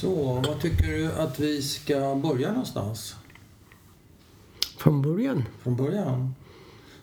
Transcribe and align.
Så, 0.00 0.42
vad 0.46 0.60
tycker 0.60 0.86
du 0.86 1.12
att 1.12 1.40
vi 1.40 1.62
ska 1.62 2.14
börja 2.22 2.48
någonstans? 2.50 3.14
Från 4.78 5.02
början. 5.02 5.44
Från 5.62 5.76
början? 5.76 6.34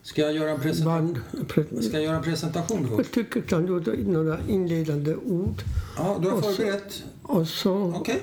Ska 0.02 0.22
jag 0.22 0.34
göra 0.34 0.52
en, 0.52 0.60
presenta- 0.60 1.82
ska 1.82 1.94
jag 1.98 2.04
göra 2.04 2.16
en 2.18 2.24
presentation 2.24 2.88
Jag 2.88 2.98
först? 2.98 3.14
tycker 3.14 3.40
att 3.44 3.52
han 3.52 3.68
gjorde 3.68 3.98
några 3.98 4.40
inledande 4.48 5.16
ord. 5.16 5.62
Ja, 5.98 6.18
du 6.22 6.30
har 6.30 6.42
förberett? 6.42 7.04
Och 7.24 7.48
så, 7.48 7.94
Okej. 7.96 8.22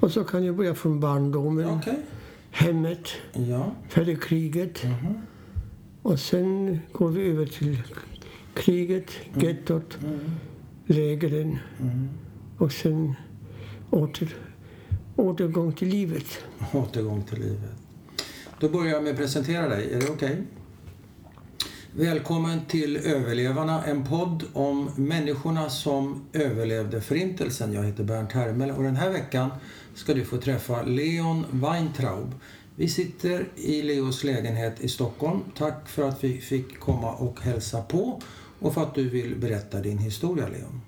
och 0.00 0.12
så 0.12 0.24
kan 0.24 0.44
jag 0.44 0.56
börja 0.56 0.74
från 0.74 1.00
barndomen, 1.00 1.70
Okej. 1.70 1.98
hemmet, 2.50 3.08
Ja. 3.32 3.72
före 3.88 4.14
kriget. 4.16 4.84
Mhm. 4.84 5.14
Och 6.02 6.20
sen 6.20 6.78
går 6.92 7.08
vi 7.08 7.28
över 7.30 7.46
till 7.46 7.82
kriget, 8.54 9.10
gettot, 9.40 9.98
Mm. 10.04 10.18
lägren 10.86 11.58
Mm. 11.80 12.08
och 12.58 12.72
sen 12.72 13.14
åter, 13.90 14.36
återgång 15.16 15.72
till 15.72 15.88
livet. 15.88 16.26
Återgång 16.72 17.24
till 17.24 17.38
livet. 17.38 17.70
Då 18.60 18.68
börjar 18.68 18.92
jag 18.92 19.02
med 19.02 19.12
att 19.12 19.18
presentera 19.18 19.68
dig. 19.68 19.92
Är 19.92 20.00
det 20.00 20.10
okej? 20.10 20.42
Välkommen 21.92 22.60
till 22.66 22.96
Överlevarna, 22.96 23.84
en 23.84 24.04
podd 24.04 24.44
om 24.52 24.90
människorna 24.96 25.70
som 25.70 26.24
överlevde 26.32 27.00
Förintelsen. 27.00 27.72
Jag 27.72 27.84
heter 27.84 28.04
Bernt 28.04 28.32
Hermel 28.32 28.70
och 28.70 28.82
den 28.82 28.96
här 28.96 29.10
veckan 29.10 29.50
ska 29.94 30.14
du 30.14 30.24
få 30.24 30.36
träffa 30.36 30.82
Leon 30.82 31.44
Weintraub. 31.50 32.34
Vi 32.76 32.88
sitter 32.88 33.48
i 33.56 33.82
Leos 33.82 34.24
lägenhet 34.24 34.80
i 34.80 34.88
Stockholm. 34.88 35.40
Tack 35.56 35.88
för 35.88 36.08
att 36.08 36.24
vi 36.24 36.40
fick 36.40 36.78
komma 36.78 37.12
och 37.12 37.40
hälsa 37.40 37.82
på 37.82 38.22
och 38.58 38.74
för 38.74 38.82
att 38.82 38.94
du 38.94 39.08
vill 39.08 39.36
berätta 39.36 39.80
din 39.80 39.98
historia, 39.98 40.48
Leon. 40.48 40.80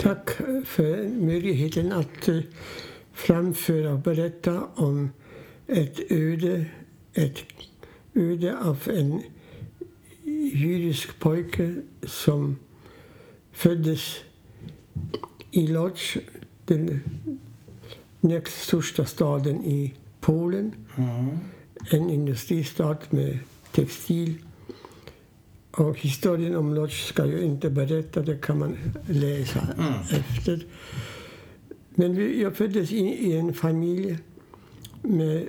Tack 0.00 0.30
för 0.64 1.08
möjligheten 1.08 1.92
att 1.92 2.28
eh, 2.28 2.40
framföra 3.12 3.92
och 3.92 3.98
berätta 3.98 4.64
om 4.74 5.10
ett 5.66 6.12
öde, 6.12 6.64
ett 7.14 7.38
öde 8.14 8.58
av 8.58 8.88
en 8.94 9.22
judisk 10.52 11.18
pojke 11.18 11.74
som 12.02 12.56
föddes 13.52 14.16
i 15.50 15.66
Lodz, 15.66 16.16
den 16.64 17.00
näst 18.20 18.62
största 18.62 19.04
staden 19.04 19.64
i 19.64 19.94
Polen. 20.20 20.74
Mm. 20.96 21.38
En 21.90 22.10
industristad 22.10 22.98
med 23.10 23.38
textil. 23.72 24.34
Och 25.80 26.00
historien 26.00 26.56
om 26.56 26.74
Lodz 26.74 26.94
ska 27.06 27.26
jag 27.26 27.40
inte 27.42 27.70
berätta, 27.70 28.22
det 28.22 28.36
kan 28.40 28.58
man 28.58 28.76
läsa 29.08 29.60
Mm. 29.78 29.92
efter. 30.10 30.66
Men 31.94 32.14
vi, 32.16 32.42
jag 32.42 32.56
föddes 32.56 32.92
in 32.92 33.06
i 33.08 33.32
en 33.32 33.54
familj 33.54 34.18
med 35.02 35.46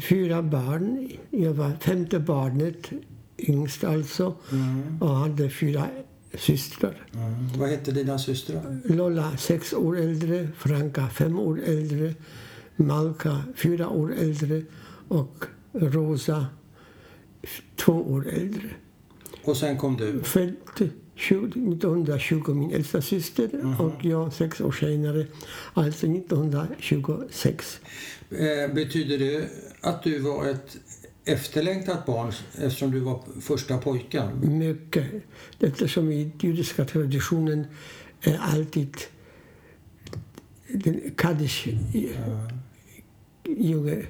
fyra 0.00 0.42
barn. 0.42 1.08
Jag 1.30 1.52
var 1.54 1.72
femte 1.80 2.18
barnet, 2.20 2.90
yngst 3.38 3.84
alltså, 3.84 4.34
Mm. 4.52 5.02
och 5.02 5.08
hade 5.08 5.50
fyra 5.50 5.86
systrar. 6.34 7.06
Mm. 7.14 7.48
Vad 7.58 7.68
hette 7.68 7.92
dina 7.92 8.18
systrar? 8.18 8.80
Lolla 8.84 9.36
sex 9.36 9.72
år 9.72 9.98
äldre, 9.98 10.48
Franka 10.56 11.06
fem 11.08 11.38
år 11.38 11.60
äldre, 11.64 12.14
Malka 12.76 13.42
fyra 13.56 13.88
år 13.88 14.14
äldre 14.18 14.62
och 15.08 15.44
Rosa 15.72 16.46
två 17.76 17.92
år 17.92 18.28
äldre. 18.28 18.68
Och 19.44 19.56
sen 19.56 19.78
kom 19.78 19.96
du. 19.96 20.22
Född 20.22 20.54
20 21.14 21.46
1920 21.46 22.54
min 22.54 22.70
äldsta 22.70 23.02
syster 23.02 23.76
och 23.80 24.04
jag 24.04 24.32
sex 24.32 24.60
år 24.60 24.72
senare, 24.72 25.26
alltså 25.74 26.06
1926. 26.06 27.80
Eh, 28.30 28.74
betyder 28.74 29.18
det 29.18 29.48
att 29.80 30.02
du 30.02 30.18
var 30.18 30.48
ett 30.48 30.76
efterlängtat 31.24 32.06
barn 32.06 32.32
eftersom 32.58 32.90
du 32.90 33.00
var 33.00 33.22
första 33.40 33.78
pojken? 33.78 34.58
Mycket. 34.58 35.06
Eftersom 35.60 36.12
i 36.12 36.32
judiska 36.40 36.84
traditionen 36.84 37.66
är 38.20 38.38
alltid 38.38 38.96
den 40.68 41.00
kaddish 41.16 41.68
junge 43.44 44.06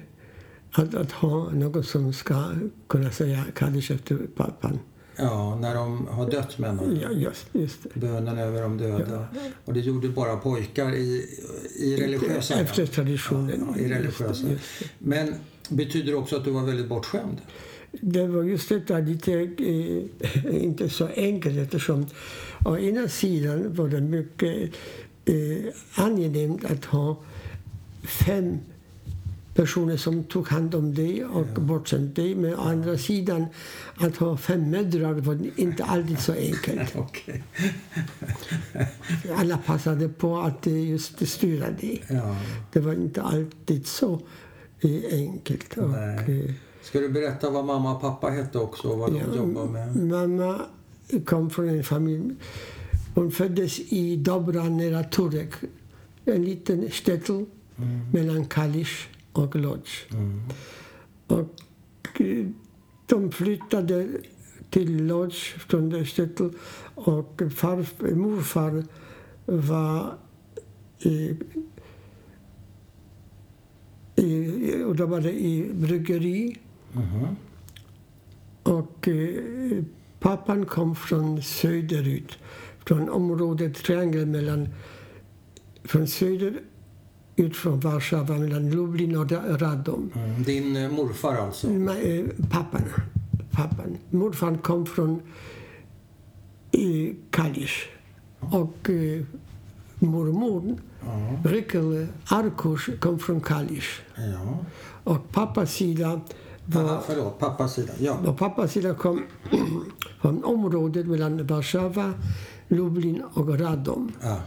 att, 0.71 0.95
att 0.95 1.11
ha 1.11 1.49
någon 1.51 1.83
som 1.83 2.13
ska 2.13 2.51
kunna 2.87 3.11
säga 3.11 3.45
kaddish 3.55 3.91
efter 3.91 4.17
pappan. 4.35 4.79
Ja, 5.19 5.55
när 5.55 5.75
de 5.75 6.07
har 6.07 6.31
dött 6.31 6.57
menar 6.57 6.85
du? 6.85 6.95
Ja, 7.01 7.11
just, 7.11 7.45
just 7.51 7.83
det. 7.83 7.99
Bönen 7.99 8.37
över 8.37 8.61
de 8.61 8.77
döda. 8.77 9.25
Och 9.65 9.73
det 9.73 9.79
gjorde 9.79 10.09
bara 10.09 10.35
pojkar 10.35 10.95
i, 10.95 11.25
i 11.75 11.97
religiösa 11.97 12.59
Efter 12.59 12.85
traditionen. 12.85 13.67
Ja, 13.75 13.81
i 13.81 13.89
religiösa. 13.89 14.27
Just 14.27 14.43
just. 14.43 14.91
Men 14.97 15.35
betyder 15.69 16.11
det 16.11 16.17
också 16.17 16.35
att 16.35 16.45
du 16.45 16.51
var 16.51 16.63
väldigt 16.63 16.87
bortskämd? 16.87 17.37
Det 17.91 18.27
var 18.27 18.43
just 18.43 18.69
detta 18.69 18.99
lite, 18.99 19.33
eh, 19.33 20.63
inte 20.63 20.89
så 20.89 21.07
enkelt 21.15 21.57
eftersom 21.57 22.05
å 22.65 22.77
ena 22.77 23.07
sidan 23.07 23.75
var 23.75 23.87
det 23.87 24.01
mycket 24.01 24.71
eh, 25.25 25.73
angenämt 25.95 26.65
att 26.65 26.85
ha 26.85 27.17
fem 28.03 28.59
personer 29.59 29.97
som 29.97 30.23
tog 30.23 30.47
hand 30.47 30.75
om 30.75 30.93
dig 30.93 31.25
och 31.25 31.61
bortskämt 31.61 32.15
dig. 32.15 32.35
Men 32.35 32.53
å 32.53 32.61
andra 32.61 32.97
sidan, 32.97 33.45
att 33.97 34.17
ha 34.17 34.37
fem 34.37 34.71
mödrar 34.71 35.13
var 35.13 35.37
inte 35.55 35.83
alltid 35.83 36.19
så 36.19 36.33
enkelt. 36.33 36.95
Alla 39.35 39.57
passade 39.57 40.09
på 40.09 40.37
att 40.37 40.67
eh, 40.67 40.89
just 40.89 41.27
styra 41.27 41.71
dig. 41.71 42.03
Ja. 42.09 42.35
Det 42.71 42.79
var 42.79 42.93
inte 42.93 43.21
alltid 43.21 43.87
så 43.87 44.21
eh, 44.79 45.01
enkelt. 45.11 45.77
Och, 45.77 45.95
eh, 45.95 46.51
Ska 46.81 46.99
du 46.99 47.09
berätta 47.09 47.49
vad 47.49 47.65
mamma 47.65 47.95
och 47.95 48.01
pappa 48.01 48.29
hette 48.29 48.59
också 48.59 48.87
och 48.87 48.99
vad 48.99 49.11
de 49.11 49.17
Ja, 49.17 49.35
jobbade 49.35 49.69
med? 49.69 49.95
Mamma 49.95 50.61
kom 51.25 51.49
från 51.49 51.69
en 51.69 51.83
familj. 51.83 52.35
Hon 53.15 53.31
föddes 53.31 53.79
i 53.79 54.15
Dobra 54.15 54.63
nära 54.63 55.03
Turek. 55.03 55.53
En 56.25 56.45
liten 56.45 56.91
städel 56.91 57.45
mellan 58.13 58.45
Kalisz 58.45 59.07
och 59.33 59.55
Lodz. 59.55 59.89
Mm. 60.11 60.41
Och 61.27 62.21
eh, 62.21 62.45
de 63.05 63.31
flyttade 63.31 64.07
till 64.69 65.05
Lodz 65.05 65.37
från 65.37 66.05
städel 66.05 66.51
och 66.95 67.41
far, 67.55 68.13
morfar 68.15 68.83
var 69.45 70.13
i, 70.99 71.37
i, 74.15 74.83
och 74.83 74.95
då 74.95 75.05
var 75.05 75.21
det 75.21 75.33
i 75.45 75.71
bryggeri 75.73 76.57
Mhm. 76.93 77.35
och 78.63 79.07
eh, 79.07 79.83
pappan 80.19 80.65
kom 80.65 80.95
från 80.95 81.41
söderut, 81.43 82.37
från 82.85 83.09
området 83.09 83.75
triangeln 83.75 84.31
mellan, 84.31 84.69
från 85.83 86.07
söder 86.07 86.59
ut 87.39 87.55
från 87.55 87.79
Warszawa, 87.79 88.37
mellan 88.37 88.69
Lublin 88.71 89.15
och 89.17 89.31
Radom. 89.61 90.11
Mm. 90.15 90.43
Din 90.43 90.75
eh, 90.75 90.91
morfar 90.91 91.35
alltså? 91.35 91.67
Ma- 91.67 92.19
eh, 92.19 92.25
Pappan, 92.49 92.81
pappan. 93.51 93.97
Morfar 94.09 94.57
kom 94.57 94.85
från 94.85 95.21
eh, 96.71 97.15
Kalisz 97.31 97.71
och 98.39 98.89
eh, 98.89 99.23
mormor, 99.99 100.75
Ja. 101.05 101.49
Rikkel 101.51 102.07
Arkush, 102.27 102.89
kom 102.99 103.19
från 103.19 103.41
Kalisz. 103.41 103.99
ja. 104.15 104.57
Och 105.03 105.31
pappas 105.31 105.73
sida 105.73 106.21
var 106.65 106.81
Aha, 106.83 107.03
förlåt, 107.07 107.39
pappas 107.39 107.73
sida. 107.73 107.93
Ja. 107.99 108.17
Och 108.25 108.37
pappas 108.37 108.71
sida 108.71 108.93
kom 108.93 109.23
från 110.21 110.43
området 110.43 111.07
mellan 111.07 111.47
Warszawa, 111.47 112.13
Lublin 112.67 113.23
och 113.33 113.59
Radom. 113.59 114.11
ja. 114.21 114.37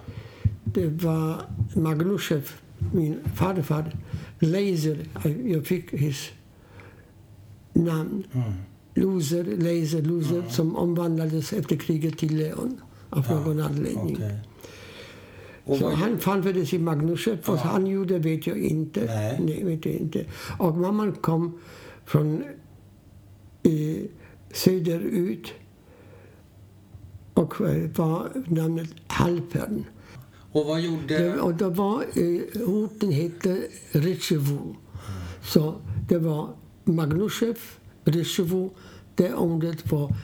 Det 0.65 0.87
var 1.05 1.37
Magnushev, 1.75 2.51
min 2.93 3.19
farfar, 3.35 3.97
Laser. 4.39 4.99
Jag 5.45 5.67
fick 5.67 6.01
hans 6.01 6.31
namn. 7.73 8.25
Mm. 8.33 8.53
Loser, 8.95 9.45
Laser, 9.45 10.03
Loser, 10.03 10.43
som 10.49 10.77
omvandlades 10.77 11.53
efter 11.53 11.77
kriget 11.77 12.19
till 12.19 12.37
Leon 12.37 12.81
av 13.11 13.27
Ja, 13.29 13.35
någon 13.41 13.61
anledning. 13.61 14.17
Okej. 14.17 14.39
Och 15.65 15.77
Så 15.77 15.91
han 15.91 16.19
framfördes 16.19 16.73
i 16.75 16.79
Magnushev. 16.79 17.39
Vad 17.47 17.59
Ja. 17.59 17.63
han 17.63 17.87
gjorde 17.87 18.19
vet 18.19 18.47
jag 18.47 18.59
inte. 18.59 19.05
Nej. 19.45 19.65
vet 19.65 19.85
jag 19.85 19.95
inte. 19.95 20.25
Och 20.59 20.77
mamman 20.77 21.13
kom 21.13 21.59
från 22.05 22.43
eh, 23.63 24.03
söderut 24.53 25.53
och 27.35 27.61
eh, 27.61 27.91
var 27.97 28.29
namnet 28.47 28.89
Halpern. 29.07 29.85
Och 30.53 30.67
vad 30.67 30.81
gjorde... 30.81 31.19
Det, 31.19 31.41
och 31.41 31.55
det 31.55 31.69
var, 31.69 32.05
eh, 32.15 32.63
orten 32.69 33.13
hette 33.13 33.63
Ritchevo. 33.93 34.77
Så 35.45 35.75
det 36.09 36.19
var 36.19 36.49
Magnushev, 36.85 37.59
Ritchevo. 38.05 38.71
Det 39.15 39.35
ordet 39.35 39.93
var 39.93 40.15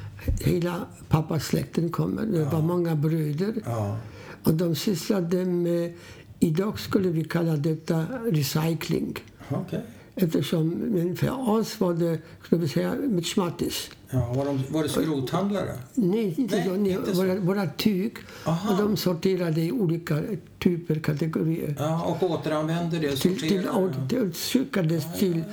hela 0.40 0.86
pappas 1.08 1.46
släkten 1.46 1.90
kommer. 1.90 2.26
Det 2.26 2.44
var 2.44 2.62
många 2.62 2.96
bröder. 2.96 3.54
Ja. 3.64 3.98
Och 4.44 4.54
de 4.54 4.74
sysslade 4.74 5.44
med 5.44 5.94
idag 6.38 6.80
skulle 6.80 7.08
vi 7.08 7.24
kalla 7.24 7.56
detta 7.56 8.06
recycling. 8.24 9.14
Okej. 9.48 9.82
Eftersom, 10.20 11.16
för 11.16 11.50
oss 11.50 11.80
var 11.80 11.94
det, 11.94 12.18
skulle 12.44 12.60
vi 12.60 12.68
säga, 12.68 12.94
med 12.94 13.26
smattis. 13.26 13.90
Ja, 14.10 14.32
var, 14.36 14.44
de, 14.44 14.62
var 14.68 14.82
det 14.82 14.88
skrothandlare? 14.88 15.72
Nej, 15.94 16.34
inte 16.38 16.56
Nej. 16.56 16.78
Ni, 16.78 16.90
inte 16.90 17.12
våra, 17.12 17.34
våra 17.34 17.66
tyg. 17.66 18.16
Aha. 18.44 18.70
Och 18.72 18.78
de 18.78 18.96
sorterade 18.96 19.60
i 19.60 19.72
olika 19.72 20.22
typer, 20.58 20.94
kategorier. 20.94 21.74
Ja, 21.78 22.04
och 22.04 22.30
återanvände 22.30 22.98
det, 22.98 23.16
Till, 23.16 23.40
till, 23.40 23.66
till, 24.08 24.32
skickades 24.32 25.18
till 25.18 25.44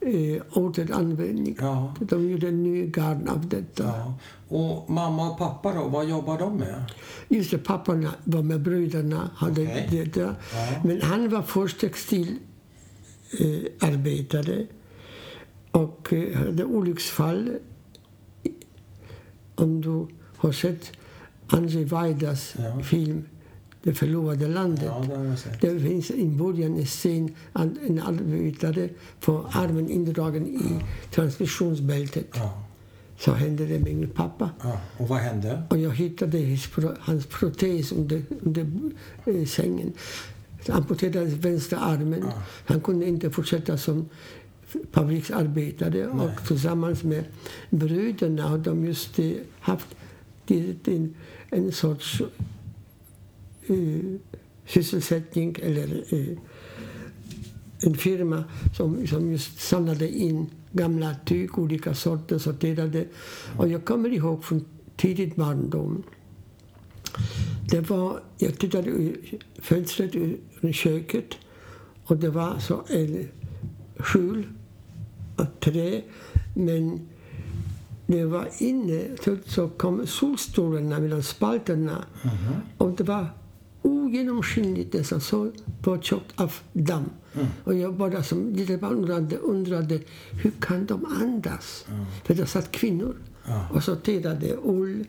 eh, 0.00 0.42
återanvändning. 0.52 1.56
Ja. 1.60 1.94
De 2.00 2.30
gjorde 2.30 2.50
ny 2.50 2.86
garn 2.86 3.28
av 3.28 3.48
detta. 3.48 3.84
Ja. 3.84 4.14
Och 4.48 4.90
mamma 4.90 5.30
och 5.30 5.38
pappa 5.38 5.74
då, 5.74 5.88
vad 5.88 6.08
jobbar 6.08 6.38
de 6.38 6.56
med? 6.56 6.84
Just 7.28 7.50
det, 7.50 7.58
pappan 7.58 8.08
var 8.24 8.42
med 8.42 8.60
bröderna. 8.60 9.30
Hade 9.34 9.62
Okej. 9.62 9.88
detta. 9.90 10.20
Ja. 10.20 10.34
Men 10.84 11.02
han 11.02 11.28
var 11.28 11.42
först 11.42 11.80
textilarbetare 11.80 12.53
eh, 13.40 13.88
arbetare 13.88 14.66
och 15.70 16.12
eh, 16.12 16.36
hade 16.36 16.64
olycksfall. 16.64 17.50
Om 19.54 19.80
du 19.80 20.06
har 20.36 20.52
sett 20.52 20.92
Andrzej 21.46 21.84
Wajdas 21.84 22.54
Ja. 22.58 22.80
film 22.80 23.24
Det 23.82 23.94
förlorade 23.94 24.48
landet. 24.48 24.84
Ja, 24.86 25.04
det. 25.60 25.72
Det 25.72 25.80
finns 25.80 26.10
i 26.10 26.26
början 26.26 26.76
en 26.76 26.86
scen 26.86 27.34
en 27.54 28.00
arbetare 28.04 28.88
får 29.20 29.46
armen 29.50 29.90
indragen 29.90 30.46
i 30.46 30.84
transmissionsbältet. 31.14 32.26
Ja. 32.34 32.64
Så 33.18 33.32
hände 33.32 33.66
det 33.66 33.78
med 33.78 33.96
min 33.96 34.10
pappa. 34.10 34.50
Ja. 34.62 34.80
Och 34.98 35.08
vad 35.08 35.18
hände? 35.18 35.62
Och 35.70 35.78
jag 35.78 35.90
hittade 35.90 36.58
hans 37.00 37.26
protes 37.26 37.92
under, 37.92 38.22
under 38.40 38.66
eh, 39.26 39.44
sängen. 39.46 39.92
Amputerades 40.68 41.32
vänstra 41.32 41.78
armen. 41.78 42.24
Han 42.66 42.80
kunde 42.80 43.06
inte 43.06 43.30
fortsätta 43.30 43.78
som 43.78 44.08
fabriksarbetare. 44.92 46.10
Nej. 46.14 46.26
Och 46.26 46.46
tillsammans 46.46 47.02
med 47.02 47.24
bröderna 47.70 48.48
har 48.48 48.58
de 48.58 48.84
just 48.86 49.18
eh, 49.18 49.32
haft 49.60 49.96
det, 50.46 50.88
en 51.50 51.72
sorts 51.72 52.22
eh, 53.66 53.76
sysselsättning 54.66 55.56
eller 55.62 56.04
eh, 56.14 56.38
en 57.80 57.94
firma 57.94 58.44
som, 58.76 59.06
som 59.06 59.32
just 59.32 59.60
samlade 59.60 60.08
in 60.08 60.46
gamla 60.72 61.16
tyg, 61.24 61.58
olika 61.58 61.94
sorter, 61.94 62.38
sorterade. 62.38 63.06
Och 63.56 63.68
jag 63.68 63.84
kommer 63.84 64.08
ihåg 64.08 64.44
från 64.44 64.64
tidigt 64.96 65.36
barndom. 65.36 66.02
Det 67.70 67.90
var, 67.90 68.20
jag 68.38 68.58
tittade 68.58 68.90
ur 68.90 69.16
fönstret 69.58 70.14
ur 70.14 70.72
köket 70.72 71.34
och 72.04 72.16
det 72.16 72.30
var 72.30 72.58
så 72.58 72.82
en 72.88 73.28
skjul 73.98 74.46
av 75.36 75.44
trä. 75.60 76.02
Men 76.54 77.00
när 78.06 78.18
jag 78.18 78.26
var 78.28 78.48
inne 78.58 79.00
så, 79.24 79.36
så 79.46 79.68
kom 79.68 80.06
solstolarna 80.06 81.00
mellan 81.00 81.22
spalterna 81.22 82.04
Mhm. 82.22 82.54
och 82.78 82.90
det 82.96 83.04
var 83.04 83.26
ogenomskinligt 83.82 84.92
nästan 84.94 85.20
så 85.20 85.52
påtjockt 85.82 86.40
av 86.40 86.52
damm. 86.72 87.10
Mm. 87.34 87.46
Och 87.64 87.74
jag 87.74 87.94
bara 87.94 88.22
som 88.22 88.52
lite 88.54 88.76
barn 88.78 88.92
undrade, 88.92 89.36
undrade 89.36 90.00
hur 90.42 90.50
kan 90.60 90.86
de 90.86 91.04
andas? 91.22 91.86
För 92.24 92.34
det 92.34 92.46
satt 92.46 92.70
kvinnor 92.72 93.16
och 93.72 93.82
sorterade 93.84 94.56
ull, 94.64 95.04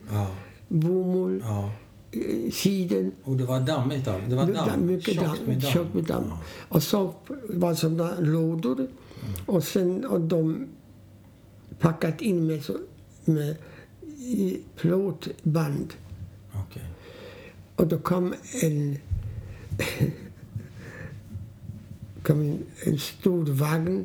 bomull, 0.68 1.44
siden. 2.52 3.12
Och 3.24 3.36
det 3.36 3.44
var 3.44 3.60
dammigt 3.60 4.08
alltså? 4.08 4.30
Det 4.30 4.36
var 4.36 4.46
damm? 4.46 4.86
Mycket 4.86 5.14
Tjockt 5.14 5.26
damm. 5.26 5.46
med 5.46 5.58
damm? 5.60 5.72
Tjockt 5.72 5.94
med 5.94 6.04
damm. 6.04 6.24
Ja. 6.28 6.38
Och 6.68 6.82
så 6.82 7.14
var 7.48 7.70
det 7.70 7.76
sådana 7.76 8.20
lådor. 8.20 8.86
Och 9.46 9.64
sen 9.64 10.04
och 10.04 10.20
de 10.20 10.66
packat 11.78 12.20
in 12.20 12.46
med, 12.46 12.64
så, 12.64 12.76
med 13.24 13.56
i 14.18 14.58
plåtband. 14.76 15.94
Okej. 16.52 16.82
Och 17.76 17.86
då 17.86 17.98
kom 17.98 18.34
en, 18.62 18.98
kom 22.22 22.40
en, 22.40 22.58
en 22.84 22.98
stor 22.98 23.46
vagn, 23.46 24.04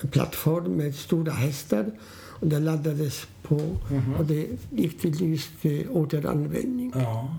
en 0.00 0.08
plattform 0.08 0.72
med 0.72 0.94
stora 0.94 1.32
hästar. 1.32 1.90
Och 2.40 2.46
det 2.46 2.58
laddades 2.58 3.26
på 3.42 3.76
och 4.18 4.24
det 4.26 4.46
gick 4.70 5.00
till 5.00 5.30
just 5.30 5.64
eh, 5.64 5.96
återanvändning. 5.96 6.92
Ja. 6.94 7.36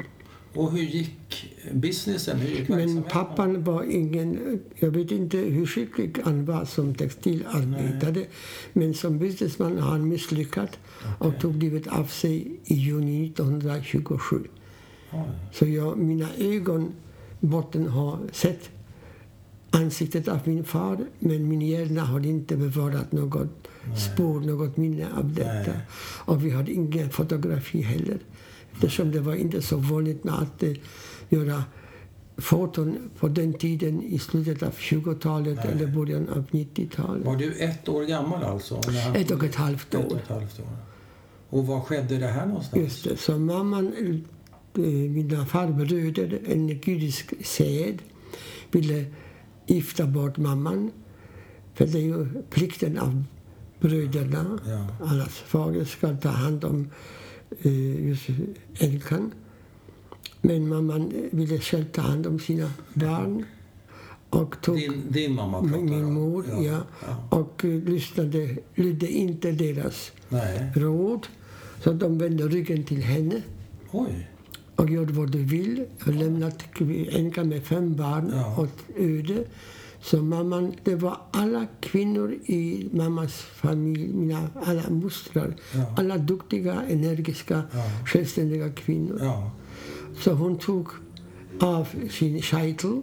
Och 0.53 0.71
hur 0.71 0.83
gick 0.83 1.53
businessen? 1.71 2.37
Hur 2.37 2.57
gick 2.57 2.69
Men 2.69 3.03
pappan 3.03 3.63
var 3.63 3.83
ingen... 3.83 4.59
Jag 4.75 4.91
vet 4.91 5.11
inte 5.11 5.37
hur 5.37 5.65
skicklig 5.65 6.17
han 6.23 6.45
var 6.45 6.65
som 6.65 6.95
textilarbetare. 6.95 8.25
Men 8.73 8.93
som 8.93 9.19
businessman 9.19 9.77
har 9.77 9.91
han 9.91 10.07
misslyckats 10.07 10.77
och 11.19 11.39
tog 11.39 11.63
livet 11.63 11.87
av 11.87 12.05
sig 12.05 12.59
i 12.65 12.73
juni 12.73 13.25
1927. 13.25 14.47
Oj. 15.11 15.19
Så 15.53 15.65
jag, 15.67 15.97
mina 15.97 16.27
ögon 16.37 16.91
botten 17.39 17.87
har 17.87 18.19
sett 18.31 18.69
ansiktet 19.71 20.27
av 20.27 20.39
min 20.43 20.63
far 20.63 21.05
men 21.19 21.47
min 21.47 21.61
hjärna 21.61 22.01
har 22.01 22.25
inte 22.25 22.57
bevarat 22.57 23.11
något 23.11 23.60
spår, 23.97 24.39
något 24.39 24.77
minne 24.77 25.07
av 25.17 25.33
detta. 25.33 25.71
Nej. 25.71 25.79
Och 26.25 26.45
vi 26.45 26.49
hade 26.49 26.71
ingen 26.71 27.09
fotografi 27.09 27.81
heller. 27.81 28.19
Eftersom 28.73 29.11
det 29.11 29.19
var 29.19 29.35
inte 29.35 29.61
så 29.61 29.77
vanligt 29.77 30.23
med 30.23 30.33
att 30.33 30.63
eh, 30.63 30.71
göra 31.29 31.63
foton 32.37 32.97
på 33.19 33.27
den 33.27 33.53
tiden 33.53 34.01
i 34.03 34.19
slutet 34.19 34.63
av 34.63 34.71
20-talet 34.71 35.55
Nej. 35.63 35.73
eller 35.73 35.87
början 35.87 36.29
av 36.29 36.47
90-talet. 36.51 37.25
Var 37.25 37.35
du 37.35 37.53
ett 37.53 37.89
år 37.89 38.03
gammal 38.03 38.43
alltså? 38.43 38.81
Ett 39.15 39.31
och 39.31 39.43
ett 39.43 39.55
halvt 39.55 39.93
Ett 39.93 40.05
och 40.05 40.11
år. 40.11 40.17
ett 40.17 40.27
halvt 40.27 40.59
år. 40.59 40.67
Och 41.49 41.67
var 41.67 41.81
skedde 41.81 42.17
det 42.17 42.27
här 42.27 42.45
någonstans? 42.45 42.83
Just 42.83 43.03
det. 43.03 43.17
Så 43.17 43.37
mamman, 43.39 43.93
eh, 44.77 44.83
mina 44.83 45.45
farbröder, 45.45 46.41
en 46.47 46.67
judisk 46.67 47.33
sed, 47.45 48.01
ville 48.71 49.05
gifta 49.65 50.05
bort 50.05 50.37
mamman. 50.37 50.91
För 51.73 51.85
det 51.87 51.97
är 51.97 52.03
ju 52.03 52.27
plikten 52.49 52.97
av 52.97 53.23
bröderna. 53.81 54.59
Ja. 54.67 54.87
Allas 55.07 55.29
fader 55.33 55.85
ska 55.85 56.15
ta 56.15 56.29
hand 56.29 56.63
om 56.65 56.89
eh, 57.61 58.07
just 58.07 58.27
änkan. 58.79 59.31
Men 60.41 60.67
mamman 60.69 61.13
ville 61.31 61.59
själv 61.59 61.85
ta 61.85 62.01
hand 62.01 62.27
om 62.27 62.39
sina 62.39 62.71
barn. 62.93 63.45
Och 64.29 64.55
tog 64.61 64.75
Din, 64.75 65.03
din 65.09 65.33
mamma 65.35 65.61
pratar 65.61 65.77
min 65.77 66.13
mor, 66.13 66.45
ja. 66.49 66.81
ja. 67.07 67.37
Och 67.39 67.65
eh, 67.65 67.83
lyssnade, 67.83 68.57
lydde 68.75 69.07
inte 69.07 69.51
deras 69.51 70.11
Nej. 70.29 70.71
råd. 70.75 71.27
Så 71.83 71.91
de 71.93 72.17
vände 72.17 72.47
ryggen 72.47 72.83
till 72.83 73.01
henne 73.03 73.41
Oj. 73.91 74.27
och 74.75 74.89
gjorde 74.89 75.13
vad 75.13 75.31
de 75.31 75.37
vill. 75.37 75.85
Och 76.05 76.13
lämnat 76.13 76.63
änkan 77.09 77.49
med 77.49 77.63
fem 77.63 77.95
barn 77.95 78.31
Ja. 78.35 78.61
åt 78.61 78.77
öde. 78.97 79.43
Så 80.03 80.17
mamman, 80.21 80.73
det 80.83 80.95
var 80.95 81.17
alla 81.31 81.67
kvinnor 81.81 82.31
i 82.33 82.89
mammas 82.93 83.33
familj, 83.33 84.07
mina 84.13 84.47
alla 84.65 84.89
mostrar. 84.89 85.55
Ja. 85.73 85.95
Alla 85.97 86.17
duktiga, 86.17 86.81
energiska, 86.89 87.63
Ja. 87.73 87.83
självständiga 88.07 88.69
kvinnor. 88.71 89.17
Ja. 89.21 89.51
Så 90.19 90.33
hon 90.33 90.57
tog 90.57 90.87
av 91.59 91.87
sin 92.09 92.41
scheitel. 92.41 93.01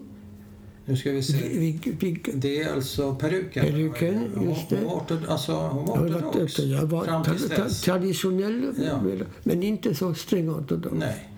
Nu 0.85 0.97
ska 0.97 1.11
vi 1.11 1.23
se. 1.23 1.37
Vi, 1.37 1.81
vi, 2.01 2.23
Det 2.35 2.61
är 2.63 2.75
alltså 2.75 3.15
peruken? 3.15 3.65
Peruken, 3.65 4.31
Hon- 4.35 4.49
just 4.49 4.69
det. 4.69 4.77
Hon 4.77 4.85
var, 4.87 5.29
alltså, 5.33 5.53
hon 5.53 5.87
var 5.87 6.19
ortodox 6.21 6.59
jag 6.59 6.87
var 6.87 7.05
fram 7.05 7.25
till 7.25 7.49
tra, 7.49 7.69
traditionell, 7.69 8.73
Ja. 8.87 9.01
men 9.45 9.63
inte 9.63 9.95
så 9.95 10.15
sträng 10.15 10.49
ortodox. 10.51 10.95
Nej. 10.99 11.29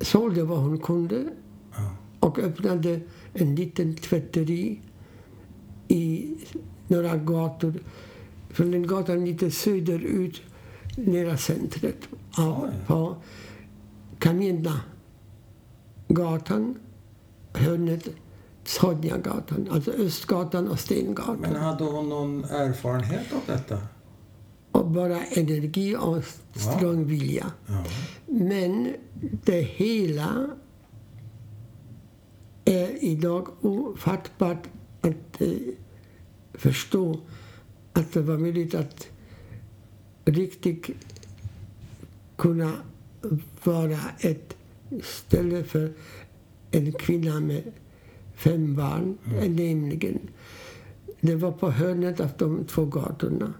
sålde 0.00 0.42
vad 0.44 0.58
hon 0.58 0.78
kunde 0.78 1.24
och 2.20 2.38
öppnade 2.38 3.00
en 3.32 3.54
liten 3.54 3.94
tvätteri 3.96 4.80
i 5.88 6.34
några 6.88 7.16
gator. 7.16 7.74
Från 8.50 8.70
den 8.70 8.86
gatan 8.86 9.24
lite 9.24 9.50
söderut, 9.50 10.42
nära 10.96 11.36
centret. 11.36 12.08
Oj. 12.38 12.70
på 12.86 13.16
Kamina 14.18 14.80
gatan, 16.08 16.78
hörnet 17.52 18.08
Sodjagatan, 18.64 19.68
alltså 19.70 19.90
Östgatan 19.90 20.68
och 20.68 20.80
Stengatan. 20.80 21.36
Men 21.40 21.56
hade 21.56 21.84
hon 21.84 22.08
någon 22.08 22.44
erfarenhet 22.44 23.32
av 23.32 23.40
detta? 23.46 23.78
Och 24.72 24.86
bara 24.86 25.24
energi 25.24 25.96
och 25.96 26.24
strong 26.54 27.04
vilja. 27.04 27.52
Ja. 27.66 27.84
Men 28.26 28.94
det 29.44 29.60
hela 29.60 30.50
idag 33.00 33.48
ofattbart 33.60 34.68
att 35.00 35.40
eh, 35.40 35.48
förstå 36.54 37.20
att 37.92 38.12
det 38.12 38.20
var 38.22 38.38
möjligt 38.38 38.74
att 38.74 39.08
riktigt 40.24 40.86
kunna 42.36 42.72
vara 43.64 43.98
ett 44.18 44.56
ställe 45.02 45.64
för 45.64 45.92
en 46.70 46.92
kvinna 46.92 47.40
med 47.40 47.62
fem 48.34 48.76
barn, 48.76 49.18
Mm. 49.26 49.56
nämligen. 49.56 50.18
Det 51.20 51.34
var 51.34 51.52
på 51.52 51.70
hörnet 51.70 52.20
av 52.20 52.28
de 52.38 52.64
två 52.64 52.84
gatorna. 52.84 53.54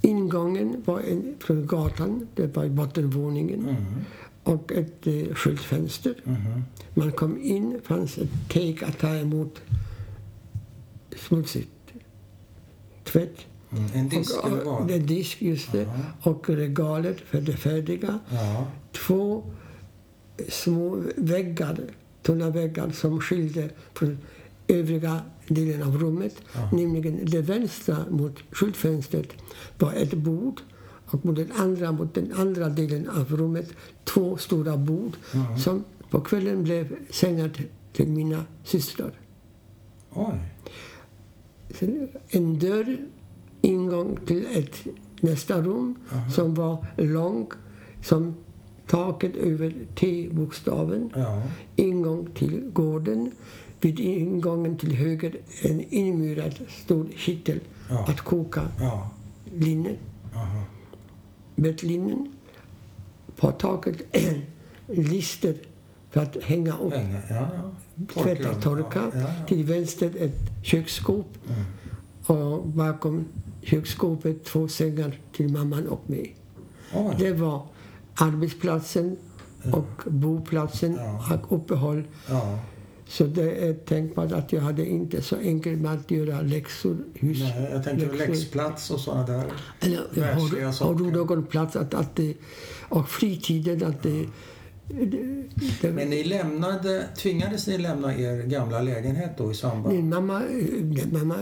Ingången 0.00 0.82
var 0.84 1.00
en, 1.00 1.34
från 1.40 1.66
gatan, 1.66 2.28
det 2.34 2.56
var 2.56 2.64
i 2.64 2.70
bottenvåningen, 2.70 3.60
Mm. 3.60 3.76
Och 4.42 4.72
ett 4.72 5.06
eh, 5.06 5.34
skyltfönster. 5.34 6.14
Mhm. 6.24 6.64
Man 6.94 7.12
kom 7.12 7.42
in, 7.42 7.80
fanns 7.84 8.18
ett 8.18 8.30
teg 8.48 8.84
att 8.84 8.98
ta 8.98 9.14
emot 9.14 9.60
smutsigt 11.16 11.70
tvätt. 13.04 13.36
Mm. 13.70 13.84
En 13.94 14.08
disk 14.08 14.38
och, 14.38 14.46
eller 14.46 14.64
vad? 14.64 14.90
en 14.90 15.06
disk, 15.06 15.42
just 15.42 15.72
det. 15.72 15.88
Och 16.22 16.48
regalet 16.48 17.20
för 17.20 17.40
det 17.40 17.56
färdiga. 17.56 18.18
Ja. 18.30 18.66
Två 18.92 19.44
små 20.48 21.02
väggar, 21.16 21.78
tunna 22.22 22.50
väggar 22.50 22.90
som 22.90 23.20
skilde 23.20 23.70
från 23.94 24.18
övriga 24.68 25.20
delen 25.48 25.82
av 25.82 25.98
rummet. 25.98 26.34
Nämligen 26.72 27.20
det 27.22 27.40
vänstra 27.40 27.96
mot 28.10 28.38
skyltfönstret 28.50 29.28
var 29.78 29.92
ett 29.92 30.14
bord 30.14 30.60
och 31.12 31.24
mot 31.26 31.36
den 31.36 31.52
andra, 31.56 31.92
mot 31.92 32.14
den 32.14 32.32
andra 32.32 32.68
delen 32.68 33.08
av 33.08 33.36
rummet 33.36 33.68
två 34.04 34.36
stora 34.36 34.76
bord 34.76 35.12
som 35.64 35.84
på 36.10 36.20
kvällen 36.20 36.62
blev 36.64 36.96
sängar 37.10 37.48
till- 37.92 38.08
mina 38.08 38.44
systrar. 38.64 39.12
Oj. 40.14 40.38
En 42.28 42.58
dörr, 42.58 42.96
ingång 43.60 44.18
till 44.26 44.46
ett 44.50 44.76
nästa 45.20 45.62
rum 45.62 45.94
som 46.34 46.54
var 46.54 46.86
lång 46.96 47.46
som 48.02 48.34
taket 48.86 49.36
över 49.36 49.74
T-bokstaven. 49.94 51.10
Ja. 51.14 51.42
Ingång 51.76 52.28
till 52.34 52.70
gården. 52.72 53.30
Vid 53.80 54.00
ingången 54.00 54.76
till 54.78 54.92
höger 54.92 55.36
en 55.62 55.80
inmurad 55.80 56.54
stor 56.84 57.06
kittel 57.16 57.60
Ja. 57.90 58.04
att 58.08 58.20
koka 58.20 58.62
Ja. 58.80 59.10
linne, 59.54 59.90
Aha. 60.34 60.64
Bettlinnen. 61.56 62.32
På 63.36 63.52
taket 63.52 63.96
lister 64.86 65.54
för 66.10 66.20
att 66.20 66.36
hänga 66.42 66.78
upp 66.78 66.92
Länge. 66.92 67.22
Ja, 67.30 67.48
ja. 68.14 68.22
tvätta, 68.22 68.54
torka. 68.54 69.10
Ja, 69.14 69.20
ja. 69.20 69.46
Till 69.46 69.64
vänster 69.64 70.12
ett 70.18 70.64
köksskåp. 70.64 71.26
Och 72.26 72.66
bakom 72.66 73.24
köksskåpet 73.62 74.44
två 74.44 74.68
sängar 74.68 75.18
till 75.32 75.52
mamman 75.52 75.88
och 75.88 76.10
mig. 76.10 76.36
Oj. 76.94 77.14
Det 77.18 77.32
var 77.32 77.66
arbetsplatsen 78.14 79.16
och 79.72 80.12
boplatsen 80.12 80.98
och 80.98 81.56
uppehåll. 81.56 82.04
Så 83.12 83.24
det 83.24 83.68
är 83.68 83.74
tänkbart 83.74 84.32
att 84.32 84.52
jag 84.52 84.60
hade 84.60 84.86
inte 84.86 85.22
så 85.22 85.36
enkelt 85.36 85.80
med 85.80 85.92
att 85.92 86.10
göra 86.10 86.40
läxor. 86.40 86.96
Hus, 87.14 87.38
Nej, 87.40 87.68
jag 87.72 87.84
tänkte 87.84 88.06
läxor. 88.06 88.26
läxplats 88.26 88.90
och 88.90 89.00
sådana 89.00 89.26
där. 89.26 89.44
Eller, 89.80 89.98
har, 90.34 90.64
har 90.64 90.72
saker. 90.72 91.04
du 91.04 91.10
någon 91.10 91.46
plats 91.46 91.76
att, 91.76 91.94
att 91.94 92.16
det, 92.16 92.34
och 92.88 93.08
fritiden 93.08 93.84
att 93.84 94.02
det, 94.02 94.26
det, 94.88 95.44
det 95.80 95.92
Men 95.92 96.10
ni 96.10 96.24
lämnade, 96.24 97.08
tvingades 97.16 97.66
ni 97.66 97.78
lämna 97.78 98.14
er 98.16 98.42
gamla 98.42 98.80
lägenhet 98.80 99.30
då 99.38 99.52
i 99.52 99.54
samband? 99.54 99.94
Min 99.94 100.08
mamma, 100.08 100.42
mamma, 101.12 101.36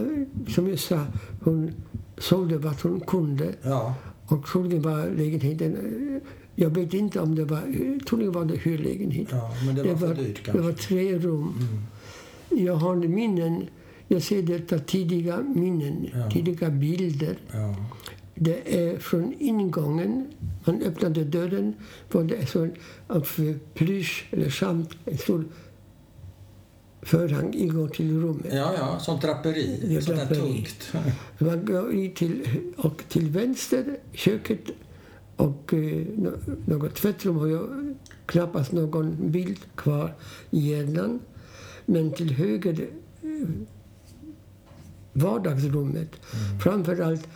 som 0.48 0.68
jag 0.68 0.78
sa, 0.78 1.06
hon 1.44 1.72
sålde 2.18 2.58
vad 2.58 2.80
hon 2.82 3.00
kunde. 3.00 3.54
Ja. 3.62 3.94
Och 4.26 4.46
troligen 4.46 4.82
var 4.82 5.06
lägenheten... 5.16 6.20
Jag 6.54 6.70
vet 6.70 6.94
inte 6.94 7.20
om 7.20 7.34
det 7.34 7.44
var... 7.44 7.58
eh, 7.58 7.98
Troligen 7.98 8.32
var 8.32 8.44
det 8.44 8.56
hyrlägenhet. 8.56 9.28
ja, 9.30 9.54
men 9.66 9.74
det 9.74 9.82
var 9.82 9.96
för 9.96 10.14
dyrt 10.14 10.52
det 10.52 10.60
var 10.60 10.72
tre 10.72 11.18
rum. 11.18 11.54
Jag 12.50 12.74
har 12.74 12.96
minnen. 12.96 13.66
Jag 14.08 14.22
ser 14.22 14.42
detta 14.42 14.78
tidiga 14.78 15.38
minnen, 15.42 16.06
Ja. 16.14 16.30
tidiga 16.30 16.70
bilder. 16.70 17.38
Ja. 17.52 17.74
Det 18.34 18.78
är 18.88 18.98
från 18.98 19.34
ingången. 19.38 20.26
Man 20.64 20.82
öppnade 20.82 21.24
dörren. 21.24 21.74
Var 22.12 22.22
det 22.24 22.46
så 22.46 22.68
av 23.06 23.26
plysch 23.74 24.26
eller 24.30 24.50
samt 24.50 24.90
en 25.04 25.18
stor 25.18 25.44
förhang 27.02 27.54
ingång 27.54 27.88
till 27.88 28.20
rummet. 28.20 28.46
ja, 28.52 28.72
ja, 28.78 28.98
som 28.98 29.20
draperi. 29.20 29.94
Ja, 29.94 30.00
Sånt 30.00 30.28
där 30.28 30.34
tungt. 30.36 30.92
Man 31.38 31.64
går 31.64 31.94
i 31.94 32.08
till, 32.10 32.48
och 32.76 33.02
till 33.08 33.28
vänster, 33.30 33.96
köket 34.12 34.60
och 35.40 35.74
eh, 35.74 36.06
nå- 36.16 36.56
något 36.66 36.94
tvättrum 36.94 37.36
har 37.36 37.46
jag 37.48 37.94
knappast 38.26 38.72
någon 38.72 39.16
bild 39.30 39.58
kvar 39.76 40.14
i 40.50 40.70
hjärnan. 40.70 41.20
Men 41.86 42.12
till 42.12 42.30
höger 42.32 42.88
eh, 43.22 43.48
vardagsrummet. 45.12 46.10
Framför 46.62 47.00
allt 47.00 47.28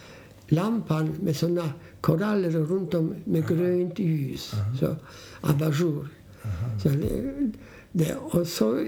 lampan 0.48 1.14
med 1.22 1.36
såna 1.36 1.72
koraller 2.00 2.50
runt 2.50 2.94
om 2.94 3.14
med 3.24 3.48
grönt 3.48 3.98
ljus. 3.98 4.52
Så, 4.80 4.96
abajour. 5.40 6.08
Så 6.82 6.88
det, 7.92 8.14
och 8.14 8.46
så, 8.46 8.80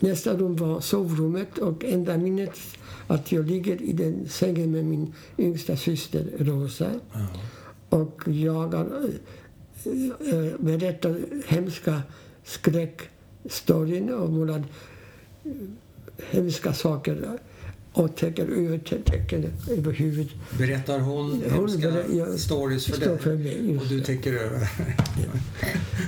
nästa 0.00 0.36
rum 0.36 0.56
var 0.56 0.80
sovrummet 0.80 1.58
och 1.58 1.84
enda 1.84 2.16
minnet 2.18 2.58
att 3.06 3.32
jag 3.32 3.46
ligger 3.46 3.82
i 3.82 3.92
den 3.92 4.28
sängen 4.28 4.70
med 4.70 4.84
min 4.84 5.12
yngsta 5.38 5.76
syster 5.76 6.24
Rosa. 6.38 6.90
Och 7.94 8.22
jag 8.28 8.70
berättar 10.58 11.10
eh, 11.10 11.16
hemska 11.46 12.02
skräckstoryn 12.44 14.14
och 14.14 14.30
målar 14.30 14.64
eh, 15.44 15.52
hemska 16.30 16.72
saker 16.72 17.38
och 17.94 18.16
täcker 18.16 18.46
över, 18.46 18.78
täcker 19.04 19.50
över 19.70 19.92
huvudet. 19.92 20.32
Berättar 20.58 20.98
hon 20.98 21.42
hemska 21.50 21.88
berä- 21.90 22.36
stories 22.38 22.86
för 22.86 23.00
dig? 23.00 23.18
för 23.18 23.36
mig, 23.36 23.78
och 23.78 23.86
du 23.88 24.00
täcker 24.00 24.32
över? 24.32 24.60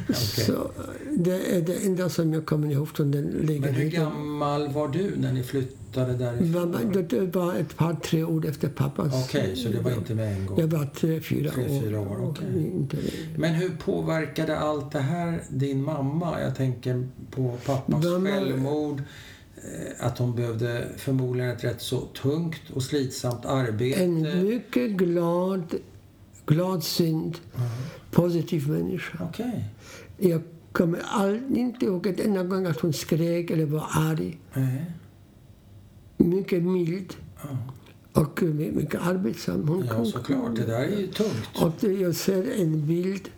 Okej. 0.08 0.16
Så 0.46 0.70
det 1.18 1.56
är 1.56 1.60
det 1.62 1.74
enda 1.86 2.08
som 2.08 2.32
jag 2.32 2.46
kommer 2.46 2.72
ihåg 2.72 2.88
från 2.88 3.10
den 3.10 3.24
Men 3.24 3.34
hur 3.40 3.46
lägenheten. 3.46 3.90
gammal 3.90 4.68
var 4.72 4.88
du 4.88 5.12
när 5.16 5.32
ni 5.32 5.42
flyttade 5.42 6.12
därifrån? 6.12 6.50
Mamma, 6.52 6.78
det 7.08 7.20
var 7.36 7.54
ett 7.54 7.76
par, 7.76 7.94
tre 7.94 8.24
år 8.24 8.46
efter 8.46 8.68
pappas. 8.68 9.24
Okej, 9.24 9.56
så 9.56 9.68
det 9.68 9.80
var 9.80 9.90
inte 9.92 10.14
med 10.14 10.32
en 10.36 10.46
gång? 10.46 10.60
Jag 10.60 10.66
var 10.66 10.86
tre, 10.86 11.20
fyra 11.20 11.50
Tre, 11.50 11.64
år. 11.64 11.80
fyra 11.80 12.00
år, 12.00 12.18
okej. 12.22 12.70
Inte 12.74 12.96
längre. 12.96 13.10
Men 13.38 13.54
hur 13.54 13.68
påverkade 13.84 14.58
allt 14.58 14.92
det 14.92 14.98
här 15.00 15.42
din 15.48 15.82
mamma? 15.82 16.40
Jag 16.40 16.56
tänker 16.56 17.08
på 17.30 17.56
pappas 17.66 18.04
Mamma- 18.04 18.30
självmord. 18.30 19.02
Eh, 19.66 20.06
Att 20.06 20.18
hon 20.18 20.34
behövde 20.36 20.88
förmodligen 20.96 21.50
ett 21.50 21.64
rätt 21.64 21.80
så 21.82 22.00
tungt 22.00 22.70
och 22.74 22.82
slitsamt 22.82 23.44
arbete. 23.46 24.04
En 24.04 24.44
mycket 24.46 24.90
glad, 24.90 25.74
gladsynt, 26.46 27.40
positiv 28.10 28.68
människa. 28.68 29.18
Okej. 29.30 29.64
Jag 30.18 30.42
kommer 30.72 31.00
all, 31.04 31.40
inte 31.56 31.84
ihåg 31.86 32.06
ett 32.06 32.20
enda 32.20 32.42
gång 32.42 32.66
att 32.66 32.80
hon 32.80 32.92
skrek 32.92 33.50
eller 33.50 33.66
var 33.66 33.86
arg. 33.90 34.38
Nej. 34.54 34.92
Mycket 36.16 36.62
mild 36.62 37.14
Ja. 37.42 37.58
och 38.22 38.42
mycket 38.42 39.00
arbetsam. 39.06 39.68
Hon 39.68 39.86
Ja, 39.86 40.04
såklart. 40.04 40.56
Det 40.56 40.64
där 40.66 40.80
är 40.84 40.98
ju 41.00 41.06
tungt. 41.06 41.48
Och 41.62 41.84
jag 41.84 42.14
ser 42.14 42.60
en 42.60 42.86
bild. 42.86 43.28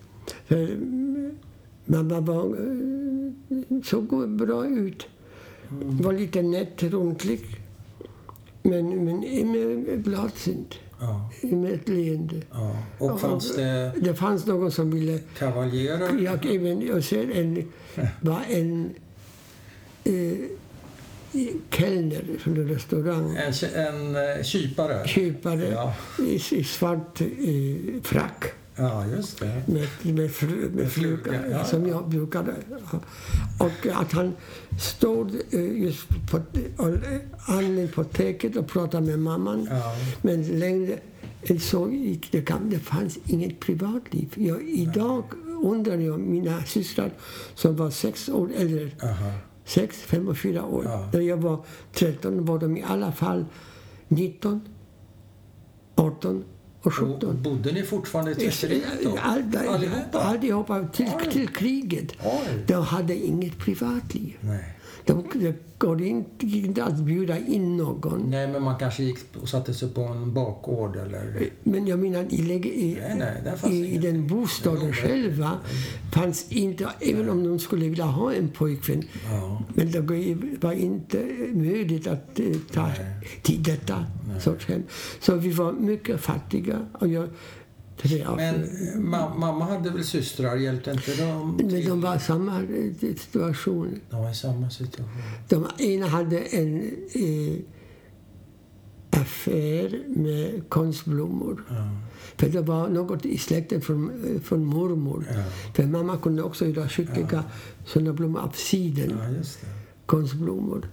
För 0.45 0.71
mm, 0.71 1.37
mamma 1.85 2.19
var, 2.19 2.45
eh, 2.45 3.81
såg 3.83 4.29
bra 4.29 4.65
ut. 4.67 5.07
Var 5.71 6.13
lite 6.13 6.41
nätt, 6.41 6.83
rundlig. 6.83 7.39
Men, 8.63 9.05
men 9.05 9.19
med 9.51 10.03
gladsynt. 10.03 10.75
Ja. 11.01 11.29
Med 11.41 11.73
ett 11.73 11.89
leende. 11.89 12.35
Ja. 12.51 12.75
Och 12.97 13.19
fanns 13.21 13.55
det 13.55 13.91
Det 14.01 14.15
fanns 14.15 14.45
någon 14.45 14.71
som 14.71 14.91
ville... 14.91 15.19
kavaljerer? 15.37 16.19
Jag, 16.23 16.45
även, 16.55 16.81
jag 16.87 17.03
ser 17.03 17.31
en, 17.31 17.71
var 18.21 18.41
en 18.49 18.89
eh, 20.03 20.13
kellner 21.69 22.23
från 22.39 22.57
en 22.57 22.67
restaurang. 22.69 23.35
En, 23.35 23.53
en 23.85 24.15
eh, 24.37 24.43
kypare? 24.43 25.07
Köpare 25.07 25.69
Ja. 25.69 25.93
i, 26.25 26.35
i 26.35 26.63
svart 26.63 27.21
eh, 27.21 27.27
frack. 28.03 28.43
Ja, 28.79 29.05
just 29.07 29.39
det. 29.39 29.61
med, 29.65 30.15
med, 30.15 30.31
fru, 30.31 30.69
med 30.73 30.91
fluga, 30.91 31.23
fluga, 31.23 31.49
ja, 31.49 31.63
som 31.63 31.87
ja. 31.87 31.93
jag 31.93 32.09
brukade. 32.09 32.55
Ja. 32.69 32.99
Och 33.57 33.87
att 34.01 34.11
han 34.11 34.33
stod 34.79 35.35
eh, 35.51 35.83
just 35.83 36.07
på, 36.31 36.37
eh, 36.37 37.19
anden 37.57 37.87
på 37.87 38.03
täcket 38.03 38.55
och 38.55 38.67
pratade 38.67 39.05
med 39.05 39.19
mamman. 39.19 39.67
Ja. 39.71 39.95
Men 40.21 40.59
längre 40.59 40.99
än 41.43 41.59
så 41.59 41.89
gick 41.89 42.31
det. 42.31 42.53
Det 42.69 42.79
fanns 42.79 43.19
inget 43.25 43.59
privatliv. 43.59 44.33
Jag, 44.35 44.63
idag 44.63 45.23
undrar 45.63 45.97
jag 45.97 46.19
mina 46.19 46.63
systrar 46.63 47.11
som 47.55 47.75
var 47.75 47.89
sex 47.89 48.29
år 48.29 48.49
äldre, 48.55 48.91
Aha. 49.03 49.31
sex, 49.65 49.97
fem 49.97 50.27
och 50.27 50.37
fyra 50.37 50.65
år. 50.65 50.83
Ja. 50.85 51.09
När 51.13 51.21
jag 51.21 51.37
var 51.37 51.65
13 51.93 52.45
var 52.45 52.59
de 52.59 52.77
i 52.77 52.83
alla 52.83 53.11
fall 53.11 53.45
19, 54.07 54.61
18, 55.95 56.43
och 56.81 56.87
Och 56.87 56.93
17. 56.93 57.43
bodde 57.43 57.71
ni 57.71 57.83
fortfarande 57.83 58.31
i 58.31 58.35
tvätteriet 58.35 58.83
då? 59.03 59.17
All- 59.21 59.67
Allihopa? 59.67 60.19
Allihopa 60.19 60.87
till, 60.87 61.09
till 61.31 61.47
kriget. 61.47 62.11
Oj. 62.23 62.63
De 62.67 62.83
hade 62.83 63.15
inget 63.15 63.57
privatliv. 63.57 64.37
Nej. 64.41 64.75
De, 65.05 65.23
det 65.33 65.55
går 65.77 66.01
inte, 66.01 66.45
gick 66.45 66.65
inte 66.65 66.83
att 66.83 66.97
bjuda 66.99 67.37
in 67.39 67.77
någon. 67.77 68.29
Nej, 68.29 68.47
men 68.47 68.63
man 68.63 68.79
kanske 68.79 69.03
gick 69.03 69.17
och 69.41 69.49
satte 69.49 69.73
sig 69.73 69.89
på 69.89 70.01
en 70.01 70.33
bakgård 70.33 70.95
eller... 70.95 71.49
Men 71.63 71.87
jag 71.87 71.99
menar, 71.99 72.25
i, 72.29 72.35
i, 72.35 72.97
Nej, 73.17 73.41
nej, 73.63 73.73
i, 73.75 73.95
i 73.95 73.97
den 73.97 74.27
bostaden 74.27 74.81
Jo, 74.87 74.93
själva 74.93 75.51
fanns 76.13 76.51
inte, 76.51 76.89
även 76.99 77.29
om 77.29 77.43
de 77.43 77.59
skulle 77.59 77.87
vilja 77.89 78.05
ha 78.05 78.33
en 78.33 78.49
pojkvän, 78.49 79.03
Ja. 79.31 79.61
men 79.75 79.91
det 79.91 79.99
var 80.61 80.71
inte 80.73 81.17
möjligt 81.53 82.07
att 82.07 82.39
eh, 82.39 82.45
ta 82.73 82.87
Nej. 82.87 82.95
till 83.41 83.63
detta 83.63 84.05
sorts 84.39 84.67
hem. 84.67 84.83
Så 85.19 85.35
vi 85.35 85.51
var 85.51 85.71
mycket 85.73 86.21
fattiga. 86.21 86.85
Och 86.99 87.07
jag, 87.07 87.27
tre 88.01 88.25
Men 88.35 88.55
eh, 88.55 88.99
ma- 88.99 89.37
mamma 89.37 89.65
hade 89.65 89.89
väl 89.89 90.03
systrar? 90.03 90.55
Hjälpte 90.55 90.91
inte 90.91 91.15
de 91.15 91.55
men 91.57 91.69
till? 91.69 91.85
de 91.89 92.01
var 92.01 92.15
i 92.15 92.19
samma 92.19 92.61
eh, 92.61 93.15
situation. 93.17 93.99
De 94.09 94.21
var 94.23 94.31
i 94.31 94.35
samma 94.35 94.69
situation. 94.69 95.21
De 95.47 95.67
ena 95.77 96.07
hade 96.07 96.39
en 96.39 96.81
eh, 97.13 97.59
affär 99.09 100.03
med 100.07 100.69
konstblommor. 100.69 101.63
Ja. 101.69 101.89
För 102.37 102.49
det 102.49 102.61
var 102.61 102.89
något 102.89 103.25
i 103.25 103.37
släkten 103.37 103.81
från, 103.81 104.11
eh, 104.35 104.41
från 104.41 104.65
mormor. 104.65 105.25
Ja. 105.33 105.43
För 105.75 105.83
mamma 105.83 106.17
kunde 106.17 106.43
också 106.43 106.65
göra 106.65 106.89
skicka 106.89 107.43
sådana 107.85 108.13
blommor 108.13 108.39
av 108.41 108.49
siden, 108.55 109.17
ja, 109.19 109.43
konstblommor. 110.05 110.89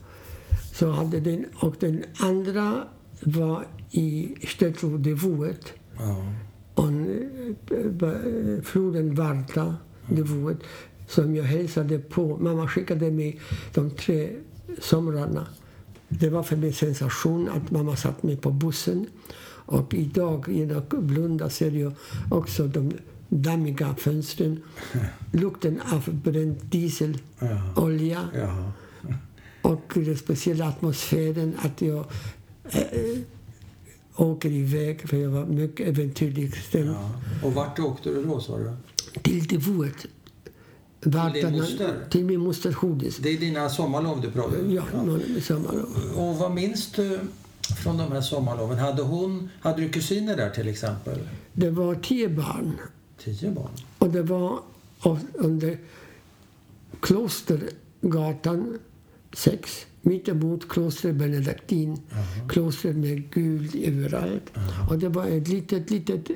Så 0.72 0.90
hade 0.90 1.20
den, 1.20 1.44
och 1.54 1.76
den 1.80 2.04
andra 2.20 2.84
var 3.20 3.66
i 3.90 4.34
Stetlo-devået. 4.46 5.72
Ja. 5.98 6.04
Och 6.04 6.22
eh, 6.22 6.45
eh, 6.78 8.62
floden 8.62 9.14
Varta, 9.14 9.76
devået, 10.08 10.58
som 11.08 11.36
jag 11.36 11.44
hälsade 11.44 11.98
på. 11.98 12.36
Mamma 12.36 12.68
skickade 12.68 13.10
mig 13.10 13.40
de 13.74 13.90
tre 13.90 14.28
somrarna. 14.80 15.46
Det 16.08 16.30
var 16.30 16.42
för 16.42 16.56
mig 16.56 16.68
en 16.68 16.74
sensation 16.74 17.48
att 17.48 17.70
mamma 17.70 17.96
satt 17.96 18.22
mig 18.22 18.36
på 18.36 18.50
bussen. 18.50 19.06
Och 19.68 19.94
idag, 19.94 20.48
genom 20.48 20.82
blunda, 20.90 21.50
ser 21.50 21.70
jag 21.70 21.92
också 22.30 22.66
de 22.66 22.92
dammiga 23.28 23.94
fönstren. 23.94 24.62
Lukten 25.32 25.80
av 25.92 26.14
bränd 26.14 26.56
dieselolja. 26.70 28.28
Ja. 28.34 28.72
Och 29.62 29.92
den 29.94 30.16
speciella 30.16 30.68
atmosfären 30.68 31.54
att 31.58 31.82
jag 31.82 32.04
äh, 32.70 33.18
åker 34.16 34.50
iväg, 34.50 35.08
för 35.08 35.16
jag 35.16 35.30
var 35.30 35.46
mycket 35.46 35.88
äventyrlig 35.88 36.54
ja. 36.72 37.10
Och 37.42 37.54
vart 37.54 37.78
åkte 37.78 38.10
du 38.10 38.24
då, 38.24 38.40
sa 38.40 38.58
du? 38.58 38.72
Till 39.22 39.46
devået. 39.46 40.06
din 41.00 41.58
moster? 41.58 42.06
Till 42.10 42.24
min 42.24 42.40
moster 42.40 42.72
Hodis. 42.72 43.16
Det 43.16 43.28
är 43.28 43.38
dina 43.38 43.68
sommarlov 43.68 44.20
du 44.20 44.30
pratar 44.30 44.60
om? 44.60 44.72
Ja, 44.72 44.82
någon 45.04 45.40
sommarlov. 45.42 45.88
Och 46.16 46.36
vad 46.36 46.50
minns 46.50 46.92
du 46.92 47.20
från 47.82 47.96
de 47.96 48.12
här 48.12 48.20
sommarloven? 48.20 48.78
Hade, 48.78 49.02
hon, 49.02 49.48
hade 49.60 49.82
du 49.82 49.88
kusiner 49.88 50.36
där 50.36 50.50
till 50.50 50.68
exempel? 50.68 51.18
Det 51.52 51.70
var 51.70 51.94
tio 51.94 52.28
barn. 52.28 52.72
Tio 53.24 53.50
barn? 53.50 53.70
Och 53.98 54.10
det 54.10 54.22
var 54.22 54.58
under 55.34 55.78
Klostergatan 57.00 58.78
6, 59.32 59.86
mittemot 60.06 60.68
kloster 60.68 61.12
Benediktin. 61.12 61.96
Kloster 62.48 62.92
med 62.92 63.30
guld 63.30 63.74
överallt. 63.84 64.50
Och 64.90 64.98
det 64.98 65.08
var 65.08 65.26
ett 65.26 65.48
litet, 65.48 65.90
litet 65.90 66.30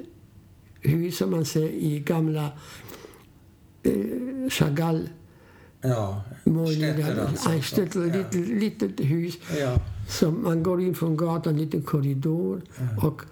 hus 0.80 1.16
som 1.16 1.30
man 1.30 1.44
ser 1.44 1.68
i 1.68 1.98
gamla 2.00 2.52
eh, 3.82 3.92
Chagall 4.50 5.08
Ja, 5.82 6.22
målningar. 6.44 6.92
Stätter 6.94 7.26
alltså. 7.26 7.80
Ein 8.00 8.08
Ja. 8.08 8.16
litet, 8.16 8.34
litet 8.62 9.06
hus. 9.06 9.38
Ja. 9.60 9.76
som 10.08 10.42
man 10.42 10.62
går 10.62 10.80
in 10.82 10.94
från 10.94 11.16
gatan, 11.16 11.52
en 11.54 11.60
liten 11.60 11.82
korridor 11.82 12.62
och 13.02 13.22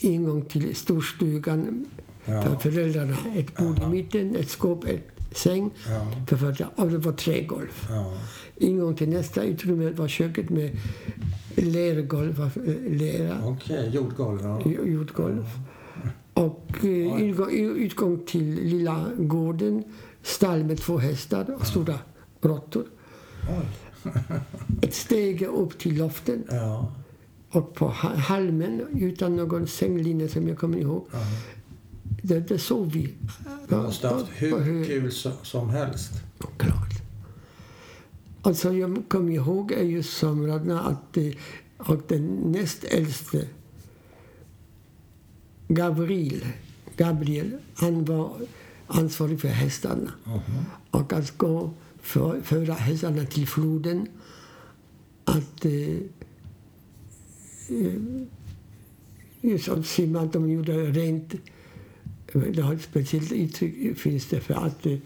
ingång 0.00 0.44
till 0.44 0.76
storstugan 0.76 1.84
Ja. 2.24 2.42
för 2.42 2.56
föräldrarna. 2.70 3.16
Ett 3.36 3.56
bord 3.56 3.78
i 3.82 3.86
mitten, 3.86 4.36
ett 4.36 4.50
skåp, 4.50 4.84
ett 4.84 5.08
säng 5.36 5.70
Ja. 5.88 6.06
för 6.28 6.36
föräldrarna. 6.36 6.70
Och 6.76 6.90
det 6.90 6.98
var 6.98 7.12
trägolv. 7.12 7.68
Ja. 7.88 8.18
Ingång 8.62 8.94
till 8.94 9.08
nästa 9.08 9.42
utrymme 9.44 9.90
var 9.90 10.08
köket 10.08 10.50
med 10.50 10.70
lergolv, 11.56 12.40
eh, 12.66 12.92
lera, 12.92 13.38
Okej, 13.46 13.90
jordgolv. 13.94 14.40
Ja. 14.42 14.60
jordgolv. 14.84 15.46
Och 16.34 16.84
eh, 16.84 17.22
utgång 17.76 18.20
till 18.26 18.54
lilla 18.54 19.06
gården, 19.18 19.84
stall 20.22 20.64
med 20.64 20.78
två 20.78 20.98
hästar 20.98 21.54
och 21.60 21.66
stora 21.66 21.98
råttor. 22.40 22.84
Ett 24.82 24.94
steg 24.94 25.42
upp 25.42 25.78
till 25.78 25.96
loften. 25.98 26.44
Ja. 26.50 26.92
Och 27.50 27.74
på 27.74 27.84
ha- 27.86 28.14
halmen, 28.16 28.82
utan 29.00 29.36
någon 29.36 29.66
sänglinje 29.66 30.28
som 30.28 30.48
jag 30.48 30.58
kommer 30.58 30.78
ihåg, 30.78 31.06
Ja. 31.12 31.18
där, 32.22 32.40
där 32.40 32.58
sov 32.58 32.90
vi. 32.92 33.14
Du 33.68 33.76
måste 33.76 34.08
ha 34.08 34.14
haft 34.14 34.26
hur 34.34 34.84
kul 34.84 35.08
so- 35.08 35.42
som 35.44 35.68
helst. 35.70 36.12
Klart. 36.56 37.01
Och 38.42 38.56
så 38.56 38.72
jag 38.72 39.02
kommer 39.08 39.32
ihåg 39.32 39.72
är 39.72 39.84
ju 39.84 40.02
somrarna 40.02 40.80
att 40.80 41.18
och 41.76 42.02
den 42.08 42.52
näst 42.52 42.84
äldste, 42.84 43.48
Gabriel, 45.68 46.46
Gabriel, 46.96 47.58
han 47.74 48.04
var 48.04 48.36
ansvarig 48.86 49.40
för 49.40 49.48
hästarna. 49.48 50.12
Och 50.90 51.12
att 51.12 51.38
gå 51.38 51.70
för, 52.00 52.40
föra 52.40 52.74
hästarna 52.74 53.24
till 53.26 53.46
floden. 53.46 54.08
Att 55.24 55.64
eh, 55.64 55.96
eh, 59.42 59.72
att 59.72 59.86
simma, 59.86 60.24
de 60.24 60.50
gjorde 60.50 60.72
rent. 60.72 61.34
Det 62.32 62.62
har 62.62 62.74
ett 62.74 62.82
speciellt 62.82 63.32
uttryck 63.32 63.98
finns 63.98 64.26
det 64.26 64.40
för 64.40 64.54
att 64.54 64.86
eh, 64.86 64.98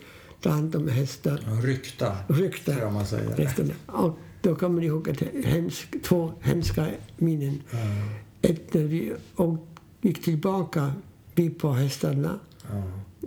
ta 0.47 0.53
hand 0.53 0.77
om 0.77 0.89
hästar. 0.89 1.61
Rykta, 1.63 2.17
Rykta. 2.29 2.79
jag 2.79 2.93
man 2.93 3.07
säger. 3.07 3.37
Hästarna. 3.37 3.75
Och 3.87 4.19
då 4.43 4.55
kommer 4.55 4.83
jag 4.83 4.87
ihåg 4.87 5.09
ett 5.09 5.45
hemsk, 5.45 6.03
två 6.03 6.33
hemska 6.41 6.87
minnen. 7.17 7.63
Ja. 7.71 7.79
Ett 8.43 8.75
när 8.75 8.85
vi 8.85 9.13
och 9.37 9.67
gick 10.01 10.25
tillbaka, 10.25 10.93
vi 11.35 11.51
på 11.51 11.73
hästarna, 11.73 12.39
Ja. 12.71 12.83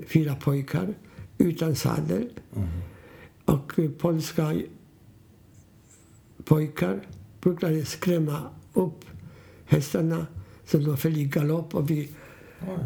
fyra 0.07 0.35
pojkar, 0.35 0.93
utan 1.37 1.75
sadel. 1.75 2.29
Mm. 2.55 2.67
Och 3.45 3.79
eh, 3.79 3.89
polska 3.91 4.55
pojkar 6.45 7.01
brukade 7.41 7.85
skrämma 7.85 8.41
upp 8.73 9.05
hästarna 9.65 10.27
så 10.65 10.77
de 10.77 10.97
föll 10.97 11.17
i 11.17 11.25
galopp. 11.25 11.75
Och 11.75 11.89
vi 11.89 12.09
Oj. 12.61 12.77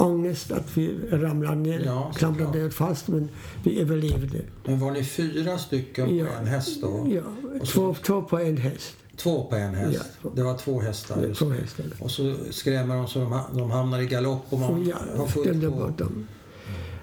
Ångest 0.00 0.50
att 0.52 0.76
vi 0.76 0.98
ramlade 1.10 1.56
ner, 1.56 1.80
Ja, 1.84 2.12
klamrade 2.16 2.58
ner 2.58 2.70
fast, 2.70 3.08
men 3.08 3.28
vi 3.64 3.80
överlevde. 3.80 4.40
Men 4.64 4.78
var 4.80 4.90
ni 4.90 5.04
fyra 5.04 5.58
stycken 5.58 6.16
Ja. 6.16 6.26
på 6.26 6.32
en 6.40 6.46
häst 6.46 6.82
då? 6.82 7.06
Ja, 7.10 7.22
så- 7.60 7.66
två, 7.66 7.94
två 8.06 8.22
på 8.22 8.38
en 8.38 8.56
häst. 8.56 8.96
Två 9.16 9.44
på 9.44 9.56
en 9.56 9.74
häst? 9.74 10.04
Ja. 10.22 10.30
Det 10.36 10.42
var 10.42 10.58
två 10.58 10.80
hästar? 10.80 11.22
Just. 11.22 11.38
Två 11.38 11.48
hästar. 11.50 11.86
Och 11.98 12.10
så 12.10 12.34
skrämmer 12.50 12.96
de 12.96 13.08
så 13.08 13.18
de, 13.18 13.40
de 13.58 13.70
hamnar 13.70 14.00
i 14.00 14.06
galopp 14.06 14.46
och 14.50 14.58
man 14.60 14.86
Ja, 14.86 14.96
har 15.16 15.26
fullt 15.26 15.62
på. 15.64 15.70
bort 15.70 15.98
dem. 15.98 16.26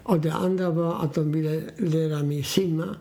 Och 0.04 0.20
det 0.20 0.34
andra 0.34 0.70
var 0.70 0.96
att 1.04 1.14
de 1.14 1.32
ville 1.32 1.62
lära 1.78 2.24
mig 2.24 2.44
simma. 2.44 2.96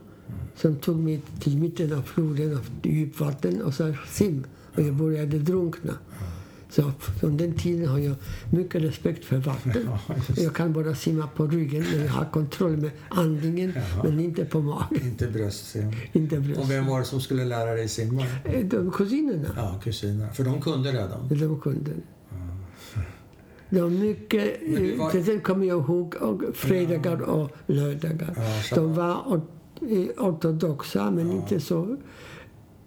Som 0.57 0.77
tog 0.77 0.97
mig 0.97 1.21
till 1.41 1.59
mitten 1.59 1.93
av 1.93 2.03
floden, 2.03 2.53
av 2.57 2.67
djupvatten, 2.83 3.63
och 3.63 3.75
sa 3.75 3.95
sim. 4.11 4.45
Och 4.75 4.83
jag 4.83 4.95
började 4.95 5.39
drunkna. 5.39 5.93
Så 6.77 6.93
från 7.21 7.37
den 7.37 7.53
tiden 7.55 7.89
har 7.89 7.99
jag 7.99 8.15
mycket 8.51 8.83
respekt 8.83 9.25
för 9.25 9.37
vatten. 9.37 9.89
Ja. 10.09 10.15
Jag 10.37 10.55
kan 10.55 10.73
bara 10.73 10.95
simma 10.95 11.27
på 11.27 11.47
ryggen, 11.47 11.85
men 11.93 12.01
jag 12.05 12.13
har 12.13 12.25
kontroll 12.25 12.77
med 12.77 12.91
andningen, 13.09 13.73
Jaha. 13.77 14.05
men 14.05 14.21
inte 14.21 14.45
på 14.45 14.61
magen. 14.61 15.03
Inte 15.03 15.27
bröstsim. 15.27 15.93
Inte 16.13 16.37
Och 16.37 16.43
bröst. 16.43 16.71
vem 16.71 16.87
var 16.87 16.99
det 16.99 17.05
som 17.05 17.21
skulle 17.21 17.45
lära 17.45 17.75
dig 17.75 17.89
simma? 17.89 18.23
Eh, 18.45 18.67
De 18.67 18.91
kusinerna. 18.91 19.49
Ja, 19.57 19.81
kusiner. 19.85 20.29
För 20.29 20.45
de 20.45 20.61
kunde 20.61 20.93
redan. 20.93 21.29
De 21.29 21.61
kunde. 21.61 21.91
Det 23.71 23.81
var 23.83 23.91
mycket... 23.91 24.61
Var- 24.99 25.11
Till 25.11 25.25
det 25.25 25.39
kommer 25.41 25.67
jag 25.67 25.79
ihåg 25.85 26.15
och 26.21 26.43
fredagar 26.57 27.21
och 27.21 27.51
lördagar. 27.67 28.35
Ja. 28.71 28.75
De 28.77 28.95
var 28.95 29.41
eh, 29.81 30.25
ortodoxa, 30.25 31.11
men 31.11 31.33
inte 31.33 31.61
så... 31.61 31.97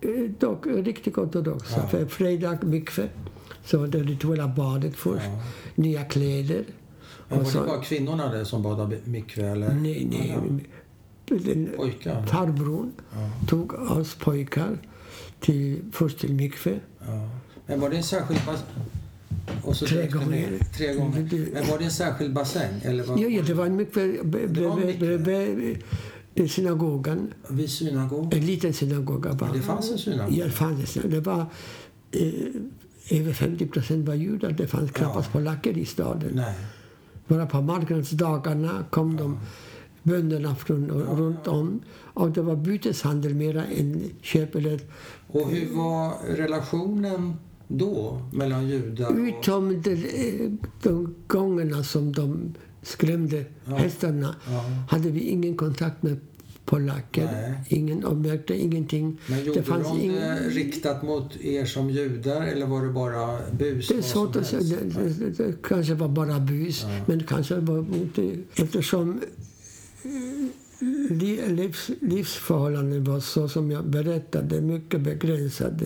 eh, 0.02 0.10
Dock 0.40 0.66
riktigt 0.68 1.18
ortodoxa. 1.18 1.76
Ja. 1.82 1.88
För 1.88 2.06
fredag 2.06 2.58
mikve, 2.62 3.10
så 3.66 3.86
det 3.86 3.98
rituella 4.04 4.48
badet 4.48 4.96
först. 4.96 5.26
Ja. 5.26 5.42
Nya 5.76 6.04
kläder. 6.04 6.64
Men 7.30 7.40
Och 7.40 7.46
var 7.46 7.52
så- 7.52 7.62
det 7.62 7.68
bara 7.68 7.82
kvinnorna 7.84 8.32
där 8.32 8.44
som 8.44 8.64
badade 8.64 8.98
mikve 9.04 9.48
eller? 9.48 9.74
Nej, 9.74 10.08
nej. 10.12 10.38
Den 11.26 11.70
Pojkar? 11.78 12.26
farbrorn 12.26 12.92
Ja. 13.14 13.30
tog 13.48 13.74
oss 13.74 14.16
pojkar 14.16 14.78
till, 15.40 15.80
först 15.92 16.20
till 16.20 16.34
mikve. 16.34 16.80
Ja. 17.08 17.30
Men 17.68 17.80
var 17.80 17.90
det 17.90 17.98
en 17.98 18.04
särskild. 18.04 18.40
Och 19.64 19.76
så 19.76 19.86
Tre 19.86 20.04
du 20.08 20.20
gånger. 20.20 20.60
Tre 20.78 20.94
gånger. 20.94 21.50
Men 21.54 21.68
var 21.68 21.78
det 21.78 21.84
en 21.86 21.92
särskild 21.92 22.34
bassäng? 22.34 22.72
Eller 22.84 23.04
var, 23.04 23.18
Ja, 23.18 23.28
ja, 23.28 23.42
det 23.48 23.54
var 23.54 23.66
en 23.66 23.76
mikve. 23.76 24.24
bredvid, 24.24 25.78
synagogan. 26.52 27.34
Vid 27.50 27.70
synagogan? 27.70 28.32
En 28.40 28.46
liten 28.46 28.74
synagoga 28.74 29.34
bara. 29.34 29.52
Det 29.54 29.62
fanns 29.62 29.92
en 29.92 29.98
synagoga? 29.98 30.36
Ja, 30.38 30.46
det 30.46 30.52
fanns 30.52 30.98
en. 30.98 31.10
Det 31.10 31.20
var 31.20 31.46
eh, 32.12 32.30
över 33.12 33.34
50 33.34 33.68
procent 33.68 34.08
var 34.08 34.14
judar. 34.16 34.52
Det 34.52 34.68
fanns 34.68 34.92
knappast 34.92 35.32
polacker 35.32 35.78
i 35.78 35.86
staden. 35.86 36.32
Nej. 36.34 36.56
Bara 37.28 37.46
på 37.46 37.62
marknadsdagarna 37.62 38.86
kom 38.90 39.18
de 39.18 39.40
bönderna 40.04 40.56
från 40.56 40.90
runt 40.92 41.48
om. 41.48 41.82
Och 42.14 42.32
det 42.32 42.42
var 42.42 42.56
byteshandel 42.56 43.34
mera 43.36 43.66
än 43.66 44.02
köp 44.22 44.56
eller... 44.56 44.80
Och 45.28 45.50
hur 45.50 45.76
var 45.78 46.36
relationen 46.36 47.34
då 47.68 48.22
mellan 48.34 48.68
judar 48.68 49.10
och... 49.10 49.16
Utom 49.18 49.82
de, 49.82 49.96
de 50.84 51.16
gångerna 51.28 51.84
som 51.84 52.12
de 52.12 52.54
skrämde 52.82 53.46
hästarna 53.66 54.36
Ja. 54.48 54.64
hade 54.90 55.10
vi 55.12 55.20
ingen 55.20 55.58
kontakt 55.58 56.04
med 56.04 56.18
polacker. 56.70 57.26
Nej. 57.26 57.54
Ingen, 57.68 58.06
och 58.06 58.18
märkte 58.18 58.54
ingenting. 58.56 59.18
Men 59.28 59.44
gjorde 59.46 59.60
det 59.60 59.66
fanns 59.66 59.88
de 59.88 60.00
ingen... 60.02 60.16
det 60.16 60.50
riktat 60.50 61.04
mot 61.04 61.38
er 61.42 61.66
som 61.66 61.90
judar 61.90 62.42
eller 62.42 62.66
var 62.66 62.86
det 62.86 62.92
bara 62.94 63.40
bus? 63.60 63.88
Det 63.88 63.96
helst? 63.96 64.14
Det, 64.96 65.10
det, 65.10 65.44
det 65.44 65.56
kanske 65.64 65.94
var 65.94 66.08
bara 66.08 66.40
bus, 66.40 66.86
men 67.08 67.24
kanske 67.24 67.56
var 67.56 67.82
mot 67.82 68.16
det. 68.16 68.38
Eftersom 68.56 69.22
eh, 70.04 70.10
li- 71.10 71.48
livs, 71.48 71.90
livsförhållanden 72.02 73.04
var 73.04 73.20
så 73.20 73.50
som 73.50 73.72
jag 73.72 73.86
berättade, 73.86 74.62
mycket 74.62 75.02
begränsade. 75.02 75.86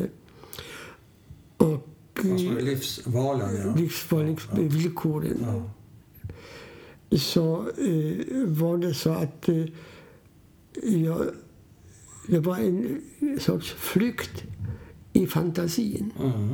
Och 1.58 1.88
Alltså 2.20 2.46
eh, 2.46 2.64
livsvalen, 2.66 3.56
ja. 3.66 3.76
livsvillkoren. 3.76 5.38
ja. 5.42 5.70
Så 7.18 7.56
eh, 7.78 8.48
var 8.48 8.78
det 8.78 8.94
så 8.94 9.10
att 9.12 9.50
eh, 9.50 9.56
jag, 10.82 11.28
det 12.28 12.40
var 12.40 12.58
en 12.58 13.00
sorts 13.40 13.72
flykt 13.72 14.44
i 15.14 15.28
fantasin. 15.28 16.12
Mm. 16.20 16.50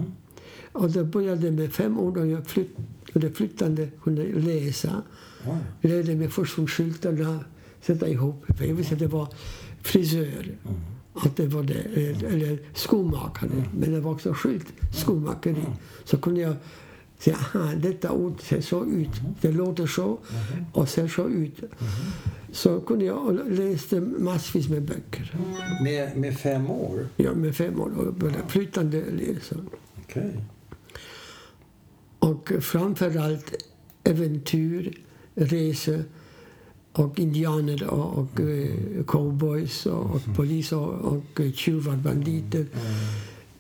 Och 0.72 0.92
det 0.92 1.04
började 1.04 1.52
med 1.52 1.74
fem 1.74 2.00
år 2.00 2.12
då 2.16 2.26
jag 2.26 2.48
flytt, 2.48 2.78
det 3.14 3.32
flyttande 3.32 3.90
kunde 4.04 4.24
läsa. 4.24 5.04
Oj. 5.46 5.90
Lärde 5.90 6.16
mig 6.16 6.30
först 6.30 6.54
från 6.54 6.68
skyltarna, 6.68 7.40
sätta 7.82 8.08
ihop. 8.08 8.46
För 8.58 8.66
jag 8.66 8.76
visste 8.76 8.94
att 8.94 9.00
det 9.00 9.08
var 9.08 9.28
frisör. 9.82 10.58
Att 11.14 11.36
det 11.36 11.48
var 11.48 11.64
det, 11.64 11.74
eller, 11.74 12.24
eller 12.24 12.60
skomakare. 12.74 13.64
Men 13.80 13.92
det 13.92 14.00
var 14.00 14.12
också 14.12 14.34
skylt, 14.34 14.68
skomakeri. 14.94 15.66
Så 16.04 16.18
kunde 16.18 16.42
jag 16.42 16.56
säga, 17.20 17.38
aha, 17.38 17.74
detta 17.76 18.12
ord 18.12 18.42
ser 18.42 18.62
så 18.62 18.86
ut. 18.86 19.10
Det 19.42 19.52
låter 19.52 19.88
så 19.88 20.18
och 20.74 20.90
ser 20.90 21.08
så 21.08 21.28
ut. 21.28 21.60
Så 22.52 22.80
kunde 22.80 23.06
jag 23.06 23.40
läste 23.50 24.00
massvis 24.00 24.70
med 24.70 24.82
böcker. 24.82 25.36
Med, 25.84 26.18
med 26.18 26.38
fem 26.38 26.70
år? 26.70 27.08
Ja, 27.16 27.34
med 27.34 27.56
fem 27.56 27.82
år 27.82 27.92
och 27.98 28.14
började 28.14 28.48
flyttande 28.48 29.04
läsa. 29.12 29.56
Okej. 30.04 30.44
Och 32.20 32.52
framförallt 32.62 33.54
äventyr, 34.04 34.98
resor 35.36 36.04
och 36.92 37.20
indianer 37.20 37.88
och, 37.88 38.18
och 38.18 38.40
eh, 38.40 39.04
cowboys 39.08 39.86
och, 39.86 40.16
och 40.16 40.22
polis 40.36 40.72
och, 40.72 40.90
och 40.90 41.42
tjuvar, 41.56 41.96
banditer. 41.96 42.66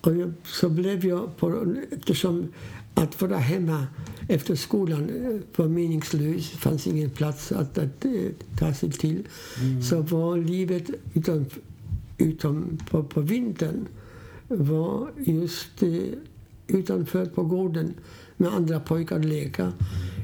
Och 0.02 0.16
jag, 0.16 0.34
så 0.44 0.70
blev 0.70 1.06
jag, 1.06 1.38
på, 1.38 1.76
eftersom 1.92 2.48
att 2.94 3.22
vara 3.22 3.38
hemma 3.38 3.88
efter 4.28 4.56
skolan 4.56 5.10
eh, 5.10 5.42
var 5.56 5.68
meningslöst, 5.68 6.52
det 6.52 6.58
fanns 6.58 6.88
ingen 6.88 7.10
plats 7.10 7.52
att, 7.52 7.78
att 7.78 8.06
eh, 8.06 8.12
ta 8.58 8.74
sig 8.74 8.92
till, 8.92 9.28
så 9.82 10.02
var 10.02 10.38
livet 10.38 10.84
utom, 11.14 11.46
utom 12.18 12.78
på, 12.90 13.04
på 13.04 13.22
vintern 13.22 13.88
var 14.48 15.12
just 15.18 15.84
eh, 15.84 15.90
utanför 16.68 17.26
på 17.26 17.44
gården 17.44 17.94
med 18.38 18.54
andra 18.54 18.80
pojkar 18.80 19.20
leka. 19.20 19.74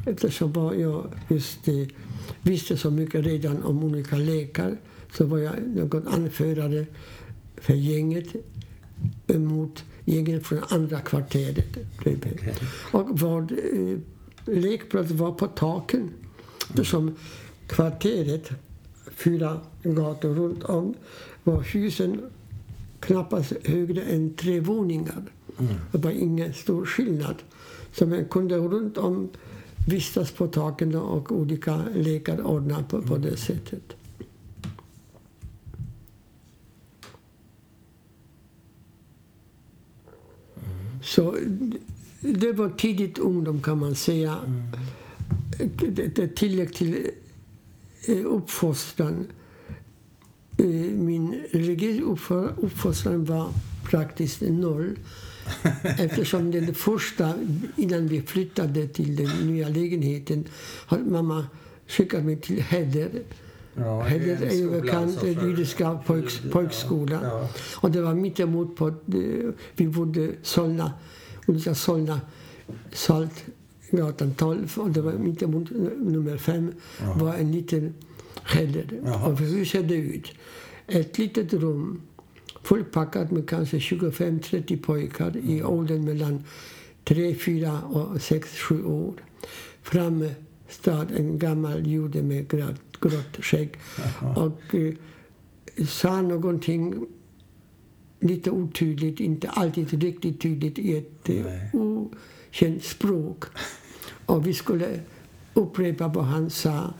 Eftersom 0.06 0.54
var 0.54 0.73
jag 0.73 1.08
just 1.30 1.60
visste 2.41 2.78
så 2.78 2.91
mycket 2.91 3.25
redan 3.25 3.63
om 3.63 3.84
olika 3.84 4.15
lekar 4.15 4.78
så 5.13 5.25
var 5.25 5.38
jag 5.38 5.54
någon 5.75 6.08
anförare 6.08 6.86
för 7.58 7.73
gänget 7.73 8.28
mot 9.28 9.84
gänget 10.06 10.48
från 10.48 10.60
andra 10.68 11.00
kvarteret. 11.00 11.78
Okej. 12.00 12.56
Och 12.91 13.20
vad 13.20 13.52
eh, 13.52 13.98
lekplats 14.46 15.12
var 15.12 15.32
på 15.32 15.48
taken. 15.48 16.10
Eftersom 16.70 17.15
kvarteret, 17.68 18.50
fyra 19.15 19.60
gator 19.84 20.30
runt 20.30 20.63
om, 20.63 20.94
var 21.44 21.62
husen 21.62 22.22
knappast 23.00 23.54
högre 23.63 24.02
än 24.02 24.34
tre 24.34 24.60
våningar. 24.60 25.24
Det 25.91 25.98
var 25.98 26.12
ingen 26.12 26.54
stor 26.54 26.86
skillnad. 26.86 27.36
Så 27.94 28.06
man 28.06 28.26
kunde 28.26 28.58
runt 28.58 28.98
om 28.98 29.30
vistas 29.88 30.32
på 30.32 30.48
taken 30.48 30.96
och 30.96 31.32
olika 31.32 31.82
lekar 31.96 32.48
ordna 32.48 32.84
på, 32.84 33.02
på 33.02 33.18
det 33.18 33.38
sättet. 33.38 33.94
Så 41.06 41.36
det 42.20 42.52
var 42.52 42.70
tidigt 42.70 43.18
ungdom 43.18 43.62
kan 43.62 43.78
man 43.80 43.96
säga. 43.96 44.38
Det 46.15 46.28
tillägg 46.36 46.74
till 46.74 47.10
eh, 48.08 48.26
uppfostran. 48.26 49.28
Eh, 50.58 50.65
Min 50.96 51.44
religiösa 51.52 52.04
uppfo- 52.04 52.54
uppfostran 52.65 53.26
var 53.26 53.50
praktiskt 53.84 54.41
noll. 54.41 55.00
Eftersom 55.84 56.52
den 56.52 56.74
första, 56.76 57.34
innan 57.76 58.08
vi 58.08 58.22
flyttade 58.22 58.88
till 58.88 59.15
den 59.15 59.30
nya 59.48 59.70
lägenheten, 59.70 60.44
hade 60.88 61.04
mamma 61.04 61.48
skickat 61.88 62.24
mig 62.26 62.38
till 62.41 62.62
Heder. 62.62 63.10
Ja, 63.78 64.06
den 64.10 65.12
för- 65.12 65.48
judiska 65.48 66.00
pojks, 66.06 66.42
Ja, 66.44 66.52
pojkskola. 66.52 67.20
ja. 67.24 67.50
Och 67.82 67.92
det 67.92 68.02
var 68.02 68.14
mittemot 68.14 68.76
på, 68.76 68.94
vi 69.76 69.88
bodde 69.88 70.32
Solna, 70.42 70.92
olika 71.48 71.76
Solna, 71.76 72.22
Saltgatan 72.94 74.34
12 74.34 74.74
och 74.78 74.90
det 74.92 75.02
var 75.02 75.14
mittemot 75.14 75.70
nummer 75.98 76.38
5 76.38 76.72
var 77.16 77.34
en 77.34 77.52
liten. 77.52 77.94
Jaha. 79.06 79.28
Och 79.28 79.40
ser 79.66 79.84
det 79.84 79.96
ut? 79.96 80.32
Ett 80.88 81.18
litet 81.18 81.54
rum 81.54 82.02
fullpackat 82.64 83.32
med 83.32 83.50
kanske 83.50 83.78
25-30 83.78 84.82
pojkar 84.82 85.38
i 85.38 85.64
åldern 85.64 86.06
mellan 86.06 86.44
3, 87.04 87.36
4 87.36 87.82
och 87.82 88.22
6, 88.22 88.58
7 88.60 88.84
år. 88.86 89.14
Framme 89.82 90.30
stod 90.70 91.12
en 91.12 91.40
gammal 91.40 91.88
jude 91.88 92.24
med 92.24 92.48
grått, 93.01 93.38
skägg 93.45 93.69
och 94.36 94.75
eh, 94.75 94.93
sa 95.88 96.21
någonting 96.21 97.05
lite 98.19 98.51
otydligt, 98.51 99.19
inte 99.19 99.49
alltid 99.49 100.03
riktigt 100.03 100.41
tydligt 100.41 100.79
i 100.79 100.97
ett 100.97 101.29
eh, 101.29 101.36
Nej. 101.45 101.69
okänt 101.73 102.84
språk. 102.84 103.43
Och 104.25 104.47
vi 104.47 104.53
skulle 104.53 104.99
upprepa 105.53 106.08
vad 106.08 106.25
han 106.25 106.49
sa 106.49 106.93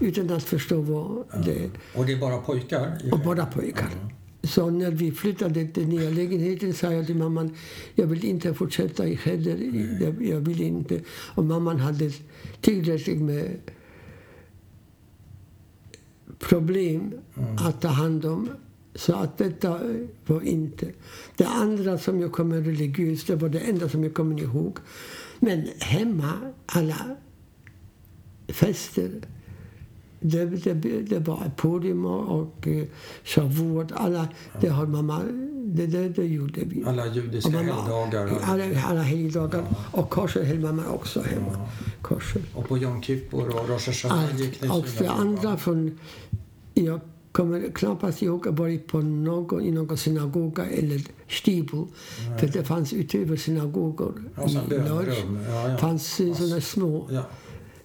utan 0.00 0.30
att 0.30 0.42
förstå 0.42 0.80
vad 0.80 1.24
det 1.44 1.70
Och 1.94 2.06
det 2.06 2.12
är 2.12 2.20
bara 2.20 2.38
pojkar? 2.38 2.98
och 3.12 3.18
bara 3.18 3.46
pojkar. 3.46 3.88
Så 4.42 4.70
när 4.70 4.90
vi 4.90 5.12
flyttade 5.12 5.66
till 5.66 5.88
nya 5.88 6.10
lägenheten 6.10 6.74
sa 6.74 6.92
jag 6.92 7.06
till 7.06 7.16
mamman 7.16 7.54
jag 7.94 8.06
vill 8.06 8.24
inte 8.24 8.54
fortsätta 8.54 9.08
i 9.08 9.14
Heder. 9.14 9.58
Jag, 10.04 10.26
jag 10.26 10.40
vill 10.40 10.62
inte. 10.62 11.00
Och 11.08 11.44
mamman 11.44 11.80
hade 11.80 12.10
tillräckligt 12.60 13.20
med 13.20 13.56
problem 16.38 17.14
att 17.58 17.80
ta 17.80 17.88
hand 17.88 18.24
om. 18.24 18.48
Så 18.94 19.14
att 19.14 19.38
detta 19.38 19.80
var 20.26 20.40
inte... 20.40 20.92
Det 21.36 21.46
andra 21.46 21.98
som 21.98 22.20
jag 22.20 22.32
kommer 22.32 22.60
religiöst, 22.60 23.26
det 23.26 23.36
var 23.36 23.48
det 23.48 23.60
enda 23.60 23.88
som 23.88 24.04
jag 24.04 24.14
kommer 24.14 24.42
ihåg. 24.42 24.78
Men 25.40 25.68
hemma, 25.80 26.32
alla 26.66 27.16
fester 28.48 29.10
det, 30.20 30.44
det, 30.44 30.74
det 31.02 31.18
var 31.18 31.50
podium 31.56 32.04
och, 32.06 32.40
och 32.40 32.68
eh, 32.68 32.84
Shavuot. 33.24 33.92
Alla, 33.92 34.28
det 34.60 34.68
har 34.68 34.86
mamma, 34.86 35.22
det, 35.78 35.86
det, 35.86 36.08
det 36.08 36.24
gjorde 36.24 36.60
vi. 36.64 36.84
Alla 36.86 37.06
judiska 37.06 37.48
Och 37.48 37.54
mamma- 37.54 37.72
helgdagar? 37.72 38.38
Alla, 38.42 38.64
alla 38.84 39.02
helgdagar. 39.02 39.64
Och 39.92 40.10
korset 40.10 40.46
höll 40.46 40.58
mamma 40.60 40.82
också 40.90 41.22
hemma. 41.22 41.68
Korset. 42.02 42.42
Och 42.54 42.68
på 42.68 42.78
Jom 42.78 43.02
Kippur 43.02 43.48
och 43.48 43.68
Rosh 43.68 43.86
Hashanah 43.86 44.24
Allt. 44.24 44.40
gick 44.40 44.62
ni 44.62 44.68
Och 44.68 44.86
det 44.98 45.08
andra 45.08 45.56
från... 45.56 45.98
Jag 46.74 47.00
kommer 47.32 47.70
knappast 47.74 48.22
ihåg 48.22 48.48
att 48.48 48.58
varit 48.58 48.86
på 48.86 49.00
någon, 49.00 49.62
i 49.62 49.70
någon 49.70 49.96
synagoga 49.98 50.66
eller 50.66 51.00
stibel. 51.28 51.84
För 52.40 52.46
det 52.46 52.64
fanns 52.64 52.92
utöver 52.92 53.36
synagogor 53.36 54.22
sen 54.36 54.72
i 54.72 54.88
Lodz. 54.88 55.08
Ja, 55.48 55.68
ja. 55.68 55.78
fanns 55.78 56.20
eh, 56.20 56.34
sådana 56.34 56.60
små. 56.60 57.08
Ja. 57.10 57.22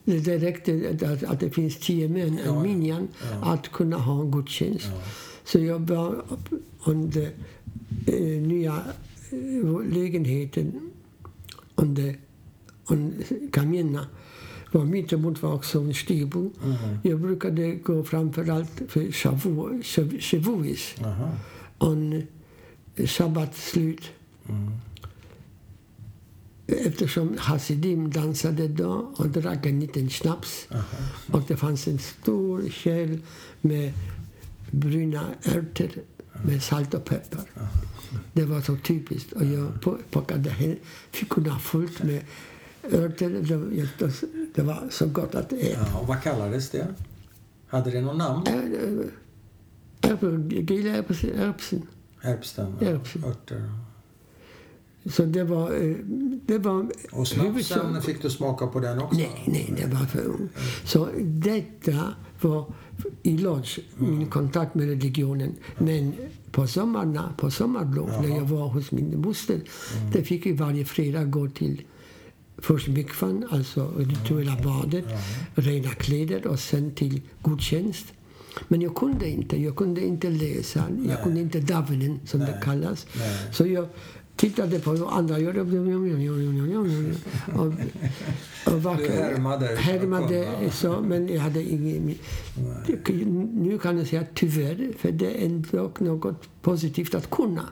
Det 0.05 0.37
räckte 0.37 0.97
att, 1.05 1.23
att 1.23 1.39
det 1.39 1.49
finns 1.49 1.77
tio 1.79 2.09
män, 2.09 2.39
Ja, 2.45 2.55
en 2.55 2.61
minjan, 2.61 3.07
ja. 3.41 3.51
att 3.53 3.71
kunna 3.71 3.97
ha 3.97 4.21
en 4.21 4.31
gudstjänst. 4.31 4.85
Ja. 4.85 5.01
Så 5.45 5.59
jag 5.59 5.79
var 5.79 6.23
under 6.85 7.29
eh, 8.07 8.41
nya 8.41 8.83
eh, 9.31 9.93
lägenheten 9.93 10.91
under 11.75 12.15
under 12.85 13.13
Kamina 13.51 14.07
var 14.71 14.85
mittemot 14.85 15.41
var 15.41 15.53
också 15.53 15.79
en 15.79 15.93
stibel. 15.93 16.41
Mhm. 16.41 16.97
Jag 17.03 17.19
brukade 17.19 17.75
gå 17.75 18.03
framför 18.03 18.49
allt 18.49 18.81
för 18.87 19.01
shavu- 19.01 19.81
shav- 19.83 20.19
shavuis, 20.21 20.95
Aha. 21.03 21.29
on 21.79 22.23
sabbatsslut. 23.07 24.01
Mm. 24.49 24.71
Eftersom 26.67 27.35
hasidim 27.37 28.09
dansade 28.11 28.67
då 28.67 29.11
och 29.17 29.29
drack 29.29 29.65
en 29.65 29.79
liten 29.79 30.09
snaps. 30.09 30.67
Aha. 30.71 30.83
Och 31.31 31.41
det 31.47 31.57
fanns 31.57 31.87
en 31.87 31.99
stor 31.99 32.69
kärl 32.69 33.17
med 33.61 33.93
bruna 34.71 35.25
ärtor 35.43 35.89
med 36.45 36.63
salt 36.63 36.93
och 36.93 37.05
peppar. 37.05 37.41
Det 38.33 38.45
var 38.45 38.61
så 38.61 38.77
typiskt. 38.77 39.31
Och 39.31 39.45
jag 39.45 39.71
plockade 40.11 40.49
hem 40.49 40.75
fickorna 41.11 41.59
fullt 41.59 42.03
med 42.03 42.21
örter. 42.91 43.29
Det, 44.55 44.61
var 44.61 44.87
så 44.91 45.05
gott 45.07 45.35
att 45.35 45.53
äta. 45.53 45.69
Ja, 45.69 45.99
och 45.99 46.07
vad 46.07 46.21
kallades 46.23 46.69
det? 46.69 46.87
Hade 47.67 47.91
det 47.91 48.01
någon 48.01 48.17
namn? 48.17 48.43
Gilla 50.49 50.97
erbsen. 50.97 51.87
Erbsen. 52.21 52.75
Örter? 53.25 53.71
Så 55.05 55.25
det 55.25 55.43
var... 55.43 55.71
eh, 55.83 55.95
Det 56.45 56.57
var 56.57 56.87
Och 57.11 57.27
snapsen, 57.27 58.01
fick 58.01 58.21
du 58.21 58.29
smaka 58.29 58.67
på 58.67 58.79
den 58.79 58.99
också? 58.99 59.17
Nej, 59.17 59.43
nej, 59.47 59.73
det 59.77 59.93
var 59.95 60.05
för 60.05 60.25
ung. 60.25 60.49
Så 60.85 61.09
detta 61.21 62.13
var 62.41 62.73
i 63.23 63.37
Lodz, 63.37 63.79
min 63.97 64.29
kontakt 64.29 64.75
med 64.75 64.89
religionen. 64.89 65.55
Men 65.77 66.13
på 66.51 66.67
sommarna, 66.67 67.33
på 67.37 67.51
sommarlov, 67.51 68.09
när 68.21 68.35
jag 68.37 68.45
var 68.45 68.67
hos 68.67 68.91
min 68.91 69.21
moster, 69.21 69.61
där 70.13 70.21
fick 70.21 70.45
vi 70.45 70.51
varje 70.51 70.85
fredag 70.85 71.23
gå 71.23 71.49
till 71.49 71.81
först 72.57 72.87
mikvan, 72.87 73.45
alltså 73.49 73.91
rituella 73.97 74.57
badet, 74.63 75.05
rena 75.55 75.89
kläder 75.89 76.47
och 76.47 76.59
sen 76.59 76.91
till 76.91 77.21
gudstjänst. 77.43 78.05
Men 78.67 78.81
jag 78.81 78.95
kunde 78.95 79.29
inte. 79.29 79.61
Jag 79.61 79.75
kunde 79.75 80.05
inte 80.05 80.29
läsa. 80.29 80.83
Jag 81.07 81.23
kunde 81.23 81.41
inte 81.41 81.59
davelen, 81.59 82.19
som 82.25 82.39
det 82.39 82.59
kallas. 82.63 83.07
Nej. 83.17 83.37
Så 83.51 83.67
jag 83.67 83.87
tittade 84.35 84.79
på 84.79 84.91
hur 84.91 85.11
andra 85.11 85.39
gjorde. 85.39 85.61
Och, 85.61 85.67
och 88.73 88.83
var, 88.83 88.97
Du 88.97 89.07
härmade. 89.09 89.65
härmade 89.65 90.69
så, 90.71 91.01
men 91.01 91.27
jag 91.27 91.41
hade 91.41 91.63
ingen... 91.63 92.15
Nu 93.53 93.79
kan 93.81 93.97
jag 93.97 94.07
säga 94.07 94.25
tyvärr, 94.33 94.93
för 94.97 95.11
det 95.11 95.25
är 95.41 95.45
ändå 95.45 95.91
något 95.99 96.61
positivt 96.61 97.15
att 97.15 97.29
kunna. 97.29 97.69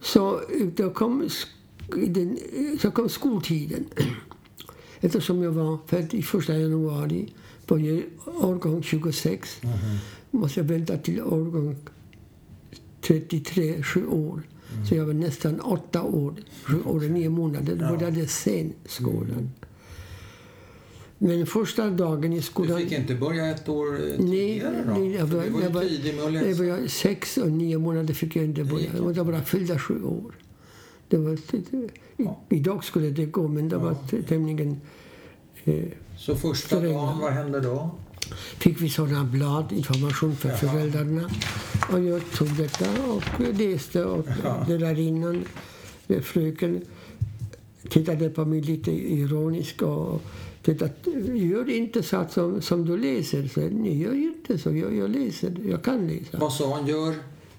Så 0.00 0.40
då 0.76 0.90
kom, 0.90 1.28
den, 2.08 2.38
så 2.80 2.90
kom 2.90 3.08
skoltiden. 3.08 3.84
Eftersom 5.00 5.42
jag 5.42 5.52
var 5.52 5.78
född 5.86 6.14
i 6.14 6.22
första 6.22 6.58
januari 6.58 7.32
på 7.66 7.74
årgång 8.26 8.82
26 8.82 9.60
måste 10.30 10.60
jag 10.60 10.64
vänta 10.64 10.96
till 10.96 11.22
årgång 11.22 11.76
33, 13.00 13.82
sju 13.82 14.06
år. 14.06 14.42
Så 14.88 14.94
jag 14.94 15.06
var 15.06 15.12
nästan 15.12 15.60
åtta 15.60 16.02
år, 16.02 16.34
sju 16.64 16.82
år 16.82 16.94
och 17.04 17.10
nio 17.10 17.28
månader. 17.28 17.76
Då 17.76 17.96
började 17.96 18.26
sen 18.26 18.72
skolan. 18.86 19.50
Men 21.18 21.46
första 21.46 21.90
dagen 21.90 22.32
i 22.32 22.36
Du 22.36 22.42
skolan... 22.42 22.78
fick 22.78 22.92
inte 22.92 23.14
börja 23.14 23.46
ett 23.50 23.68
år 23.68 23.94
eh, 23.94 24.00
Nej, 24.00 24.18
tidigare 24.18 24.84
då? 24.86 24.92
nej 24.92 25.12
jag 25.12 25.26
var, 25.26 25.42
du 25.44 25.50
var 25.50 25.62
jag 25.62 25.70
var, 25.70 25.82
tidig 25.82 26.14
med 26.14 26.24
att 26.24 26.58
jag 26.58 26.78
var 26.78 26.86
sex 26.86 27.36
och 27.36 27.52
nio 27.52 27.78
månader 27.78 28.14
fick 28.14 28.36
jag 28.36 28.44
inte 28.44 28.64
börja. 28.64 28.90
Jag 28.96 29.02
var 29.14 29.24
bara 29.24 29.42
fyllda 29.42 29.78
sju 29.78 30.04
år. 30.04 30.34
Det 31.08 31.16
var, 31.16 31.32
i, 31.32 31.88
Idag 32.48 32.84
skulle 32.84 33.10
det 33.10 33.26
gå, 33.26 33.48
men 33.48 33.68
det 33.68 33.76
var 33.76 33.96
tämligen... 34.28 34.80
Eh, 35.64 35.84
Så 36.18 36.36
första 36.36 36.80
dagen, 36.80 37.18
vad 37.18 37.32
hände 37.32 37.60
då? 37.60 37.90
Fick 38.36 38.80
vi 38.80 38.88
sådana 38.88 39.24
blad, 39.24 39.72
information 39.72 40.36
för 40.36 40.48
föräldrarna. 40.48 41.30
Och 41.92 42.00
jag 42.00 42.22
tog 42.34 42.56
detta 42.56 42.84
och 43.02 43.22
läste. 43.58 44.04
Och 44.04 44.26
lärarinnan, 44.68 45.44
fröken, 46.22 46.84
tittade 47.88 48.30
på 48.30 48.44
mig 48.44 48.60
lite 48.60 48.90
ironiskt 48.90 49.82
och 49.82 50.22
tittade, 50.62 50.92
gör 51.34 51.70
inte 51.70 52.02
så 52.02 52.16
att 52.16 52.32
som, 52.32 52.62
som 52.62 52.84
du 52.86 52.98
läser. 52.98 53.48
Så, 53.48 53.60
Nej, 53.60 54.02
gör 54.02 54.14
inte 54.14 54.58
så. 54.58 54.76
Jag, 54.76 54.96
jag 54.96 55.10
läser. 55.10 55.56
Jag 55.68 55.82
kan 55.82 56.08
läsa. 56.08 56.38
Vad 56.38 56.52
sa 56.52 56.76
hon? 56.78 56.86
Gör... 56.86 57.14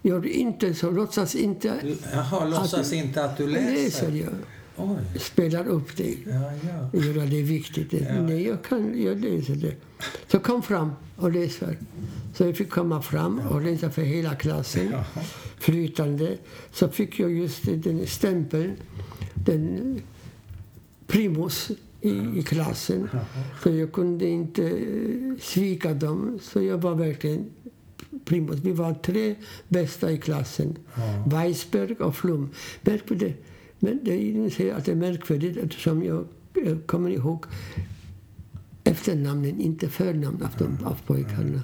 Gör 0.05 0.27
inte 0.27 0.73
så. 0.73 0.91
Låtsas 0.91 1.35
inte. 1.35 1.95
Jaha, 2.13 2.45
låtsas 2.45 2.93
inte 2.93 3.23
att 3.25 3.37
du 3.37 3.47
Läser 3.47 3.71
läser? 3.83 4.11
jag. 4.11 4.33
Oj. 4.77 5.19
Spelar 5.19 5.67
upp 5.67 5.97
det. 5.97 6.17
Ja, 6.25 6.51
ja. 6.93 6.99
Göra 6.99 7.25
det 7.25 7.41
viktigt. 7.41 7.93
Ja. 7.93 8.21
Nej, 8.21 8.47
jag 8.47 8.63
kan. 8.63 9.01
Jag 9.01 9.21
läser 9.21 9.55
det. 9.55 9.75
Så 10.27 10.39
kom 10.39 10.63
fram 10.63 10.91
och 11.15 11.31
läs 11.31 11.55
för. 11.55 11.77
Så 12.33 12.43
jag 12.43 12.57
fick 12.57 12.69
komma 12.69 13.01
fram 13.01 13.39
och 13.39 13.61
läsa 13.61 13.91
för 13.91 14.01
hela 14.01 14.35
klassen. 14.35 14.89
Jaha. 14.91 15.23
Flytande. 15.59 16.37
Så 16.71 16.89
fick 16.89 17.19
jag 17.19 17.31
just 17.31 17.63
den 17.65 18.07
stämpeln. 18.07 18.73
Den 19.33 20.01
primus 21.07 21.71
i, 22.01 22.39
i 22.39 22.43
klassen. 22.43 23.09
Så 23.63 23.69
jag 23.69 23.91
kunde 23.91 24.27
inte 24.27 24.63
eh, 24.63 25.37
svika 25.41 25.93
dem. 25.93 26.39
Så 26.41 26.61
jag 26.61 26.77
var 26.77 26.95
verkligen 26.95 27.45
primus. 28.25 28.59
Vi 28.59 28.71
var 28.71 28.93
tre 28.93 29.35
bästa 29.67 30.11
i 30.11 30.17
klassen. 30.17 30.77
Ja. 30.95 31.23
Weisberg 31.27 31.95
och 31.95 32.15
Flum. 32.15 32.49
Märkvärdigt. 32.81 33.45
Men 33.83 33.99
det 34.03 34.11
är 34.13 34.49
säger 34.49 34.73
att 34.75 34.85
det 34.85 34.91
är 34.91 34.95
märkvärdigt 34.95 35.57
eftersom 35.57 36.03
jag, 36.03 36.25
kommer 36.85 37.09
ihåg 37.09 37.45
efternamnen, 38.83 39.61
inte 39.61 39.89
förnamn 39.89 40.43
av, 40.43 40.49
de, 40.57 40.85
av 40.85 40.97
pojkarna. 41.05 41.61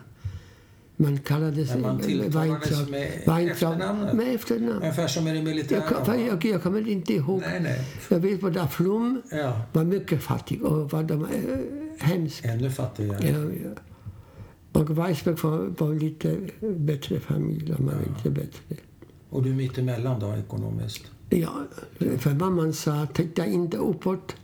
Man 0.96 1.18
kallade 1.20 1.66
sig 1.66 1.76
Men 1.82 1.82
man 1.82 1.98
Weintraub. 1.98 2.90
med 2.90 3.12
Weintraub. 3.26 3.50
efternamnet? 3.52 4.14
Med 4.14 4.36
efternamn. 4.36 4.82
Ungefär 4.82 5.08
som 5.08 5.28
i 5.28 5.34
det 5.34 5.44
militära? 5.44 5.84
Jag, 6.08 6.28
jag, 6.28 6.46
jag 6.46 6.64
kommer 6.64 6.88
inte 6.88 7.14
ihåg. 7.14 7.42
Nej, 7.42 7.60
nej. 7.60 7.80
Jag 8.10 8.20
vet 8.20 8.42
bara 8.42 8.62
att 8.62 8.74
Flum 8.74 9.22
Ja. 9.32 9.62
var 9.74 9.84
mycket 9.84 10.24
fattig 10.24 10.64
och 10.64 10.92
var 10.92 11.04
de, 11.04 11.24
äh, 11.26 11.30
hemsk. 12.00 12.46
Ännu 12.46 12.72
fattigare. 12.72 13.28
Ja, 13.30 13.70
ja. 13.70 13.82
Och 14.82 14.98
Weisberg 14.98 15.36
var, 15.42 15.58
var 15.78 15.94
lite 15.94 16.38
bättre 16.62 17.20
familj, 17.20 17.74
om 17.74 17.86
man 17.86 17.96
inte 18.08 18.30
bättre. 18.30 18.76
Och 19.30 19.44
du 19.44 19.50
är 19.50 19.56
mitt 19.56 19.78
emellan 19.78 20.20
då 20.20 20.34
ekonomiskt? 20.36 21.12
Ja, 21.30 21.50
för 22.18 22.34
mamman 22.34 22.74
sa 22.74 23.08
titta 23.14 23.46
inte 23.46 23.78
uppåt. 23.78 24.36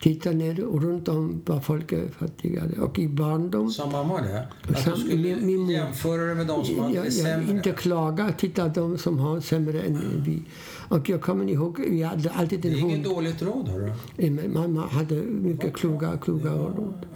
Titta 0.00 0.30
ner 0.30 0.64
och 0.64 0.82
runt 0.82 1.08
om 1.08 1.42
var 1.46 1.60
folk 1.60 1.92
är 1.92 2.08
fattigare. 2.08 2.80
Och 2.80 2.98
i 2.98 3.08
barndom, 3.08 3.70
Sa 3.70 3.90
mamma 3.90 4.20
det? 4.22 4.48
Att 4.68 4.78
Sam- 4.82 4.92
du 4.94 5.00
skulle 5.00 5.16
min- 5.36 5.46
min 5.46 5.70
jämföra 5.70 6.22
det 6.24 6.34
med 6.34 6.46
de 6.46 6.64
som 6.64 6.78
hade 6.78 7.02
det 7.02 7.10
sämre? 7.10 7.50
inte 7.56 7.70
klaga, 7.70 8.32
titta 8.32 8.68
de 8.68 8.98
som 8.98 9.18
har 9.18 9.40
sämre 9.40 9.80
än 9.82 10.22
vi. 10.26 10.42
Och 10.88 11.08
jag 11.08 11.20
kommer 11.22 11.50
ihåg, 11.50 11.80
vi 11.90 12.02
hade 12.02 12.30
alltid 12.30 12.60
Det 12.60 12.68
en 12.68 12.74
är 12.74 12.78
inget 12.78 12.92
hund. 13.06 13.16
dåligt 13.16 13.42
råd, 13.42 13.68
hörru. 13.68 14.48
Mamma 14.48 14.86
hade 14.86 15.14
mycket 15.22 15.74
kloka, 15.76 16.16
kloka 16.16 16.48
råd. 16.48 17.06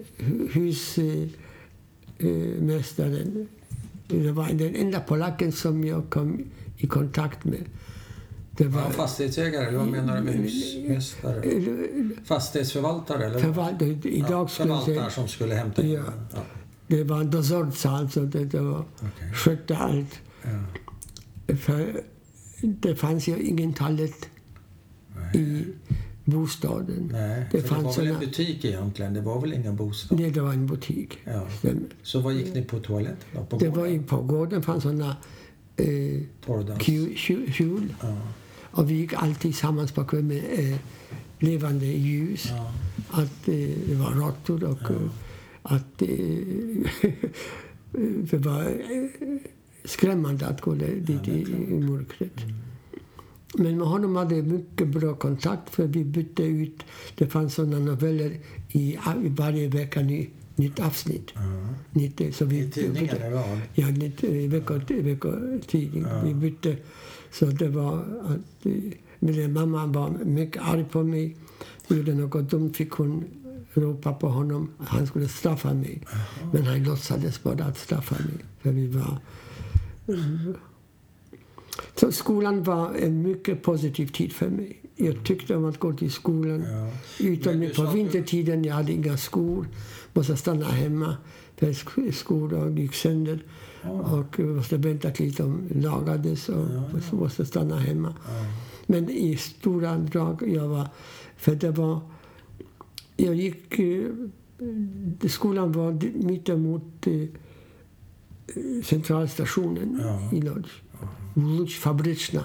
husmästaren. 0.52 3.48
Det 4.08 4.32
var 4.32 4.48
den 4.52 4.74
enda 4.74 5.00
polacken 5.00 5.52
som 5.52 5.84
jag 5.84 6.10
kom 6.10 6.44
i 6.76 6.86
kontakt 6.86 7.44
med. 7.44 7.64
Det 8.50 8.64
Var 8.64 8.82
var 8.82 8.90
fastighetsägare 8.90 9.66
eller 9.66 9.78
vad 9.78 9.88
menar 9.88 10.16
du 10.16 10.22
med 10.22 10.34
husmästare? 10.34 11.42
Fastighetsförvaltare 12.24 13.26
eller? 13.26 13.38
förvaltare. 13.38 13.88
Idag 14.04 14.50
ja, 14.58 14.84
säga, 14.84 15.10
som 15.10 15.28
skulle 15.28 15.54
hämta 15.54 15.82
in 15.82 15.90
Ja. 15.90 16.02
Ja. 16.34 16.40
Det 16.86 17.04
var 17.04 17.20
en 17.20 17.30
dozorca, 17.30 17.88
alltså. 17.90 18.24
Det, 18.26 18.44
det 18.44 18.60
var, 18.60 18.84
Okej. 18.96 19.32
skötte 19.34 19.76
allt. 19.76 20.20
Ja. 20.42 20.64
För 21.56 22.00
det 22.62 22.96
fanns 22.96 23.28
ju 23.28 23.38
ingen 23.42 23.72
toalett 23.72 24.28
i 25.34 25.64
bostaden. 26.24 27.08
Nej, 27.12 27.44
Det 27.52 27.58
för 27.60 27.62
det 27.62 27.68
fanns 27.68 27.84
var 27.84 28.04
väl 28.04 28.06
en 28.06 28.14
såna- 28.14 28.26
butik 28.26 28.64
egentligen? 28.64 29.14
Det 29.14 29.20
var 29.20 29.40
väl 29.40 29.52
ingen 29.54 29.76
bostad? 29.76 30.20
Nej, 30.20 30.30
det 30.30 30.40
var 30.40 30.52
en 30.52 30.66
butik. 30.66 31.18
Ja. 31.24 31.46
Så 32.02 32.20
vad 32.20 32.34
gick 32.34 32.54
ni 32.54 32.62
på 32.62 32.78
toaletten 32.80 33.16
då? 33.32 33.44
På 33.44 33.58
Det 33.58 33.68
var 33.68 33.76
gården? 33.76 33.94
i, 33.94 33.98
på 33.98 34.22
gården 34.22 34.62
fanns 34.62 34.82
såna 34.82 35.16
eh. 35.76 36.22
Ja. 38.00 38.16
Och 38.70 38.90
vi 38.90 38.94
gick 38.94 39.12
alltid 39.12 39.40
tillsammans 39.40 39.92
på 39.92 40.04
kvällen 40.04 40.26
med 40.28 40.42
eh, 40.72 40.76
levande 41.38 41.86
ljus. 41.86 42.46
Ja. 42.50 42.72
Att 43.10 43.48
eh, 43.48 43.54
det 43.88 43.94
var 43.94 44.10
råttor 44.10 44.64
och 44.64 44.90
eh, 44.90 44.96
att 45.66 46.02
eh, 46.02 46.08
det 48.30 48.36
var 48.38 48.62
eh, 48.62 49.38
skrämmande 49.84 50.46
att 50.46 50.60
gå 50.60 50.74
dit 50.74 51.28
i, 51.28 51.40
i 51.70 51.80
mörkret. 51.80 52.32
Men 53.58 53.78
med 53.78 53.86
honom 53.86 54.16
hade 54.16 54.36
jag 54.36 54.46
mycket 54.46 54.88
bra 54.88 55.14
kontakt 55.14 55.74
för 55.74 55.86
vi 55.86 56.04
bytte 56.04 56.42
ut. 56.42 56.82
Det 57.14 57.26
fanns 57.26 57.54
sådana 57.54 57.78
noveller 57.78 58.30
i, 58.72 58.92
i 59.24 59.28
varje 59.28 59.68
vecka, 59.68 60.00
ny, 60.02 60.28
nytt 60.56 60.80
avsnitt. 60.80 61.30
Ja. 61.34 61.40
Nytt, 61.92 62.34
så 62.36 62.44
vi 62.44 62.58
I 62.58 62.70
tidningen 62.70 63.04
bytte- 63.04 63.16
eller 63.16 63.30
vad? 63.36 63.58
Ja, 63.74 63.88
nytt, 63.88 64.24
i 64.24 64.46
vecko, 64.48 64.80
veckotidning. 64.88 66.02
Ja. 66.02 66.22
Vi 66.24 66.34
bytte. 66.34 66.76
Så 67.32 67.46
det 67.46 67.68
var 67.68 67.98
att... 68.24 68.66
eh, 68.66 68.72
Min 69.18 69.52
mamma 69.52 69.86
var 69.86 70.10
mycket 70.24 70.62
arg 70.62 70.84
på 70.84 71.02
mig. 71.02 71.36
Gjorde 71.88 72.14
något 72.14 72.50
dumt 72.50 72.72
fick 72.74 72.90
hon 72.90 73.24
ropa 73.74 74.12
på 74.12 74.28
honom. 74.28 74.70
Han 74.78 75.06
skulle 75.06 75.28
straffa 75.28 75.74
mig. 75.74 76.02
Men 76.52 76.66
han 76.66 76.84
låtsades 76.84 77.42
bara 77.42 77.64
att 77.64 77.78
straffa 77.78 78.14
mig. 78.14 78.44
För 78.60 78.70
vi 78.70 78.86
var... 78.86 79.18
Mm. 80.08 80.54
Så 82.00 82.12
skolan 82.12 82.62
var 82.62 82.94
en 82.94 83.22
mycket 83.22 83.62
positiv 83.62 84.06
tid 84.06 84.32
för 84.32 84.48
mig. 84.48 84.80
Jag 84.96 85.24
tyckte 85.24 85.56
om 85.56 85.64
att 85.64 85.78
gå 85.78 85.92
till 85.92 86.12
skolan. 86.12 86.64
Ja. 86.70 86.90
Utom 87.26 87.70
på 87.76 87.90
vintertiden, 87.92 88.64
jag 88.64 88.74
hade 88.74 88.92
inga 88.92 89.16
skor. 89.16 89.68
Måste 90.12 90.36
stanna 90.36 90.66
hemma 90.66 91.16
för 91.56 91.66
sk- 91.66 92.12
skor 92.12 92.78
gick 92.78 92.94
sönder. 92.94 93.44
Och 93.82 94.38
måste 94.38 94.76
vänta 94.76 95.10
tills 95.10 95.36
de 95.36 95.68
lagades 95.74 96.48
och 96.48 96.66
så 97.10 97.16
måste 97.16 97.46
stanna 97.46 97.78
hemma. 97.78 98.14
Ja. 98.26 98.44
Men 98.86 99.10
i 99.10 99.36
stora 99.36 99.98
drag, 99.98 100.42
jag 100.48 100.68
var... 100.68 100.88
För 101.36 101.54
det 101.54 101.70
var... 101.70 102.00
Jag 103.16 103.34
gick... 103.34 103.78
eh, 103.78 104.08
Skolan 105.28 105.72
var 105.72 105.92
mittemot 106.26 107.06
eh, 107.06 107.28
centralstationen 108.84 110.00
Ja. 110.02 110.36
i 110.38 110.40
Lodz. 110.40 110.68
Lodz 111.34 111.74
Fabryczna. 111.78 112.44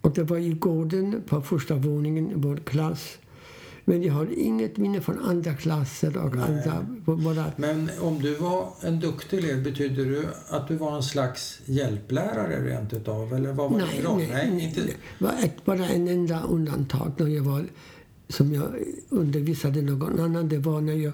Och 0.00 0.12
det 0.14 0.22
var 0.22 0.38
i 0.38 0.52
gården 0.52 1.22
på 1.26 1.40
första 1.42 1.74
våningen, 1.74 2.32
vår 2.34 2.56
klass. 2.56 3.18
Men 3.84 4.02
jag 4.02 4.12
har 4.14 4.28
inget 4.38 4.76
minne 4.76 5.00
från 5.00 5.18
andra 5.18 5.54
klasser 5.54 6.16
och 6.16 6.36
Nej. 6.36 6.44
andra... 6.44 6.86
Bara, 7.04 7.52
Men 7.56 7.90
om 8.00 8.22
du 8.22 8.34
var 8.34 8.68
en 8.82 9.00
duktig 9.00 9.38
elev, 9.38 9.64
betyder 9.64 10.04
det 10.06 10.22
att 10.48 10.68
du 10.68 10.76
var 10.76 10.96
en 10.96 11.02
slags 11.02 11.60
hjälplärare 11.64 12.70
rent 12.70 12.92
utav? 12.92 13.34
Eller 13.34 13.52
vad 13.52 13.70
var 13.70 13.78
nej, 13.78 13.88
din 13.96 14.06
roll? 14.06 14.18
nej, 14.18 14.50
nej, 14.52 14.64
inte... 14.64 14.80
Det 14.80 15.64
bara 15.64 15.86
en 15.88 16.08
enda 16.08 16.42
undantag 16.42 17.12
när 17.16 17.26
jag 17.26 17.42
var, 17.42 17.64
som 18.28 18.54
jag 18.54 18.74
undervisade 19.08 19.82
någon 19.82 20.20
annan. 20.20 20.48
Det 20.48 20.58
var 20.58 20.80
när 20.80 20.92
jag 20.92 21.12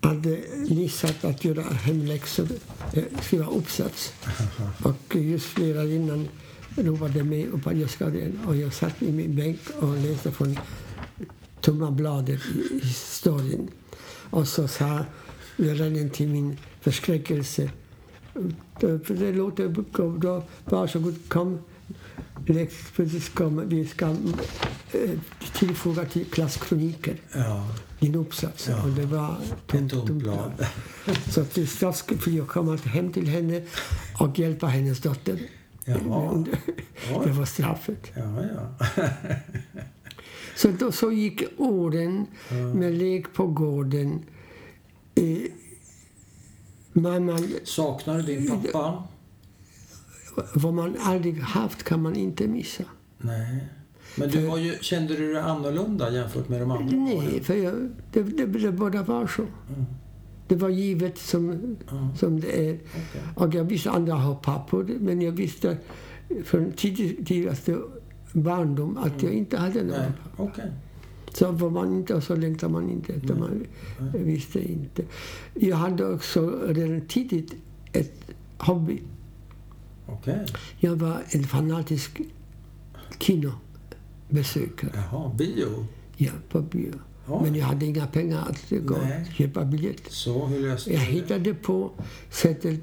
hade 0.00 0.40
missat 0.68 1.24
att 1.24 1.44
göra 1.44 1.62
hemläxor, 1.62 2.48
eh, 2.92 3.04
skriva 3.22 3.46
uppsats. 3.46 4.12
Och 4.82 5.16
just 5.16 5.58
lärarinnan 5.58 6.28
ropade 6.76 7.24
mig 7.24 7.46
upp 7.46 7.66
att 7.66 7.78
jag 7.78 7.90
ska 7.90 8.06
det. 8.06 8.32
Och 8.46 8.56
jag 8.56 8.74
satt 8.74 9.02
i 9.02 9.12
min 9.12 9.36
bänk 9.36 9.60
och 9.80 9.96
läste 9.96 10.30
från 10.30 10.58
tomma 11.60 11.90
bladet 11.90 12.40
i 12.40 12.86
historien. 12.86 13.68
Och 14.30 14.48
så 14.48 14.68
sa 14.68 15.04
läraren 15.56 16.10
till 16.10 16.28
min 16.28 16.58
förskräckelse 16.80 17.70
för 18.80 19.14
det 19.14 19.32
låter 19.32 19.68
bra. 20.18 20.42
Varsågod, 20.64 21.28
kom. 21.28 21.58
Läx, 22.46 22.74
precis, 22.96 23.28
kom. 23.28 23.68
Vi 23.68 23.86
ska 23.86 24.06
eh, 24.06 25.10
tillfoga 25.52 26.04
till 26.04 26.24
klasskroniker 26.24 27.16
Ja, 27.34 27.68
din 28.00 28.14
uppsats. 28.14 28.68
Ja. 28.68 28.82
Och 28.82 28.90
det 28.90 29.06
var 29.06 29.36
tomt, 29.66 29.90
tomt 29.90 30.10
blad. 30.10 30.66
Så 31.30 31.44
till 31.44 31.68
straff 31.68 32.04
fick 32.06 32.26
jag 32.34 32.48
komma 32.48 32.76
hem 32.76 33.12
till 33.12 33.28
henne 33.28 33.62
och 34.20 34.38
hjälpa 34.38 34.66
hennes 34.66 35.00
dotter. 35.00 35.38
Jaha. 35.84 36.44
Det 37.24 37.30
var 37.30 37.44
straffet. 37.44 38.12
Ja, 38.14 38.42
ja. 38.96 39.04
Så, 40.56 40.68
då, 40.68 40.92
så 40.92 41.12
gick 41.12 41.42
åren 41.56 42.26
med 42.74 42.92
lek 42.92 43.32
på 43.32 43.46
gården. 43.46 44.22
Eh, 45.14 45.24
mamman, 46.92 47.48
Saknar 47.64 48.16
du 48.16 48.22
din 48.22 48.48
pappa? 48.48 49.02
Vad 50.54 50.74
man 50.74 50.96
aldrig 51.00 51.38
haft 51.40 51.82
kan 51.82 52.02
man 52.02 52.16
inte 52.16 52.48
missa. 52.48 52.84
Nej. 53.18 53.64
Men 54.18 54.28
du 54.30 54.46
var 54.46 54.58
ju, 54.58 54.74
kände 54.80 55.16
du 55.16 55.32
dig 55.32 55.42
annorlunda 55.42 56.10
jämfört 56.12 56.48
med 56.48 56.60
de 56.60 56.70
andra 56.70 56.96
Nej, 56.96 57.40
för 57.42 57.54
jag, 57.54 57.74
det, 58.12 58.22
det, 58.22 58.46
det 58.46 58.72
bara 58.72 59.02
var 59.02 59.26
så. 59.26 59.46
Det 60.48 60.56
var 60.56 60.68
givet 60.68 61.18
som, 61.18 61.76
Ja, 61.90 62.08
som 62.16 62.40
det 62.40 62.68
är. 62.70 62.74
okej. 62.74 63.22
Och 63.36 63.54
jag 63.54 63.64
visste 63.64 63.90
andra 63.90 64.14
har 64.14 64.34
pappor, 64.34 64.90
men 65.00 65.22
jag 65.22 65.32
visste 65.32 65.76
från 66.44 66.72
tidig- 66.72 67.26
tidigaste 67.26 67.78
barndom 68.32 68.98
att 68.98 69.22
jag 69.22 69.32
inte 69.32 69.56
hade 69.56 69.82
någon. 69.82 69.98
Nej, 69.98 70.10
okej. 70.36 70.70
Så 71.32 71.50
var 71.52 71.70
man 71.70 71.92
inte 71.94 72.14
och 72.14 72.22
så 72.22 72.36
längtade 72.36 72.72
man 72.72 72.90
inte 72.90 73.12
efter. 73.12 73.34
Man 73.34 73.66
visste 74.12 74.72
inte. 74.72 75.02
Jag 75.54 75.76
hade 75.76 76.06
också 76.14 76.60
redan 76.66 77.00
tidigt 77.00 77.54
ett 77.92 78.30
hobby. 78.58 79.02
Okej. 80.06 80.46
Jag 80.78 80.96
var 80.96 81.22
en 81.30 81.44
fanatisk 81.44 82.20
kinobesökare. 83.20 84.90
Jaha, 84.94 85.34
bio. 85.34 85.86
Ja, 86.16 86.32
på 86.50 86.60
bio. 86.60 86.92
Ja. 87.26 87.40
Men 87.42 87.54
jag 87.54 87.66
hade 87.66 87.86
inga 87.86 88.06
pengar 88.06 88.48
att 88.50 88.70
gå 88.70 88.96
Nej. 88.96 89.24
och 89.28 89.34
köpa 89.34 89.64
biljett. 89.64 90.02
Så, 90.12 90.46
hur 90.46 90.68
löste 90.68 90.92
Jag 90.92 91.00
hittade 91.00 91.54
på 91.54 91.90
sättet 92.30 92.80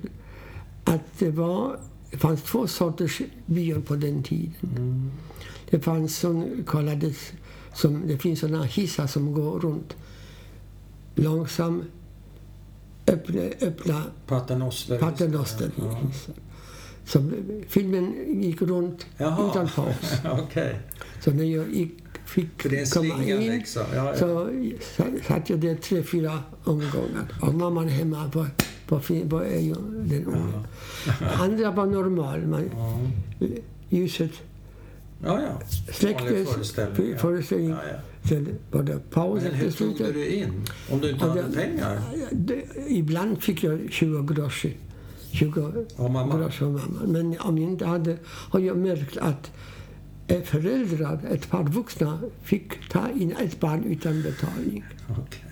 att 0.84 1.19
det 1.19 1.30
var 1.30 1.80
det 2.11 2.17
fanns 2.17 2.43
två 2.43 2.67
sorters 2.67 3.22
bion 3.45 3.82
på 3.82 3.95
den 3.95 4.24
tiden. 4.24 4.53
Mm. 4.78 5.11
Det 5.69 5.80
fanns 5.80 6.17
som 6.17 6.63
kallades, 6.67 7.32
som, 7.74 8.07
det 8.07 8.17
finns 8.17 8.39
sådana 8.39 8.63
hissar 8.63 9.07
som 9.07 9.34
går 9.34 9.59
runt. 9.59 9.95
Långsam, 11.15 11.84
öppna, 13.07 13.41
öppna 13.41 14.03
Paternoster. 14.28 14.99
paternoster. 14.99 15.72
Ja. 15.78 16.01
Så 17.06 17.32
filmen 17.68 18.14
gick 18.41 18.62
runt 18.62 19.06
Jaha. 19.18 19.49
utan 19.52 19.68
paus. 19.68 19.95
Okej. 20.43 20.80
Så 21.24 21.32
när 21.32 21.43
jag 21.43 21.89
fick 22.26 22.66
är 22.66 22.93
komma 22.93 23.24
in 23.24 23.38
liksom. 23.52 23.84
Ja, 23.95 24.06
ja. 24.06 24.16
så 24.16 24.49
sa- 24.97 25.04
satt 25.28 25.49
jag 25.49 25.60
där 25.60 25.76
tre, 25.76 26.04
fyra 26.04 26.39
omgångar. 26.64 27.34
Och 27.41 27.54
mamman 27.54 27.88
hemma, 27.88 28.32
vad, 28.34 28.47
vad, 28.89 29.04
fin- 29.04 29.30
vad 29.30 29.43
är 29.45 29.60
ju 29.60 29.74
den 30.06 30.26
ungen? 30.26 30.64
Andra 31.39 31.72
var 31.72 31.86
normal. 31.86 32.47
Man, 32.47 32.70
Ja. 32.74 32.99
ljuset 33.89 34.32
ja, 35.24 35.41
ja. 35.41 35.62
släcktes, 35.93 36.78
Vanlig 36.78 37.20
föreställning. 37.20 37.76
Sen 38.30 38.47
var 38.72 38.84
det 38.84 39.10
paus 39.12 39.43
Men 39.43 39.54
hur 39.54 39.72
tog 39.72 39.97
du 40.14 40.26
in? 40.26 40.47
Om 40.91 40.99
du 40.99 41.10
inte 41.10 41.26
hade 41.26 41.43
pengar? 41.43 41.99
Ibland 42.88 43.43
fick 43.43 43.64
jag 43.64 43.80
20 43.91 44.34
groscher. 44.34 44.74
20 45.32 45.86
Av 45.97 46.11
mamma? 46.11 46.38
groscher 46.38 46.65
av 46.65 46.71
mamma. 46.71 46.99
Men 47.07 47.39
om 47.39 47.57
jag 47.57 47.71
inte 47.71 47.86
hade, 47.86 48.17
har 48.25 48.59
jag 48.59 48.77
märkt 48.77 49.17
att 49.17 49.51
eh, 50.27 50.41
föräldrar, 50.41 51.19
ett 51.32 51.49
par 51.49 51.63
vuxna, 51.63 52.19
fick 52.43 52.89
ta 52.89 53.09
in 53.09 53.32
ett 53.32 53.59
barn 53.59 53.84
utan 53.84 54.21
betalning. 54.21 54.84
Okej. 55.09 55.43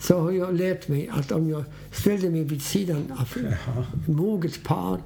Så 0.00 0.20
har 0.20 0.30
jag 0.32 0.54
lärt 0.54 0.88
mig 0.88 1.08
att 1.08 1.32
om 1.32 1.48
jag 1.50 1.64
ställde 1.92 2.30
mig 2.30 2.44
vid 2.44 2.62
sidan 2.62 3.12
av 3.18 3.28
Jaha. 3.36 3.86
ett 4.02 4.08
moget 4.08 4.62
par, 4.64 5.00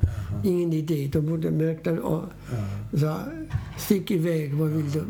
ingen 0.45 0.72
idé, 0.72 1.11
de 1.12 1.26
borde 1.26 1.51
märka 1.51 1.93
och 2.03 2.24
sa 3.01 3.20
stick 3.78 4.11
iväg, 4.11 4.55
vad 4.55 4.68
vill 4.70 4.91
du? 4.91 5.05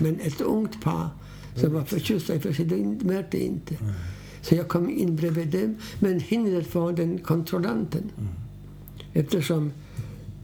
Men 0.00 0.20
ett 0.20 0.40
ungt 0.40 0.82
par 0.84 1.08
som 1.54 1.72
var 1.72 1.82
förtjusta 1.84 2.34
i 2.34 2.40
sig, 2.40 2.64
de 2.64 2.98
märkte 3.02 3.44
inte. 3.44 3.74
Så 4.48 4.54
jag 4.54 4.68
kom 4.68 4.90
in 4.90 5.16
bredvid 5.16 5.48
dem, 5.48 5.76
men 6.00 6.20
hindret 6.20 6.74
var 6.74 6.92
den 6.92 7.18
kontrollanten. 7.18 8.10
Eftersom 9.12 9.72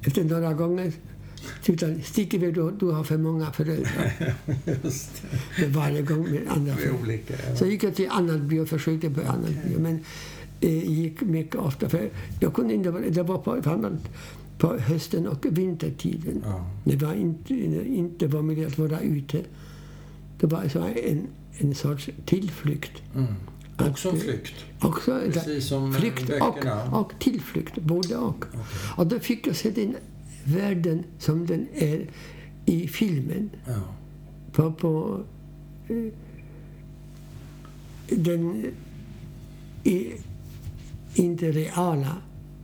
efter 0.06 0.24
några 0.24 0.54
gånger 0.54 0.92
tyckte 1.62 1.86
han, 1.86 2.02
stick 2.02 2.34
iväg, 2.34 2.54
du, 2.54 2.70
du 2.70 2.86
har 2.86 3.04
för 3.04 3.18
många 3.18 3.52
föräldrar. 3.52 4.34
Just 4.84 5.22
det. 5.22 5.38
Men 5.62 5.72
varje 5.72 6.02
gång 6.02 6.30
med 6.30 6.42
andra 6.48 6.74
föräldrar. 6.76 7.02
olika. 7.02 7.34
Ja. 7.48 7.56
Så 7.56 7.66
gick 7.66 7.84
jag 7.84 7.94
till 7.94 8.08
annan 8.10 8.48
by 8.48 8.58
och 8.58 8.68
försökte 8.68 9.10
på 9.10 9.20
annan 9.20 9.56
by. 9.66 9.78
Men 9.78 10.00
eh, 10.60 10.90
gick 10.90 11.20
mycket 11.20 11.56
ofta. 11.56 11.88
För 11.88 12.10
jag 12.40 12.54
kunde 12.54 12.74
inte, 12.74 12.90
det 12.90 13.22
var 13.22 13.38
på, 13.38 13.62
framförallt 13.62 14.08
på 14.58 14.76
hösten 14.76 15.26
och 15.26 15.46
vintertiden. 15.50 16.42
Ja. 16.44 16.70
Det 16.84 16.96
var 16.96 17.14
inte, 17.14 17.54
inte 17.86 18.26
var 18.26 18.42
möjligt 18.42 18.66
att 18.66 18.78
vara 18.78 19.00
ute. 19.00 19.42
Det 20.40 20.46
var 20.46 20.68
så 20.68 20.78
en, 21.04 21.26
en 21.58 21.74
sorts 21.74 22.10
tillflykt. 22.24 23.02
Mm. 23.14 23.34
Också 23.90 24.08
en 24.08 24.16
eh, 24.16 24.20
flykt. 24.20 24.54
Också 24.80 25.20
Precis 25.32 25.68
som 25.68 25.94
flykt 25.94 26.26
böckerna. 26.26 26.84
och, 26.90 27.00
och 27.00 27.12
tillflykt, 27.18 27.74
både 27.78 28.16
och. 28.16 28.44
Och 28.96 29.06
då 29.06 29.18
fick 29.20 29.46
jag 29.46 29.56
se 29.56 29.70
den 29.70 29.96
världen 30.44 31.04
som 31.18 31.46
den 31.46 31.66
är 31.74 32.06
i 32.66 32.88
filmen. 32.88 33.50
Ja. 33.66 33.72
På, 34.52 34.72
på 34.72 35.22
eh, 35.88 36.12
den 38.08 38.66
i, 39.84 40.12
inte 41.14 41.50
reala, 41.52 42.16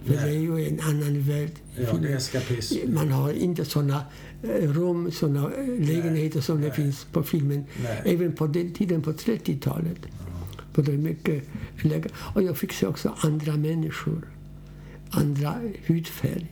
för 0.05 0.15
Nej. 0.15 0.25
det 0.25 0.31
är 0.31 0.41
ju 0.41 0.69
en 0.69 0.81
annan 0.81 1.21
värld. 1.23 1.51
ja. 1.77 1.95
Man 2.87 3.11
har 3.13 3.33
inte 3.33 3.65
såna 3.65 4.03
eh, 4.43 4.73
rum, 4.73 5.11
såna 5.11 5.53
eh, 5.53 5.87
lägenheter 5.87 6.41
som 6.41 6.61
det 6.61 6.67
nej. 6.67 6.77
finns 6.77 7.05
på 7.05 7.23
filmen. 7.23 7.65
Nej. 7.83 8.03
Även 8.05 8.33
på 8.33 8.47
den 8.47 8.73
tiden, 8.73 9.03
på 9.03 9.13
30-talet. 9.13 9.99
För 10.79 10.93
det 10.93 10.99
mycket 10.99 11.45
läge. 11.83 12.09
Och 12.35 12.43
jag 12.43 12.57
fick 12.57 12.73
se 12.73 12.87
också 12.87 13.15
andra 13.21 13.57
människor. 13.57 14.29
Andra 15.11 15.55
hudfärg. 15.87 16.47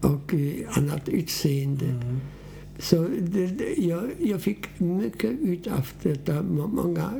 Och 0.00 0.34
eh, 0.34 0.78
annat 0.78 1.08
utseende. 1.08 1.84
Mm. 1.86 2.20
Så 2.78 3.08
det, 3.20 3.46
det, 3.46 3.74
jag, 3.76 4.10
jag 4.18 4.40
fick 4.42 4.80
mycket 4.80 5.30
ut 5.30 5.66
av 5.66 5.86
detta. 6.02 6.42
må- 6.42 6.66
Många... 6.66 7.10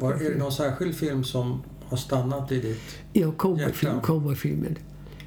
Var, 0.00 0.12
är 0.12 0.30
det 0.30 0.38
någon 0.38 0.52
särskild 0.52 0.94
film 0.94 1.24
som 1.24 1.62
har 1.84 1.96
stannat 1.96 2.52
i 2.52 2.60
ditt 2.60 2.80
Ja, 3.12 3.32
cowboyfilmen. 3.32 4.00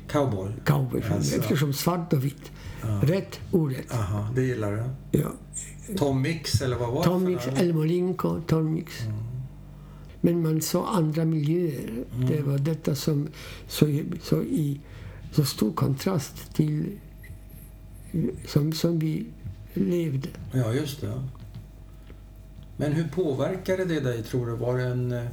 cowboy? 0.08 0.52
Cowboyfilm. 0.66 1.14
Alltså. 1.14 1.40
Eftersom 1.40 1.74
svart 1.74 2.14
och 2.14 2.26
vitt. 2.26 2.52
Ja. 2.82 3.02
Rätt, 3.04 3.40
orätt. 3.52 3.94
Aha, 3.94 4.30
det 4.36 4.42
gillar 4.42 4.72
du. 4.72 4.84
Ja. 5.20 5.32
Tom 5.98 6.22
Mix 6.22 6.62
eller 6.62 6.76
vad 6.78 6.90
var 6.94 6.98
det 6.98 7.04
Tom 7.04 7.22
för 7.22 7.30
Mix? 7.30 7.48
Elmo 7.48 7.84
Lincoln, 7.84 8.42
Tom 8.48 8.74
Mix. 8.74 8.94
Men 10.26 10.42
man 10.42 10.62
såg 10.62 10.86
andra 10.88 11.26
miljöer. 11.26 12.04
Det 12.30 12.42
var 12.42 12.58
detta 12.58 12.96
som 12.96 13.28
så, 13.68 14.00
så 14.22 14.42
i 14.42 14.80
så 15.32 15.46
stor 15.46 15.74
kontrast 15.74 16.54
till 16.56 16.86
som, 18.48 18.74
som 18.74 19.00
vi 19.00 19.26
levde. 19.74 20.30
Ja, 20.52 20.74
just 20.74 21.02
det. 21.02 21.24
Men 22.78 22.92
hur 22.94 23.08
påverkade 23.08 23.86
det 23.86 24.00
dig, 24.00 24.24
tror 24.24 24.48
du? 24.48 24.56
Var 24.56 24.78
det 24.78 24.84
en... 24.84 25.12
eh, 25.12 25.24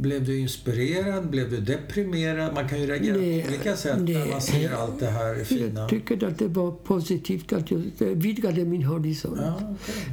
Blev 0.00 0.24
du 0.24 0.38
inspirerad? 0.38 1.30
Blev 1.30 1.50
du 1.50 1.60
deprimerad? 1.60 2.54
Man 2.54 2.68
kan 2.68 2.80
ju 2.80 2.86
reagera 2.86 3.16
Nej, 3.16 3.42
på 3.42 3.48
olika 3.48 3.76
sätt 3.76 3.98
när 3.98 4.14
nej. 4.18 4.30
man 4.30 4.40
ser 4.40 4.72
allt 4.72 5.00
det 5.00 5.10
här 5.10 5.44
fina. 5.44 5.80
Jag 5.80 5.88
tycker 5.90 6.24
att 6.28 6.38
det 6.38 6.48
var 6.48 6.70
positivt 6.70 7.52
att 7.52 7.70
jag 7.70 7.82
vidgade 8.00 8.64
min 8.64 8.82
horisont. 8.82 9.40
Ja, 9.40 9.54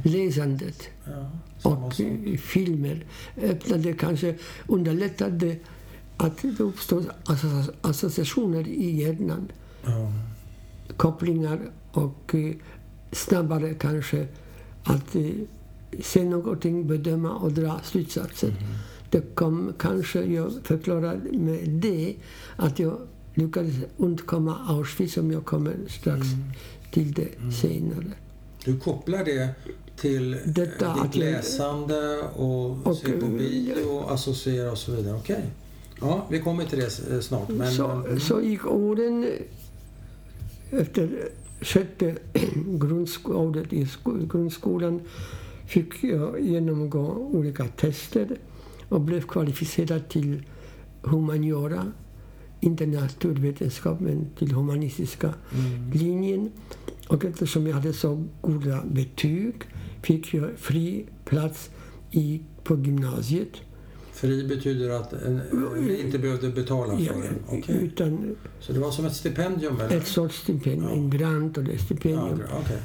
okej. 0.02 0.12
Läsandet 0.26 0.82
ja, 1.06 1.30
och 1.64 2.00
eh, 2.00 2.36
filmer 2.36 3.04
öppnade 3.42 3.92
kanske, 3.92 4.34
underlättade 4.68 5.56
att 6.16 6.42
det 6.42 6.60
uppstod 6.60 7.06
asso- 7.24 7.72
associationer 7.80 8.68
i 8.68 9.00
hjärnan. 9.02 9.52
Ja. 9.84 10.12
kopplingar 10.96 11.60
och 11.92 12.34
eh, 12.34 12.54
snabbare 13.12 13.74
kanske 13.74 14.26
att 14.84 15.16
eh, 15.16 15.22
se 16.02 16.24
någonting, 16.24 16.86
bedöma 16.86 17.30
och 17.34 17.52
dra 17.52 17.80
slutsatser. 17.84 18.54
Det 19.10 19.34
kom 19.34 19.72
kanske, 19.78 20.24
jag 20.24 20.52
förklarar 20.62 21.20
med 21.32 21.68
det, 21.68 22.14
att 22.56 22.78
jag 22.78 22.98
lyckades 23.34 23.74
undkomma 23.96 24.58
Auschwitz, 24.68 25.14
som 25.14 25.30
jag 25.32 25.44
kommer 25.44 25.76
strax 25.88 26.26
till 26.90 27.12
det 27.12 27.52
senare. 27.54 28.12
Du 28.64 28.78
kopplar 28.80 29.24
det 29.24 29.54
till 29.96 30.36
Detta 30.44 30.86
eh, 30.86 31.02
ditt 31.02 31.14
läsande 31.16 32.18
och, 32.36 32.86
Och, 32.86 32.96
se 32.96 33.08
på 33.12 33.26
bio, 33.26 34.00
associera 34.08 34.70
och 34.72 34.78
så 34.78 34.92
vidare. 34.92 35.16
Okej. 35.16 35.44
Ja, 36.00 36.26
vi 36.30 36.40
kommer 36.40 36.64
till 36.64 36.78
det 36.78 37.14
eh, 37.14 37.20
snart. 37.20 37.48
Men, 37.48 37.72
så, 37.72 38.02
så 38.20 38.40
gick 38.40 38.66
åren 38.66 39.26
efter 40.70 41.28
sjätte 41.60 42.14
grundskolan, 42.80 43.66
i 43.70 43.86
sko- 43.86 44.26
grundskolan 44.32 45.00
fick 45.66 46.04
jag 46.04 46.40
genomgå 46.40 47.06
olika 47.32 47.64
tester 47.64 48.36
och 48.88 49.00
blev 49.00 49.20
kvalificerad 49.22 50.08
till 50.08 50.42
humaniora, 51.02 51.92
inte 52.60 52.86
naturvetenskap, 52.86 54.00
men 54.00 54.26
till 54.38 54.52
humanistiska 54.52 55.34
Mm. 55.54 55.90
linjen. 55.92 56.50
Och 57.08 57.24
eftersom 57.24 57.66
jag 57.66 57.74
hade 57.74 57.92
så 57.92 58.24
goda 58.40 58.82
betyg 58.92 59.54
fick 60.04 60.34
jag 60.34 60.50
fri 60.56 61.04
plats 61.24 61.70
i, 62.10 62.40
på 62.64 62.76
gymnasiet. 62.76 63.48
Fri 64.12 64.48
betyder 64.48 64.90
att 64.90 65.12
eh, 65.12 65.18
vi 65.78 66.00
inte 66.00 66.18
behövde 66.18 66.48
betala 66.48 66.96
för 66.96 67.04
Ja, 67.04 67.12
det? 67.12 67.56
Okej. 67.58 67.76
Utan 67.82 68.36
Så 68.60 68.72
det 68.72 68.78
var 68.80 68.90
som 68.90 69.04
ett 69.06 69.16
stipendium? 69.16 69.80
Eller? 69.80 69.96
ett 69.96 70.06
sorts 70.06 70.36
stipendium, 70.42 70.92
en 70.92 71.10
grant 71.10 71.58
eller 71.58 71.72
ja, 71.72 71.78
stipendium. 71.78 72.40
okej. 72.62 72.78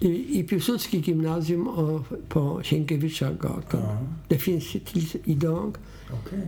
I, 0.00 0.40
i 0.40 0.42
Piłsudski 0.42 0.98
gymnasium 0.98 1.68
och 1.68 2.02
på 2.28 2.60
Sienkiewicz-gatan. 2.64 3.80
Ja, 3.82 3.98
Det 4.28 4.38
finns 4.38 4.72
tills 4.92 5.16
idag. 5.24 5.76
okej. 6.12 6.46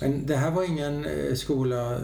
Men 0.00 0.26
det 0.26 0.36
här 0.36 0.50
var 0.50 0.64
ingen 0.64 1.04
eh, 1.04 1.34
skola 1.34 1.94
eh, 1.94 2.00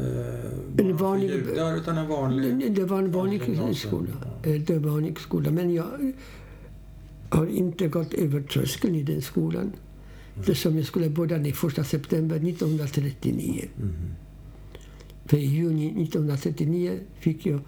En 0.79 0.97
vanlig- 0.97 1.31
för 1.31 1.51
judar, 1.51 1.77
utan 1.77 1.99
en 1.99 2.09
vanlig... 2.09 2.55
Det, 2.59 2.69
det 2.69 2.85
var 2.85 2.99
en 2.99 3.13
vanlig 3.13 3.43
gymnasium. 3.43 3.75
skola. 3.75 4.13
Eh, 4.43 4.61
Det 4.61 4.71
var 4.71 4.77
en 4.77 4.91
vanlig 4.95 5.21
skola. 5.21 5.51
Men 5.51 5.75
jag 5.75 6.13
har 7.31 7.47
inte 7.47 7.89
gått 7.89 8.15
över 8.15 8.41
tröskeln 8.43 8.95
i 8.95 9.03
den 9.03 9.23
skolan. 9.23 9.73
Eftersom 10.39 10.77
jag 10.77 10.87
skulle 10.87 11.09
börja 11.11 11.39
den 11.39 11.47
1 11.47 11.87
september 11.87 12.37
1939. 12.37 13.69
Mhm. 13.77 13.93
För 15.27 15.37
i 15.37 15.47
juni 15.47 15.87
1939 15.87 16.99
fick 17.19 17.47
jag 17.47 17.61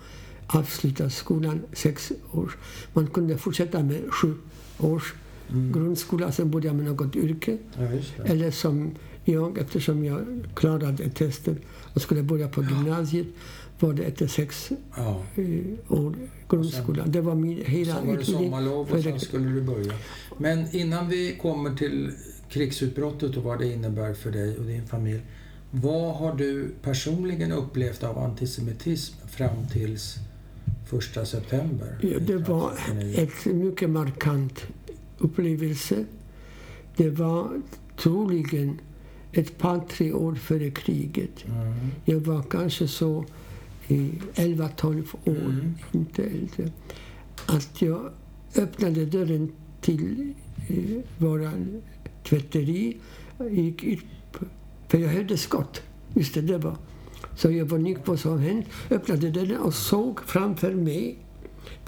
avsluta 0.47 1.11
skolan 1.11 1.61
sex 1.73 2.13
år. 2.33 2.57
Man 2.93 3.07
kunde 3.07 3.39
fortsätta 3.39 3.83
med 3.83 4.13
sju 4.13 4.35
års 4.79 5.15
Mm. 5.51 5.73
grundskola, 5.73 6.33
sen 6.33 6.51
börja 6.51 6.73
med 6.73 6.85
något 6.85 7.17
yrke. 7.17 7.59
Ja, 7.79 7.83
det. 7.83 8.31
Eller 8.31 8.51
som 8.51 8.91
jag, 9.25 9.59
eftersom 9.59 10.05
jag 10.05 10.25
klarade 10.55 11.09
testet 11.11 11.59
och 11.95 12.03
skulle 12.03 12.23
börja 12.23 12.49
på 12.49 12.63
gymnasiet, 12.63 13.27
var 13.81 13.93
det 13.93 14.03
efter 14.05 14.27
sex 14.27 14.71
Ja. 14.97 15.23
eh, 15.37 15.93
år 15.93 16.15
grundskola. 16.49 17.07
Det 17.07 17.21
var 17.21 17.35
min 17.35 17.63
hela 17.67 17.95
Sen 17.95 18.07
var 18.07 18.17
det 18.17 18.25
sommarlov 18.25 18.93
och 18.93 19.03
sen 19.03 19.21
skulle 19.21 19.49
du 19.49 19.63
börja. 19.63 19.93
Men 20.39 20.77
innan 20.77 21.09
vi 21.09 21.37
kommer 21.43 21.75
till 21.75 22.11
krigsutbrottet 22.49 23.37
och 23.37 23.43
vad 23.43 23.59
det 23.59 23.73
innebär 23.73 24.15
för 24.15 24.31
dig 24.31 24.59
och 24.59 24.65
din 24.65 24.87
familj. 24.87 25.21
Vad 25.71 26.15
har 26.15 26.35
du 26.35 26.69
personligen 26.83 27.53
upplevt 27.53 28.05
av 28.05 28.19
antisemitism 28.19 29.15
fram 29.29 29.67
tills 29.73 30.15
första 30.91 31.25
september? 31.27 31.99
Ja, 32.03 32.19
det 32.19 32.37
var 32.37 32.73
1939? 32.73 33.15
ett 33.17 33.55
mycket 33.55 33.91
markant 33.91 34.67
upplevelse. 35.19 36.05
Det 36.97 37.11
var 37.11 37.63
troligen 37.97 38.81
ett 39.33 39.59
par, 39.59 39.81
tre 39.81 40.13
år 40.13 40.35
före 40.35 40.71
kriget. 40.71 41.45
Mm. 41.47 41.75
Jag 42.05 42.21
var 42.21 42.43
kanske 42.43 42.89
så 42.89 43.25
11-12 43.89 45.05
år, 45.25 45.33
Mm. 45.35 45.75
inte 45.93 46.23
äldre. 46.23 46.71
Att 47.47 47.83
jag 47.83 48.11
öppnade 48.57 49.07
dörren 49.07 49.53
till 49.81 50.35
eh, 50.69 50.77
våran 51.19 51.83
tvätteri. 52.29 52.97
gick 53.51 53.85
ut, 53.85 54.05
för 54.89 54.99
jag 54.99 55.09
hörde 55.09 55.37
skott. 55.37 55.83
Just 56.15 56.35
det, 56.35 56.41
det 56.41 56.59
var. 56.59 56.77
Så 57.37 57.51
jag 57.51 57.67
var 57.67 57.79
nyfiken 57.79 58.03
på 58.03 58.13
vad 58.13 58.21
som 58.21 58.39
hänt. 58.39 58.67
Öppnade 58.91 59.31
dörren 59.31 59.57
och 59.59 59.75
såg 59.75 60.21
framför 60.27 60.75
mig 60.75 61.19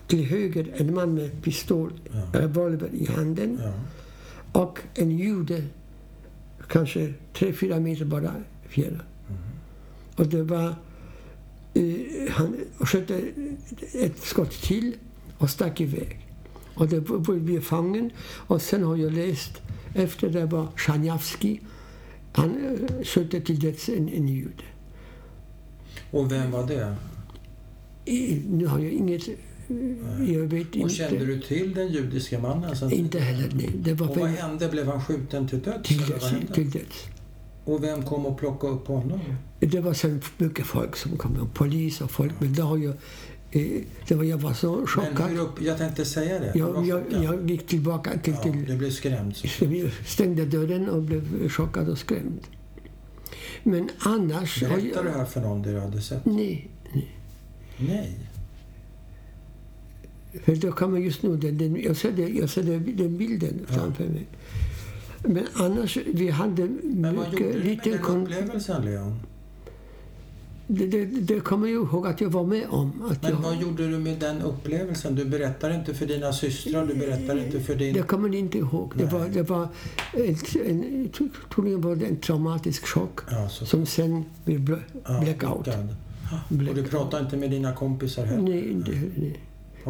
till 0.07 0.24
höger 0.24 0.72
en 0.76 0.94
man 0.94 1.14
med 1.14 1.42
pistol, 1.42 1.92
Ja. 2.12 2.40
revolver 2.40 2.88
i 2.94 3.07
handen 3.07 3.61
Ja. 3.62 3.72
och 4.61 4.78
en 4.94 5.18
jude 5.18 5.62
kanske 6.68 7.14
tre, 7.34 7.53
fyra 7.53 7.80
meter 7.80 8.05
bara 8.05 8.32
fjärran. 8.68 9.03
Och 10.16 10.26
det 10.26 10.42
var... 10.42 10.74
Han 12.31 12.57
sköt 12.81 13.11
ett 13.93 14.19
skott 14.23 14.51
till 14.62 14.95
och 15.39 15.51
stack 15.51 15.81
iväg. 15.81 16.19
Och 16.75 16.89
det 16.89 17.01
blev 17.41 17.61
fången. 17.61 18.11
Och 18.21 18.62
sen 18.62 18.83
har 18.83 18.97
jag 18.97 19.12
läst, 19.12 19.53
efter 19.95 20.29
det 20.29 20.47
var 20.47 20.69
Sjanjavski. 20.77 21.61
Han 22.33 22.51
eh, 22.51 23.05
sköt 23.05 23.31
till 23.47 23.61
döds 23.61 23.89
en, 23.89 24.09
en 24.09 24.29
jude. 24.29 24.62
Och 26.11 26.33
vem 26.33 26.51
var 26.51 26.66
det? 26.66 26.97
Nu 28.49 28.66
har 28.66 28.79
jag 28.79 28.93
inget... 28.93 29.29
eh, 29.29 29.35
Jag 30.33 30.41
vet 30.47 30.69
Och 30.71 30.77
inte. 30.77 30.95
kände 30.95 31.27
du 31.27 31.41
till 31.41 31.75
den 31.75 31.89
judiska 31.89 32.39
mannen? 32.39 32.77
Sen 32.77 32.93
Inte 32.93 33.19
heller, 33.21 33.51
nej. 33.55 33.71
Det 33.75 33.95
var 33.95 34.09
Och 34.09 34.16
vad 34.16 34.29
hände? 34.31 34.69
Blev 34.69 34.87
han 34.87 35.05
skjuten 35.05 35.49
till 35.49 35.61
döds? 35.62 35.89
till, 35.89 35.99
döds, 36.07 36.31
till 36.55 36.71
döds. 36.71 37.05
Och 37.69 37.83
vem 37.83 38.03
kom 38.03 38.27
och 38.27 38.39
plockade 38.39 38.73
upp 38.73 38.87
honom? 38.87 39.21
Det 39.61 39.81
var 39.81 39.93
så 39.93 40.19
mycket 40.39 40.66
folk 40.66 40.97
som 40.97 41.16
kom, 41.16 41.51
polis 41.55 42.01
och 42.01 42.11
folk. 42.11 42.33
Men 42.39 42.53
det 42.53 42.62
har 42.62 42.79
jag, 42.79 42.95
eh, 43.51 43.83
det 44.09 44.14
var, 44.14 44.25
jag 44.25 44.39
var 44.39 44.53
så 44.53 44.77
Men 44.77 44.87
chockad. 44.87 45.31
hur 45.31 45.41
upp, 45.41 45.62
jag 45.62 45.79
tänkte 45.79 46.05
säga 46.05 46.39
det. 46.39 46.53
Jag, 46.55 46.87
jag, 46.87 47.03
jag 47.23 47.51
gick 47.51 47.66
tillbaka 47.66 48.19
till, 48.19 48.33
ja, 48.33 48.43
till 48.43 48.64
du 48.64 48.77
blev 48.77 48.91
skrämd. 48.91 49.37
Så. 49.37 49.64
jag 49.64 49.91
stängde 50.07 50.45
dörren 50.45 50.89
och 50.89 51.03
blev 51.03 51.49
chockad 51.49 51.89
och 51.89 51.99
skrämd. 51.99 52.41
Men 53.62 53.89
annars... 53.99 54.62
har 54.62 54.69
Berättar 54.69 55.03
du 55.03 55.09
jag, 55.09 55.16
här 55.16 55.25
för 55.25 55.41
någon 55.41 55.62
det 55.62 55.73
du 55.73 55.81
hade 55.81 56.01
sett? 56.01 56.25
nej, 56.27 56.69
Nej. 57.77 58.19
för 60.45 60.57
då 60.57 60.73
kommer 60.73 60.99
just 60.99 61.23
nu 61.23 61.37
den, 61.37 61.59
den, 61.59 61.83
jag 61.83 61.97
ser, 61.97 62.12
det, 62.12 62.29
jag 62.29 62.51
ser 62.51 62.62
den 62.97 63.16
bilden 63.16 63.66
framför 63.66 64.05
mig. 64.05 64.27
Men 65.23 65.47
annars, 65.55 65.97
vi 66.14 66.31
hade 66.31 66.69
Men 66.83 67.16
vad 67.16 67.25
gjorde 67.27 67.31
mycket 67.31 67.53
du 67.53 67.59
med 67.59 67.66
lite 67.66 67.91
den 67.91 67.99
kon- 68.03 68.23
upplevelsen, 68.23 68.85
Leon? 68.85 69.21
det, 70.71 70.87
det, 70.87 71.05
det 71.05 71.41
kommer 71.41 71.69
jag 71.69 71.75
ihåg 71.85 72.07
att 72.07 72.21
jag 72.21 72.29
var 72.31 72.45
med 72.45 72.66
om. 72.71 72.93
Att 73.11 73.23
Men 73.23 73.31
jag, 73.31 73.39
vad 73.39 73.57
gjorde 73.57 73.89
du 73.89 73.99
med 73.99 74.19
den 74.19 74.43
upplevelsen? 74.43 75.14
Du 75.14 75.25
berättar 75.25 75.75
inte 75.75 75.95
för 75.95 76.07
dina 76.07 76.33
systrar, 76.33 76.87
du 76.87 76.95
berättar 76.95 77.39
inte 77.45 77.61
för 77.61 77.75
din... 77.75 77.95
Jag 77.97 78.07
kommer 78.09 78.35
inte 78.35 78.59
ihåg. 78.59 78.93
Det 78.97 79.05
Nej. 79.05 79.12
var, 79.12 79.29
det 79.29 79.43
var 79.43 79.69
en, 80.66 81.09
troligen 81.55 81.81
var 81.81 81.97
det 81.97 82.07
en 82.07 82.16
traumatisk 82.16 82.87
chock 82.87 83.21
Ja, 83.31 83.49
som 83.49 83.87
sen 83.87 84.25
blev 84.45 84.61
bl- 84.61 84.81
ja, 85.07 85.21
blackout. 85.21 85.69
Och 85.69 85.75
du 86.49 86.57
blackout. 86.57 86.91
pratar 86.91 87.21
inte 87.21 87.37
med 87.37 87.51
dina 87.51 87.73
kompisar 87.75 88.27
heller? 88.27 88.43
Nej, 88.43 88.71
inte, 88.71 88.91
nej. 89.16 89.41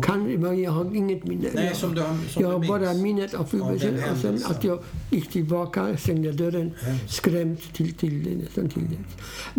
Kan, 0.03 0.25
men 0.41 0.63
jag 0.63 0.71
har 0.71 0.95
inget 0.97 1.25
minne. 1.25 1.49
Nej, 1.55 1.75
som 1.75 1.95
du, 1.95 2.03
som 2.29 2.43
jag 2.43 2.51
har 2.59 2.67
bara 2.69 2.95
minnet 2.95 3.35
av 3.35 3.41
upplevelsen 3.47 4.11
och 4.13 4.19
sen 4.19 4.41
att 4.45 4.65
jag 4.65 4.81
gick 5.11 5.31
tillbaka, 5.31 5.97
stängde 5.97 6.33
dörren, 6.33 6.73
Hemskt. 6.81 7.11
skrämd 7.15 7.59
till, 7.73 7.95
till, 7.95 8.39
nästan 8.43 8.69
till 8.69 8.83
det. 8.91 8.97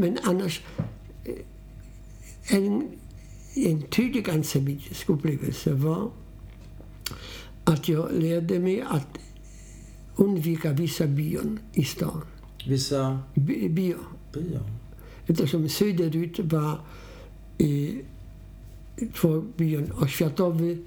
Men 0.01 0.17
annars, 0.23 0.61
eh, 1.25 2.55
en, 2.57 2.87
en 3.55 3.81
tydlig 3.81 4.29
antisemitisk 4.29 5.09
upplevelse 5.09 5.73
var 5.73 6.11
att 7.63 7.89
jag 7.89 8.11
lärde 8.13 8.59
mig 8.59 8.81
att 8.89 9.07
undvika 10.15 10.71
vissa 10.71 11.07
bion 11.07 11.59
i 11.73 11.83
stan. 11.83 12.21
Vissa 12.67 13.19
Bi- 13.35 13.69
Bio. 13.69 13.97
bio. 14.33 14.59
Eftersom 15.27 15.69
söderut 15.69 16.39
var 16.39 16.79
eh, 17.57 17.89
två 19.07 19.41
bion 19.57 19.91
och 19.91 20.09
Światowy 20.09 20.77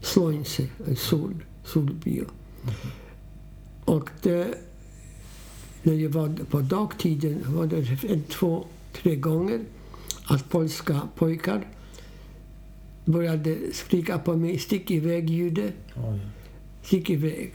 Słońce, 0.00 0.66
en 0.86 0.96
sol, 0.96 1.34
solbio. 1.64 2.24
Och 3.84 4.10
det, 4.22 4.58
när 5.82 5.94
jag 5.94 6.10
var 6.10 6.28
på 6.50 6.60
dagtiden 6.60 7.42
var 7.46 7.66
det 7.66 8.04
en, 8.08 8.22
två, 8.22 8.66
tre 8.92 9.16
gånger 9.16 9.60
att 10.24 10.48
polska 10.48 11.00
pojkar 11.16 11.66
började 13.04 13.58
skrika 13.72 14.18
på 14.18 14.36
mig, 14.36 14.58
stick 14.58 14.90
iväg 14.90 15.30
jude, 15.30 15.72
stick 16.82 17.10
iväg. 17.10 17.52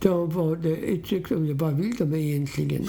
Då 0.00 0.26
var 0.26 0.56
det 0.56 0.76
uttryck 0.76 1.28
som 1.28 1.46
jag 1.46 1.56
bara 1.56 1.70
vill 1.70 1.96
de 1.96 2.14
egentligen. 2.14 2.88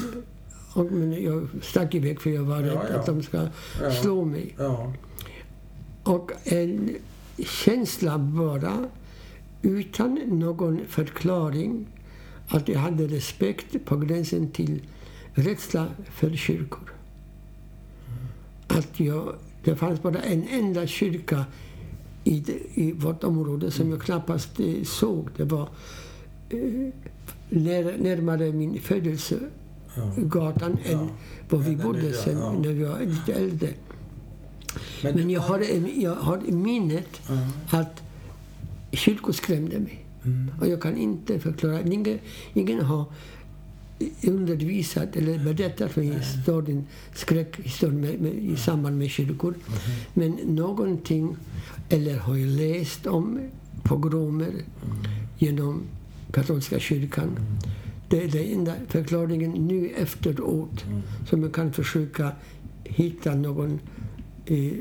Och, 0.73 0.91
men 0.91 1.23
jag 1.23 1.47
stack 1.61 1.95
iväg 1.95 2.21
för 2.21 2.29
jag 2.29 2.43
var 2.43 2.57
rädd 2.59 2.71
Ja, 2.73 2.83
ja. 2.91 2.99
att 2.99 3.05
de 3.05 3.23
ska 3.23 3.47
Ja. 3.81 3.91
slå 3.91 4.25
mig. 4.25 4.55
Ja. 4.57 4.93
Och 6.03 6.31
en 6.43 6.95
känsla 7.45 8.17
bara, 8.17 8.89
utan 9.61 10.13
någon 10.27 10.79
förklaring, 10.87 11.85
att 12.47 12.67
jag 12.67 12.79
hade 12.79 13.07
respekt 13.07 13.85
på 13.85 13.97
gränsen 13.97 14.51
till 14.51 14.81
rädsla 15.33 15.87
för 16.11 16.35
kyrkor. 16.35 16.93
Att 18.67 18.99
jag, 18.99 19.35
det 19.63 19.75
fanns 19.75 20.01
bara 20.01 20.19
en 20.19 20.43
enda 20.47 20.87
kyrka 20.87 21.45
i, 22.23 22.43
i 22.73 22.91
vårt 22.91 23.23
område 23.23 23.71
som 23.71 23.89
jag 23.89 24.01
knappast 24.01 24.59
eh, 24.59 24.83
såg. 24.83 25.29
Det 25.37 25.43
var 25.43 25.69
eh, 26.49 26.59
när, 27.49 27.97
närmare 27.97 28.51
min 28.51 28.79
födelsegatan 29.95 30.77
Ja. 30.85 30.91
än 30.91 31.09
var 31.49 31.59
vi 31.59 31.75
bodde 31.75 32.01
nya, 32.01 32.13
sen 32.13 32.37
ja. 32.37 32.51
när 32.53 32.69
vi 32.73 32.83
var 32.83 32.99
lite 32.99 33.33
äldre. 33.33 33.69
Men, 35.03 35.15
Men 35.15 35.29
jag 35.29 35.41
har, 35.41 35.59
en- 35.59 36.01
jag 36.01 36.15
har 36.15 36.39
i 36.47 36.51
minnet 36.51 37.21
Ja. 37.29 37.79
att 37.79 38.01
kyrkor 38.91 39.33
skrämde 39.33 39.79
mig. 39.79 40.05
Mm. 40.25 40.51
Och 40.61 40.67
jag 40.67 40.81
kan 40.81 40.97
inte 40.97 41.39
förklara. 41.39 41.81
Ingen, 41.81 42.19
ingen 42.53 42.79
har 42.85 43.05
undervisat 44.23 45.15
eller 45.15 45.53
berättat 45.53 45.91
för 45.91 46.01
mig 46.01 46.19
historien, 46.19 46.85
skräckhistorien 47.15 48.01
med, 48.01 48.21
med, 48.21 48.33
i 48.33 48.55
samband 48.57 48.97
med 48.97 49.09
kyrkor. 49.09 49.53
Men 50.13 50.31
någonting, 50.31 51.35
eller 51.89 52.17
har 52.17 52.35
jag 52.37 52.47
läst 52.49 53.07
om 53.07 53.39
pogromer 53.83 54.51
genom 55.37 55.81
katolska 56.31 56.79
kyrkan. 56.79 57.29
Det 58.13 58.23
är 58.23 58.27
den 58.27 58.43
enda 58.59 58.73
förklaringen 58.87 59.51
nu 59.51 59.89
efteråt 59.97 60.85
som 61.29 61.43
jag 61.43 61.53
kan 61.53 61.73
försöka 61.73 62.31
hitta 62.83 63.35
någon 63.35 63.79
eh, 64.45 64.73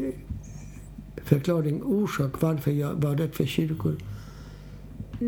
förklaring, 1.17 1.83
orsak 1.83 2.43
varför 2.43 2.71
jag 2.71 2.95
var 2.95 3.17
rädd 3.17 3.35
för 3.35 3.47
kyrkor. 3.47 3.97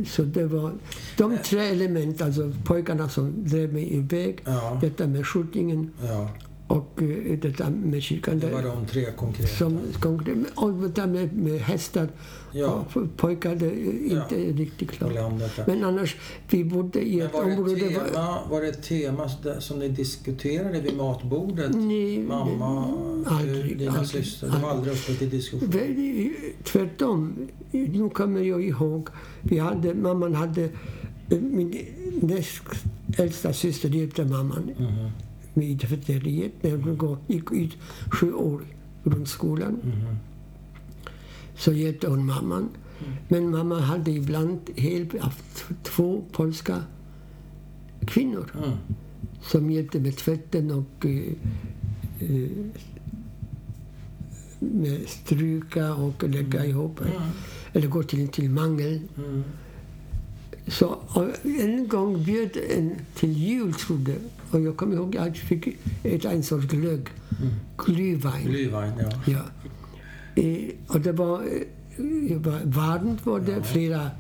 Så 0.07 0.23
det 0.23 0.47
var 0.47 0.73
de 1.19 1.39
tre 1.45 1.61
element, 1.61 2.23
alltså 2.23 2.53
pojkarna 2.65 3.09
som 3.09 3.33
drev 3.45 3.73
mig 3.73 3.95
iväg, 3.97 4.39
Ja. 4.45 4.79
detta 4.81 5.07
med 5.07 5.27
skjutningen 5.27 5.91
Ja, 6.03 6.31
och 6.67 7.03
eh, 7.03 7.39
detta 7.39 7.71
med 7.71 8.03
kyrkan. 8.03 8.39
det 8.39 8.51
var 8.51 8.63
de 8.63 8.87
tre 8.87 9.07
konkreta. 9.17 9.49
Som, 9.49 9.79
konkret- 10.01 10.47
och 10.55 10.73
detta 10.73 11.07
med, 11.07 11.33
med 11.37 11.61
hästar 11.61 12.09
Ja. 12.57 12.85
pojkar, 13.17 13.55
det 13.55 13.67
är 13.67 14.11
inte 14.21 14.35
riktigt 14.63 14.89
på 14.89 14.95
klart. 14.95 15.67
Men 15.67 15.85
annars, 15.85 16.17
vi 16.51 16.65
bodde 16.65 17.01
i 17.01 17.21
ett 17.21 17.35
var, 17.35 17.45
det 17.45 17.53
område... 17.57 17.87
ett 17.87 18.13
tema, 18.13 18.39
var 18.51 18.61
det 18.61 18.69
ett 18.69 18.83
tema 18.83 19.29
som 19.59 19.79
ni 19.79 19.89
diskuterade 19.89 20.81
vid 20.81 20.97
matbordet? 20.97 21.75
Nej, 21.75 22.19
Mamma, 22.23 22.99
aldrig, 23.27 23.65
du, 23.65 23.75
dina 23.75 23.91
aldrig, 23.93 24.25
systrar? 24.25 24.51
Det 24.51 24.63
var 24.63 24.71
aldrig 24.71 24.93
uppe 24.95 25.15
till 25.15 25.31
diskussion? 25.31 25.71
Tvärtom. 26.65 27.49
Nu 27.71 28.11
kommer 28.11 28.41
jag 28.41 28.65
ihåg. 28.65 29.09
Vi 29.43 29.59
hade, 29.59 29.95
mamman 29.95 30.35
hade... 30.35 30.69
Min 31.29 31.79
näst 32.23 32.63
äldsta 33.19 33.53
syster 33.53 33.89
hjälpte 33.89 34.25
mamman 34.25 34.71
Mhm, 34.79 35.11
med 35.55 35.81
tvätteriet 35.81 36.53
när 36.63 36.71
hon 36.77 37.17
gick 37.27 37.53
ut 37.53 37.77
sju 38.13 38.33
år 38.33 38.63
grundskolan. 39.05 39.73
mhm. 39.83 40.17
Så 41.57 41.73
hjälpte 41.73 42.09
hon 42.09 42.27
mamman. 42.27 42.69
Men 43.29 43.51
mamma 43.51 43.81
hade 43.81 44.11
ibland 44.11 44.59
hjälp 44.77 45.15
av 45.21 45.35
två 45.83 46.25
polska 46.33 46.83
kvinnor 48.07 48.51
Mm. 48.55 48.71
som 49.43 49.71
hjälpte 49.71 50.01
med 50.01 50.17
tvätten 50.17 50.71
och 50.71 51.07
eh, 51.07 51.33
eh, 52.21 52.51
med 54.59 55.09
stryka 55.09 55.95
och 55.95 56.23
lägga 56.29 56.65
ihop. 56.67 57.01
Eller 57.73 57.87
gå 57.89 58.03
till, 58.03 58.29
till 58.29 58.51
mangel. 58.51 59.01
Mm. 59.17 59.45
Så 60.67 60.99
en 61.45 61.89
gång 61.89 62.25
bjöd 62.25 62.57
en 62.77 62.95
till 63.15 63.33
jul, 63.33 63.75
trodde 63.75 64.15
Och 64.55 64.61
jag 64.61 64.77
kommer 64.77 64.97
ihåg 64.97 65.17
att 65.17 65.27
jag 65.27 65.37
fick 65.37 65.69
äta 66.03 66.31
en 66.31 66.43
sorts 66.43 66.67
glögg. 66.67 67.09
Glühwein. 67.77 68.47
Glühwein, 68.47 68.93
ja. 68.99 69.11
Ja. 69.27 69.41
Eh, 70.43 70.75
och 70.87 71.01
det 71.01 71.13
var, 71.13 71.43
det 72.29 72.37
var 72.37 72.61
varmt, 72.65 73.27
var 73.27 73.41
det. 73.41 73.63
Flera 73.63 74.11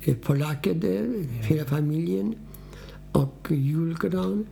eh, 0.00 0.14
polacker 0.16 0.74
där, 0.74 1.22
hela 1.42 1.64
familjen. 1.64 2.34
Och 3.12 3.48
julgran. 3.50 4.46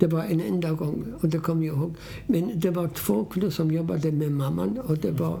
Det 0.00 0.06
var 0.06 0.24
en 0.24 0.40
enda 0.40 0.72
gång, 0.72 1.04
och 1.20 1.28
det 1.28 1.38
kommer 1.38 1.66
jag 1.66 1.76
ihåg. 1.76 1.94
Men 2.26 2.60
det 2.60 2.70
var 2.70 2.88
två 2.88 3.24
kvinnor 3.24 3.50
som 3.50 3.70
jobbade 3.70 4.12
med 4.12 4.32
mamman 4.32 4.78
och 4.78 4.98
det 4.98 5.10
var 5.10 5.38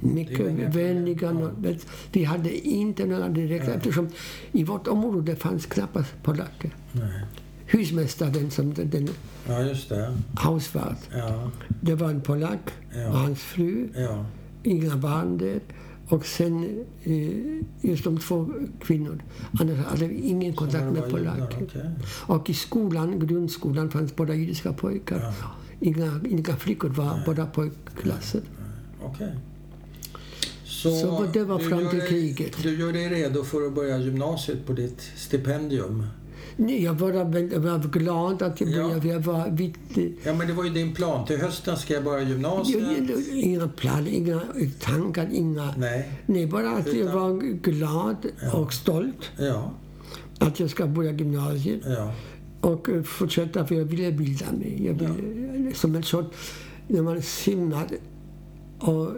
mycket 0.00 0.76
vänliga. 0.76 1.32
Men 1.32 1.78
Vi 2.12 2.24
hade 2.24 2.68
inte 2.68 3.06
några 3.06 3.28
direkta, 3.28 3.74
eftersom 3.74 4.08
i 4.52 4.64
vårt 4.64 4.88
område 4.88 5.36
fanns 5.36 5.66
knappast 5.66 6.22
polacker. 6.22 6.70
Nej. 6.92 7.22
Husmästaren, 7.72 8.50
som 8.50 8.74
den, 8.74 8.90
den 8.90 9.08
Ja, 9.48 9.62
just 9.62 9.88
det. 9.88 10.14
hausvart, 10.34 10.98
Ja, 11.12 11.50
det 11.80 11.94
var 11.94 12.10
en 12.10 12.20
polack 12.20 12.70
Ja. 12.94 13.08
och 13.08 13.18
hans 13.18 13.38
fru. 13.40 13.88
ja. 13.96 14.24
inga 14.62 14.96
barn 14.96 15.38
där. 15.38 15.60
Och 16.08 16.26
sen 16.26 16.84
eh, 17.04 17.90
just 17.90 18.04
de 18.04 18.18
två 18.18 18.48
kvinnor. 18.80 19.22
Annars 19.60 19.78
hade 19.86 20.06
vi 20.06 20.14
ingen 20.20 20.52
kontakt 20.54 20.84
med 20.92 21.10
polacker. 21.10 21.58
okej. 21.62 21.90
Och 22.26 22.50
i 22.50 22.54
skolan, 22.54 23.26
grundskolan, 23.26 23.90
fanns 23.90 24.16
bara 24.16 24.34
judiska 24.34 24.72
pojkar. 24.72 25.32
Inga, 25.80 26.20
inga 26.28 26.56
flickor, 26.56 26.88
var 26.88 27.20
bara 27.26 27.46
pojkklasser. 27.46 28.40
Okej. 29.02 29.32
Så, 30.64 30.90
Så 30.96 31.26
det 31.32 31.44
var 31.44 31.58
fram 31.58 31.88
till 31.90 32.00
kriget. 32.00 32.62
Du 32.62 32.78
gör 32.80 32.92
dig 32.92 33.08
redo 33.08 33.44
för 33.44 33.66
att 33.66 33.74
börja 33.74 33.98
gymnasiet 33.98 34.66
på 34.66 34.72
ditt 34.72 35.00
stipendium. 35.16 36.06
Jag 36.56 36.94
var, 36.94 37.12
jag 37.12 37.60
var 37.60 37.78
glad 37.92 38.42
att 38.42 38.60
jag 38.60 38.70
Ja. 38.70 38.82
började. 38.88 39.08
Jag 39.08 39.20
var 39.20 39.50
vitt, 39.50 39.74
Ja, 40.24 40.34
men 40.34 40.46
det 40.46 40.52
var 40.52 40.64
ju 40.64 40.70
din 40.70 40.94
plan. 40.94 41.26
Till 41.26 41.38
hösten 41.40 41.76
ska 41.76 41.94
jag 41.94 42.04
börja 42.04 42.22
gymnasiet. 42.28 43.10
inga 43.32 43.68
planer, 43.68 44.10
inga 44.10 44.40
tankar, 44.80 45.28
inga... 45.32 45.74
Nej. 45.76 46.10
Nej, 46.26 46.46
bara 46.46 46.70
att 46.70 46.86
jag 46.86 46.96
Utan- 46.96 47.14
var 47.14 47.40
glad 47.62 48.16
och 48.52 48.72
stolt 48.72 49.30
Ja, 49.38 49.72
att 50.38 50.60
jag 50.60 50.70
ska 50.70 50.86
börja 50.86 51.12
gymnasiet. 51.12 51.80
ja. 51.84 52.14
och 52.60 52.88
eh, 52.88 53.02
fortsätta 53.02 53.66
för 53.66 53.74
jag 53.74 53.84
ville 53.84 54.12
bilda 54.12 54.46
mig. 54.52 54.86
Jag 54.86 54.94
ville, 54.94 55.72
Som 55.74 55.94
en 55.94 56.02
sort, 56.02 56.34
när 56.88 57.02
man 57.02 57.22
simmar 57.22 57.86
och 58.78 59.08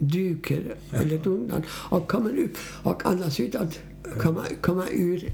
dyker 0.00 0.74
eller 0.92 1.18
dunnar 1.18 1.62
och 1.70 2.08
kommer 2.08 2.38
upp 2.38 2.56
och 2.82 3.06
andas 3.06 3.40
ut 3.40 3.54
att 3.54 3.78
komma, 4.18 4.42
komma 4.60 4.84
ur. 4.92 5.28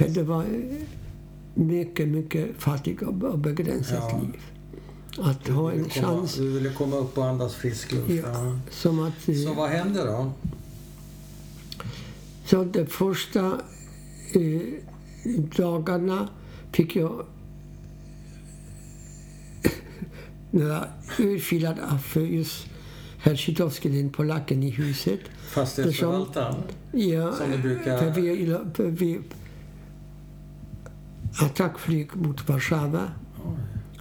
För 0.00 0.08
det 0.08 0.22
var 0.22 0.44
mycket, 1.54 2.08
mycket 2.08 2.48
fattigt 2.58 3.02
och 3.02 3.38
begränsat 3.38 3.98
Ja. 4.12 4.20
liv. 4.20 4.40
Att 5.18 5.48
ha 5.48 5.70
Du 5.70 5.76
en 5.76 5.82
ville 5.82 5.90
komma- 5.94 6.06
chans. 6.16 6.34
Du 6.34 6.48
ville 6.50 6.72
komma 6.72 6.96
upp 6.96 7.18
och 7.18 7.26
andas 7.26 7.54
frisk 7.54 7.92
luft. 7.92 8.10
Ja, 8.10 8.16
Ja. 8.24 8.58
som 8.70 8.98
att... 9.00 9.22
Så 9.44 9.54
vad 9.54 9.70
hände 9.70 10.04
då? 10.04 10.32
Så 12.46 12.64
de 12.64 12.86
första 12.86 13.60
eh, 14.34 14.60
dagarna 15.56 16.28
fick 16.72 16.96
jag 16.96 17.24
några 20.50 20.84
örfilar 21.18 21.78
av 21.90 22.22
just 22.26 22.66
herr 23.18 23.36
Zjitowski, 23.36 23.88
den 23.88 24.10
polacken 24.10 24.62
i 24.62 24.70
huset. 24.70 25.20
Fastighetsförvaltaren? 25.50 26.54
Ja, 26.92 27.32
Som 27.32 27.50
du 27.50 27.58
brukar- 27.58 27.98
för 27.98 28.20
vi, 28.20 28.56
för 28.74 28.84
vi 28.84 29.20
attackflyg 31.42 32.16
mot 32.16 32.48
Warszawa. 32.48 33.08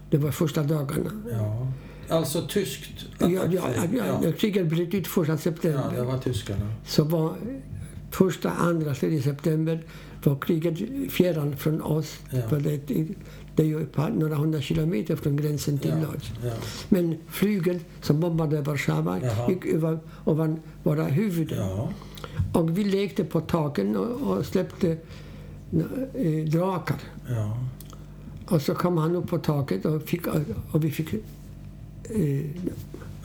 Det 0.09 0.17
var 0.17 0.31
första 0.31 0.63
dagarna. 0.63 1.11
Ja. 1.31 1.67
Alltså 2.15 2.47
tyskt 2.47 2.89
Ja, 3.19 3.29
ja, 3.29 3.41
ja, 3.51 3.61
attackflyg. 3.67 4.01
ja. 4.23 4.31
Kriget 4.39 4.67
bröt 4.69 4.93
ut 4.93 5.07
första 5.07 5.33
ja, 5.33 5.37
september. 5.37 5.91
det 5.95 6.03
var 6.03 6.17
tyskarna. 6.17 6.65
så 6.85 7.03
var 7.03 7.35
första, 8.11 8.49
andra, 8.51 8.93
tredje 8.95 9.21
september 9.21 9.83
var 10.23 10.35
kriget 10.39 10.77
fjärran 11.11 11.57
från 11.57 11.81
oss. 11.81 12.17
Ja. 12.29 12.41
För 12.49 12.59
det, 12.59 12.87
det 13.55 13.63
är 13.63 13.67
ju 13.67 13.87
några 14.15 14.35
hundra 14.35 14.61
kilometer 14.61 15.15
från 15.15 15.37
gränsen 15.37 15.77
till 15.77 15.89
Ja, 16.01 16.11
Lodz. 16.11 16.31
ja. 16.45 16.51
Men 16.89 17.17
flygen 17.27 17.79
som 18.01 18.19
bombade 18.19 18.61
Warszawa 18.61 19.19
gick 19.49 19.65
över 19.65 19.99
ovan 20.25 20.59
våra 20.83 21.03
huvuden. 21.03 21.57
Ja. 21.57 21.89
Och 22.53 22.77
vi 22.77 22.83
lekte 22.83 23.23
på 23.23 23.41
taken 23.41 23.95
och, 23.97 24.37
och 24.37 24.45
släppte 24.45 24.97
eh, 26.13 26.45
drakar. 26.51 26.97
Ja. 27.29 27.57
Och 28.47 28.61
så 28.61 28.75
kom 28.75 28.97
han 28.97 29.15
upp 29.15 29.27
på 29.27 29.37
taket 29.37 29.85
och, 29.85 30.03
fick, 30.03 30.27
och 30.71 30.83
vi 30.83 30.91
fick 30.91 31.13
eh, 31.13 31.19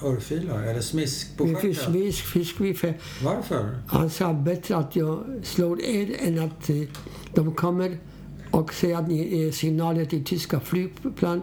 Örfilar? 0.02 0.62
Eller 0.62 0.80
smisk 0.80 1.36
på 1.36 1.44
vi 1.44 1.54
fick 1.56 1.76
stjärten? 1.76 1.92
fisk, 1.92 2.24
fisk 2.24 2.60
vi 2.60 2.74
för 2.74 2.94
Varför? 3.22 3.78
Han 3.86 4.10
sa 4.10 4.32
bättre 4.32 4.76
att 4.76 4.96
jag 4.96 5.24
slår 5.42 5.82
er 5.82 6.16
än 6.18 6.38
att 6.38 6.70
eh, 6.70 6.76
de 7.34 7.54
kommer 7.54 7.98
och 8.50 8.74
säger 8.74 8.96
att 8.96 9.08
ni 9.08 9.42
är 9.42 9.52
signaler 9.52 10.04
till 10.04 10.24
tyska 10.24 10.60
flygplan 10.60 11.42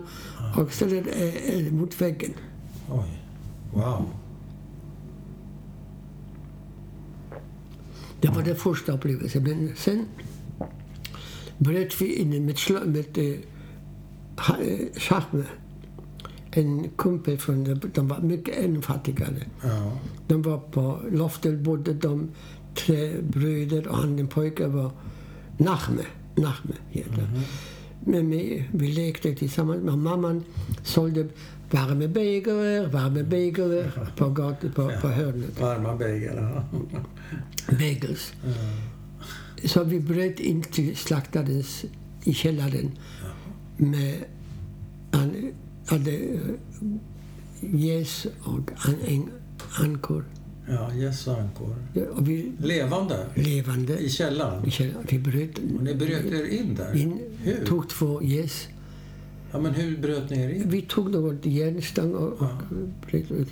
och 0.58 0.74
ställer 0.74 1.08
er, 1.08 1.66
er 1.68 1.72
mot 1.72 2.02
väggen. 2.02 2.34
Oj. 2.92 3.22
Wow. 3.74 4.06
Det 8.22 8.28
var 8.28 8.44
den 8.44 8.56
första 8.56 8.92
upplevelsen. 8.92 9.44
Men 9.44 9.76
sen 9.76 10.06
bröt 11.64 12.02
vi 12.02 12.16
in 12.16 12.46
med, 12.46 12.56
sla- 12.56 12.86
med 12.88 13.18
eh, 13.18 13.40
ha- 14.38 14.62
eh, 14.62 15.00
Schachme. 15.00 15.44
En 16.52 16.90
kumpel 16.98 17.38
från, 17.38 17.64
de- 17.64 17.92
de 17.94 18.08
var 18.08 18.20
mycket 18.22 18.56
ännu 18.58 18.82
fattigare. 18.82 19.36
Ja. 19.64 19.92
De 20.28 20.42
var 20.42 20.58
på 20.58 21.00
loftet, 21.12 21.60
bodde 21.60 21.94
de 21.94 22.30
tre 22.76 23.22
bröder 23.22 23.88
och 23.88 23.98
han 23.98 24.18
den 24.18 24.28
pojke 24.28 24.68
var 24.68 24.92
Nachme. 25.58 26.02
Nachme 26.36 26.76
heter 26.90 27.30
Men 28.06 28.30
vi, 28.30 28.66
vi 28.72 28.88
lekte 28.92 29.36
tillsammans. 29.36 29.84
Men 29.84 30.04
mamman 30.04 30.44
sålde 30.84 31.28
varma 31.72 32.08
bagare, 32.08 32.88
varma 32.88 33.24
bagare 33.24 33.92
på, 34.18 34.30
gat, 34.30 34.62
på, 34.76 34.92
på 35.02 35.08
hörnet. 35.08 35.62
Varma 35.62 35.96
bagel. 35.96 36.36
Ja. 36.36 36.64
Så 39.66 39.84
vi 39.84 40.00
bröt 40.00 40.40
in 40.40 40.62
till 40.64 40.96
slaktarens 40.98 41.86
i 42.24 42.34
källaren 42.34 42.92
med 43.78 44.16
han 45.12 45.52
hade 45.86 46.20
gäss 47.62 48.28
och 48.44 48.72
an, 48.76 48.96
en, 49.08 49.30
ankor. 49.80 50.26
Ja, 50.70 50.94
gäss 50.94 51.28
och 51.28 51.38
ankor. 51.40 51.76
Ja, 51.94 52.02
Och 52.14 52.30
vi 52.30 52.52
Levande? 52.60 53.26
levande 53.36 53.98
I 53.98 54.10
källaren? 54.10 54.66
i 54.68 54.72
källaren. 54.72 55.06
Vi 55.10 55.20
bröt 55.20 55.58
Och 55.78 55.84
ni 55.84 55.96
bröt 55.96 56.26
er 56.26 56.46
in 56.46 56.76
där? 56.76 56.96
in, 56.98 57.20
Hur? 57.44 57.66
tog 57.66 57.90
två 57.90 58.24
gäss. 58.24 58.68
Ja, 59.52 59.60
men 59.60 59.74
hur 59.74 59.98
bröt 59.98 60.30
ni 60.30 60.38
er 60.42 60.50
in? 60.50 60.64
Vi 60.70 60.82
tog 60.82 61.12
något 61.12 61.46
järnstång 61.46 62.14
och, 62.16 62.34
och 62.42 62.50
bröt 63.12 63.32
ut. 63.32 63.48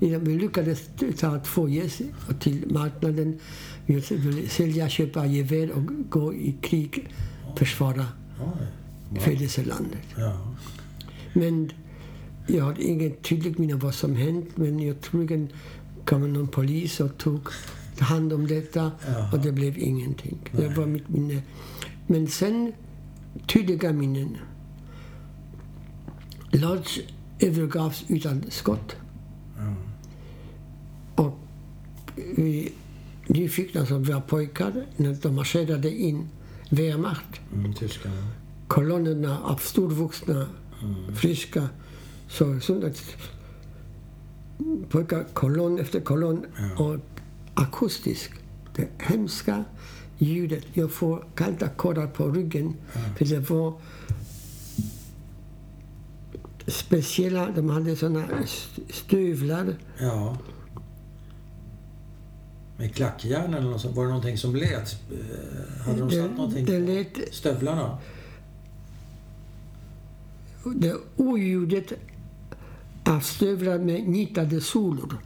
Innan 0.00 0.24
vi 0.24 0.38
lyckades 0.38 0.82
ta 1.18 1.38
två 1.40 1.68
gäss 1.68 1.98
till 2.40 2.64
marknaden. 2.70 3.38
Vi 3.94 4.16
ville 4.16 4.48
sälja, 4.48 4.88
köpa 4.88 5.26
gevär 5.26 5.70
och 5.70 6.10
gå 6.10 6.34
i 6.34 6.54
krig, 6.62 7.08
försvara 7.56 8.06
Oj. 8.40 9.20
födelselandet. 9.20 10.06
Ja. 10.16 10.54
Men 11.32 11.72
jag 12.46 12.64
har 12.64 12.80
inget 12.80 13.22
tydligt 13.22 13.58
minne 13.58 13.74
vad 13.74 13.94
som 13.94 14.16
hänt. 14.16 14.56
Men 14.56 14.80
jag 14.80 15.00
att 15.00 15.48
kom 16.04 16.32
någon 16.32 16.48
polis 16.48 17.00
och 17.00 17.18
tog 17.18 17.48
hand 17.98 18.32
om 18.32 18.46
detta 18.46 18.92
Jaha. 19.06 19.32
och 19.32 19.38
det 19.38 19.52
blev 19.52 19.78
ingenting. 19.78 20.38
Det 20.52 20.68
var 20.68 20.86
mitt 20.86 21.08
minne. 21.08 21.42
Men 22.06 22.28
sen 22.28 22.72
tydliga 23.46 23.92
minnen. 23.92 24.36
Lodz 26.50 26.98
övergavs 27.40 28.04
utan 28.08 28.44
skott. 28.48 28.96
Ja. 29.58 29.74
Och 31.24 31.38
vi 32.36 32.72
nyfikna 33.34 33.86
som 33.86 34.04
var 34.04 34.20
pojkar, 34.20 34.86
när 34.96 35.16
de 35.22 35.34
marscherade 35.34 35.90
in 35.90 36.28
Wehrmacht, 36.70 37.40
Mm, 37.52 37.74
kolonnerna 38.68 39.38
av 39.40 39.56
storvuxna, 39.56 40.46
friska, 41.14 41.68
så 42.28 42.52
att 42.86 43.16
pojkar 44.88 45.24
kolonn 45.32 45.78
efter 45.78 46.00
kolonn 46.00 46.46
och 46.76 46.96
akustisk. 47.54 48.32
Det 48.76 48.88
hemska 48.98 49.64
ljudet. 50.18 50.64
Jag 50.72 50.90
får 50.90 51.24
kalla 51.34 51.68
kårar 51.68 52.06
på 52.06 52.30
ryggen. 52.30 52.74
För 53.18 53.24
det 53.24 53.50
var 53.50 53.74
speciella, 56.66 57.50
de 57.50 57.70
hade 57.70 57.96
såna 57.96 58.24
stövlar. 58.90 59.76
Ja. 59.98 60.36
Med 62.82 62.94
klackjärn 62.94 63.54
eller 63.54 63.70
något 63.70 63.80
sånt. 63.80 63.96
Var 63.96 64.02
det 64.02 64.08
någonting 64.08 64.38
som 64.38 64.56
lät? 64.56 64.70
Eh, 65.12 65.84
Hade 65.86 65.98
de 65.98 66.08
Det- 66.08 66.22
satt 66.22 66.36
någonting 66.36 66.64
det 66.64 66.80
på 66.80 67.18
lät- 67.20 67.34
stövlarna? 67.34 67.98
Det 70.76 70.94
oljudet 71.16 71.92
av 73.04 73.20
stövlar 73.20 73.78
med 73.78 74.08
nitade 74.08 74.60
sulor. 74.60 75.18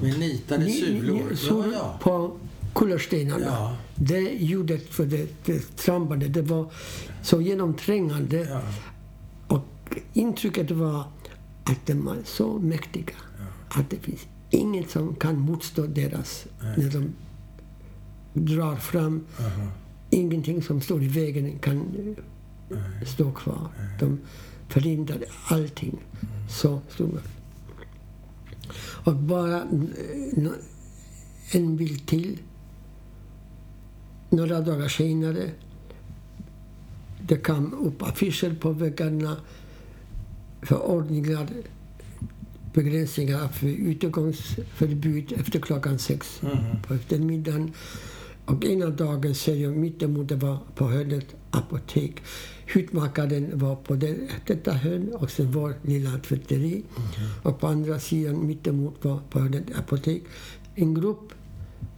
Med 0.00 0.18
nitade 0.18 0.64
Ni- 0.64 0.80
sulor? 0.80 1.14
ni- 1.14 1.38
Ja, 1.48 1.64
ja. 1.72 1.98
på 2.02 2.36
kullerstenarna. 2.74 3.44
Ja. 3.46 3.76
Det 3.94 4.20
ljudet 4.20 4.86
för 4.88 5.06
det, 5.06 5.28
det 5.44 5.76
trampade, 5.76 6.28
det 6.28 6.42
var 6.42 6.70
så 7.22 7.40
genomträngande. 7.40 8.36
ja. 8.50 8.60
Och 9.56 9.96
intrycket 10.12 10.70
var 10.70 11.00
att 11.64 11.86
de 11.86 12.04
var 12.04 12.16
så 12.24 12.58
mäktiga. 12.58 13.14
Att 13.68 13.90
det 13.90 13.96
finns 13.96 14.26
inget 14.54 14.90
som 14.90 15.14
kan 15.14 15.38
motstå 15.40 15.86
deras 15.86 16.46
när 16.76 16.90
de 16.90 17.12
drar 18.32 18.76
fram. 18.76 19.26
Aha. 19.38 19.68
Ingenting 20.10 20.62
som 20.62 20.80
står 20.80 21.02
i 21.02 21.08
vägen 21.08 21.58
kan 21.58 21.76
eh, 22.70 23.06
stå 23.06 23.32
kvar. 23.32 23.68
De 24.00 24.18
förhindrade 24.68 25.26
allting. 25.46 25.98
Så 26.50 26.80
stod 26.88 27.14
det. 27.14 27.22
Och 29.04 29.16
bara 29.16 29.56
eh, 29.56 30.50
en 31.52 31.76
bild 31.76 32.06
till. 32.06 32.38
Några 34.30 34.60
dagar 34.60 34.88
senare 34.88 35.50
det 37.28 37.36
kom 37.36 37.74
upp 37.74 38.02
affischer 38.02 38.54
på 38.54 38.70
väggarna, 38.72 39.36
förordningar, 40.62 41.48
begränsningar 42.74 43.42
av 43.44 43.50
utegångsförbud 43.64 45.32
efter 45.32 45.58
klockan 45.60 45.98
sex 45.98 46.42
Mhm. 46.42 46.82
på 46.88 46.94
eftermiddagen. 46.94 47.72
Och 48.46 48.64
ena 48.64 48.86
dagen 48.90 49.34
ser 49.34 49.54
jag 49.54 49.76
mittemot, 49.76 50.28
det 50.28 50.36
var 50.36 50.58
på 50.74 50.88
hörnet 50.88 51.26
apotek. 51.50 52.22
Hudmakaren 52.74 53.58
var 53.58 53.76
på 53.76 53.94
det, 53.94 54.16
detta 54.46 54.72
hörn 54.72 55.08
och 55.14 55.30
sen 55.30 55.52
var 55.52 55.74
lilla 55.82 56.18
tvätteri. 56.18 56.82
Och 57.42 57.60
på 57.60 57.66
andra 57.66 57.98
sidan 58.00 58.46
mittemot 58.46 59.04
var 59.04 59.20
på 59.30 59.40
hörnet 59.40 59.64
apotek 59.78 60.22
en 60.74 60.94
grupp 60.94 61.32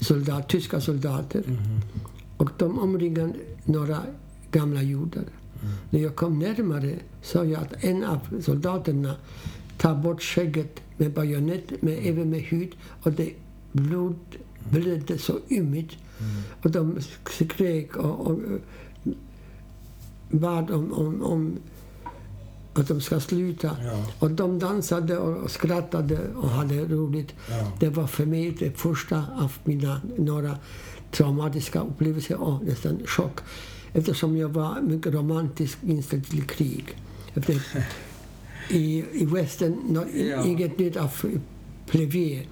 soldat, 0.01 0.49
tyska 0.49 0.81
soldater. 0.81 1.43
Och 2.37 2.51
de 2.59 2.79
omringade 2.79 3.33
några 3.65 4.03
gamla 4.51 4.83
judar. 4.83 5.25
När 5.91 6.01
jag 6.01 6.17
kom 6.17 6.39
närmare 6.39 6.95
såg 7.23 7.47
jag 7.47 7.63
att 7.63 7.85
en 7.85 8.05
av 8.05 8.19
soldaterna 8.43 9.15
tar 9.79 9.95
bort 9.95 10.23
skägget 10.23 10.81
med 10.97 11.13
bajonett, 11.13 11.83
med, 11.83 11.99
även 12.03 12.31
med 12.31 12.41
hud. 12.41 12.77
Och 13.03 13.13
det 13.13 13.33
blod 13.73 14.17
blödde 14.71 15.19
så 15.19 15.39
ymnigt. 15.51 15.93
Och 16.63 16.71
de 16.71 16.99
skrek 17.31 17.97
och, 17.97 18.27
och 18.27 18.39
bad 20.31 20.71
om, 20.71 20.93
om, 20.93 21.23
om 21.23 21.59
att 22.75 22.89
de 22.89 23.01
ska 23.01 23.21
sluta. 23.21 23.77
Ja. 23.85 24.07
Och 24.19 24.31
de 24.31 24.59
dansade 24.59 25.19
och 25.19 25.51
skrattade 25.51 26.19
och 26.35 26.49
hade 26.49 26.85
roligt. 26.85 27.35
Ja. 27.51 27.73
Det 27.81 27.89
var 27.89 28.07
för 28.07 28.27
mig 28.27 28.57
det 28.59 28.79
första 28.79 29.25
av 29.41 29.53
mina 29.65 30.01
några 30.17 30.59
traumatiska 31.11 31.81
upplevelser 31.81 32.41
och 32.41 32.65
nästan 32.65 32.99
chock. 33.07 33.41
Eftersom 33.93 34.37
jag 34.37 34.49
var 34.49 34.81
mycket 34.81 35.15
romantiskt 35.15 35.85
inställd 35.85 36.27
till 36.27 36.43
krig. 36.43 36.85
Efter, 37.35 37.63
I 38.71 39.05
i 39.13 39.25
västern, 39.25 39.77
nå- 39.89 40.07
Ja. 40.15 40.45
inget 40.45 40.79
nytt 40.79 40.97
av 40.97 41.11
Plevier. 41.87 42.47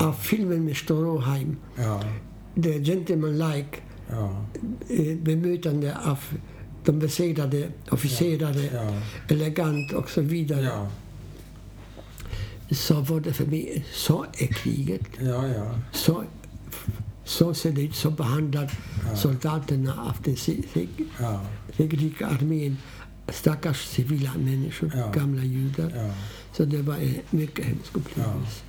Av 0.00 0.12
filmen 0.12 0.64
med 0.64 0.76
Stroheim. 0.76 1.56
Ja. 1.76 2.02
The 2.62 2.78
Gentleman-like 2.84 3.76
Ja. 4.10 4.44
eh, 4.88 5.16
bemötande 5.16 5.96
av 6.04 6.18
de 6.84 6.98
besegrade 6.98 7.68
officerare, 7.90 8.70
Ja. 8.74 9.00
elegant 9.28 9.92
och 9.92 10.10
så 10.10 10.20
vidare. 10.20 10.62
Ja. 10.64 10.88
Så 12.70 13.00
var 13.00 13.20
det 13.20 13.32
för 13.32 13.46
mig, 13.46 13.84
så 13.92 14.26
är 14.38 14.46
kriget. 14.46 15.06
Ja. 15.20 15.46
Ja. 15.48 15.78
Så, 15.92 16.22
så 17.24 17.54
ser 17.54 17.72
det 17.72 17.82
ut, 17.82 17.94
så 17.94 18.10
behandlar 18.10 18.70
soldaterna 19.16 19.92
av 20.08 20.22
den 20.24 20.36
Ja. 21.20 21.40
segerrika 21.76 22.26
armén 22.26 22.76
stackars 23.28 23.86
civila 23.88 24.30
människor, 24.38 24.92
Ja. 24.96 25.10
gamla 25.10 25.44
judar. 25.44 25.92
Ja. 25.96 26.14
Så 26.52 26.64
det 26.64 26.82
var 26.82 26.96
en 26.96 27.14
mycket 27.30 27.64
hemsk 27.64 27.96
upplevelse. 27.96 28.62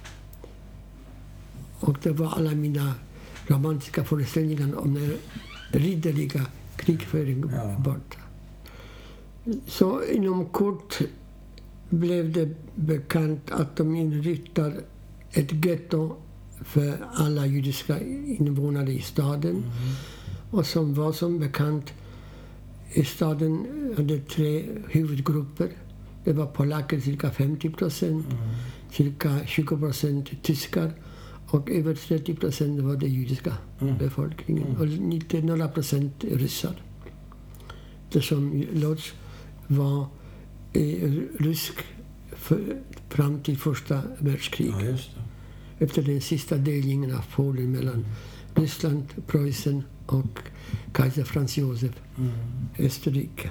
Och 1.79 1.97
det 2.03 2.11
var 2.11 2.27
alla 2.31 2.51
mina 2.51 2.93
romantiska 3.47 4.03
föreställningar 4.03 4.79
om 4.79 4.93
den 4.93 5.13
ridderliga 5.71 6.45
krigföringen 6.75 7.51
Ja. 7.55 7.75
borta. 7.79 8.17
Så 9.67 10.03
inom 10.03 10.45
kort 10.45 10.99
blev 11.89 12.31
det 12.33 12.49
bekant 12.75 13.51
att 13.51 13.75
de 13.75 13.95
inrättar 13.95 14.73
ett 15.31 15.65
getto 15.65 16.15
för 16.61 16.97
alla 17.13 17.45
judiska 17.45 17.99
invånare 18.39 18.91
i 18.91 19.01
staden. 19.01 19.63
Och 20.51 20.65
som 20.65 20.93
var 20.93 21.11
som 21.13 21.39
bekant 21.39 21.93
i 22.93 23.03
staden 23.03 23.65
hade 23.97 24.19
tre 24.19 24.65
huvudgrupper. 24.89 25.69
Det 26.23 26.33
var 26.33 26.45
polacker, 26.45 26.99
cirka 26.99 27.31
50 27.31 27.69
procent, 27.69 28.25
cirka 28.91 29.39
20 29.45 29.77
procent 29.77 30.43
tyskar 30.43 30.93
och 31.47 31.69
över 31.69 31.95
30 31.95 32.35
procent 32.35 32.79
var 32.79 32.95
det 32.95 33.07
judiska 33.07 33.53
befolkningen 33.99 34.75
och 34.77 34.87
lite 34.87 35.41
några 35.41 35.67
procent 35.67 36.23
ryssar. 36.23 36.81
Eftersom 38.07 38.63
Lodz 38.73 39.13
var 39.67 40.07
eh, 40.73 41.11
rysk 41.39 41.73
för, 42.31 42.81
fram 43.09 43.39
till 43.39 43.57
första 43.57 44.01
världskriget 44.19 44.75
ja, 44.81 45.21
det. 45.79 45.85
efter 45.85 46.01
den 46.01 46.21
sista 46.21 46.57
delningen 46.57 47.15
av 47.15 47.25
Polen 47.35 47.71
mellan 47.71 48.05
Ryssland, 48.55 49.03
Preussen 49.27 49.83
och 50.05 50.39
kejsar 50.97 51.23
Franz 51.23 51.57
Josef, 51.57 51.91
Mm. 52.17 52.31
Österrike. 52.79 53.49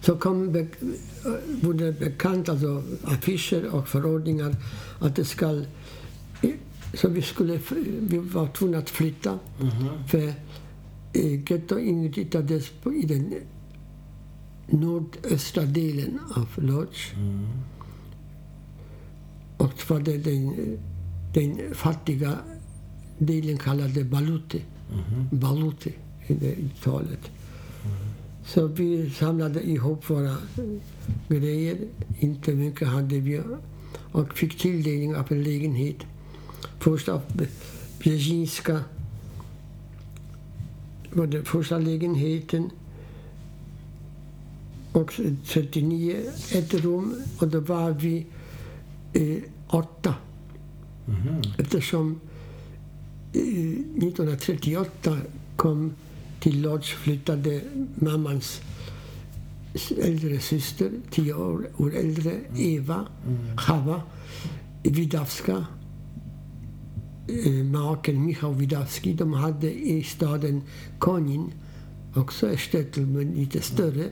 Så 0.00 0.16
kom 0.16 0.52
be, 0.52 0.66
wurde 1.62 1.92
bekant, 1.92 2.48
alltså 2.48 2.82
affischer 3.04 3.66
och 3.74 3.88
förordningar, 3.88 4.56
att 5.00 5.16
det 5.16 5.24
ska... 5.24 5.62
Så 6.94 7.08
vi, 7.08 7.22
skulle, 7.22 7.60
vi 8.00 8.18
var 8.18 8.46
tvungna 8.46 8.78
att 8.78 8.90
flytta, 8.90 9.38
Mhm. 9.60 9.88
för 10.08 10.32
eh, 11.12 11.40
getto 11.50 11.78
inrättades 11.78 12.70
i 13.02 13.06
den 13.06 13.34
nordöstra 14.68 15.62
delen 15.62 16.18
av 16.36 16.48
Lodz. 16.56 17.12
Mm. 17.16 17.46
Och 19.56 19.72
det 19.76 19.90
var 19.90 20.00
den, 20.00 20.78
den 21.34 21.74
fattiga 21.74 22.38
delen 23.18 23.58
kallade 23.58 24.04
Baluti. 24.04 24.62
Mhm. 24.90 25.28
Baluti 25.30 25.92
i 26.26 26.34
det 26.34 26.54
uttalet. 26.54 27.30
Så 28.46 28.66
vi 28.66 29.10
samlade 29.10 29.68
ihop 29.68 30.10
våra 30.10 30.36
grejer. 31.28 31.78
Inte 32.18 32.54
mycket 32.54 32.88
hade 32.88 33.20
vi. 33.20 33.40
Och 34.12 34.38
fick 34.38 34.58
tilldelning 34.58 35.16
av 35.16 35.32
en 35.32 35.42
lägenhet. 35.42 35.96
Först 36.78 37.08
av 37.08 37.22
Bjezjinska 38.02 38.80
var 41.12 41.26
det 41.26 41.44
första 41.44 41.78
lägenheten. 41.78 42.70
Och 44.92 45.12
39 45.46 46.16
ett 46.52 46.74
rum. 46.74 47.14
Och 47.38 47.48
då 47.48 47.60
var 47.60 47.90
vi 47.90 48.26
eh, 49.12 49.38
åtta. 49.68 50.14
Mhm. 51.06 51.42
Eftersom 51.58 52.20
1938 53.36 55.18
kom 55.56 55.92
till 56.40 56.62
Lodz 56.62 56.88
flyttade 56.88 57.60
mammans 57.94 58.60
äldre 60.02 60.40
syster, 60.40 60.90
tio 61.10 61.34
år, 61.34 61.68
år 61.76 61.94
äldre, 61.94 62.40
Eva, 62.56 63.06
Chava 63.56 64.02
Widawska. 64.82 65.66
Eh, 67.28 67.64
Maken 67.64 68.26
Michał 68.26 68.54
Widawski, 68.54 69.12
de 69.12 69.32
hade 69.32 69.72
i 69.72 70.02
staden 70.02 70.62
Konin, 70.98 71.52
också 72.14 72.50
ett 72.52 72.60
shtetl 72.60 73.00
men 73.00 73.34
lite 73.34 73.60
större, 73.60 74.04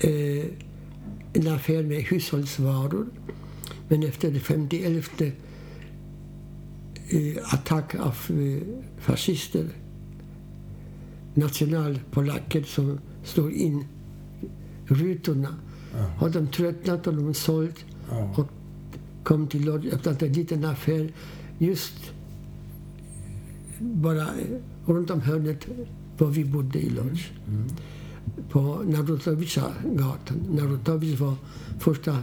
eh, 0.00 0.44
en 1.32 1.48
affär 1.48 1.82
med 1.82 2.02
hushållsvaror. 2.02 3.06
Men 3.88 4.02
efter 4.02 4.30
det 4.30 4.40
51 4.40 5.20
eh, 5.20 5.28
attack 7.42 7.94
av 7.94 8.16
eh, 8.28 8.62
fascister, 8.98 9.68
nationalpolacker 11.34 12.62
som 12.62 12.98
slog 13.24 13.52
in 13.52 13.84
rutorna. 14.86 15.54
Ja. 15.94 15.98
Har 16.18 16.30
de 16.30 16.46
tröttnat 16.46 17.06
och 17.06 17.14
de 17.14 17.34
sålt 17.34 17.84
Ja. 18.10 18.34
och 18.36 18.48
kom 19.22 19.46
till 19.46 19.64
Lodge, 19.64 19.92
öppnat 19.92 20.22
en 20.22 20.32
liten 20.32 20.64
affär 20.64 21.12
just 21.58 21.94
bara 23.78 24.26
runt 24.86 25.10
om 25.10 25.20
hörnet 25.20 25.66
var 26.18 26.28
vi 26.28 26.44
bodde 26.44 26.78
i 26.78 26.90
Lodge. 26.90 27.22
Mm. 27.48 27.68
På 28.50 28.60
Narutowicza-gatan. 28.84 30.36
Narutowicz 30.50 31.20
var 31.20 31.34
första 31.78 32.18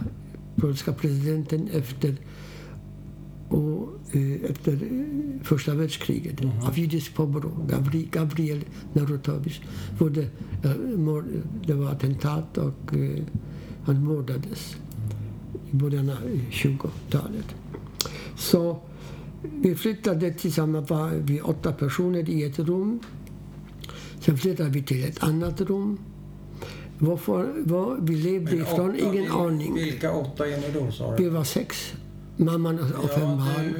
polska 0.56 0.92
presidenten 0.92 1.68
efter, 1.72 2.16
och, 3.50 3.88
eh, 4.16 4.50
efter 4.50 4.72
eh, 4.72 5.42
första 5.44 5.74
världskriget 5.74 6.40
Mhm. 6.44 6.50
av 6.66 6.78
judisk 6.78 7.14
påbrå. 7.14 7.50
Gavri, 7.68 8.08
Gabriel 8.12 8.60
Narutowicz. 8.92 9.60
Både, 9.98 10.22
eh, 10.64 10.70
det 11.66 11.74
var 11.74 11.90
attentat 11.90 12.58
och 12.58 12.94
eh, 12.96 13.22
han 13.84 14.04
mördades 14.04 14.76
i 15.70 15.76
början 15.76 16.10
av 16.10 16.16
20-talet. 16.50 17.54
Så 18.36 18.78
vi 19.62 19.74
flyttade 19.74 20.32
tillsammans, 20.32 20.90
var 20.90 21.10
vi 21.10 21.40
åtta 21.40 21.72
personer 21.72 22.30
i 22.30 22.42
ett 22.44 22.58
rum. 22.58 23.00
Sen 24.20 24.38
flyttade 24.38 24.70
vi 24.70 24.82
till 24.82 25.04
ett 25.04 25.22
annat 25.22 25.60
rum. 25.60 25.98
Varför, 26.98 27.52
var 27.64 27.98
vi 28.02 28.16
levde 28.16 28.50
Men 28.52 28.60
ifrån, 28.60 28.90
åtta- 28.90 29.12
ingen 29.12 29.30
aning. 29.32 29.74
Vilka 29.74 30.12
åtta 30.12 30.46
är 30.48 30.56
ni 30.60 30.80
då, 30.80 30.90
sa 30.92 31.10
Vi 31.18 31.24
du? 31.24 31.30
var 31.30 31.44
sex. 31.44 31.92
Mamman 32.40 32.78
och 32.78 33.04
och 33.04 33.10
fem 33.10 33.36
barn. 33.38 33.74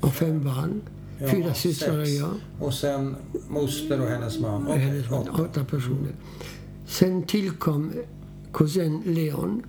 Och 0.00 0.12
fem 0.12 0.44
barn. 0.44 0.80
ja, 1.18 1.28
Fyra 1.28 1.54
systrar 1.54 1.98
och 1.98 2.06
jag. 2.08 2.30
Och 2.58 2.74
sen 2.74 3.16
moster 3.48 4.00
och 4.00 4.08
hennes 4.08 4.38
man. 4.38 4.66
Och 4.66 4.74
hennes 4.74 5.10
man. 5.10 5.28
åtta. 5.28 5.42
Åtta 5.42 5.64
personer. 5.64 6.14
Sen 6.86 7.22
tillkom 7.22 7.92
kusin 8.52 9.02
Leon 9.06 9.62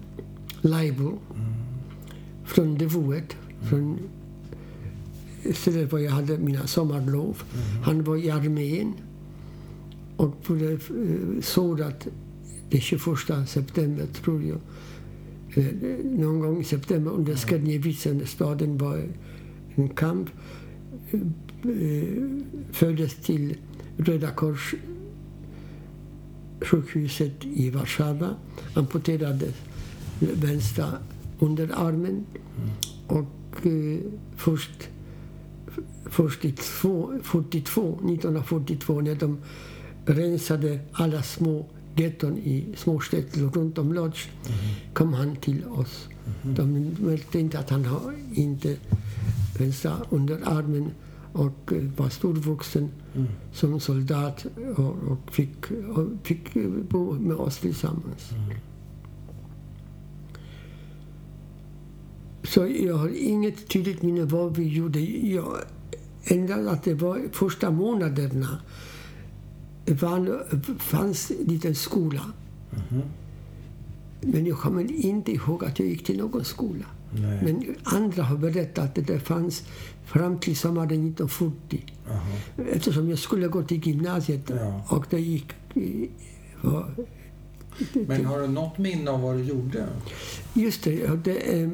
Leibel 0.61 1.11
från 2.45 2.77
Devoet. 2.77 3.35
Från 3.69 3.99
stället 5.53 5.91
var 5.91 5.99
jag 5.99 6.11
hade 6.11 6.37
mina 6.37 6.67
sommarlov. 6.67 7.43
Han 7.83 8.03
var 8.03 8.17
i 8.17 8.29
armén 8.31 8.93
och 10.17 10.35
blev 10.47 10.73
eh, 10.73 11.41
sårad 11.41 12.05
den 12.69 12.81
21 12.81 13.49
september, 13.49 14.05
tror 14.05 14.43
jag. 14.43 14.59
Någon 16.03 16.39
gång 16.39 16.61
i 16.61 16.63
september 16.63 17.11
under 17.11 17.35
Skernjevitsen, 17.35 18.27
staden 18.27 18.77
var 18.77 19.01
en 19.75 19.89
kamp. 19.89 20.29
Eh, 21.11 21.19
Fördes 22.71 23.15
till 23.15 23.57
Röda 23.97 24.31
Kors 24.31 24.75
sjukhuset 26.61 27.45
i 27.45 27.69
Warszawa. 27.69 28.35
Amputerades 28.73 29.55
vänstra 30.19 30.87
underarmen. 31.39 32.25
Och 33.07 33.65
eh, 33.65 33.99
först, 34.35 34.89
först 36.05 36.45
i 36.45 36.51
två, 36.51 37.19
42, 37.23 37.81
1942 37.81 39.01
när 39.01 39.15
de 39.15 39.37
rensade 40.05 40.79
alla 40.91 41.23
små 41.23 41.65
getton 41.95 42.37
i 42.37 42.65
småstäder 42.75 43.49
runt 43.53 43.77
om 43.77 43.93
Lodz 43.93 44.27
kom 44.93 45.13
han 45.13 45.35
till 45.35 45.65
oss. 45.65 46.07
De 46.43 46.95
märkte 46.99 47.39
inte 47.39 47.59
att 47.59 47.69
han 47.69 47.85
har 47.85 48.13
inte 48.33 48.77
vänstra 49.59 49.97
underarmen 50.09 50.91
och 51.33 51.73
eh, 51.73 51.83
var 51.97 52.09
storvuxen 52.09 52.89
som 53.53 53.79
soldat 53.79 54.45
och, 54.77 55.11
och, 55.11 55.31
fick, 55.31 55.71
och 55.71 56.07
fick 56.23 56.53
bo 56.89 57.13
med 57.13 57.35
oss 57.35 57.57
tillsammans. 57.57 58.29
Så 62.43 62.67
jag 62.67 62.95
har 62.95 63.09
inget 63.09 63.67
tydligt 63.67 64.01
minne 64.01 64.25
vad 64.25 64.57
vi 64.57 64.67
gjorde. 64.67 64.99
Jag, 64.99 65.57
endast 66.23 66.69
att 66.69 66.83
det 66.83 66.93
var 66.93 67.21
första 67.31 67.71
månaderna 67.71 68.59
fanns 70.79 71.31
en 71.31 71.45
liten 71.47 71.75
skola. 71.75 72.21
Men 74.21 74.45
jag 74.45 74.57
kommer 74.57 74.91
inte 75.05 75.31
ihåg 75.31 75.65
att 75.65 75.79
jag 75.79 75.87
gick 75.87 76.03
till 76.05 76.17
någon 76.17 76.45
skola. 76.45 76.85
Nej. 77.13 77.39
Men 77.43 77.75
andra 77.83 78.23
har 78.23 78.37
berättat 78.37 78.97
att 78.97 79.07
det 79.07 79.19
fanns 79.19 79.63
fram 80.05 80.39
till 80.39 80.57
sommaren 80.57 80.87
1940. 80.89 81.83
Jaha. 82.07 82.19
Eftersom 82.71 83.09
jag 83.09 83.19
skulle 83.19 83.47
gå 83.47 83.63
till 83.63 83.87
gymnasiet 83.87 84.49
Ja. 84.49 84.81
och 84.89 85.05
det 85.09 85.19
gick... 85.19 85.45
eh, 85.75 86.09
Var, 86.61 86.85
Men 88.07 88.25
har 88.25 88.39
du 88.41 88.47
något 88.47 88.77
minne 88.77 89.11
av 89.11 89.21
vad 89.21 89.35
du 89.37 89.43
gjorde? 89.43 89.87
just 90.53 90.83
det, 90.83 90.93
jag 90.93 91.07
hade 91.09 91.35
eh, 91.35 91.69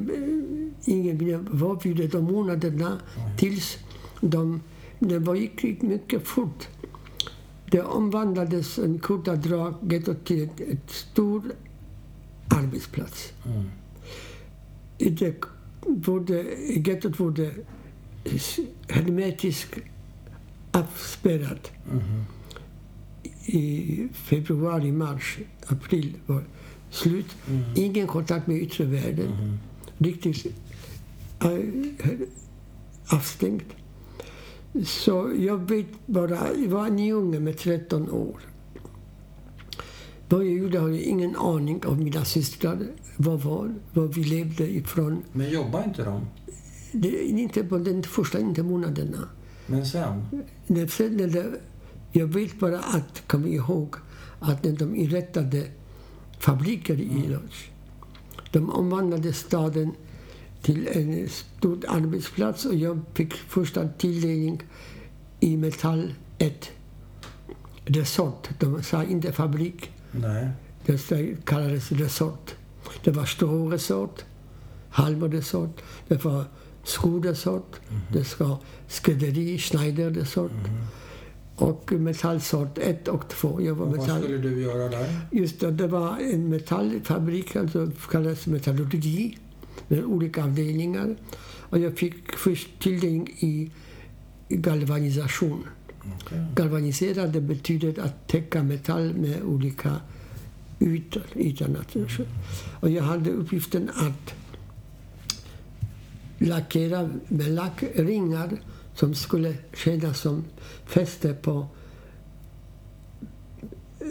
ingen 0.84 1.16
minne 1.18 1.44
vad 1.50 1.86
gjorde 1.86 2.06
de 2.06 2.24
månaderna 2.24 2.98
tills 3.38 3.76
de... 4.20 4.60
Det 4.98 5.18
var, 5.18 5.34
gick 5.34 5.82
mycket 5.82 6.26
fort. 6.26 6.68
Det 7.70 7.82
omvandlades 7.82 8.78
en 8.78 8.98
korta 8.98 9.36
drag 9.36 9.74
gettot 9.92 10.24
till 10.24 10.48
ett 10.58 10.90
stor 10.90 11.42
arbetsplats. 12.48 13.32
Mm. 13.46 13.70
Det 14.98 15.34
wurde, 15.86 16.44
gettot 16.84 17.20
wurde 17.20 17.50
hermetiskt 18.88 19.78
avspärrat. 20.72 21.70
Mhm. 21.84 22.24
i 23.50 24.08
februari, 24.12 24.92
mars, 24.92 25.38
april 25.66 26.16
var 26.26 26.42
slut. 26.90 27.36
Ingen 27.74 28.06
kontakt 28.06 28.46
med 28.46 28.56
yttre 28.62 28.84
världen. 28.84 29.30
Mhm. 29.30 29.58
Riktigt 29.98 30.46
äh, 31.40 31.50
avstängt. 33.06 33.77
Så 34.84 35.32
jag 35.38 35.70
vet 35.70 36.06
bara, 36.06 36.54
jag 36.54 36.68
var 36.68 36.86
en 36.86 37.12
unge 37.12 37.40
med 37.40 37.58
13 37.58 38.10
år. 38.10 38.40
Vad 40.28 40.44
jag 40.44 40.52
gjorde 40.52 40.78
har 40.78 40.88
jag 40.88 41.00
ingen 41.00 41.36
aning 41.36 41.84
av 41.86 41.98
mina 41.98 42.24
systrar. 42.24 42.78
Vad 43.16 43.40
var, 43.40 43.74
vad 43.92 44.14
vi 44.14 44.24
levde 44.24 44.70
ifrån. 44.70 45.22
Men 45.32 45.50
jobbar 45.50 45.84
inte 45.84 46.04
de? 46.04 46.26
Det, 46.92 47.24
inte 47.24 47.64
på 47.64 47.78
den 47.78 48.02
första 48.02 48.40
inte 48.40 48.62
månaderna. 48.62 49.28
Men 49.66 49.86
sen? 49.86 50.24
När, 50.66 50.86
sen 50.86 51.16
när 51.16 51.26
det, 51.26 51.46
jag 52.12 52.26
vet 52.26 52.58
bara 52.58 52.78
att, 52.78 53.22
kom 53.26 53.46
ihåg, 53.46 53.94
att 54.40 54.64
när 54.64 54.72
de 54.72 54.96
inrättade 54.96 55.66
fabriker 56.38 57.00
i 57.00 57.28
Lodz, 57.28 57.64
de 58.52 58.70
omvandlade 58.70 59.32
staden 59.32 59.92
till 60.68 60.88
en 60.92 61.28
stor 61.28 61.78
arbetsplats 61.88 62.64
och 62.64 62.74
jag 62.74 63.00
fick 63.14 63.34
första 63.34 63.88
tilldelning 63.88 64.62
i 65.40 65.56
Metall 65.56 66.14
1. 66.38 66.70
Resort. 67.84 68.48
De 68.58 68.82
sa 68.82 69.04
inte 69.04 69.32
fabrik, 69.32 69.90
Nej. 70.10 70.48
det 70.86 71.44
kallades 71.44 71.92
resort. 71.92 72.54
Det 73.04 73.10
var 73.10 73.24
stråresort, 73.24 74.24
halmresort, 74.90 75.80
det 76.08 76.24
var 76.24 76.44
skoresort, 76.84 77.76
det 78.12 78.40
var 78.40 78.56
skrädderi, 78.88 79.58
schneiderresort 79.58 80.52
och 81.56 81.92
metallsort 81.92 82.78
1 82.78 83.08
och 83.08 83.28
2. 83.28 83.62
Jag 83.62 83.74
var 83.74 83.86
Och 83.86 83.90
vad 83.90 84.00
metall... 84.00 84.22
skulle 84.22 84.38
du 84.38 84.62
göra 84.62 84.88
där? 84.88 85.20
Just 85.32 85.60
det, 85.60 85.70
det 85.70 85.86
var 85.86 86.18
en 86.18 86.48
metallfabrik, 86.48 87.56
alltså 87.56 87.90
kallades 88.10 88.46
metallurgi, 88.46 89.38
med 89.88 90.04
olika 90.04 90.44
avdelningar. 90.44 91.16
Och 91.70 91.78
jag 91.78 91.98
fick 91.98 92.32
först 92.36 92.68
tilldelning 92.80 93.28
i 93.38 93.70
galvanisation. 94.48 95.66
Okej. 96.20 96.46
Galvanisera 96.54 97.26
det 97.26 97.40
betyder 97.40 98.00
att 98.00 98.28
täcka 98.28 98.62
metall 98.62 99.14
med 99.14 99.42
olika 99.42 100.00
ytor. 100.80 101.22
ytorna. 101.36 101.84
Och 102.80 102.90
jag 102.90 103.02
hade 103.02 103.30
uppgiften 103.30 103.90
att 103.94 104.34
lackera 106.38 107.10
med 107.28 107.50
lackringar 107.50 108.60
som 108.94 109.14
skulle 109.14 109.54
kännas 109.74 110.20
som 110.20 110.44
fäste 110.86 111.34
på 111.34 111.66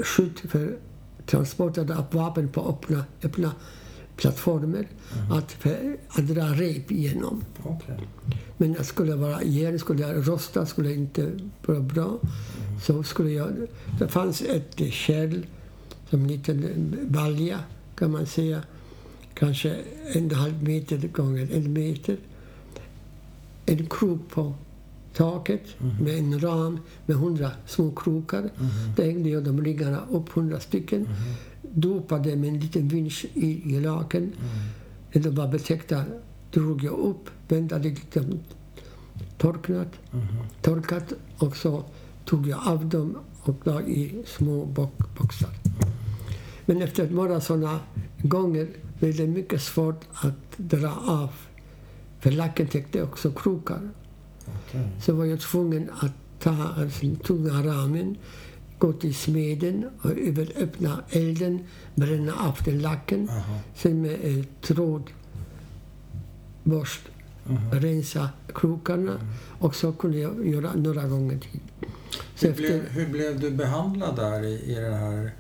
skydd 0.04 0.40
för 0.40 0.78
transporter 1.26 1.82
av 1.82 2.06
vapen 2.12 2.50
på 2.50 2.62
öppna, 2.70 3.06
öppna 3.24 3.52
plattformar. 4.18 4.88
Att, 5.32 5.52
för, 5.52 5.98
att 6.10 6.28
dra 6.28 6.46
rep 6.46 6.92
igenom. 6.92 7.44
Okej. 7.64 8.08
Men 8.58 8.74
det 8.74 8.84
skulle 8.84 9.16
vara 9.16 9.44
järn, 9.44 9.80
skulle 9.80 10.02
jag 10.02 10.28
rosta, 10.28 10.66
skulle 10.66 10.94
inte 10.94 11.32
vara 11.66 11.80
bra. 11.80 12.20
Så 12.86 13.04
skulle 13.04 13.32
jag, 13.32 13.50
det 14.00 14.08
fanns 14.08 14.42
ett 14.42 14.94
kärl, 14.94 15.46
som 16.10 16.22
en 16.22 16.28
liten 16.28 16.96
balja 17.10 17.60
kan 17.96 18.12
man 18.12 18.26
säga. 18.26 18.62
Kanske 19.34 19.76
en 20.14 20.32
halv 20.32 20.64
meter 20.64 20.98
gånger 20.98 21.50
en 21.54 21.74
meter. 21.74 22.18
En 23.66 23.86
krok 23.86 24.20
på 24.30 24.54
taket 25.14 25.62
med 26.02 26.18
en 26.18 26.40
ram 26.40 26.80
med 27.06 27.18
hundra 27.18 27.52
små 27.66 27.92
krokar. 27.92 28.50
Där 28.96 29.04
hängde 29.06 29.30
jag 29.30 29.44
de 29.44 29.64
riggarna 29.64 30.02
upp, 30.12 30.30
hundra 30.30 30.60
stycken. 30.60 31.08
Dopade 31.82 32.36
med 32.36 32.50
en 32.50 32.60
liten 32.60 32.88
vinsch 32.88 33.26
i, 33.34 33.76
i 33.76 33.80
laken. 33.80 34.24
Mm. 34.24 34.34
När 35.14 35.22
de 35.22 35.30
var 35.36 35.48
betäckta 35.48 36.04
drog 36.54 36.84
jag 36.84 36.94
upp, 37.00 37.30
väntade 37.48 37.90
lite 37.90 38.24
torknat, 39.38 39.88
Mhm. 40.12 40.28
torkat 40.62 41.14
och 41.38 41.58
så 41.58 41.84
tog 42.26 42.48
jag 42.48 42.68
av 42.68 42.86
dem 42.90 43.18
och 43.44 43.56
la 43.64 43.82
i 43.82 44.24
små 44.26 44.66
box- 44.66 45.06
boxar. 45.18 45.50
Men 46.66 46.82
efter 46.82 47.10
några 47.10 47.42
sådana 47.42 47.80
gånger 48.22 48.68
blev 49.00 49.18
det 49.18 49.28
mycket 49.28 49.62
svårt 49.62 50.02
att 50.14 50.58
dra 50.58 50.92
av. 51.08 51.30
För 52.20 52.32
lacken 52.32 52.68
täckte 52.68 53.04
också 53.04 53.32
krokar. 53.32 53.90
Okej. 54.46 54.88
Så 55.02 55.14
var 55.14 55.26
jag 55.26 55.40
tvungen 55.40 55.90
att 56.00 56.14
ta 56.40 56.56
alltså, 56.78 57.06
tunga 57.28 57.64
ramen, 57.64 58.16
gå 58.80 58.94
till 58.94 59.16
smeden 59.16 59.86
och 60.02 60.12
över 60.12 60.52
öppna 60.58 61.04
elden, 61.10 61.60
bränna 61.96 62.34
av 62.34 62.58
den 62.66 62.82
lacken. 62.82 63.30
Aha. 63.30 63.60
Sen 63.76 64.02
med 64.02 64.18
eh, 64.24 64.44
trådborst 64.62 65.12
Mhm. 67.50 67.72
rensa 67.72 68.30
krokarna 68.56 69.20
och 69.60 69.76
så 69.76 69.92
kunde 69.92 70.18
jag 70.18 70.48
göra 70.48 70.74
några 70.76 71.08
gånger 71.08 71.38
till. 71.40 71.60
Hur, 72.42 72.54
blev, 72.54 72.72
efter, 72.76 72.90
hur 73.00 73.08
blev 73.08 73.40
du 73.40 73.52
behandlad 73.52 74.16
där 74.16 74.44
i, 74.46 74.72
i 74.72 74.76
det 74.76 74.96
här... 74.96 75.32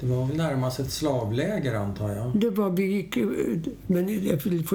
Det 0.00 0.06
var 0.06 0.26
väl 0.26 0.36
närmast 0.36 0.80
ett 0.80 0.90
slavläger 0.92 1.74
antar 1.74 2.10
jag? 2.10 2.40
det 2.40 2.50
var, 2.50 2.70
vi 2.70 2.84
gick, 2.84 3.16
men 3.86 4.26
jag 4.26 4.36
vill 4.44 4.66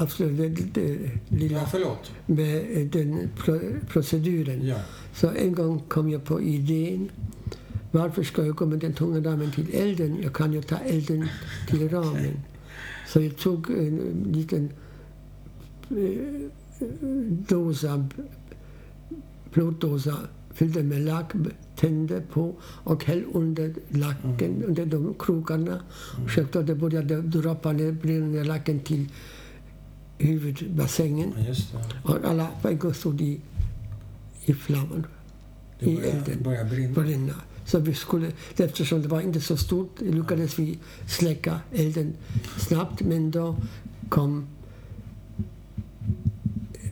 avsluta 0.00 0.42
det, 0.42 0.48
det 0.48 0.98
Ja, 1.28 1.36
lilla 1.36 1.66
förlåt. 1.66 2.10
med 2.26 2.86
den 2.92 3.30
pro, 3.36 3.60
proceduren. 3.88 4.66
Ja. 4.66 4.76
Så 5.14 5.30
en 5.30 5.54
gång 5.54 5.82
kom 5.88 6.10
jag 6.10 6.24
på 6.24 6.40
idén. 6.42 7.08
Varför 7.96 8.22
ska 8.22 8.46
jag 8.46 8.56
gå 8.56 8.66
med 8.66 8.78
den 8.78 8.92
tunga 8.92 9.30
ramen 9.30 9.50
till 9.50 9.74
elden? 9.74 10.22
Jag 10.22 10.32
kan 10.32 10.52
ju 10.52 10.62
ta 10.62 10.76
elden 10.76 11.28
till 11.68 11.88
ramen. 11.88 12.40
Så 13.08 13.20
jag 13.20 13.36
tog 13.36 13.70
en 13.70 14.26
liten 14.32 14.70
eh, 15.90 16.50
dosa, 17.48 18.08
plåtdosa, 19.52 20.16
fyllde 20.52 20.82
med 20.82 21.00
lack, 21.00 21.32
tände 21.76 22.20
på 22.20 22.54
och 22.62 23.04
häll 23.04 23.24
under 23.32 23.74
lacken, 23.88 24.62
under 24.64 24.86
de 24.86 25.14
krokarna. 25.18 25.80
Självklart 26.28 26.66
det 26.66 26.74
började 26.74 27.22
droppa 27.22 27.72
ner 27.72 27.92
brinnande 27.92 28.44
lacken 28.44 28.80
till 28.80 29.08
huvudbassängen. 30.18 31.32
Det. 31.36 32.10
Och 32.10 32.24
alla 32.24 32.48
gång 32.72 32.94
stod 32.94 33.20
i, 33.20 33.40
i 34.44 34.54
flamman, 34.54 35.06
Det 35.80 35.90
i 35.90 35.96
elden, 35.96 36.94
brinna. 36.94 37.34
Så 37.66 37.78
vi 37.78 37.94
skulle, 37.94 38.32
eftersom 38.56 39.02
det 39.02 39.08
var 39.08 39.20
inte 39.20 39.40
så 39.40 39.56
stort 39.56 40.00
lyckades 40.00 40.58
vi 40.58 40.78
släcka 41.08 41.60
elden 41.72 42.16
snabbt. 42.58 43.00
Men 43.00 43.30
då 43.30 43.56
kom 44.08 44.46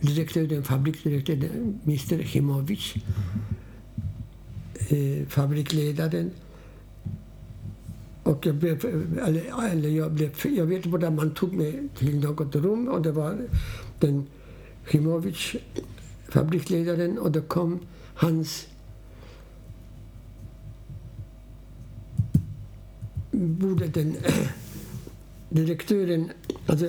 direktören, 0.01 0.63
fabriksdirektören, 0.63 1.79
Mr 1.83 2.17
Himovic, 2.17 2.93
eh, 4.89 5.27
fabriksledaren. 5.27 6.31
Och 8.23 8.45
jag 8.45 8.55
blev, 8.55 8.85
eller, 9.25 9.71
eller 9.71 9.89
jag 9.89 10.11
blev, 10.11 10.31
jag 10.43 10.65
vet 10.65 10.85
bara 10.85 11.09
man 11.09 11.31
tog 11.31 11.53
mig 11.53 11.87
till 11.97 12.19
något 12.19 12.55
rum 12.55 12.87
och 12.87 13.01
det 13.01 13.11
var 13.11 13.37
den 13.99 14.27
Himovic, 14.89 15.55
fabriksledaren, 16.29 17.17
och 17.17 17.31
då 17.31 17.41
kom 17.41 17.79
hans 18.15 18.67
borde 23.35 23.87
den 23.87 24.15
direktören, 25.49 26.29
alltså 26.65 26.85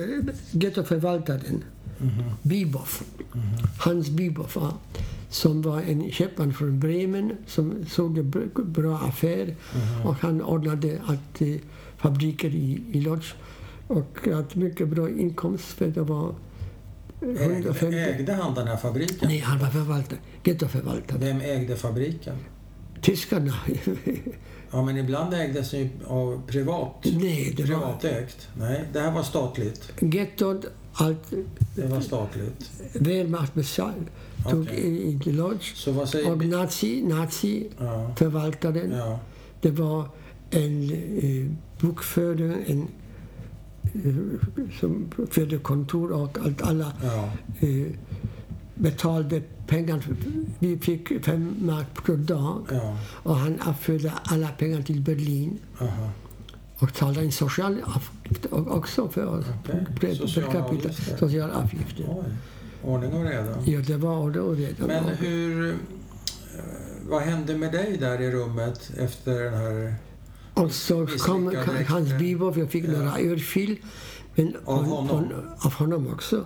gettoförvaltaren, 0.51 1.63
Mhm. 1.99 2.23
Bibov, 2.41 2.89
Hans 3.79 4.09
Bibov, 4.09 4.51
ja, 4.55 4.77
som 5.29 5.61
var 5.61 5.81
en 5.81 6.11
köpman 6.11 6.53
från 6.53 6.79
Bremen 6.79 7.31
som 7.47 7.85
såg 7.89 8.17
en 8.17 8.31
br- 8.31 8.65
bra 8.65 8.97
affär 8.97 9.55
och 10.05 10.15
han 10.15 10.41
ordnade 10.41 11.01
att 11.05 11.41
eh, 11.41 11.55
fabriker 11.97 12.49
i, 12.55 12.81
i 12.91 13.01
Lodz 13.01 13.33
och 13.87 14.17
hade 14.25 14.45
mycket 14.59 14.87
bra 14.87 15.09
inkomst 15.09 15.65
för 15.65 15.87
det 15.87 16.01
var 16.01 16.35
Ägde, 17.21 17.43
150... 17.43 17.97
ägde 17.97 18.33
han 18.33 18.53
den 18.53 18.67
här 18.67 18.77
fabriken? 18.77 19.17
Nej, 19.29 19.39
han 19.39 19.59
var 19.59 19.67
förvaltare, 19.69 20.19
gettoförvaltare. 20.43 21.19
Vem 21.19 21.41
ägde 21.41 21.75
fabriken? 21.75 22.35
Tyskarna. 23.01 23.53
Ja, 24.71 24.85
men 24.85 24.97
ibland 24.97 25.33
ägdes 25.33 25.71
den 25.71 25.79
ju 25.79 25.89
av 26.07 26.41
privat. 26.47 26.93
Nej, 27.03 27.53
det 27.57 27.63
var 27.63 27.67
Privatägt. 27.67 28.47
Nej, 28.59 28.83
det 28.93 28.99
här 28.99 29.11
var 29.11 29.23
statligt. 29.23 29.91
gettot, 29.99 30.65
allt, 30.93 31.33
Det 31.75 31.87
var 31.87 32.01
statligt. 32.01 32.71
Wehrmacht 32.93 33.53
besatt, 33.53 33.95
tog 34.49 34.61
Okej. 34.61 34.77
i, 34.79 35.19
i 35.29 35.31
Lodz. 35.31 35.71
Så 35.75 35.91
vad 35.91 36.09
säger 36.09 36.31
Och 36.31 36.45
nazi, 36.45 37.03
nazi 37.07 37.67
Ja, 37.79 38.11
förvaltaren. 38.17 38.91
ja. 38.91 39.19
Det 39.61 39.71
var 39.71 40.09
en 40.49 40.91
eh, 41.17 41.51
bokförare, 41.81 42.55
en 42.65 42.87
eh, 43.83 44.69
som 44.79 45.11
förde 45.31 45.57
kontor 45.57 46.11
och 46.11 46.37
allt, 46.45 46.61
alla 46.61 46.91
ja. 47.03 47.29
eh, 47.67 47.87
betalade 48.75 49.41
pengar. 49.67 50.03
Vi 50.59 50.77
fick 50.77 51.25
fem 51.25 51.55
mark 51.61 52.05
per 52.05 52.15
dag 52.15 52.65
ja. 52.71 52.97
och 53.23 53.35
han 53.35 53.59
avförde 53.61 54.13
alla 54.23 54.47
pengar 54.47 54.81
till 54.81 55.01
Berlin 55.01 55.59
Aha. 55.81 56.09
och 56.79 56.93
talade 56.93 57.21
en 57.21 57.31
social 57.31 57.81
avgift 57.83 58.45
också 58.51 59.09
för 59.09 59.25
oss. 59.25 59.45
Per- 59.65 59.87
per 59.99 60.13
Sociala 60.15 60.51
capita. 60.51 60.67
avgifter. 60.89 61.17
Sociala 61.17 61.53
avgifter. 61.53 62.05
Oj. 62.09 62.23
Ordning 62.83 63.13
och 63.13 63.23
reda. 63.23 63.55
Ja, 63.65 63.79
det 63.79 63.97
var 63.97 64.31
det 64.31 64.39
och 64.39 64.55
redan. 64.55 64.87
Men 64.87 65.03
hur... 65.03 65.69
eh, 65.69 65.75
Vad 67.09 67.21
hände 67.21 67.57
med 67.57 67.71
dig 67.71 67.97
där 67.97 68.21
i 68.21 68.31
rummet 68.31 68.91
efter 68.97 69.43
den 69.43 69.53
här... 69.53 69.95
Och 70.53 70.71
så 70.71 71.07
kom 71.07 71.45
misslyckad 71.45 71.85
Hans. 71.87 72.13
Bibov, 72.19 72.59
jag 72.59 72.69
fick 72.69 72.85
Ja. 72.85 72.91
några 72.91 73.11
örfil. 73.19 73.77
Men 74.35 74.53
Av 74.65 74.83
honom? 74.85 75.25
Av 75.59 75.73
honom 75.73 76.07
också. 76.13 76.43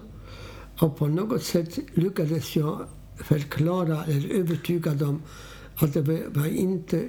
Och 0.79 0.97
på 0.97 1.07
något 1.07 1.43
sätt 1.43 1.77
lyckades 1.93 2.55
jag 2.55 2.85
förklara 3.23 4.05
eller 4.05 4.29
övertyga 4.29 4.93
dem 4.93 5.21
att 5.75 5.93
det 5.93 6.01
var- 6.01 6.47
inte 6.47 7.07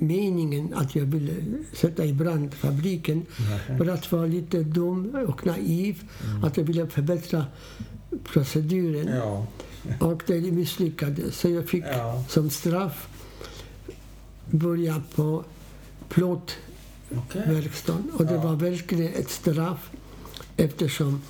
meningen 0.00 0.74
att 0.74 0.94
jag 0.96 1.04
ville 1.04 1.34
sätta 1.72 2.04
i 2.04 2.12
brand 2.12 2.54
fabriken. 2.54 3.26
För 3.78 3.86
att 3.88 4.12
vara 4.12 4.26
lite 4.26 4.62
dum 4.62 5.14
och 5.28 5.46
naiv. 5.46 6.02
Att 6.42 6.56
jag 6.56 6.64
ville 6.64 6.86
förbättra 6.86 7.44
proceduren. 8.24 9.08
Ja. 9.16 9.46
Och 10.00 10.22
det 10.26 10.40
misslyckades. 10.40 11.38
Så 11.38 11.48
jag 11.48 11.68
fick 11.68 11.84
Ja. 11.84 12.24
som 12.28 12.50
straff 12.50 13.08
börja 14.50 15.02
på 15.14 15.44
plåtverkstaden. 16.08 18.10
Okej. 18.14 18.18
Och 18.18 18.26
det 18.26 18.34
Ja. 18.34 18.40
var 18.42 18.56
verkligen 18.56 19.14
ett 19.14 19.30
straff 19.30 19.90
eftersom 20.56 21.20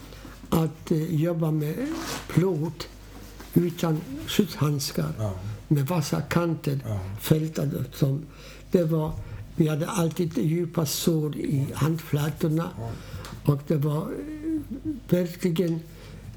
att 0.51 0.91
eh, 0.93 1.15
jobba 1.15 1.51
med 1.51 1.75
plåt 2.29 2.89
utan 3.55 4.01
skyddshandskar 4.27 5.13
Ja. 5.19 5.33
med 5.69 5.87
vassa 5.87 6.21
kanter 6.21 6.81
Ja. 6.87 7.01
fältade 7.21 7.85
som 7.95 8.23
det 8.71 8.85
var 8.85 9.13
vi 9.57 9.69
hade 9.69 9.87
alltid 9.89 10.39
djupa 10.39 10.87
sår 10.87 11.37
i 11.37 11.67
handflatorna 11.75 12.69
och 13.45 13.61
det 13.67 13.77
var 13.77 14.03
eh, 14.03 14.61
verkligen 15.09 15.81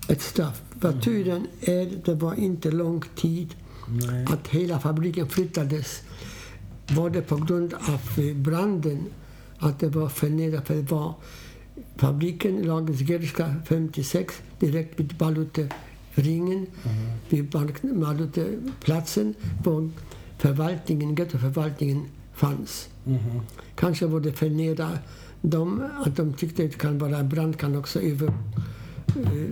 ett 0.07 0.21
straff. 0.21 0.61
Vad 0.73 1.01
turen 1.01 1.47
är, 1.61 2.01
det 2.05 2.13
var 2.13 2.33
inte 2.35 2.71
lång 2.71 3.03
tid 3.15 3.55
Nej. 3.87 4.25
att 4.29 4.47
hela 4.47 4.79
fabriken 4.79 5.29
flyttades. 5.29 6.01
Var 6.87 7.09
det 7.09 7.21
på 7.21 7.35
grund 7.35 7.73
av 7.73 8.19
eh, 8.23 8.35
branden, 8.35 9.03
att 9.57 9.79
det 9.79 9.89
var 9.89 10.09
förnedrat. 10.09 10.67
För 10.67 10.75
det 10.75 10.91
var 10.91 11.13
fabriken 11.97 12.61
låg 12.61 12.89
i 12.89 12.93
Gerska 13.03 13.55
56, 13.65 14.33
direkt 14.59 14.99
vid 14.99 15.17
Baluteringen, 16.15 16.67
vid 17.29 17.49
Baluteplatsen, 17.49 19.35
var 19.63 19.89
förvaltningen, 20.37 21.15
gettoförvaltningen 21.15 22.05
fanns. 22.33 22.89
Mhm. 23.03 23.41
Kanske 23.75 24.05
var 24.05 24.19
det 24.19 24.33
förnedra 24.33 24.89
dem, 25.41 25.83
att 26.05 26.15
de 26.15 26.33
tyckte 26.33 26.63
att 26.65 26.71
det 26.71 26.77
kan 26.77 26.97
vara 26.97 27.23
brand 27.23 27.57
kan 27.57 27.75
också 27.75 28.01
över, 28.01 28.27
eh, 28.27 29.49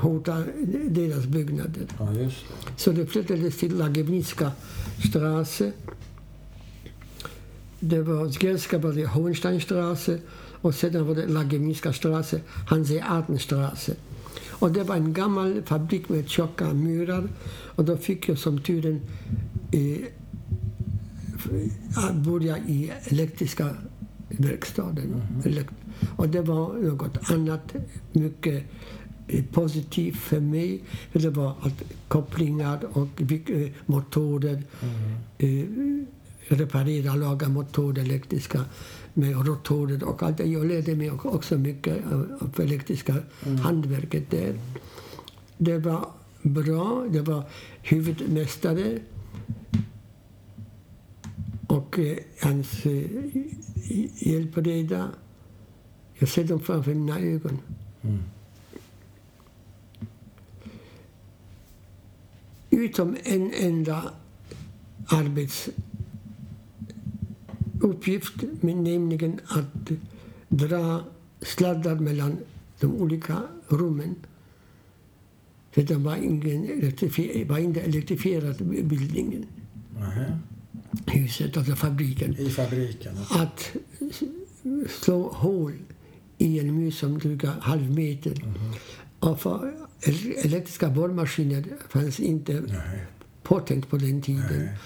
hota 0.00 0.44
deras 0.88 1.26
byggnader. 1.26 1.86
Ja, 1.98 2.12
just 2.12 2.36
det. 2.48 2.72
Så 2.76 2.92
det 2.92 3.06
flyttades 3.06 3.58
till 3.58 3.78
Lagevnitska 3.78 4.52
straße. 5.08 5.72
Det 7.80 8.02
var 8.02 8.30
Zgelska 8.30 8.78
var 8.78 8.92
det 8.92 9.06
Hohensteinstraße 9.06 10.18
och 10.62 10.74
sedan 10.74 11.06
var 11.06 11.14
det 11.14 11.26
Lagevnitska 11.26 11.92
straße, 11.92 12.40
Hanseatenstraße. 12.68 13.94
Och 14.60 14.72
det 14.72 14.82
var 14.84 14.96
en 14.96 15.12
gammal 15.12 15.62
fabrik 15.66 16.08
med 16.08 16.28
tjocka 16.28 16.72
murar 16.74 17.28
och 17.76 17.84
då 17.84 17.96
fick 17.96 18.28
jag 18.28 18.38
som 18.38 18.60
turen 18.62 19.00
eh, 19.72 20.04
började 22.14 22.60
i 22.60 22.92
elektriska 23.04 23.74
verkstaden. 24.28 25.22
Elekt- 25.44 25.74
Och 26.16 26.28
det 26.28 26.40
var 26.42 26.74
något 26.74 27.30
annat, 27.30 27.74
mycket 28.12 28.64
eh, 29.28 29.44
positivt 29.44 30.16
för 30.16 30.40
mig. 30.40 30.80
För 31.12 31.18
Det 31.20 31.30
var 31.30 31.54
att 31.62 31.82
kopplingar 32.08 32.78
och 32.92 33.22
eh, 33.22 33.68
motorer, 33.86 34.62
eh, 35.38 35.64
reparera, 36.48 37.14
laga 37.14 37.48
motorer, 37.48 38.02
elektriska 38.02 38.64
med 39.14 39.46
rotorer 39.46 40.04
och 40.04 40.22
allt. 40.22 40.40
Jag 40.40 40.66
lärde 40.66 40.94
mig 40.96 41.10
också- 41.10 41.58
mycket 41.58 42.04
av 42.40 42.54
elektriska 42.60 43.14
handverket 43.62 44.30
där. 44.30 44.58
Det 45.58 45.78
var 45.78 46.08
bra. 46.42 47.06
Det 47.10 47.20
var 47.20 47.42
huvudmästare 47.82 48.98
och 51.66 51.98
eh, 51.98 52.16
hans 52.42 52.86
eh, 52.86 53.02
hjälpreda. 54.18 55.08
Jag 56.18 56.28
ser 56.28 56.44
dem 56.44 56.60
framför 56.60 56.94
mina 56.94 57.18
ögon. 57.20 57.58
Mm. 58.02 58.18
Utom 62.70 63.16
en 63.24 63.52
enda 63.54 64.02
arbetsuppgift, 67.82 68.34
men 68.60 68.84
nämligen 68.84 69.40
att 69.46 69.90
dra 70.48 71.04
sladdar 71.40 71.94
mellan 71.94 72.36
de 72.80 72.86
olika 72.86 73.42
rummen. 73.68 74.14
För 75.72 75.82
det 75.82 75.94
var, 75.94 76.16
ingen 76.16 76.64
elektrifi- 76.66 77.48
var 77.48 77.58
inte 77.58 77.80
elektrifierad 77.80 78.56
bildningen, 78.84 79.46
Nähä. 79.98 80.38
huset, 81.06 81.56
alltså 81.56 81.74
fabriken. 81.76 82.36
I 82.38 82.50
fabriken? 82.50 83.12
Att 83.30 83.76
slå 84.88 85.28
hål 85.32 85.72
i 86.38 86.58
en 86.60 86.74
mur 86.74 86.90
som 86.90 87.18
dryga 87.18 87.50
halv 87.60 87.90
meter. 87.90 88.44
Och 89.20 89.40
för 89.40 89.74
elektriska 90.44 90.88
borrmaskiner 90.90 91.64
fanns 91.88 92.20
inte 92.20 92.52
Nej. 92.52 93.06
påtänkt 93.42 93.88
på 93.90 93.96
den 93.96 94.22
tiden. 94.22 94.46
Nej. 94.58 94.76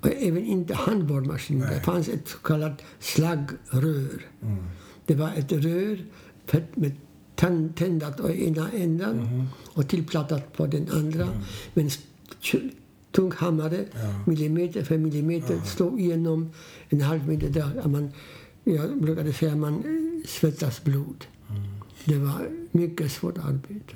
Och 0.00 0.08
även 0.16 0.44
inte 0.44 0.74
handborrmaskiner. 0.74 1.70
Det 1.74 1.80
fanns 1.80 2.08
ett 2.08 2.28
så 2.28 2.38
kallat 2.38 2.82
slaggrör. 2.98 4.22
Mm. 4.42 4.56
Det 5.06 5.14
var 5.14 5.30
ett 5.36 5.52
rör 5.52 5.98
med 6.74 6.92
tänd- 7.36 7.74
tändat 7.76 8.20
å 8.20 8.30
ena 8.30 8.70
änden 8.70 9.16
Mhm. 9.16 9.46
och 9.74 9.88
tillplattat 9.88 10.52
på 10.56 10.66
den 10.66 10.88
andra. 10.92 11.28
Men 11.74 11.86
st- 11.86 12.70
tung 13.12 13.32
hammare, 13.32 13.84
Ja. 13.94 14.24
millimeter 14.26 14.84
för 14.84 14.98
millimeter, 14.98 15.60
slog 15.64 16.00
igenom 16.00 16.50
en 16.88 17.00
halv 17.00 17.28
meter 17.28 17.88
man, 17.88 18.10
jag 18.64 19.00
brukade 19.02 19.32
säga 19.32 19.56
man 19.56 19.74
eh, 19.74 20.28
svettas 20.28 20.84
blod. 20.84 21.24
Det 22.04 22.18
var 22.18 22.48
mycket 22.72 23.12
svårt 23.12 23.38
arbete. 23.38 23.94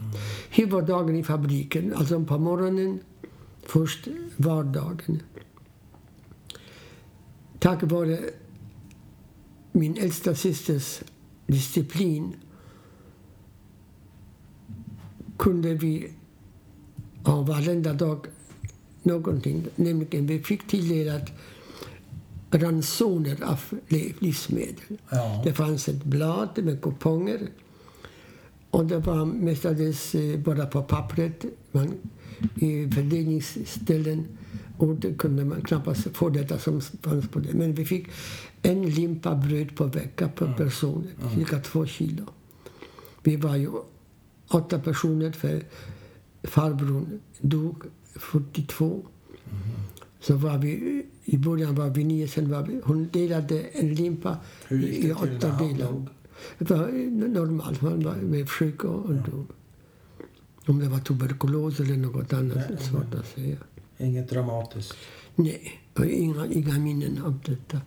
Hur 0.50 0.66
var 0.66 0.82
dagen 0.82 1.16
i 1.16 1.22
fabriken? 1.24 1.94
Alltså 1.94 2.24
på 2.24 2.38
morgonen, 2.38 2.98
först 3.66 4.08
vardagen. 4.36 5.22
Tack 7.64 7.82
vare 7.82 8.18
min 9.72 9.96
äldsta 9.98 10.34
systers 10.34 11.00
disciplin 11.46 12.36
kunde 15.36 15.74
vi 15.74 16.10
ha 17.24 17.42
varenda 17.42 17.92
dag 17.92 18.26
någonting. 19.02 19.64
Nämligen 19.76 20.26
vi 20.26 20.42
fick 20.42 20.66
tilldelat 20.66 21.30
ransoner 22.50 23.42
av 23.44 23.60
li- 23.88 24.14
livsmedel. 24.18 24.98
Ja. 25.10 25.40
Det 25.44 25.52
fanns 25.52 25.88
ett 25.88 26.04
blad 26.04 26.64
med 26.64 26.82
kuponger. 26.82 27.48
Och 28.70 28.84
det 28.86 28.98
var 28.98 29.24
mestadels 29.24 30.14
eh, 30.14 30.38
bara 30.38 30.66
på 30.66 30.82
pappret. 30.82 31.44
Man, 31.72 31.94
I 32.56 32.90
fördelningsställen 32.90 34.26
och 34.76 34.94
det 34.94 35.18
kunde 35.18 35.44
man 35.44 35.62
knappast 35.62 36.16
få 36.16 36.28
detta 36.28 36.58
som 36.58 36.80
fanns 36.80 37.28
på 37.28 37.38
det. 37.38 37.54
Men 37.54 37.74
vi 37.74 37.84
fick 37.84 38.08
en 38.62 38.82
limpa 38.82 39.34
bröd 39.34 39.76
per 39.76 39.86
vecka 39.86 40.28
per 40.28 40.54
person, 40.54 41.06
cirka 41.34 41.58
två 41.58 41.86
kilo. 41.86 42.24
Vi 43.22 43.36
var 43.36 43.56
ju 43.56 43.70
åtta 44.48 44.78
personer 44.78 45.32
för 45.32 45.62
farbrorn 46.42 47.20
dog 47.40 47.82
42. 48.14 49.06
Så 50.20 50.34
var 50.36 50.58
vi, 50.58 51.02
i 51.24 51.38
början 51.38 51.74
var 51.74 51.88
vi 51.88 52.04
nio, 52.04 52.28
sen 52.28 52.50
var 52.50 52.62
vi, 52.62 52.80
hon 52.84 53.08
delade 53.12 53.60
en 53.60 53.94
limpa 53.94 54.36
i 54.70 55.12
åtta 55.12 55.58
delar. 55.58 56.06
Det 56.58 56.70
var 56.70 56.88
normalt, 57.28 57.82
man 57.82 58.02
var 58.02 58.46
sjuk 58.46 58.84
och, 58.84 59.04
och 59.04 59.14
dog. 59.14 59.46
Om 60.66 60.78
det 60.78 60.88
var 60.88 60.98
tuberkulos 60.98 61.80
eller 61.80 61.96
något 61.96 62.32
annat, 62.32 62.70
är 62.70 62.76
svårt 62.76 63.14
att 63.14 63.26
säga. 63.26 63.56
Inget 63.98 64.30
dramatiskt? 64.30 64.94
Nej, 65.34 65.80
inga, 66.10 66.46
inga 66.46 66.78
minnen 66.78 67.22
av 67.22 67.38
detta. 67.46 67.80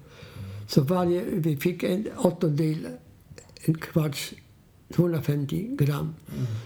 Så 0.68 0.82
varje, 0.82 1.24
vi 1.26 1.58
fick 1.58 1.84
en 1.84 2.08
åttondel, 2.18 2.88
en 3.62 3.78
kvarts, 3.78 4.34
250 4.96 5.68
gram. 5.78 6.14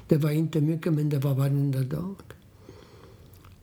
Det 0.08 0.18
var 0.18 0.32
inte 0.32 0.62
mycket, 0.62 0.94
men 0.94 1.10
det 1.10 1.20
var 1.20 1.34
varenda 1.34 1.80
dag. 1.80 2.16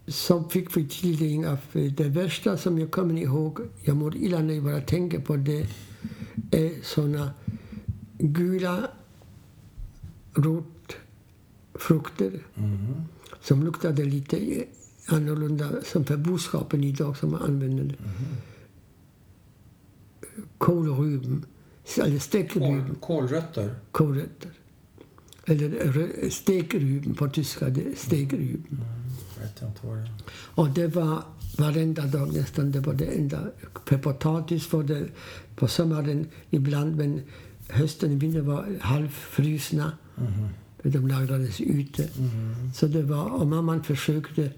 Så 0.07 0.45
fick 0.45 0.76
vi 0.76 0.89
tilldelning 0.89 1.47
av 1.47 1.59
eh, 1.72 1.93
det 1.93 2.09
värsta 2.09 2.57
som 2.57 2.79
jag 2.79 2.91
kommer 2.91 3.22
ihåg. 3.22 3.61
Jag 3.83 3.97
mår 3.97 4.16
illa 4.16 4.41
när 4.41 4.55
jag 4.55 4.64
bara 4.64 4.81
tänker 4.81 5.20
på 5.20 5.37
det. 5.37 5.66
är 6.51 6.72
såna 6.83 7.31
gula 8.18 8.89
rotfrukter 10.35 12.43
Mm. 12.55 12.95
som 13.41 13.62
luktade 13.64 14.05
lite 14.05 14.64
annorlunda 15.09 15.68
som 15.84 16.04
för 16.04 16.16
boskapen 16.16 16.84
idag 16.84 17.16
som 17.16 17.30
man 17.30 17.42
använder. 17.42 17.96
Kålrubben, 20.59 21.44
eller 22.02 22.18
stekruben, 22.18 22.86
Kål, 22.86 22.96
kålrötter? 23.00 23.74
kålrötter. 23.90 24.50
Eller 25.44 26.30
stekruben 26.30 27.14
på 27.14 27.28
tyska, 27.28 27.66
stekruben. 27.96 28.66
Mm. 28.70 28.82
Är. 29.82 30.11
Och 30.54 30.68
det 30.70 30.86
var 30.86 31.22
varenda 31.59 32.02
dag 32.06 32.34
nästan, 32.34 32.70
det 32.72 32.80
var 32.80 32.94
det 32.94 33.04
enda. 33.04 33.50
För 33.84 33.98
potatis 33.98 34.72
var 34.72 34.82
det 34.82 35.09
på 35.56 35.68
sommaren 35.68 36.26
ibland, 36.50 36.96
men 36.96 37.20
hösten 37.68 38.14
och 38.16 38.22
vintern 38.22 38.46
var 38.46 38.66
halvfrusna. 38.80 39.92
För 40.82 40.88
de 40.90 41.09
lagrades 41.09 41.61
ute. 41.61 42.09
Mhm. 42.18 42.72
Så 42.74 42.86
det 42.86 43.02
var, 43.02 43.30
och 43.30 43.46
mamman 43.46 43.84
försökte 43.84 44.52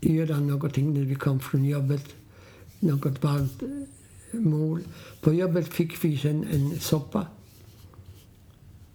göra 0.00 0.40
någonting 0.40 0.94
när 0.94 1.04
vi 1.04 1.14
kom 1.14 1.40
från 1.40 1.64
jobbet. 1.64 2.04
Något 2.80 3.22
varmt 3.24 3.62
eh, 3.62 4.40
mål. 4.40 4.80
På 5.20 5.34
jobbet 5.34 5.68
fick 5.68 6.04
vi 6.04 6.18
sen 6.18 6.44
en 6.52 6.80
soppa. 6.80 7.26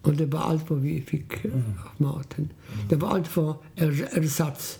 Och 0.01 0.13
det 0.13 0.25
var 0.25 0.39
allt 0.39 0.69
vad 0.69 0.79
vi 0.79 1.01
fick 1.01 1.45
eh, 1.45 1.51
av 1.53 1.61
maten. 1.97 2.49
Det 2.89 2.95
var 2.95 3.09
allt 3.09 3.27
för 3.27 3.55
er, 3.75 4.09
ersatz 4.11 4.79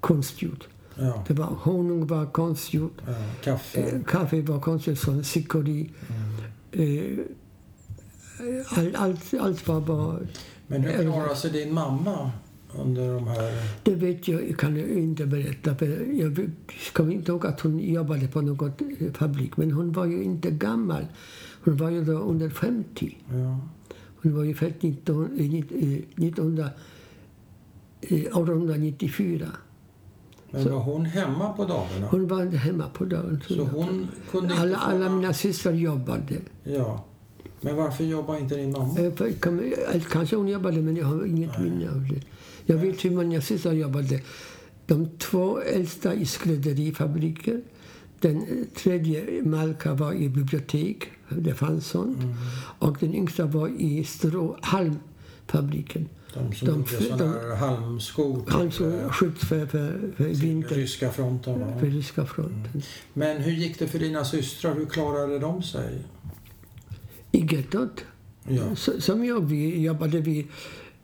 konstgjort. 0.00 0.68
Ja. 0.94 1.24
Det 1.28 1.34
var, 1.34 1.46
honung 1.46 2.06
var 2.06 2.26
konstgjort. 2.26 2.98
ja. 3.06 3.12
Kaffe? 3.44 3.80
Eh, 3.80 4.02
Kaffe 4.02 4.40
var 4.42 4.60
konstgjort 4.60 4.98
från 4.98 5.24
cikory. 5.24 5.88
Eh, 6.72 7.18
all, 8.68 8.96
allt, 8.96 9.34
allt 9.40 9.68
var 9.68 9.80
bara... 9.80 10.18
Men 10.66 10.82
hur 10.82 11.02
klarade 11.02 11.36
sig 11.36 11.50
din 11.50 11.74
mamma 11.74 12.30
under 12.80 13.14
de 13.14 13.26
här... 13.26 13.52
Det 13.82 13.94
vet 13.94 14.28
jag, 14.28 14.58
kan 14.58 14.76
jag 14.76 14.88
inte 14.88 15.26
berätta. 15.26 15.74
För 15.74 15.86
jag 16.20 16.50
kommer 16.92 17.12
inte 17.12 17.32
ihåg 17.32 17.46
att 17.46 17.60
hon 17.60 17.78
jobbade 17.78 18.28
på 18.28 18.40
någon 18.40 18.72
eh, 18.98 19.12
fabrik. 19.12 19.56
Men 19.56 19.72
hon 19.72 19.92
var 19.92 20.06
ju 20.06 20.22
inte 20.22 20.50
gammal. 20.50 21.06
Hon 21.64 21.76
var 21.76 21.90
ju 21.90 22.04
då 22.04 22.12
under 22.12 22.48
50. 22.48 23.16
Ja. 23.28 23.60
Hon 24.22 24.36
var 24.36 24.44
ju 24.44 24.54
född 24.54 24.72
19, 24.80 25.24
eh, 25.24 25.46
1900, 25.46 26.70
eh, 28.00 28.18
1894. 28.18 29.46
Men 30.50 30.72
var 30.72 30.80
hon 30.80 31.04
hemma 31.04 31.52
på 31.52 31.64
dagarna? 31.64 32.06
Hon 32.10 32.28
var 32.28 32.42
inte 32.42 32.56
hemma 32.56 32.88
på 32.88 33.04
dagen. 33.04 33.40
Så 33.48 33.64
hon 33.64 34.08
kunde 34.30 34.48
inte 34.48 34.62
alla, 34.62 34.78
få 34.78 34.84
alla 34.84 35.08
mina 35.08 35.32
systrar 35.32 35.72
jobbade. 35.72 36.36
Ja. 36.64 37.04
Men 37.60 37.76
varför 37.76 38.04
jobbar 38.04 38.36
inte 38.36 38.54
din 38.56 38.72
mamma? 38.72 38.96
Kanske 40.10 40.36
hon 40.36 40.48
jobbade, 40.48 40.82
men 40.82 40.96
jag 40.96 41.06
har 41.06 41.24
inget 41.26 41.58
minne 41.58 41.90
av 41.90 42.06
det. 42.08 42.20
Jag 42.66 42.76
vet 42.76 43.04
hur 43.04 43.10
mina 43.10 43.40
systrar 43.40 43.72
jobbade. 43.72 44.20
De 44.86 45.08
två 45.18 45.60
äldsta 45.60 46.14
i 46.14 46.26
skrädderifabriker. 46.26 47.60
Den 48.20 48.66
tredje, 48.74 49.42
Malka, 49.42 49.94
var 49.94 50.12
i 50.12 50.28
bibliotek. 50.28 51.04
Det 51.28 51.54
fanns 51.54 51.86
sånt. 51.86 52.18
Och 52.78 52.96
den 53.00 53.14
yngsta 53.14 53.46
var 53.46 53.68
i 53.68 54.04
strå, 54.04 54.58
fabriken. 55.46 56.08
De 56.34 56.54
som 56.54 56.68
De- 56.68 56.74
gjorde 56.78 57.04
sådana 57.18 57.54
halmskor 57.54 58.44
Han 58.48 58.70
som 58.72 58.92
eh, 58.92 59.08
sköt 59.10 59.38
för, 59.38 59.66
för, 59.66 60.12
för 60.16 60.24
till 60.24 60.34
vintern, 60.40 60.78
ryska 60.78 61.10
fronten. 61.12 61.60
va? 61.60 61.66
för 61.80 61.86
ryska 61.86 62.26
fronten. 62.26 62.82
Men 63.14 63.36
hur 63.42 63.52
gick 63.52 63.78
det 63.78 63.86
för 63.88 63.98
dina 63.98 64.24
systrar? 64.24 64.74
Hur 64.74 64.86
klarade 64.86 65.38
de 65.38 65.62
sig? 65.62 65.98
I 67.32 67.46
gettot, 67.54 68.04
Ja. 68.48 68.76
som 68.76 69.24
jag 69.24 69.40
vi 69.40 69.80
jobbade 69.80 70.20
vi, 70.20 70.46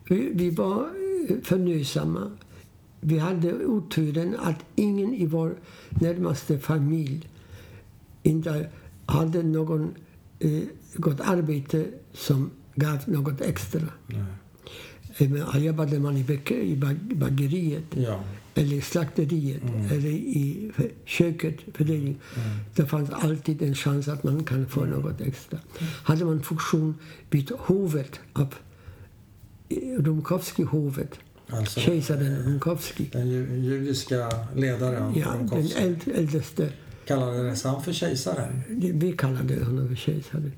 vi, 0.09 0.31
vi 0.35 0.51
var 0.51 0.89
förnöjsamma. 1.43 2.31
Vi 3.01 3.19
hade 3.19 3.55
oturen 3.67 4.37
att 4.39 4.59
ingen 4.77 5.15
i 5.15 5.27
vår 5.27 5.55
närmaste 6.01 6.59
familj 6.59 7.29
inte 8.23 8.71
hade 9.07 9.43
någon 9.43 9.95
eh, 10.39 10.63
gott 10.95 11.21
arbete 11.21 11.87
som 12.13 12.51
gav 12.75 12.99
något 13.07 13.41
extra. 13.41 13.83
Nej. 14.07 14.23
Eh, 15.19 15.31
men 15.31 15.63
Jobbade 15.65 15.99
man 16.01 16.17
i, 16.17 16.41
i 16.51 16.77
bag- 16.77 17.17
bageriet 17.17 17.85
Ja. 17.97 18.21
eller 18.55 18.81
slakteriet 18.81 19.63
eller 19.93 20.09
i 20.11 20.73
köket, 21.05 21.57
fördelning, 21.75 22.19
det 22.75 22.87
fanns 22.87 23.11
alltid 23.11 23.63
en 23.63 23.75
chans 23.75 24.09
att 24.09 24.25
man 24.25 24.45
kan 24.45 24.67
få 24.69 24.85
något 24.85 25.21
extra. 25.21 25.59
Hade 26.05 26.25
man 26.25 26.43
funktion 26.43 26.95
vid 27.31 27.51
hovet 27.59 28.21
av 28.33 28.55
Rumkowski-hovet, 29.99 31.19
Alltså, 31.49 31.81
kejsaren 31.81 32.37
Rumkowski, 32.47 33.09
den 33.13 33.29
ju- 33.29 33.57
judiska 33.59 34.29
ledaren 34.57 35.13
ja, 35.17 35.29
den 35.31 35.39
Rumkowski. 35.41 35.83
äld, 35.83 36.01
äldste, 36.15 36.73
Kallades 37.07 37.65
han 37.65 37.83
för 37.83 37.93
kejsaren? 37.93 38.63
vi 38.95 39.13
kallade 39.13 39.65
honom 39.65 39.89
för 39.89 39.95
kejsaren. 39.95 40.53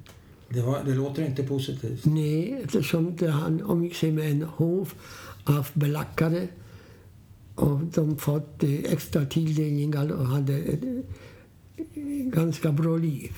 Det, 0.48 0.60
var, 0.60 0.84
det 0.84 0.94
låter 0.94 1.26
inte 1.26 1.42
positivt. 1.42 2.04
Nej, 2.04 2.60
eftersom 2.64 3.16
det, 3.16 3.30
han 3.30 3.62
omgick 3.62 3.94
sig 3.94 4.12
med 4.12 4.30
en 4.30 4.42
hov 4.42 4.92
av 5.44 5.68
belackare 5.74 6.48
och 7.54 7.80
de 7.94 8.16
fått 8.16 8.62
eh, 8.62 8.70
extra 8.74 9.24
tilldelningar 9.26 10.08
och 10.12 10.26
hade 10.26 10.54
ett 10.58 10.82
eh, 10.84 12.02
ganska 12.24 12.72
bra 12.72 12.96
liv. 12.96 13.32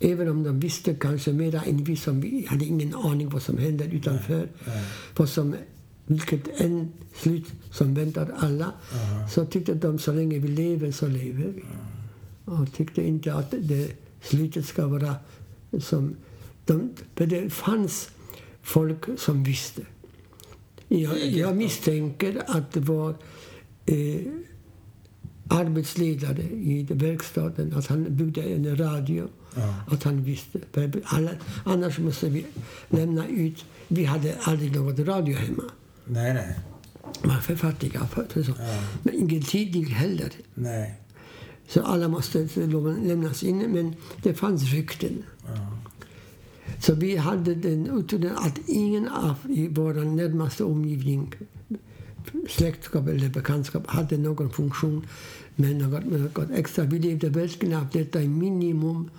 Även 0.00 0.28
om 0.28 0.42
de 0.42 0.60
visste 0.60 0.94
kanske 0.94 1.32
mera 1.32 1.62
än 1.62 1.84
vi 1.84 1.96
som 1.96 2.20
vi 2.20 2.46
hade 2.48 2.64
ingen 2.64 2.94
aning 2.94 3.28
vad 3.28 3.42
som 3.42 3.58
hände 3.58 3.84
utanför. 3.84 4.48
Nej. 4.66 4.84
Vad 5.16 5.28
som, 5.28 5.54
vilket 6.06 6.60
en 6.60 6.92
slut 7.14 7.46
som 7.70 7.94
väntar 7.94 8.34
alla. 8.36 8.72
Aha. 8.92 9.28
Så 9.28 9.46
tyckte 9.46 9.74
de 9.74 9.98
så 9.98 10.12
länge 10.12 10.38
vi 10.38 10.48
lever 10.48 10.92
så 10.92 11.06
lever 11.06 11.52
vi. 11.54 11.64
Och 12.44 12.72
tyckte 12.72 13.06
inte 13.06 13.34
att 13.34 13.54
det 13.60 13.92
slutet 14.22 14.66
ska 14.66 14.86
vara 14.86 15.14
som... 15.78 16.16
De, 16.66 16.90
för 17.14 17.26
det 17.26 17.50
fanns 17.50 18.10
folk 18.62 19.04
som 19.18 19.44
visste. 19.44 19.82
Jag, 20.88 21.26
jag 21.26 21.56
misstänker 21.56 22.42
att 22.46 22.72
det 22.72 22.80
var 22.80 23.14
eh, 23.86 24.20
arbetsledare 25.48 26.42
i 26.42 26.86
verkstaden, 26.90 27.72
att 27.76 27.86
han 27.86 28.16
byggde 28.16 28.42
en 28.42 28.76
radio. 28.76 29.28
Ja. 29.54 29.74
Att 29.86 30.02
han 30.02 30.24
visste. 30.24 30.58
Alla, 31.04 31.30
annars 31.64 31.98
måste 31.98 32.28
vi 32.28 32.46
lämna 32.88 33.26
ut... 33.26 33.64
Vi 33.88 34.04
hade 34.04 34.36
aldrig 34.42 34.76
något 34.76 34.98
radio 34.98 35.36
hemma. 35.36 35.62
Nej, 36.04 36.34
nej. 36.34 36.58
Man 37.24 37.42
för 37.42 37.56
fattiga. 37.56 38.06
För 38.28 38.42
så. 38.42 38.52
Ja. 38.58 38.82
Men 39.02 39.14
ingen 39.14 39.42
tidning 39.42 39.86
heller. 39.86 40.32
Nej. 40.54 40.94
Så 41.68 41.82
alla 41.82 42.08
måste 42.08 42.48
lämnas 43.02 43.42
in. 43.42 43.58
Men 43.58 43.94
det 44.22 44.34
fanns 44.34 44.72
rykten. 44.72 45.22
Ja. 45.46 45.80
Så 46.80 46.94
vi 46.94 47.16
hade 47.16 47.54
den 47.54 47.90
oturen 47.90 48.36
att 48.36 48.58
ingen 48.66 49.08
av 49.08 49.34
i 49.48 49.68
vår 49.68 49.94
närmaste 49.94 50.64
omgivning, 50.64 51.34
släktskap 52.48 53.08
eller 53.08 53.28
bekantskap, 53.28 53.86
hade 53.86 54.16
någon 54.18 54.50
funktion 54.50 55.06
med 55.56 55.76
något, 55.76 56.04
något 56.04 56.50
extra. 56.50 56.84
Vi 56.84 56.98
levde 56.98 57.28
verkligen 57.28 57.78
av 57.80 57.86
detta 57.92 58.18
minimum 58.18 59.10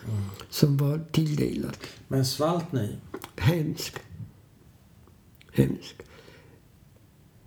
som 0.50 0.78
var 0.78 1.02
tilldelat. 1.12 1.80
Men 2.08 2.26
svalt 2.26 2.72
ni? 2.72 2.96
Hemskt. 3.38 4.00
Hemskt. 5.54 5.96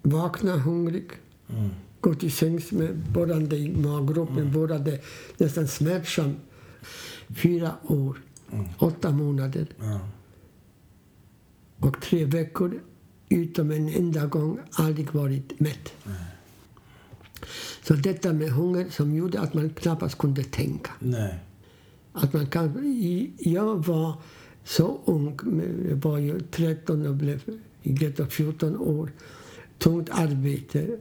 Vakna 0.03 0.57
hungrig, 0.57 1.11
Mm. 1.49 1.71
gå 2.01 2.15
till 2.15 2.33
sängs 2.33 2.73
med 2.73 2.97
borrande 3.13 3.57
i 3.57 3.77
maggropen, 3.77 4.53
borrade 4.53 5.01
nästan 5.39 5.69
smärtsamt. 5.69 6.39
Fyra 7.29 7.73
år, 7.83 8.19
åtta 8.79 9.11
månader 9.11 9.67
och 11.79 12.03
tre 12.03 12.25
veckor 12.25 12.81
utom 13.35 13.71
en 13.71 13.89
enda 13.89 14.27
gång 14.27 14.59
aldrig 14.73 15.13
varit 15.13 15.61
mätt. 15.61 15.93
Så 17.83 17.95
detta 17.95 18.33
med 18.33 18.51
hunger 18.51 18.91
som 18.91 19.15
gjorde 19.15 19.41
att 19.41 19.55
man 19.55 19.71
knappast 19.71 20.19
kunde 20.19 20.45
tänka. 20.45 20.91
Nej. 20.99 21.39
Att 22.13 22.33
man 22.33 22.47
kan, 22.47 22.73
jag 23.39 23.87
var 23.87 24.15
så 24.65 25.01
ung, 25.05 25.39
jag 25.89 25.97
var 25.97 26.19
ju 26.19 26.41
13 26.41 27.07
och 27.07 27.15
blev 27.15 27.43
i 27.83 27.93
gettot 27.93 28.33
14 28.33 28.77
år. 28.77 29.13
Tungt 29.79 30.09
arbete 30.13 30.99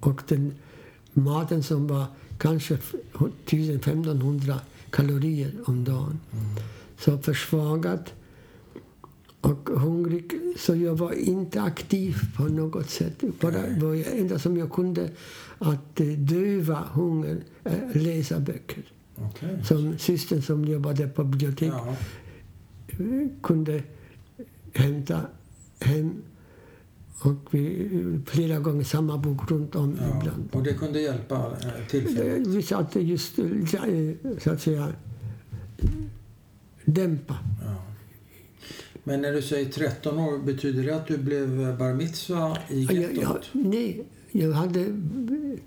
och 0.00 0.22
den 0.28 0.54
maten 1.12 1.62
som 1.62 1.86
var 1.86 2.06
kanske 2.38 2.74
1500 2.74 4.60
kalorier 4.90 5.52
om 5.64 5.84
dagen. 5.84 6.20
Så 6.98 7.18
försvagad 7.18 8.10
och 9.44 9.80
hungrig. 9.80 10.32
Så 10.58 10.74
jag 10.74 10.94
var 10.94 11.12
inte 11.12 11.62
aktiv 11.62 12.16
på 12.36 12.42
något 12.42 12.90
sätt. 12.90 13.24
Bara 13.40 13.62
var 13.80 13.94
jag 13.94 14.18
enda 14.18 14.38
som 14.38 14.56
jag 14.56 14.72
kunde 14.72 15.10
att 15.58 16.00
eh, 16.00 16.06
döva 16.06 16.84
hunger, 16.92 17.44
eh, 17.64 17.72
läsa 17.92 18.40
böcker. 18.40 18.82
Okej. 19.16 19.64
Som 19.64 19.98
systern 19.98 20.42
som 20.42 20.64
jobbade 20.64 21.08
på 21.08 21.24
bibliotek 21.24 21.72
Ja. 21.72 21.96
kunde 23.42 23.82
hämta 24.72 25.20
hem 25.80 26.22
och 27.20 27.54
vi, 27.54 28.20
flera 28.26 28.58
gånger 28.58 28.84
samma 28.84 29.18
bok 29.18 29.50
runt 29.50 29.74
om 29.74 29.98
ja. 30.00 30.18
ibland. 30.20 30.48
Och 30.52 30.62
det 30.62 30.74
kunde 30.74 31.00
hjälpa 31.00 31.36
eh, 31.36 31.88
tillfälligt? 31.90 32.46
Vi 32.48 32.62
satte 32.62 33.00
just, 33.00 33.38
eh, 33.38 33.44
så 34.38 34.50
att 34.50 34.60
säga, 34.60 34.92
dämpa. 36.84 37.38
Ja. 37.64 37.93
Men 39.04 39.22
när 39.22 39.32
du 39.32 39.42
säger 39.42 39.70
13 39.70 40.18
år, 40.18 40.38
betyder 40.38 40.82
det 40.82 40.96
att 40.96 41.06
du 41.06 41.18
blev 41.18 41.76
bar 41.78 41.92
mitzva 41.94 42.58
i 42.70 42.84
Jag, 42.84 42.94
jag, 43.02 43.12
gettot? 43.12 43.48
nej, 43.52 44.04
jag 44.32 44.52
hade 44.52 44.86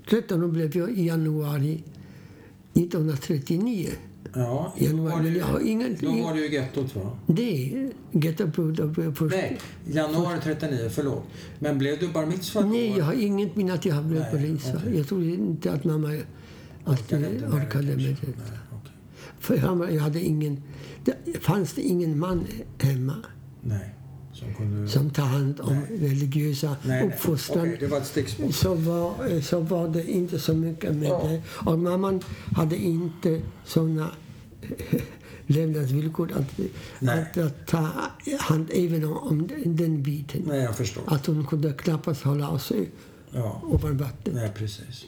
13 0.09 0.43
år 0.43 0.47
blev 0.47 0.77
jag 0.77 0.91
i 0.91 1.05
januari 1.07 1.83
1939. 2.73 3.89
Ja, 4.33 4.73
Januari, 4.77 5.29
du, 5.29 5.37
jag 5.37 5.45
har 5.45 5.59
ingen... 5.59 5.97
då 6.01 6.11
var 6.11 6.33
du 6.33 6.45
i 6.45 6.53
gettot 6.53 6.95
va? 6.95 7.17
Nej, 7.25 7.91
Gettobrud 8.11 9.17
först. 9.17 9.35
Nej, 9.35 9.57
januari 9.91 10.39
39, 10.43 10.89
förlåt. 10.91 11.23
Men 11.59 11.77
blev 11.77 11.99
du 11.99 12.07
bar 12.07 12.25
mitzva 12.25 12.61
då? 12.61 12.67
Nej, 12.67 12.97
jag 12.97 13.05
har 13.05 13.13
inget 13.13 13.55
minne 13.55 13.73
att 13.73 13.85
jag 13.85 14.03
blivit 14.03 14.23
Nej, 14.23 14.41
polis. 14.41 14.71
okej. 14.75 14.97
Jag 14.97 15.07
tror 15.07 15.23
inte 15.23 15.71
att 15.71 15.83
mamma 15.83 16.07
att 16.83 16.99
Orkade 16.99 17.29
jag 17.41 17.53
orkade 17.53 17.85
med 17.87 17.97
det. 17.97 18.27
Nej. 18.27 18.57
För 19.39 19.57
jag, 19.57 20.01
hade 20.01 20.21
ingen... 20.21 20.61
Det 21.05 21.39
fanns 21.43 21.73
det 21.73 21.81
ingen 21.81 22.19
man 22.19 22.47
hemma 22.79 23.15
Nej, 23.61 23.95
som 24.33 24.53
kunde... 24.53 24.87
som 24.89 25.09
tar 25.09 25.23
hand 25.23 25.59
om 25.59 25.81
religiösa 25.89 26.67
nej, 26.67 26.77
nej. 26.99 27.07
uppfostran. 27.07 27.59
Okej, 27.59 27.77
det 27.79 27.87
var. 27.87 28.51
Så 28.51 28.73
var, 28.75 29.41
så 29.41 29.59
var 29.59 29.87
det 29.87 30.11
inte 30.11 30.39
så 30.39 30.53
mycket 30.53 30.95
med 30.95 31.09
Ja. 31.09 31.21
det. 31.27 31.41
Och 31.71 31.79
mamman 31.79 32.21
hade 32.55 32.77
inte 32.77 33.41
såna 33.65 34.11
levnadsvillkor 35.47 36.31
att, 36.35 36.59
Nej. 36.99 37.21
att, 37.21 37.37
att 37.37 37.67
ta 37.67 37.89
hand 38.39 38.69
även 38.73 39.03
om, 39.03 39.17
om 39.17 39.47
den 39.65 40.03
biten. 40.03 40.41
Nej, 40.47 40.59
jag 40.63 40.75
förstår. 40.77 41.03
Att 41.07 41.25
hon 41.25 41.45
kunde 41.47 41.73
knappast 41.73 42.23
hålla 42.23 42.59
sig 42.59 42.89
Ja, 43.31 43.61
ovan 43.63 43.97
vattnet. 43.97 44.35
nej 44.35 44.51
precis. 44.55 45.05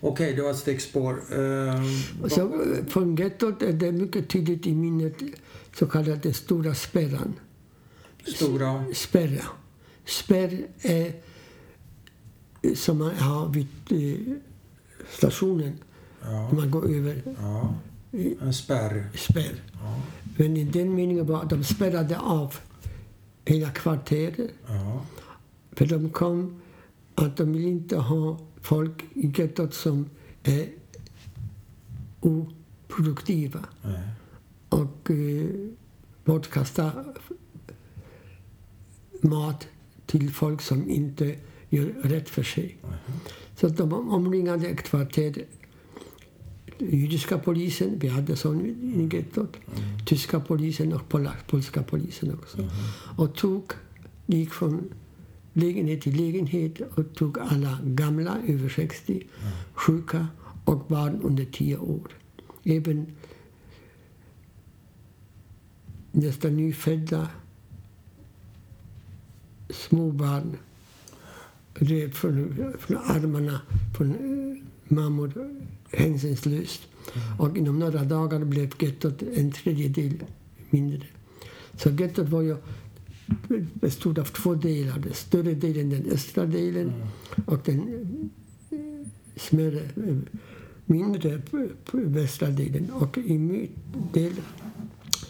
Okej, 0.00 0.34
det 0.34 0.42
var 0.42 0.50
ett 0.50 0.56
stickspår. 0.56 1.12
Uh, 1.38 1.82
Så 2.28 2.64
från 2.88 3.16
gettot 3.16 3.62
är 3.62 3.72
det 3.72 3.92
mycket 3.92 4.28
tydligt 4.28 4.66
i 4.66 4.74
minnet 4.74 5.14
så 5.78 5.86
kallade 5.86 6.34
stora 6.34 6.74
spärran. 6.74 7.34
stora... 8.26 8.84
Spärra. 8.94 9.44
Spärr 10.04 10.66
är 10.82 11.12
som 12.74 12.98
man 12.98 13.14
har 13.14 13.48
vid 13.48 13.66
eh, 13.90 14.36
stationen. 15.10 15.72
Ja, 16.22 16.50
Man 16.52 16.70
går 16.70 16.90
över 16.96 17.22
ja. 17.40 17.74
En 18.40 18.54
spärr. 18.54 19.08
spärr. 19.14 19.62
Ja, 19.72 20.00
Men 20.36 20.56
i 20.56 20.64
den 20.64 20.94
meningen 20.94 21.26
var 21.26 21.42
att 21.42 21.50
de 21.50 21.64
spärrade 21.64 22.18
av 22.18 22.54
hela 23.44 23.70
kvarteret. 23.70 24.50
ja. 24.68 25.04
För 25.72 25.86
de 25.86 26.10
kom 26.10 26.60
att 27.14 27.36
de 27.36 27.52
vill 27.52 27.64
inte 27.66 27.96
ha 27.96 28.38
folk 28.60 29.04
i 29.14 29.32
gettot 29.36 29.74
som 29.74 30.10
är 30.42 30.68
oproduktiva. 32.20 33.64
Nej. 33.82 34.08
och 34.68 35.10
eh, 35.10 35.46
bortkasta 36.24 36.92
mat 39.20 39.68
till 40.06 40.30
folk 40.30 40.62
som 40.62 40.90
inte 40.90 41.36
gör 41.68 41.86
rätt 42.02 42.28
för 42.28 42.42
sig. 42.42 42.76
Så 43.56 43.66
att 43.66 43.76
de 43.76 43.92
omringade 43.92 44.68
ett 44.68 44.82
kvarter 44.82 45.44
judiska 46.78 47.38
polisen, 47.38 47.98
vi 47.98 48.08
hade 48.08 48.36
sån 48.36 48.66
i 48.66 49.08
gettot, 49.16 49.56
tyska 50.06 50.40
polisen 50.40 50.92
och 50.92 51.08
polska 51.46 51.82
polisen 51.82 52.34
också. 52.34 52.68
Och 53.16 53.34
tog, 53.34 53.72
gick 54.26 54.52
från 54.52 54.90
lägenhet 55.52 56.02
till 56.02 56.16
lägenhet 56.16 56.80
och 56.80 57.14
tog 57.14 57.38
alla 57.38 57.78
gamla 57.84 58.38
över 58.48 58.68
60, 58.68 59.22
sjuka 59.72 60.28
och 60.64 60.86
barn 60.88 61.20
under 61.22 61.44
10 61.44 61.76
år. 61.76 62.08
Även 62.64 63.06
nästan 66.12 66.56
nyfödda 66.56 67.28
små 69.70 70.10
barn 70.10 70.56
rev 71.74 72.12
från, 72.12 72.74
från 72.78 72.96
armarna 72.96 73.60
från 73.96 74.10
eh, 74.10 74.94
mammor 74.94 75.32
hänsynslöst. 75.90 76.82
Och 77.38 77.56
inom 77.56 77.78
några 77.78 78.04
dagar 78.04 78.44
blev 78.44 78.70
gettot 78.78 79.22
en 79.22 79.52
tredjedel 79.52 80.24
mindre. 80.70 81.06
Så 81.76 81.90
gettot 81.90 82.28
var 82.28 82.42
ju 82.42 82.56
bestod 83.74 84.18
av 84.18 84.24
två 84.24 84.54
delar. 84.54 84.98
Den 84.98 85.14
större 85.14 85.54
delen, 85.54 85.90
den 85.90 86.06
östra 86.12 86.46
delen 86.46 86.92
och 87.46 87.60
den 87.64 87.78
eh, 88.70 88.78
smärre, 89.36 89.80
eh, 89.80 90.16
mindre 90.86 91.42
västra 91.92 92.48
delen. 92.48 92.90
Och 92.90 93.18
i 93.18 93.38
mittdel, 93.38 94.32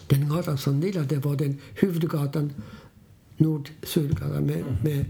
den 0.07 0.29
gatan 0.29 0.57
som 0.57 0.81
delade 0.81 1.19
var 1.19 1.35
den 1.35 1.57
huvudgatan 1.75 2.53
nord-sydgatan 3.37 4.45
med, 4.45 4.63
med 4.83 5.05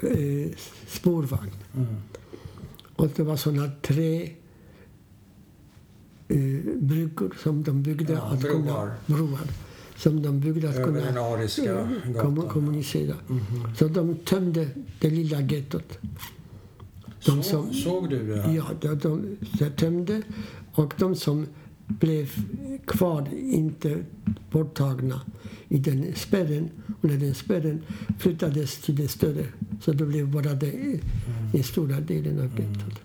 eh, 0.00 0.50
spårvagn. 0.86 1.50
Och 2.96 3.08
det 3.16 3.22
var 3.22 3.36
såna 3.36 3.70
tre 3.82 4.32
eh, 6.28 6.60
bryggor 6.80 7.36
som 7.42 7.62
de 7.62 7.82
byggde. 7.82 8.12
Ja, 8.12 8.20
att 8.20 8.40
broar. 8.40 8.94
Kunna, 9.06 9.18
broar. 9.18 9.65
Som 9.96 10.22
de 10.22 10.40
byggde 10.40 10.68
att 10.68 10.76
kunna 10.84 11.00
den 11.00 11.18
ariska 11.18 11.62
eh, 11.80 11.86
gatan. 12.12 12.14
kommu- 12.36 12.48
kommunicera. 12.48 13.14
Så 13.78 13.88
de 13.88 14.14
tömde 14.16 14.68
det 15.00 15.10
lilla 15.10 15.40
gettot. 15.40 15.98
De 17.24 17.42
Så, 17.42 17.42
som- 17.42 17.72
såg 17.74 18.10
du 18.10 18.26
det? 18.26 18.52
Ja, 18.52 18.64
de, 18.80 18.94
de, 18.98 19.36
de 19.58 19.70
tömde. 19.70 20.22
Och 20.74 20.94
de 20.98 21.14
som 21.16 21.46
blev 21.86 22.30
kvar, 22.86 23.28
inte 23.34 24.04
borttagna 24.50 25.20
i 25.68 25.78
den 25.78 26.14
spärren, 26.14 26.70
under 27.00 27.16
den 27.16 27.34
spärren 27.34 27.82
flyttades 28.18 28.80
till 28.80 28.96
det 28.96 29.08
större. 29.08 29.46
Så 29.80 29.92
det 29.92 30.04
blev 30.04 30.28
bara 30.32 30.54
det, 30.54 31.00
den 31.52 31.62
stora 31.62 32.00
delen 32.00 32.38
av 32.38 32.60
gettot. 32.60 33.00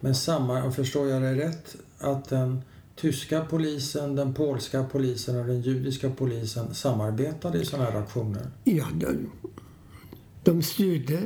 Men 0.00 0.14
samma, 0.14 0.70
förstår 0.70 1.08
jag 1.08 1.22
det 1.22 1.34
rätt, 1.34 1.76
att 1.98 2.28
den 2.28 2.60
tyska 2.96 3.44
polisen, 3.50 4.14
den 4.16 4.34
polska 4.34 4.84
polisen 4.92 5.40
och 5.40 5.46
den 5.46 5.60
judiska 5.60 6.10
polisen 6.10 6.74
samarbetade 6.74 7.58
i 7.60 7.64
sådana 7.64 7.90
här 7.90 7.98
aktioner? 7.98 8.50
Ja, 8.64 8.86
de, 8.94 9.30
de 10.44 10.62
styrde. 10.62 11.20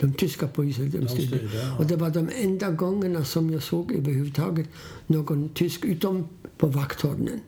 De 0.00 0.12
tyska 0.12 0.48
polisen 0.48 0.90
de 0.90 0.98
De 0.98 1.08
styrde. 1.08 1.40
ja. 1.54 1.76
Och 1.78 1.86
det 1.86 1.96
var 1.96 2.10
de 2.10 2.28
enda 2.34 2.70
gångerna 2.70 3.24
som 3.24 3.50
jag 3.50 3.62
såg 3.62 3.92
överhuvudtaget 3.92 4.68
någon 5.06 5.48
tysk, 5.48 5.84
utom 5.84 6.28
på 6.58 6.66
vakthörnen. 6.66 7.40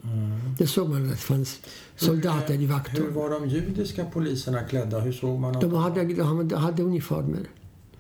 Det 0.59 0.67
såg 0.67 0.89
man 0.89 1.05
att 1.05 1.11
det 1.11 1.17
fanns 1.17 1.61
soldater 1.97 2.55
i 2.55 2.57
Hur 2.57 2.67
vakthörnen. 2.67 3.15
var 3.15 3.31
de 3.31 3.49
judiska 3.49 4.05
poliserna 4.05 4.63
klädda? 4.63 5.01
Hur 5.01 5.13
såg 5.13 5.41
man 5.41 5.61
De 5.61 5.75
hade, 5.75 6.05
de 6.45 6.53
hade 6.53 6.83
uniformer. 6.83 7.41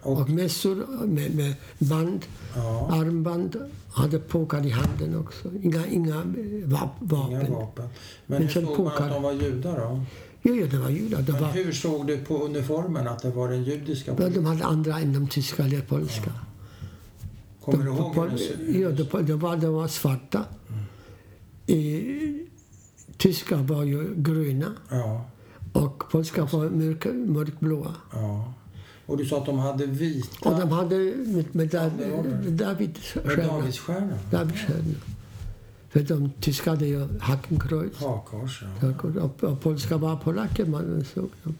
Och- 0.02 0.20
Och, 0.20 0.30
mössor 0.30 0.86
med, 1.06 1.34
med 1.34 1.54
band, 1.78 2.26
Ja, 2.56 2.88
armband. 2.92 3.56
Hade 3.92 4.18
påkar 4.18 4.66
i 4.66 4.70
handen 4.70 5.16
också. 5.18 5.50
Inga, 5.62 5.86
inga 5.86 6.22
vap, 6.64 6.90
vapen. 7.00 7.40
inga 7.40 7.50
vapen. 7.50 7.84
Men 7.84 8.38
Men 8.38 8.42
hur 8.42 8.48
såg 8.48 8.64
man 8.64 8.76
pokal. 8.76 9.02
att 9.02 9.10
de 9.10 9.22
var 9.22 9.32
judar 9.32 9.76
då? 9.80 10.00
Jo, 10.42 10.54
jo, 10.54 10.66
det 10.70 10.78
var 10.78 10.88
judar. 10.90 11.22
Det 11.22 11.32
Men 11.32 11.42
var, 11.42 11.48
hur 11.50 11.72
såg 11.72 12.06
du 12.06 12.16
på 12.18 12.38
uniformen 12.44 13.08
att 13.08 13.22
det 13.22 13.30
var 13.30 13.48
den 13.48 13.64
judiska 13.64 14.14
polisen? 14.14 14.34
de 14.44 14.46
hade 14.48 14.64
andra 14.64 14.98
än 14.98 15.12
de 15.12 15.28
tyska 15.28 15.64
eller 15.64 15.80
polska. 15.80 16.32
Kommer 17.64 17.78
du 17.84 17.90
De- 17.90 17.96
ihåg 17.96 18.14
på- 18.14 18.22
hur 18.22 18.30
det 18.30 18.38
såg 18.38 18.82
Ja, 18.82 18.90
de, 18.90 19.26
de, 19.26 19.38
var, 19.38 19.56
de 19.56 19.66
var 19.74 19.88
svarta. 19.88 20.44
Eh, 21.66 22.46
tyska 23.16 23.56
var 23.56 23.84
ju 23.84 24.14
gröna 24.16 24.72
Ja, 24.90 25.24
och 25.72 26.04
polska 26.10 26.44
var 26.44 26.70
mörk, 26.70 27.04
mörkblåa. 27.26 27.94
ja. 28.12 28.52
Och 29.08 29.16
du 29.16 29.24
sa 29.24 29.38
att 29.38 29.46
de 29.46 29.58
hade 29.58 29.86
vita 29.86 30.48
Och 30.48 30.60
de 30.60 30.70
hade 30.70 30.96
med, 30.96 31.46
med, 31.52 31.74
med 31.74 32.52
David 32.52 32.98
med 33.14 33.32
stjärna. 33.32 33.52
Davidsstjärna. 33.52 34.18
Davidstjärna. 34.30 34.94
För 35.88 36.00
de 36.00 36.30
tyska 36.40 36.70
hade 36.70 36.86
ju 36.86 37.08
Hakenkreuz. 37.20 37.96
Hakkors, 37.96 38.62
ja. 38.80 38.88
Och, 39.22 39.44
och 39.44 39.60
polska 39.60 39.96
var 39.96 40.16
polacker 40.16 40.66
man 40.66 41.04
såg 41.14 41.30
dem. 41.44 41.54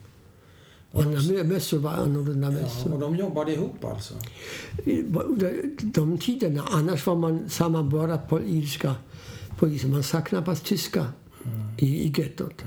Och 0.90 1.02
andra 1.02 1.44
mössor 1.44 1.78
var 1.78 1.90
annorlunda 1.90 2.52
ja. 2.52 2.60
mössor. 2.60 2.92
Och 2.92 3.00
de 3.00 3.16
jobbade 3.16 3.52
ihop 3.52 3.84
alltså? 3.84 4.14
De, 5.36 5.76
de 5.82 6.18
tiderna, 6.18 6.62
annars 6.70 7.06
var 7.06 7.16
man 7.16 7.48
samman 7.48 7.88
bara 7.88 8.18
på 8.18 8.42
irska 8.42 8.94
poliser. 9.58 9.88
Man 9.88 10.02
sa 10.02 10.20
knappast 10.20 10.64
tyska 10.64 11.06
i, 11.78 11.86
i 11.86 12.14
gettot. 12.16 12.64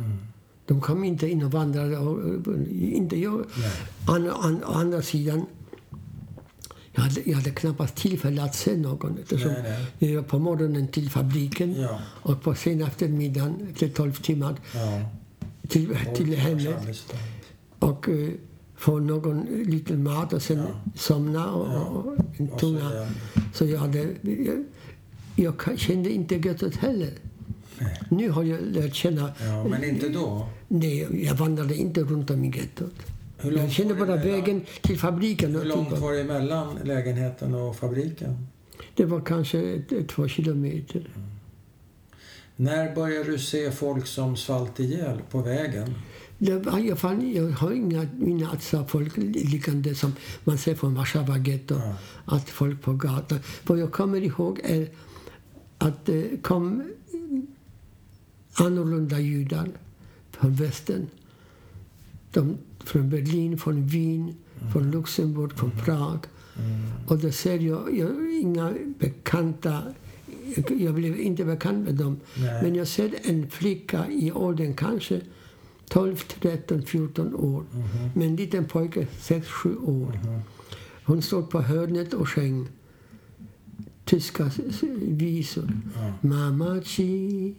De 0.65 0.81
kom 0.81 1.03
inte 1.03 1.29
in 1.29 1.43
och 1.43 1.51
vandrade. 1.51 1.97
Och, 1.97 2.19
inte 2.79 3.19
jag. 3.19 3.45
An, 4.07 4.29
an, 4.29 4.63
å 4.63 4.71
andra 4.73 5.01
sidan, 5.01 5.45
jag 6.93 7.01
hade, 7.01 7.21
jag 7.25 7.35
hade 7.37 7.49
knappast 7.51 7.95
tillfälle 7.95 8.43
att 8.43 8.55
se 8.55 8.77
någon. 8.77 9.17
Eftersom 9.21 9.51
Nej, 9.51 9.63
nej. 9.99 10.11
jag 10.11 10.21
var 10.21 10.27
på 10.29 10.39
morgonen 10.39 10.87
till 10.87 11.09
fabriken 11.09 11.81
Ja. 11.81 11.99
och 12.05 12.41
på 12.43 12.55
sen 12.55 12.81
eftermiddagen, 12.81 13.67
efter 13.71 13.89
12 13.89 14.11
timmar, 14.13 14.55
Ja. 14.75 15.01
till, 15.67 15.97
till 16.15 16.29
Och 16.33 16.37
hemmet 16.39 17.13
och 17.79 18.07
uh, 18.09 18.29
få 18.75 18.99
någon 18.99 19.41
liten 19.65 20.03
mat 20.03 20.33
och 20.33 20.41
sen 20.41 20.57
Ja. 20.57 20.91
somna 20.95 21.51
och, 21.51 21.95
och 21.95 22.13
en 22.37 22.49
Och 22.49 22.59
så 22.59 22.65
tunga. 22.67 22.89
den- 22.89 23.07
Så 23.53 23.65
jag, 23.65 23.79
hade, 23.79 24.09
jag, 24.21 24.65
jag 25.35 25.79
kände 25.79 26.09
inte 26.11 26.35
göttet 26.35 26.75
heller. 26.75 27.09
Nu 28.09 28.29
har 28.29 28.43
jag 28.43 28.61
lärt 28.61 28.95
känna... 28.95 29.31
Ja, 29.39 29.63
men 29.63 29.83
inte 29.83 30.09
då? 30.09 30.49
Nej, 30.67 31.25
jag 31.25 31.35
vandrade 31.35 31.75
inte 31.75 32.01
runt 32.01 32.29
om 32.29 32.43
i 32.43 32.57
gettot. 32.57 32.93
Jag 33.41 33.71
kände 33.71 33.95
bara 33.95 34.15
vägen 34.15 34.61
till 34.81 34.99
fabriken. 34.99 35.55
Hur 35.55 35.65
långt 35.65 35.99
var 35.99 36.13
det 36.13 36.23
mellan 36.23 36.79
lägenheten 36.83 37.53
och 37.55 37.75
fabriken? 37.75 38.47
Det 38.95 39.05
var 39.05 39.21
kanske 39.21 39.59
ett, 39.59 40.09
två 40.09 40.27
kilometer. 40.27 41.09
När 42.55 42.95
började 42.95 43.31
du 43.31 43.39
se 43.39 43.71
folk 43.71 44.07
som 44.07 44.37
svalt 44.37 44.79
ihjäl 44.79 45.21
på 45.31 45.41
vägen? 45.41 45.93
Jag, 46.37 46.99
fann, 46.99 47.33
jag 47.35 47.51
har 47.51 47.71
inga 47.71 48.07
minne 48.19 48.47
att 48.53 48.63
se 48.63 48.83
folk 48.87 49.17
liggande 49.17 49.95
som 49.95 50.15
man 50.43 50.57
ser 50.57 50.75
från 50.75 50.95
Warszawa 50.95 51.37
getto. 51.37 51.75
Ja. 51.75 51.95
Att 52.25 52.49
folk 52.49 52.81
på 52.81 52.93
gatan. 52.93 53.39
Vad 53.63 53.79
jag 53.79 53.91
kommer 53.91 54.21
ihåg 54.21 54.59
är 54.63 54.87
att 55.77 56.05
det 56.05 56.43
kom 56.43 56.83
annorlunda 58.53 59.19
judar 59.19 59.69
från 60.31 60.53
västern. 60.53 61.07
De, 62.31 62.57
från 62.79 63.09
Berlin, 63.09 63.57
från 63.57 63.87
Wien, 63.87 64.35
från 64.73 64.91
Luxemburg, 64.91 65.53
från 65.53 65.71
Prag. 65.71 66.25
Och 67.07 67.17
då 67.19 67.31
ser 67.31 67.59
jag, 67.59 67.97
jag 67.97 68.33
inga 68.41 68.73
bekanta 68.99 69.83
jag 70.79 70.93
blev 70.93 71.19
inte 71.19 71.45
bekant 71.45 71.85
med 71.85 71.95
dem. 71.95 72.19
Nej. 72.35 72.63
Men 72.63 72.75
jag 72.75 72.87
ser 72.87 73.13
en 73.23 73.49
flicka 73.49 74.07
i 74.09 74.31
åldern 74.31 74.73
kanske 74.73 75.21
12, 75.89 76.15
13, 76.15 76.81
14 76.81 77.35
år. 77.35 77.63
Med 78.15 78.27
en 78.27 78.35
liten 78.35 78.65
pojke, 78.65 79.07
6, 79.19 79.47
7 79.47 79.75
år. 79.77 80.19
Hon 81.03 81.21
stod 81.21 81.49
på 81.49 81.61
hörnet 81.61 82.13
och 82.13 82.29
sjöng 82.29 82.67
tyska 84.05 84.51
visor. 85.01 85.81
Mamachi, 86.21 87.55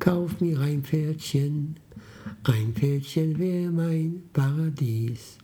kauf 0.00 0.40
mir 0.40 0.58
ein 0.60 0.82
Pferdchen. 0.82 1.76
Ein 2.42 2.72
Pferdchen 2.74 3.38
wär 3.38 3.70
mein 3.70 4.22
Paradies. 4.32 5.38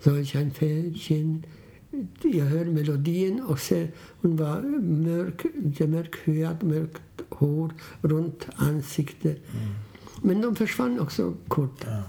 Solch 0.00 0.36
ein 0.36 0.50
Pferdchen. 0.50 1.44
Jag 2.22 2.44
hörde 2.44 2.70
melodin 2.70 3.40
och 3.40 3.60
ser, 3.60 3.90
hon 4.20 4.36
var 4.36 4.62
mörk, 4.80 5.46
lite 5.54 5.86
mörkhyad, 5.86 6.62
mörkt 6.62 7.02
hår, 7.28 7.72
runt 8.00 8.46
ansikte. 8.56 9.36
Men 10.22 10.40
de 10.40 10.56
försvann 10.56 11.00
också 11.00 11.34
kort. 11.48 11.84
Ja. 11.84 12.02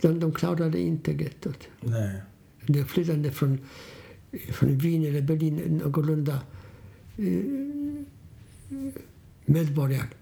De, 0.00 0.20
de 0.20 0.32
klarade 0.32 0.80
inte 0.80 1.12
gettot. 1.12 1.68
Nej. 1.80 2.22
De 2.66 2.84
flyttade 2.84 3.30
från, 3.30 3.58
från 4.52 4.78
Wien 4.78 5.04
eller 5.04 5.22
Berlin 5.22 5.80
någorlunda 5.84 6.40
eh, 7.16 8.04
medborgarklass. 9.48 10.14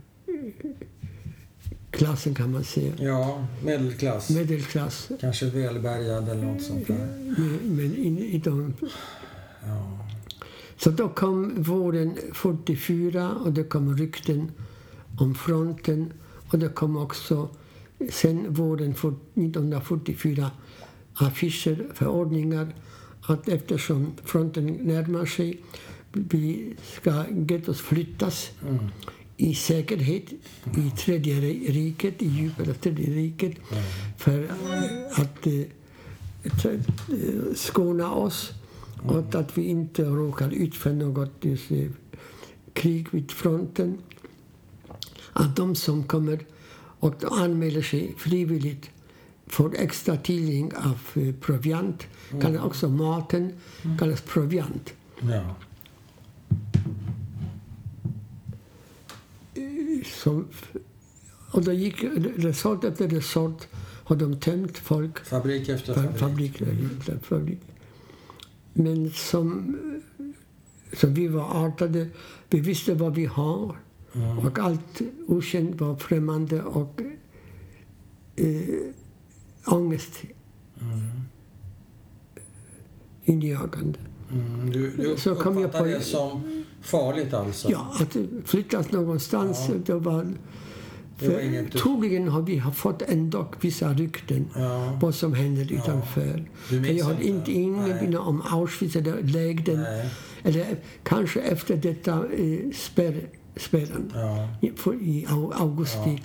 klassen 1.91 2.35
kan 2.35 2.53
man 2.53 2.65
säga. 2.65 2.93
Ja, 2.99 3.47
medelklass. 3.65 4.31
Medelklass. 4.31 5.09
Kanske 5.21 5.47
välbärgad 5.47 6.29
eller 6.29 6.45
något 6.45 6.63
sånt 6.63 6.87
där. 6.87 7.09
Men, 7.39 7.77
men 7.77 7.97
in, 7.97 8.19
i 8.19 8.39
de, 8.39 8.75
Ja. 9.67 9.99
så 10.77 10.91
då 10.91 11.09
kom 11.09 11.63
våren 11.63 12.17
44 12.33 13.35
och 13.45 13.53
det 13.53 13.65
kom 13.65 13.97
rykten 13.97 14.51
om 15.19 15.35
fronten. 15.35 16.13
Och 16.53 16.59
det 16.59 16.69
kom 16.69 16.97
också 16.97 17.49
sen 18.11 18.55
våren 18.55 18.91
1944 18.91 20.51
affischer, 21.15 21.87
förordningar 21.95 22.75
att 23.27 23.49
eftersom 23.49 24.13
fronten 24.25 24.67
närmar 24.67 25.27
sig 25.27 25.61
vi 26.31 26.75
ska 27.01 27.25
gettos 27.49 27.81
flyttas 27.81 28.51
Mm. 28.63 28.79
i 29.37 29.55
säkerhet 29.55 30.33
i 30.77 30.91
tredje 30.97 31.41
riket, 31.71 32.23
i 32.23 32.29
djupet 32.29 32.69
av 32.69 32.75
tredje 32.75 33.15
riket 33.15 33.57
för 34.19 34.49
att 35.13 35.47
eh, 35.47 35.61
eh 35.61 36.81
skona 37.55 38.13
oss 38.13 38.53
och 39.03 39.35
att 39.35 39.59
vi 39.59 39.65
inte 39.65 40.05
råkar 40.05 40.51
ut 40.51 40.75
för 40.75 40.93
något 40.93 41.33
just, 41.41 41.71
eh, 41.71 41.91
krig 42.73 43.07
vid 43.11 43.31
fronten. 43.31 43.99
Att 45.33 45.57
de 45.57 45.75
som 45.75 46.05
kommer 46.05 46.39
och 47.01 47.15
anmäler 47.31 47.83
sig 47.83 48.15
frivilligt 48.19 48.91
får 49.47 49.77
extra 49.77 50.17
tillgång 50.17 50.73
av 50.77 51.23
eh, 51.23 51.35
proviant, 51.35 52.07
kallas 52.43 52.65
också 52.65 52.89
maten, 52.89 53.53
kallas 53.99 54.21
proviant. 54.21 54.93
Ja. 55.21 55.55
Som, 60.23 60.49
och 61.53 61.65
då 61.65 61.73
gick 61.73 62.05
resort 62.37 62.85
efter 62.85 63.09
resort 63.09 63.67
har 64.05 64.17
de 64.17 64.41
tömt 64.41 64.79
folk 64.79 65.19
Fabrik 65.25 65.69
efter 65.69 65.95
Fa- 65.95 66.13
fabrik. 66.17 66.59
fabrik, 66.59 66.59
fabrik, 67.05 67.25
fabrik. 67.25 67.61
Men 68.73 69.11
som, 69.11 69.77
som 70.93 71.15
vi 71.15 71.29
var 71.29 71.67
artade, 71.67 72.09
vi 72.51 72.61
visste 72.61 72.95
vad 72.95 73.15
vi 73.15 73.25
har. 73.27 73.77
Mm. 74.15 74.39
Och 74.39 74.59
allt 74.59 75.01
okänt 75.27 75.81
var 75.81 75.97
främmande 75.97 76.63
och 76.63 77.01
eh, 78.37 78.63
ångest 79.67 80.23
Mm. 80.81 81.01
injagande. 83.25 83.99
Mm. 84.33 84.71
Du, 84.71 84.91
du 84.97 85.17
Så 85.17 85.35
kom 85.35 85.61
jag 85.61 85.73
på- 85.73 85.85
det 85.85 86.01
som 86.01 86.65
farligt 86.83 87.35
alltså? 87.35 87.71
Ja, 87.71 87.93
att 88.01 88.17
flyttas 88.45 88.93
någonstans, 88.93 89.67
Ja. 89.69 89.75
det 89.87 89.95
var... 89.95 90.27
Det 91.19 91.27
För, 91.27 91.41
inget 91.41 91.73
troligen 91.73 92.29
har 92.29 92.43
vi 92.43 92.63
fått 92.75 93.03
ändå 93.03 93.47
vissa 93.61 93.93
rykten 93.93 94.47
Ja. 94.57 94.99
vad 95.03 95.15
som 95.15 95.35
händer 95.35 95.73
utanför. 95.73 96.45
Du 96.71 96.85
För 96.85 96.93
jag 96.93 97.05
har 97.05 97.21
inte? 97.23 97.53
ingen 97.53 97.97
minne 98.03 98.19
om 98.19 98.43
Auschwitz 98.51 98.97
eller 98.97 99.23
lägren. 99.23 99.85
Eller 100.43 100.67
kanske 101.03 101.41
efter 101.41 101.77
detta 101.77 102.13
eh, 102.13 102.59
spärr, 102.75 103.29
spärren 103.57 104.13
Ja. 104.15 104.49
i, 105.01 105.27
augusti 105.55 106.23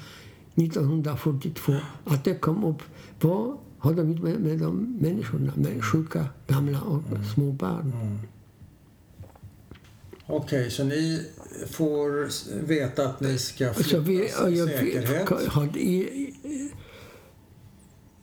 1942. 0.56 1.73
Att 2.06 2.23
det 2.23 2.34
kom 2.36 2.64
upp. 2.64 2.82
Vad 3.22 3.57
har 3.82 3.94
de 3.94 4.12
gjort 4.12 4.22
med, 4.22 4.40
med 4.40 4.60
de 4.60 4.98
människorna? 5.02 5.53
Med 5.56 5.84
sjuka, 5.84 6.26
gamla 6.48 6.82
och 6.82 7.02
små 7.34 7.52
barn. 7.52 7.94
Mm. 8.02 8.18
Okej, 10.26 10.72
så 10.72 10.84
ni 10.84 11.26
får 11.68 12.30
veta 12.66 13.06
att 13.10 13.20
ni 13.22 13.38
ska 13.38 13.74
Så, 13.74 13.99
vi, 13.99 14.18
flyttas 14.18 14.49
i 14.49 14.58
jag, 14.58 14.70
säkerhet? 14.70 15.48
hade, 15.48 15.80
i, 15.80 16.34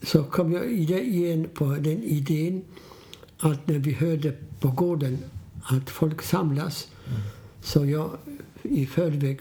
så 0.03 0.25
kom 0.25 0.53
jag 0.53 0.73
igen 0.73 1.49
på 1.55 1.65
den 1.65 2.03
idén 2.03 2.65
att 3.39 3.67
när 3.67 3.79
vi 3.79 3.93
hörde 3.93 4.35
på 4.61 4.69
gården 4.69 5.19
att 5.63 5.91
folk 5.91 6.23
samlas 6.23 6.89
så 7.63 7.85
jag 7.87 8.11
i 8.63 8.87
förväg 8.87 9.41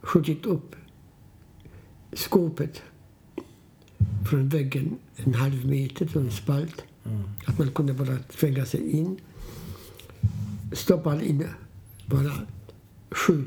skjutit 0.00 0.46
upp 0.46 0.76
skåpet 2.12 2.82
från 4.24 4.48
väggen 4.48 4.98
en 5.16 5.34
halv 5.34 5.66
meter 5.66 6.06
från 6.06 6.24
en 6.24 6.30
spalt. 6.30 6.84
Mm. 7.04 7.22
Att 7.46 7.58
man 7.58 7.70
kunde 7.70 7.92
bara 7.94 8.16
tränga 8.18 8.66
sig 8.66 8.90
in. 8.90 9.20
Stoppade 10.72 11.28
in 11.28 11.46
bara 12.06 12.32
sju 13.10 13.44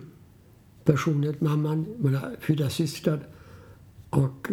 personer. 0.84 1.36
Mamman, 1.40 1.86
mina 1.98 2.32
fyra 2.41 2.70
systrar 2.70 3.28
och 4.10 4.48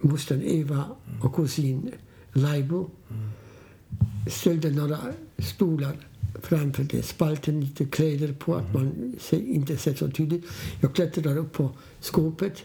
mostern 0.00 0.42
Eva 0.42 0.84
och 1.22 1.34
kusin 1.34 1.92
Laibo. 2.32 2.90
Ställde 4.30 4.70
några 4.70 4.98
stolar 5.38 5.96
framför 6.42 6.84
den 6.84 7.02
spalten, 7.02 7.60
lite 7.60 7.84
kläder 7.84 8.32
på 8.32 8.54
att 8.54 8.74
man 8.74 9.14
se- 9.20 9.52
inte 9.52 9.76
ser 9.76 9.94
så 9.94 10.10
tydligt. 10.10 10.44
Jag 10.80 10.94
klättrade 10.94 11.40
upp 11.40 11.52
på 11.52 11.70
skåpet, 12.00 12.62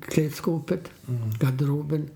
klädskåpet, 0.00 0.90
garderoben 1.40 2.08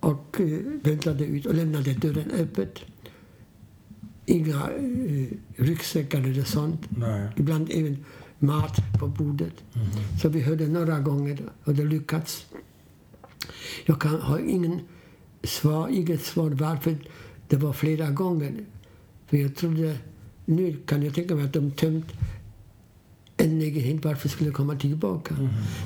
och 0.00 0.40
eh, 0.40 0.58
väntade 0.82 1.24
ut 1.24 1.46
och 1.46 1.54
lämnade 1.54 1.92
dörren 1.92 2.30
öppet. 2.30 2.78
Inga 4.26 4.70
eh, 4.70 5.28
ryggsäckar 5.56 6.20
eller 6.20 6.44
sånt. 6.44 6.80
Nej. 6.88 7.28
Ibland 7.36 7.70
även 7.70 8.04
mat 8.38 8.76
på 8.98 9.06
bordet. 9.06 9.54
Så 10.22 10.28
vi 10.28 10.40
hörde 10.40 10.68
några 10.68 11.00
gånger 11.00 11.38
och 11.64 11.74
det 11.74 11.84
lyckats. 11.84 12.46
Jag 13.84 14.00
kan, 14.00 14.20
har 14.20 14.38
ingen 14.38 14.80
svar, 15.42 15.88
inget 15.88 16.22
svar 16.22 16.50
varför 16.50 16.96
det 17.48 17.56
var 17.56 17.72
flera 17.72 18.10
gånger. 18.10 18.64
För 19.26 19.36
jag 19.36 19.56
trodde, 19.56 19.98
nu 20.44 20.76
kan 20.86 21.02
jag 21.02 21.14
tänka 21.14 21.34
mig 21.34 21.44
att 21.44 21.52
de 21.52 21.70
tömt 21.70 22.12
en 23.36 23.58
lägenhet, 23.60 24.04
varför 24.04 24.28
skulle 24.28 24.50
komma 24.50 24.76
tillbaka? 24.76 25.34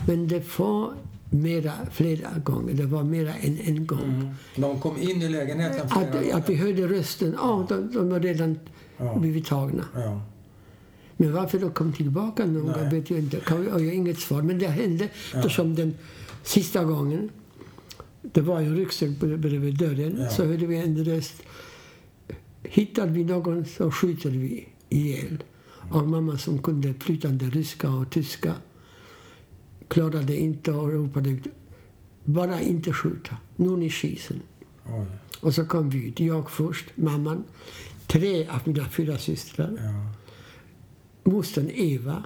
Men 0.06 0.28
det 0.28 0.58
var 0.58 0.92
mera, 1.30 1.72
flera 1.92 2.28
gånger, 2.44 2.74
det 2.74 2.86
var 2.86 3.04
mera 3.04 3.34
än 3.34 3.58
en 3.64 3.86
gång. 3.86 4.02
Mm. 4.04 4.28
De 4.56 4.80
kom 4.80 4.96
in 4.96 5.22
i 5.22 5.28
lägenheten 5.28 5.88
flera 5.88 6.06
Att, 6.06 6.12
gånger? 6.12 6.34
att 6.34 6.48
vi 6.50 6.54
hörde 6.54 6.86
rösten, 6.88 7.34
ja, 7.38 7.66
de, 7.68 7.92
de 7.92 8.08
var 8.10 8.20
redan 8.20 8.58
Ja. 8.96 9.18
blivit 9.18 9.46
tagna. 9.46 9.84
Ja. 9.94 10.20
Men 11.16 11.32
varför 11.32 11.58
de 11.58 11.70
kom 11.70 11.92
tillbaka 11.92 12.46
någon 12.46 12.66
Nej. 12.66 12.74
gång 12.74 12.90
vet 12.90 13.10
jag 13.10 13.18
inte. 13.18 13.40
Jag 13.48 13.70
har 13.72 13.92
inget 13.94 14.18
svar. 14.18 14.42
Men 14.42 14.58
det 14.58 14.66
hände 14.68 15.08
eftersom 15.34 15.74
den 15.74 15.94
sista 16.42 16.84
gången 16.84 17.28
det 18.22 18.40
var 18.40 18.60
en 18.60 18.76
ryggsäck 18.76 19.10
bred- 19.10 19.38
bredvid 19.40 19.78
dörren. 19.78 20.16
Ja. 20.20 20.28
Så 20.30 20.44
hörde 20.44 20.66
vi 20.66 20.76
en 20.76 21.04
röst. 21.04 21.42
Hittar 22.62 23.06
vi 23.06 23.24
någon 23.24 23.64
så 23.64 23.90
skjuter 23.90 24.30
vi 24.30 24.68
ihjäl. 24.88 25.42
Och 25.90 26.08
mamma 26.08 26.38
som 26.38 26.62
kunde 26.62 26.94
flytande 26.94 27.50
ryska 27.50 27.90
och 27.90 28.10
tyska 28.10 28.54
klarade 29.88 30.36
inte 30.36 30.72
och 30.72 30.92
ropade. 30.92 31.38
Bara 32.24 32.60
inte 32.60 32.92
skjuta. 32.92 33.36
Nu 33.56 33.84
är 33.84 33.90
skisen. 33.90 34.40
Oj. 34.86 35.06
Och 35.40 35.54
så 35.54 35.64
kom 35.64 35.90
vi 35.90 36.08
ut. 36.08 36.20
Jag 36.20 36.50
först, 36.50 36.86
mamman, 36.94 37.44
tre 38.06 38.48
av 38.48 38.60
mina 38.64 38.88
fyra 38.88 39.18
systrar 39.18 39.72
Ja. 39.78 40.14
mostern 41.32 41.70
Eva 41.74 42.24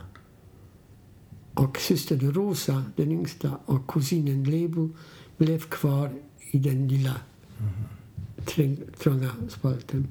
och 1.54 1.78
systern 1.78 2.32
Rosa, 2.32 2.84
den 2.96 3.12
yngsta, 3.12 3.58
och 3.64 3.86
kusinen 3.86 4.44
Lebo 4.44 4.90
blev 5.36 5.58
kvar 5.60 6.12
i 6.50 6.58
den 6.58 6.88
lilla 6.88 7.16
träng, 8.44 8.78
trånga 8.98 9.30
spalten. 9.48 10.08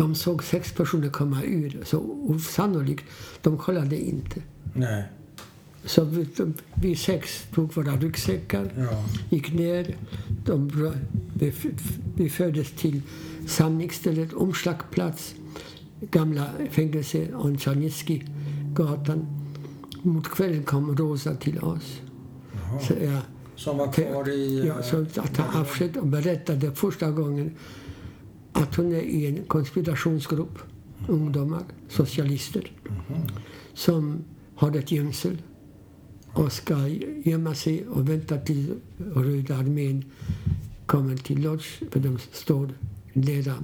De 0.00 0.14
såg 0.14 0.44
sex 0.44 0.72
personer 0.72 1.08
komma 1.10 1.42
ur, 1.44 1.78
så 1.84 1.98
osannolikt. 2.28 3.04
De 3.42 3.58
kollade 3.58 3.96
inte. 4.00 4.42
Nej. 4.74 5.04
Så 5.84 6.04
vi, 6.04 6.26
de, 6.36 6.54
vi 6.74 6.96
sex 6.96 7.46
tog 7.54 7.74
våra 7.74 7.96
ryggsäckar, 7.96 8.72
Ja. 8.76 9.04
gick 9.30 9.52
ner. 9.52 9.96
De, 10.44 10.70
vi, 11.34 11.52
vi 12.16 12.30
fördes 12.30 12.70
till 12.70 13.02
samlingsstället, 13.46 14.32
omslagplats, 14.32 15.34
gamla 16.00 16.46
fängelse, 16.70 17.26
Antjanitski-gatan. 17.34 19.26
Mot 20.02 20.28
kvällen 20.30 20.62
kom 20.62 20.96
Rosa 20.96 21.34
till 21.34 21.58
oss. 21.58 22.00
Jaha. 22.52 22.80
Så 22.80 22.94
jag, 23.04 23.20
Som 23.56 23.78
var 23.78 23.92
kvar 23.92 24.28
i... 24.28 24.66
ja, 24.66 24.82
så 24.82 24.96
att 25.20 25.34
ta 25.34 25.42
avsked 25.60 25.96
och 25.96 26.06
berättade 26.06 26.72
första 26.74 27.10
gången 27.10 27.50
att 28.52 28.74
hon 28.74 28.92
är 28.92 29.02
i 29.02 29.26
en 29.26 29.44
konspirationsgrupp, 29.44 30.58
ungdomar, 31.08 31.62
socialister, 31.88 32.72
som 33.74 34.24
har 34.54 34.76
ett 34.76 34.92
gömsel 34.92 35.42
och 36.32 36.52
ska 36.52 36.88
gömma 37.24 37.54
sig 37.54 37.88
och 37.88 38.08
vänta 38.08 38.38
till 38.38 38.74
Röda 39.14 39.56
armén 39.56 40.04
kommer 40.86 41.16
till 41.16 41.42
Lodz, 41.42 41.64
för 41.90 42.00
de 42.00 42.18
står 42.32 42.74
nära. 43.12 43.54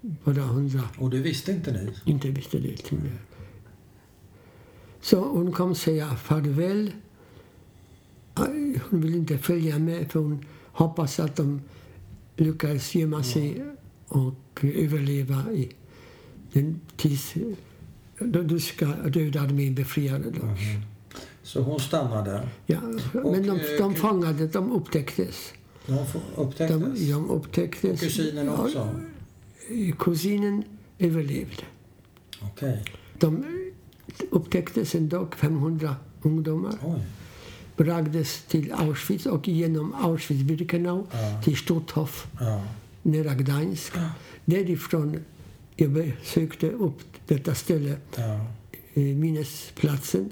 Bara 0.00 0.42
hundra 0.42 0.82
Och 0.98 1.10
det 1.10 1.18
visste 1.18 1.52
inte 1.52 1.72
ni? 1.72 2.12
inte 2.12 2.30
visste 2.30 2.58
det. 2.58 2.92
Så 5.00 5.24
hon 5.24 5.52
kom 5.52 5.74
säga 5.74 6.16
farväl. 6.16 6.92
Hon 8.90 9.00
vill 9.00 9.14
inte 9.14 9.38
följa 9.38 9.78
med 9.78 10.10
för 10.10 10.20
hon 10.20 10.44
hoppas 10.64 11.20
att 11.20 11.36
de 11.36 11.60
lyckas 12.36 12.94
gömma 12.94 13.22
sig 13.22 13.64
och 14.08 14.34
överleva 14.62 15.52
i 15.52 15.72
den 16.52 16.80
tills 16.96 17.34
den 18.18 18.48
ryska 18.48 18.94
röda 19.04 19.40
armén 19.40 19.74
befriade 19.74 20.30
dem. 20.30 20.56
Så 21.42 21.60
hon 21.60 21.80
stannade. 21.80 22.48
Ja, 22.66 22.80
men 23.12 23.46
de, 23.46 23.50
eh, 23.50 23.78
de 23.78 23.94
fångade, 23.94 24.46
de 24.46 24.72
upptäcktes. 24.72 25.52
De 25.86 25.98
upptäcktes. 26.36 26.98
De, 26.98 27.10
de 27.10 27.30
upptäcktes. 27.30 27.92
Och 27.92 27.98
kusinen 27.98 28.48
också? 28.48 28.88
Ja, 29.68 29.94
kusinen 29.98 30.64
överlevde. 30.98 31.62
Okej. 32.40 32.84
De 33.18 33.44
upptäcktes 34.30 34.94
en 34.94 35.08
dag, 35.08 35.34
500 35.36 35.96
ungdomar. 36.22 36.74
Oj. 36.84 37.00
Bragtes 37.76 38.42
till 38.48 38.72
Auschwitz 38.72 39.26
och 39.26 39.48
genom 39.48 39.94
Auschwitz-Birkenau 39.94 41.06
Ja. 41.12 41.42
till 41.44 41.56
Stutthof 41.56 42.26
Ja. 42.40 42.62
nära 43.02 43.34
Gdansk. 43.34 43.92
Därifrån 44.44 45.16
jag 45.76 45.90
besökte 45.90 46.70
upp 46.70 46.98
detta 47.26 47.54
ställe, 47.54 47.96
Ja. 48.16 48.46
eh, 48.94 49.02
minnesplatsen, 49.02 50.30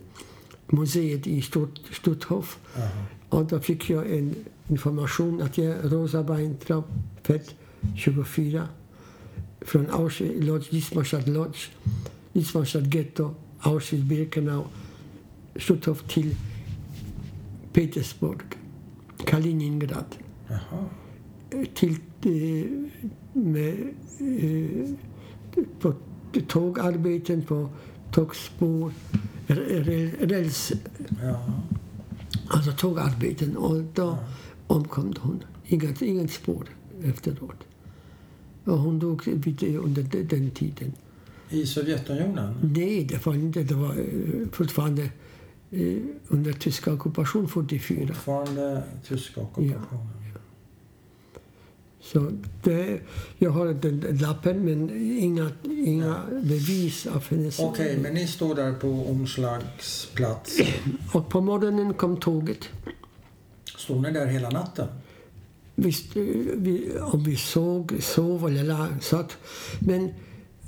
museet 0.67 1.27
i 1.27 1.43
Stutt, 1.43 1.81
Stutthof. 1.93 2.59
Ja. 2.77 2.89
Och 3.29 3.45
då 3.45 3.61
fick 3.61 3.91
jag 3.91 4.11
en 4.19 4.35
information 4.69 5.43
att 5.43 5.59
jag 5.59 5.67
är 5.67 5.83
Rosa 5.83 6.23
Weintraub, 6.23 6.85
född 7.23 7.41
24, 7.97 8.69
från 9.61 9.91
Auschwitz, 9.91 10.45
Lodz, 10.45 10.71
Dithmarstadt 10.71 11.29
Lodz, 11.29 11.69
Dithmarstadt 12.33 12.85
Ghetto, 12.87 13.35
Auschwitz-Birkenau, 13.61 14.65
Stutthof 15.57 16.03
till 16.03 16.35
Petersburg, 17.73 18.41
Kaliningrad. 19.27 20.17
Jaha. 20.49 20.85
Till, 21.75 21.97
eh, 22.23 22.71
med, 23.33 23.95
eh, 24.19 24.89
på 25.81 25.95
tågarbeten, 26.49 27.43
på 27.43 27.69
tågspår, 28.13 28.93
räls, 30.27 30.73
Ja. 31.23 31.41
Alltså 32.49 32.73
tågarbeten 32.73 33.57
och 33.57 33.83
då 33.95 34.19
omkom 34.67 35.15
hon. 35.21 35.45
Inget, 35.67 36.03
inget 36.03 36.31
spår 36.33 36.69
efteråt. 37.05 37.67
Och 38.65 38.79
hon 38.79 38.99
dog 38.99 39.29
under 39.29 40.03
de- 40.03 40.23
den 40.23 40.51
tiden. 40.51 40.93
I 41.51 41.67
Sovjetunionen? 41.67 42.55
Nej, 42.63 43.05
det 43.05 43.27
var 43.27 43.35
inte. 43.35 43.63
Det 43.63 43.75
var 43.75 43.91
eh, 43.99 44.49
fortfarande 44.53 45.11
under 46.29 46.53
tyska 46.53 46.93
ockupation 46.93 47.49
44. 47.49 48.07
Fortfarande 48.07 48.83
tyska 49.09 49.41
ockupationen? 49.41 50.09
Så 52.01 52.31
det, 52.63 53.01
jag 53.39 53.51
har 53.51 53.67
den 53.67 54.01
lappen 54.01 54.65
men 54.65 54.91
inga, 55.19 55.51
inga 55.63 56.21
bevis 56.43 57.07
av 57.07 57.25
hennes... 57.29 57.59
Okej, 57.61 57.99
men 57.99 58.15
ni 58.15 58.27
står 58.27 58.55
där 58.55 58.73
på 58.73 58.89
omslagsplats. 58.89 60.59
Och 61.13 61.29
på 61.29 61.41
morgonen 61.41 61.95
kom 61.95 62.17
tåget. 62.17 62.69
Stod 63.77 64.03
ni 64.03 64.13
där 64.13 64.27
hela 64.27 64.51
natten? 64.51 64.89
Visst, 65.75 66.17
eh, 66.17 66.23
vi, 66.55 66.91
om 67.01 67.25
vi 67.25 67.37
såg, 67.37 67.97
sov 68.01 68.47
eller 68.47 69.01
satt. 69.01 69.37
Men 69.79 70.15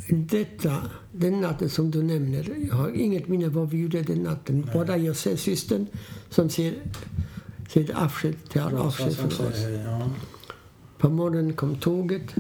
detta, 0.09 0.91
den 1.13 1.41
natten 1.41 1.71
som 1.71 1.91
du 1.91 2.03
nämner, 2.03 2.57
jag 2.69 2.75
har 2.75 2.91
inget 2.91 3.29
minne 3.29 3.49
vad 3.49 3.71
vi 3.71 3.79
gjorde 3.83 4.03
den 4.03 4.23
natten. 4.23 4.69
Bara 4.75 4.97
jag 4.97 5.17
ser 5.17 5.37
systern 5.37 5.87
som 6.31 6.51
ser, 6.51 6.75
ser 7.69 7.95
avsked, 7.95 8.49
tar 8.49 8.73
avsked 8.73 9.17
från 9.17 9.47
oss. 9.47 9.59
ja. 9.85 10.11
På 10.99 11.11
morgonen 11.11 11.53
kom 11.53 11.77
tåget. 11.77 12.35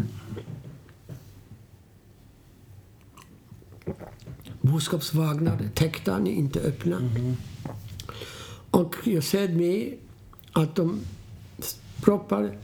Boskapsvagnar, 4.60 5.68
täckta, 5.74 6.26
inte 6.26 6.60
öppna. 6.60 7.10
Och 8.70 8.96
jag 9.04 9.24
ser 9.24 9.48
med 9.48 9.94
att 10.52 10.74
de 10.74 11.00
proppar 12.02 12.58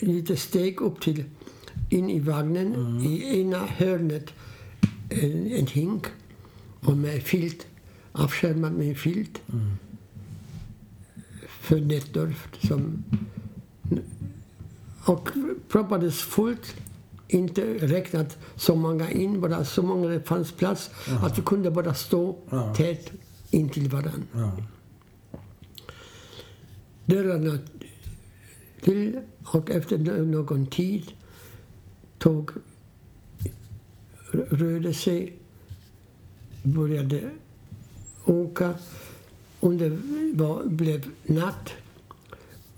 lite 0.00 0.36
steg 0.36 0.80
upp 0.80 1.00
till 1.00 1.24
in 1.94 2.10
i 2.10 2.20
vagnen. 2.20 3.00
I 3.00 3.40
ena 3.40 3.58
hörnet 3.58 4.30
en, 5.10 5.46
en 5.52 5.66
hink 5.66 6.06
och 6.80 6.96
med 6.96 7.22
filt, 7.22 7.66
avskärmad 8.12 8.72
med 8.72 8.88
en 8.88 8.94
filt. 8.94 9.40
För 11.60 11.80
nätdörft 11.80 12.66
som 12.66 13.04
och 15.04 15.28
proppades 15.68 16.18
fullt. 16.22 16.74
Inte 17.28 17.62
räknat 17.86 18.38
så 18.56 18.74
många 18.76 19.10
in, 19.10 19.40
bara 19.40 19.64
så 19.64 19.82
många 19.82 20.08
det 20.08 20.20
fanns 20.22 20.52
plats 20.52 20.90
att 21.22 21.38
vi 21.38 21.42
kunde 21.42 21.70
bara 21.70 21.94
stå 21.94 22.36
Ja. 22.50 22.74
tätt 22.74 23.10
intill 23.50 23.88
varandra. 23.88 24.22
ja. 24.32 24.52
Dörrarna 27.06 27.58
till 28.82 29.20
och 29.44 29.70
efter 29.70 29.98
någon 30.24 30.66
tid 30.66 31.02
tåg 32.24 32.50
rörde 34.32 34.94
sig, 34.94 35.32
började 36.62 37.30
åka. 38.24 38.74
Under 39.60 39.98
var, 40.34 40.64
blev 40.64 41.04
natt. 41.26 41.70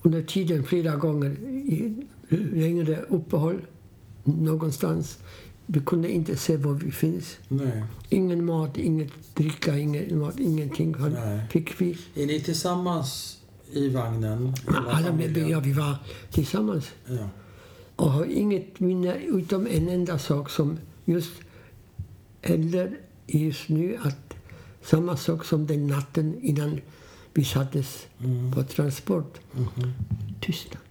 Under 0.02 0.22
tiden 0.22 0.64
flera 0.64 0.96
gånger 0.96 1.30
i 1.50 2.06
längre 2.28 3.00
uppehåll 3.08 3.60
någonstans. 4.24 5.18
Vi 5.66 5.80
kunde 5.80 6.12
inte 6.12 6.36
se 6.36 6.56
var 6.56 6.74
vi 6.74 6.90
finns. 6.90 7.36
Nej. 7.48 7.84
Ingen 8.08 8.44
mat, 8.44 8.78
inget 8.78 9.12
dricka, 9.34 9.78
ingen 9.78 10.18
mat, 10.18 10.38
ingenting 10.38 10.96
Nej. 10.98 11.40
fick 11.50 11.80
vi. 11.80 11.98
Är 12.14 12.26
ni 12.26 12.40
tillsammans 12.40 13.40
i 13.72 13.88
vagnen? 13.88 14.54
Alla 14.66 15.12
med, 15.12 15.36
ja, 15.36 15.60
vi 15.60 15.72
var 15.72 15.96
tillsammans. 16.30 16.90
Ja. 17.06 17.28
Och 17.96 18.10
har 18.10 18.24
inget 18.24 18.80
minne 18.80 19.14
utom 19.16 19.66
en 19.66 19.88
enda 19.88 20.18
sak 20.18 20.50
som 20.50 20.78
just 21.04 21.32
händer 22.42 22.98
just 23.26 23.68
nu. 23.68 23.96
Att 24.02 24.34
samma 24.82 25.16
sak 25.16 25.44
som 25.44 25.66
den 25.66 25.86
natten 25.86 26.38
innan 26.42 26.80
vi 27.34 27.44
sattes 27.44 28.06
Mm. 28.18 28.52
på 28.52 28.62
transport. 28.62 29.40
Mhm. 29.52 29.92
Tystnad. 30.40 30.82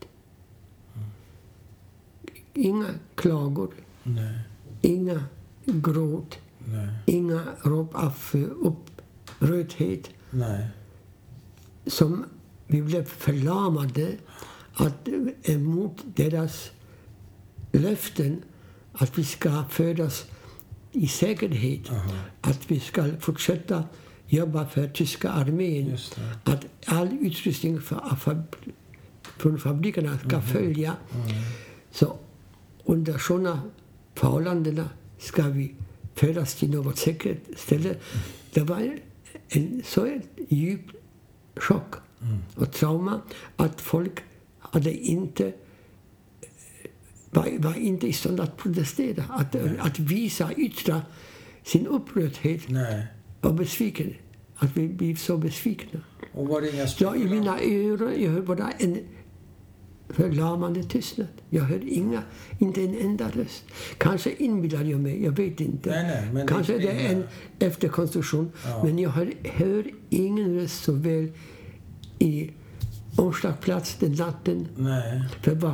Inga 2.53 2.87
klagor, 3.15 3.73
Nej. 4.03 4.39
inga 4.81 5.23
gråt, 5.65 6.37
Nej. 6.67 6.89
inga 7.05 7.43
rop 7.61 7.95
av 7.95 8.13
eh, 8.33 8.41
upprördhet. 8.41 10.09
Som 11.87 12.25
vi 12.67 12.81
blev 12.81 13.05
förlamade 13.05 14.11
att, 14.73 15.07
emot 15.43 16.01
deras 16.15 16.71
löften 17.79 18.41
att 18.93 19.17
vi 19.17 19.23
ska 19.23 19.63
födas 19.69 20.25
i 20.91 21.07
säkerhet. 21.07 21.91
Aha. 21.91 22.11
Att 22.41 22.71
vi 22.71 22.79
ska 22.79 23.05
fortsätta 23.19 23.83
jobba 24.27 24.65
för 24.67 24.87
tyska 24.87 25.29
armén. 25.29 25.97
Att 26.43 26.65
all 26.85 27.17
utrustning 27.21 27.81
för, 27.81 28.15
fab, 28.15 28.55
från 29.37 29.57
fabrikerna 29.59 30.19
ska 30.19 30.41
följa. 30.41 30.95
Så 31.91 32.17
under 32.83 33.17
sådana 33.17 33.61
förhållanden 34.13 34.83
ska 35.17 35.43
vi 35.43 35.75
födas 36.13 36.55
till 36.55 36.69
något 36.69 36.97
säkert 36.97 37.41
ställe. 37.57 37.95
Det 38.53 38.61
var 38.61 38.99
en 39.49 39.81
så 39.85 40.19
djup 40.49 40.81
chock 41.55 41.95
och 42.55 42.71
trauma 42.71 43.21
att 43.55 43.81
folk 43.81 44.19
hade 44.59 44.93
inte 44.93 45.53
var, 47.35 47.59
var 47.59 47.77
inte 47.77 48.07
i 48.07 48.13
stånd 48.13 48.39
att 48.39 48.57
protestera, 48.57 49.23
att, 49.29 49.55
att 49.79 49.99
visa, 49.99 50.53
yttra 50.57 51.01
sin 51.63 51.87
upprördhet 51.87 52.69
Nej. 52.69 53.07
och 53.41 53.53
besviken. 53.53 54.13
Att 54.55 54.77
vi 54.77 54.87
blev 54.87 55.15
så 55.15 55.37
besvikna. 55.37 55.99
Och 56.33 56.47
var 56.47 56.61
det 56.61 56.69
inga 56.73 56.87
Ja, 56.99 57.15
I 57.15 57.23
mina 57.23 57.59
öron 57.59 58.13
jag 58.23 58.31
hör 58.31 58.41
bara 58.41 58.71
en 58.71 58.99
förlamande 60.09 60.83
tystnad. 60.83 61.27
Jag 61.49 61.63
hör 61.63 61.79
inga, 61.87 62.23
inte 62.59 62.81
en 62.81 62.95
enda 62.99 63.29
röst. 63.29 63.63
Kanske 63.97 64.31
inbillar 64.37 64.83
jag 64.83 64.99
mig, 64.99 65.23
jag 65.23 65.31
vet 65.31 65.59
inte. 65.59 65.89
Nej, 65.89 66.29
nej, 66.33 66.45
Kanske 66.47 66.77
det- 66.77 67.05
är 67.07 67.13
en 67.15 67.23
efterkonstruktion. 67.59 68.51
Ja. 68.65 68.83
Men 68.83 68.99
jag 68.99 69.09
hör, 69.09 69.33
hör 69.43 69.85
ingen 70.09 70.55
röst 70.55 70.83
så 70.83 70.91
väl 70.91 71.31
i 72.19 72.51
omslagsplats 73.17 73.95
den 73.99 74.11
natten. 74.11 74.67
Nej. 74.75 75.23
För 75.41 75.55
vad, 75.55 75.73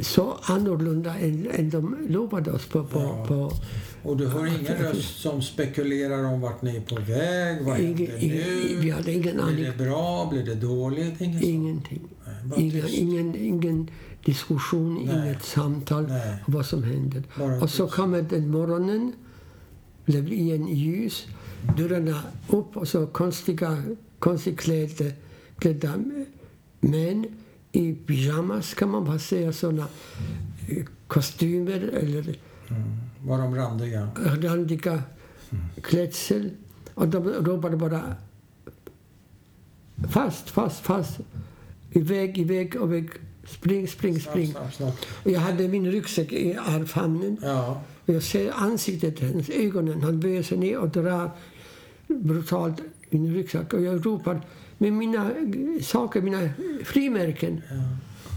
så 0.00 0.38
annorlunda 0.42 1.14
än, 1.18 1.50
än 1.50 1.70
de 1.70 1.96
lovade 2.08 2.50
oss 2.52 2.66
på, 2.66 2.84
på, 2.84 2.98
Ja. 3.00 3.24
på 3.28 3.52
Och 4.02 4.16
du 4.16 4.28
hör 4.28 4.46
ingen 4.46 4.74
röst 4.82 5.20
som 5.20 5.42
spekulerar 5.42 6.24
om 6.24 6.40
vart 6.40 6.62
ni 6.62 6.76
är 6.76 6.80
på 6.80 6.94
väg? 6.94 7.62
Vad 7.64 7.80
ingen, 7.80 7.96
händer 7.96 8.18
ingen, 8.24 8.80
vi 8.80 8.86
nu? 8.86 8.92
hade 8.92 9.12
ingen 9.12 9.22
Blir 9.34 9.42
aning. 9.44 9.64
det 9.64 9.84
bra? 9.84 10.28
Blir 10.30 10.44
det 10.44 10.54
dåligt? 10.54 11.20
Ingen? 11.20 11.42
Ingenting. 11.44 12.00
Nej, 12.44 12.60
Ingen, 12.60 12.88
ingen, 12.88 13.34
ingen 13.36 13.90
diskussion, 14.24 14.94
Nej. 15.06 15.18
inget 15.18 15.44
samtal 15.44 16.06
Nej. 16.08 16.36
om 16.46 16.52
vad 16.52 16.66
som 16.66 16.82
hände. 16.82 17.22
Bara 17.38 17.60
Och 17.60 17.70
så 17.70 17.88
kommer 17.88 18.22
den 18.22 18.50
morgonen, 18.50 19.12
blev 20.04 20.32
igen 20.32 20.68
ljus, 20.68 21.26
dörrarna 21.76 22.22
upp 22.48 22.76
och 22.76 22.88
så 22.88 23.06
konstiga, 23.06 23.82
konstigt 24.18 24.58
klädda, 24.60 25.04
klädda 25.58 25.94
män 26.80 27.26
i 27.72 27.92
pyjamas 27.94 28.74
kan 28.74 28.90
man 28.90 29.04
bara 29.04 29.18
säga, 29.18 29.52
såna 29.52 29.86
eh, 30.68 30.84
kostymer 31.06 31.80
eller 31.80 32.36
Mm. 32.70 32.82
Var 33.22 33.38
de 33.38 33.54
randiga? 33.54 34.08
randiga 34.42 35.02
klädsel. 35.82 36.50
Och 36.94 37.08
de 37.08 37.24
ropade 37.28 37.76
bara 37.76 38.16
fast, 40.10 40.50
fast, 40.50 40.78
fast. 40.84 41.20
Iväg, 41.90 42.38
iväg, 42.38 42.74
iväg. 42.74 43.10
Spring, 43.46 43.88
spring, 43.88 44.20
spring. 44.20 44.46
snabbt, 44.46 44.74
snabbt. 44.74 45.06
Och 45.24 45.30
jag 45.30 45.40
hade 45.40 45.68
min 45.68 45.90
ryggsäck 45.92 46.32
i 46.32 46.54
armfamnen. 46.54 47.36
Ja. 47.42 47.82
Och 48.06 48.14
jag 48.14 48.22
ser 48.22 48.52
ansiktet, 48.52 49.20
hennes 49.20 49.50
ögonen. 49.50 50.02
Han 50.02 50.20
böjer 50.20 50.42
sig 50.42 50.58
ner 50.58 50.78
och 50.78 50.88
drar 50.88 51.30
brutalt 52.06 52.80
min 53.10 53.34
ryggsäck. 53.34 53.72
Och 53.72 53.82
jag 53.82 54.06
ropar 54.06 54.40
med 54.82 54.92
mina 54.92 55.30
saker, 55.82 56.22
mina 56.22 56.48
frimärken. 56.84 57.62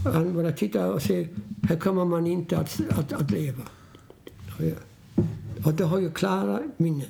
ja. 0.04 0.10
Han 0.10 0.34
bara 0.34 0.52
tittar 0.52 0.90
och 0.92 1.02
säger, 1.02 1.28
här 1.68 1.76
kommer 1.76 2.04
man 2.04 2.26
inte 2.26 2.58
att, 2.58 2.80
att, 2.90 3.12
att 3.12 3.30
leva. 3.30 3.62
Och, 4.58 4.64
jag, 4.64 4.76
och 5.66 5.74
det 5.74 5.84
har 5.84 5.98
jag 6.00 6.14
klara 6.14 6.60
minne. 6.76 7.04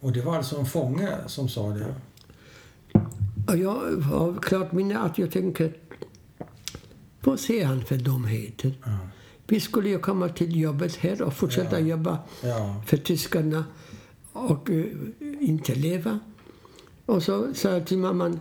Och 0.00 0.12
det 0.12 0.22
var 0.22 0.36
alltså 0.36 0.58
en 0.58 0.66
fånge 0.66 1.08
som 1.26 1.48
sa 1.48 1.68
det? 1.68 1.94
Och 3.46 3.56
jag 3.56 4.00
har 4.02 4.34
klart 4.42 4.72
minne 4.72 4.98
att 4.98 5.18
jag 5.18 5.30
tänker, 5.30 5.72
vad 7.20 7.40
ser 7.40 7.64
han 7.64 7.84
för 7.84 7.96
dumheter? 7.96 8.74
Ja. 8.84 8.98
Vi 9.46 9.60
skulle 9.60 9.88
ju 9.88 9.98
komma 9.98 10.28
till 10.28 10.56
jobbet 10.60 10.96
här 10.96 11.22
och 11.22 11.34
fortsätta 11.34 11.80
Ja. 11.80 11.86
jobba 11.86 12.18
Ja. 12.42 12.82
för 12.86 12.96
tyskarna 12.96 13.64
och 14.32 14.70
eh, 14.70 14.84
inte 15.40 15.74
leva. 15.74 16.18
Och 17.06 17.22
så 17.22 17.54
sa 17.54 17.70
jag 17.70 17.86
till 17.86 17.98
mamman, 17.98 18.40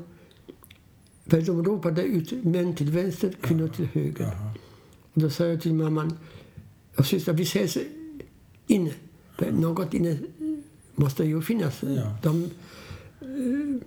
för 1.26 1.42
de 1.42 1.66
ropade 1.66 2.04
ut 2.04 2.44
män 2.44 2.76
till 2.76 2.92
vänster, 2.92 3.36
kvinnor 3.42 3.68
till 3.68 3.86
höger. 3.86 4.24
Jaha. 4.24 4.54
Och 5.14 5.22
då 5.22 5.30
sa 5.30 5.46
jag 5.46 5.62
till 5.62 5.74
mamman 5.74 6.18
och 6.96 7.06
syster, 7.06 7.34
vi 7.34 7.44
ses 7.44 7.78
inne. 8.68 8.92
För 9.38 9.52
något 9.52 9.94
inne 9.94 10.18
måste 10.96 11.24
ju 11.24 11.42
finnas. 11.42 11.84
Ja. 11.84 12.18
De 12.24 12.44
eh, 13.22 13.82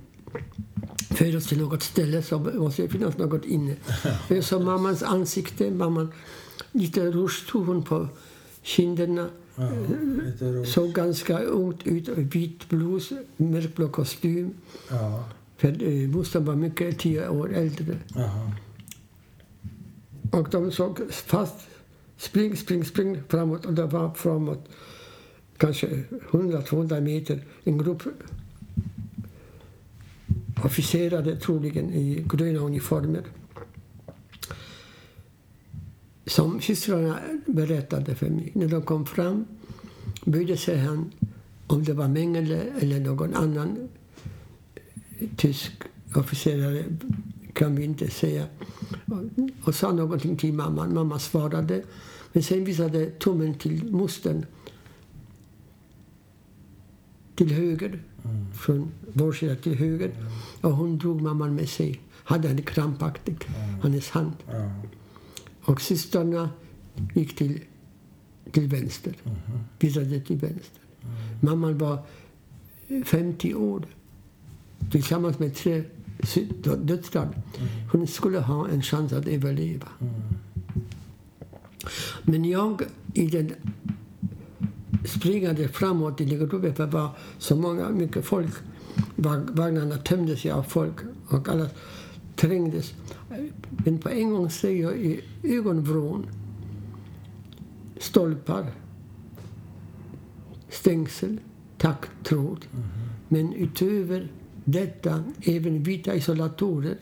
för 1.10 1.36
oss 1.36 1.46
till 1.46 1.58
något 1.58 1.82
ställe 1.82 2.22
så 2.22 2.38
måste 2.38 2.82
det 2.82 2.88
finnas 2.88 3.18
något 3.18 3.44
inne. 3.44 3.76
Jag 4.28 4.44
såg 4.44 4.62
mammans 4.62 5.02
ansikte, 5.02 5.70
mamman 5.70 6.12
lite 6.72 7.10
rouge 7.10 7.46
tog 7.48 7.66
hon 7.66 7.82
på 7.82 8.08
kinderna. 8.62 9.28
Ja. 9.58 10.64
Såg 10.64 10.92
ganska 10.92 11.38
ungt 11.38 11.86
ut, 11.86 12.08
vit 12.08 12.68
blus, 12.68 13.12
mörkblå 13.36 13.88
kostym. 13.88 14.54
Ja. 14.90 15.24
För 15.56 15.82
eh, 15.82 16.08
mostern 16.08 16.44
var 16.44 16.54
mycket, 16.54 16.98
tio 16.98 17.28
år 17.28 17.54
äldre. 17.54 17.96
Jaha. 18.14 18.52
Och 20.30 20.48
de 20.50 20.72
såg 20.72 21.12
fast, 21.12 21.54
spring, 22.16 22.56
spring, 22.56 22.84
spring 22.84 23.22
framåt. 23.28 23.66
Och 23.66 23.74
det 23.74 23.86
var 23.86 24.14
framåt 24.14 24.68
kanske 25.56 25.86
100-200 26.30 27.00
meter 27.00 27.44
en 27.64 27.78
grupp 27.78 28.02
officerare 30.64 31.36
troligen 31.36 31.92
i 31.92 32.24
gröna 32.28 32.58
uniformer. 32.58 33.22
Som 36.28 36.60
systrarna 36.60 37.18
berättade 37.46 38.14
för 38.14 38.30
mig. 38.30 38.52
När 38.54 38.68
de 38.68 38.82
kom 38.82 39.06
fram 39.06 39.46
böjde 40.24 40.56
sig 40.56 40.78
han, 40.78 41.12
om 41.66 41.84
det 41.84 41.92
var 41.92 42.08
Mengele 42.08 42.62
eller 42.80 43.00
någon 43.00 43.34
annan 43.34 43.88
tysk 45.36 45.72
officerare 46.14 46.84
kan 47.52 47.74
vi 47.74 47.84
inte 47.84 48.10
säga. 48.10 48.46
Och, 49.06 49.68
och 49.68 49.74
sa 49.74 49.92
någonting 49.92 50.36
till 50.36 50.52
mamman. 50.54 50.94
Mamma 50.94 51.18
svarade. 51.18 51.82
Men 52.32 52.42
sen 52.42 52.64
visade 52.64 53.10
tummen 53.10 53.54
till 53.54 53.92
mostern. 53.92 54.46
Till 57.34 57.52
höger. 57.52 58.02
Mm. 58.24 58.52
Från 58.52 58.90
vår 59.12 59.32
sida 59.32 59.56
till 59.56 59.74
höger. 59.74 60.10
Och 60.60 60.72
hon 60.72 60.98
drog 60.98 61.20
mamman 61.20 61.54
med 61.54 61.68
sig. 61.68 62.00
Hade 62.12 62.48
henne 62.48 62.62
krampaktigt. 62.62 63.44
Hennes 63.82 64.10
hand. 64.10 64.32
Ja. 64.46 64.70
Och 65.68 65.80
systrarna 65.80 66.50
gick 67.14 67.36
till, 67.36 67.60
till 68.50 68.68
vänster. 68.68 69.14
Visade 69.78 70.20
till 70.20 70.36
vänster. 70.36 70.80
Mamman 71.40 71.78
var 71.78 71.98
50 73.04 73.54
år. 73.54 73.86
Tillsammans 74.90 75.38
med 75.38 75.54
tre 75.54 75.84
döttrar. 76.82 77.42
Hon 77.92 78.06
skulle 78.06 78.38
ha 78.38 78.68
en 78.68 78.82
chans 78.82 79.12
att 79.12 79.26
överleva. 79.26 79.88
Men 82.22 82.44
jag 82.44 82.82
i 83.14 83.26
den 83.26 83.54
springande 85.04 85.68
framåt 85.68 86.20
i 86.20 86.24
gruppen, 86.24 86.74
för 86.74 86.86
det 86.86 86.92
var 86.92 87.10
så 87.38 87.56
många, 87.56 87.88
mycket 87.90 88.24
folk. 88.24 88.54
Vagnarna 89.16 89.96
tömdes 89.96 90.46
av 90.46 90.62
folk 90.62 90.96
och 91.28 91.48
alla 91.48 91.68
trängdes. 92.36 92.94
Men 93.84 93.98
på 93.98 94.08
en 94.08 94.30
gång 94.30 94.50
ser 94.50 94.70
jag 94.70 94.96
i 94.96 95.20
ögonvrån 95.42 96.26
stolpar, 97.98 98.70
stängsel, 100.68 101.40
taggtråd. 101.78 102.66
Men 103.28 103.52
utöver 103.52 104.28
detta 104.64 105.24
även 105.42 105.82
vita 105.82 106.14
isolatorer 106.14 106.96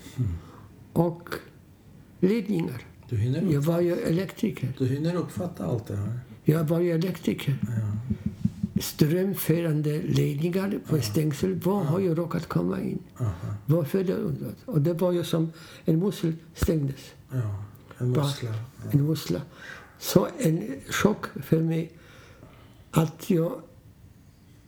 och 0.93 1.29
ledningar. 2.21 2.83
Du, 3.09 3.17
hinner 3.17 3.53
Jag 3.53 3.61
var 3.61 3.81
ju 3.81 3.93
elektriker. 3.97 4.73
du 4.79 4.87
hinner 4.87 5.15
uppfatta 5.15 5.65
allt 5.67 5.87
det 5.87 5.97
här? 5.97 6.21
Jag 6.45 6.65
var 6.65 6.81
ju 6.81 6.91
elektriker. 6.93 7.59
Ja. 7.63 8.17
Strömförande 8.81 10.03
ledningar 10.03 10.79
på 10.89 11.01
stängsel. 11.01 11.55
Var 11.55 11.85
har 11.85 12.01
jag 12.01 12.19
råkat 12.19 12.47
komma 12.49 12.81
in? 12.81 12.99
Aha. 13.21 13.55
Varför 13.67 14.05
det 14.05 14.15
undrat? 14.15 14.57
Och 14.65 14.81
det 14.81 14.93
var 14.93 15.13
ju 15.13 15.25
som 15.25 15.53
en 15.85 15.99
mussel 15.99 16.33
stängdes. 16.55 17.13
Ja. 17.31 17.65
En 17.99 18.11
mussla. 18.11 18.51
Ja. 18.51 18.91
En 18.93 19.07
mussla. 19.07 19.41
Så 19.99 20.29
en 20.39 20.81
chock 20.91 21.27
för 21.43 21.61
mig 21.61 21.93
att 22.91 23.31
jag 23.31 23.61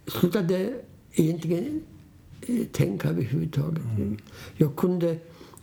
slutade 0.06 0.74
egentligen 1.12 1.80
eh, 2.40 2.66
tänka 2.72 3.08
överhuvudtaget. 3.08 3.82
Jag 4.56 4.76
kunde 4.76 5.18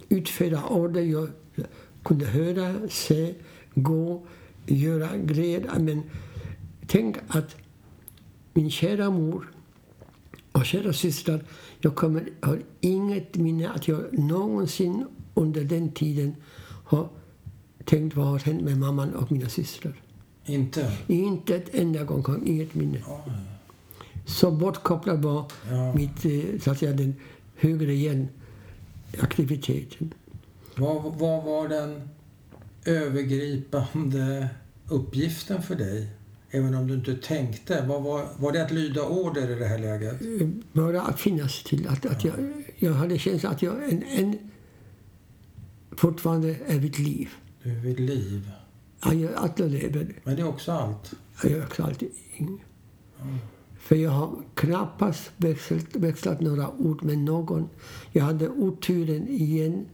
utföra 0.09 0.63
order, 0.69 1.01
jag 1.01 1.29
kunde 2.03 2.25
höra, 2.25 2.89
se, 2.89 3.35
gå, 3.73 4.27
göra 4.65 5.17
grejer. 5.17 5.79
Men 5.79 6.03
tänk 6.87 7.17
att 7.27 7.55
min 8.55 8.71
kära 8.71 9.09
mor 9.09 9.51
och 10.51 10.65
kära 10.65 10.93
systrar, 10.93 11.43
jag 11.79 11.95
kommer, 11.95 12.29
har 12.41 12.61
inget 12.81 13.35
minne 13.35 13.69
att 13.69 13.87
jag 13.87 14.19
någonsin 14.19 15.05
under 15.33 15.63
den 15.63 15.91
tiden 15.91 16.35
har 16.85 17.09
tänkt 17.85 18.15
vad 18.15 18.27
har 18.27 18.39
hänt 18.39 18.61
med 18.61 18.77
mamman 18.77 19.15
och 19.15 19.31
mina 19.31 19.49
systrar. 19.49 20.01
Inte? 20.45 20.91
Inte 21.07 21.55
ett 21.55 21.75
enda 21.75 22.03
gång, 22.03 22.43
inget 22.45 22.73
minne. 22.75 23.01
Oj. 23.07 23.31
Så 24.25 24.51
bortkopplad 24.51 25.21
var 25.21 25.45
Ja. 25.71 25.93
mitt, 25.93 26.25
eh, 26.25 26.59
så 26.61 26.71
att 26.71 26.77
säga, 26.79 26.93
den 26.93 27.15
högre 27.55 27.93
igen 27.93 28.27
aktiviteten. 29.19 30.13
Vad, 30.75 31.03
vad 31.03 31.43
var 31.43 31.67
den 31.67 32.09
övergripande 32.85 34.49
uppgiften 34.89 35.61
för 35.61 35.75
dig? 35.75 36.07
Även 36.55 36.75
om 36.75 36.87
du 36.87 36.93
inte 36.93 37.15
tänkte. 37.15 37.85
Vad 37.87 38.03
var, 38.03 38.27
var 38.37 38.51
det 38.51 38.63
att 38.63 38.71
lyda 38.71 39.03
order 39.03 39.51
i 39.51 39.55
det 39.59 39.65
här 39.65 39.77
läget? 39.79 40.21
Eh, 40.21 40.47
Bara 40.73 41.01
att 41.01 41.19
finnas 41.19 41.63
till. 41.63 41.87
Att, 41.87 42.05
att 42.05 42.23
jag, 42.23 42.33
jag 42.77 42.93
hade 42.93 43.17
känslan 43.19 43.51
att 43.53 43.61
jag 43.61 43.89
en, 43.89 44.03
en, 44.03 44.37
fortfarande 45.91 46.55
är 46.67 46.79
vid 46.79 46.99
liv. 46.99 47.29
Du 47.63 47.71
är 47.71 47.75
vid 47.75 47.99
liv. 47.99 48.51
Att 48.99 49.17
jag, 49.17 49.31
att 49.35 49.59
jag 49.59 49.71
lever. 49.71 50.13
Men 50.23 50.35
det 50.35 50.41
är 50.41 50.47
också 50.47 50.71
allt. 50.71 51.13
Jag 51.43 51.59
har 51.59 51.67
klart 51.67 52.01
inget. 52.37 52.61
För 53.79 53.95
jag 53.95 54.11
har 54.11 54.35
knappast 54.53 55.31
växlat, 55.37 55.95
växlat 55.95 56.41
några 56.41 56.69
ord 56.71 57.03
med 57.03 57.17
någon. 57.17 57.69
Jag 58.11 58.23
hade 58.23 58.49
oturen 58.49 59.27
igen 59.27 59.85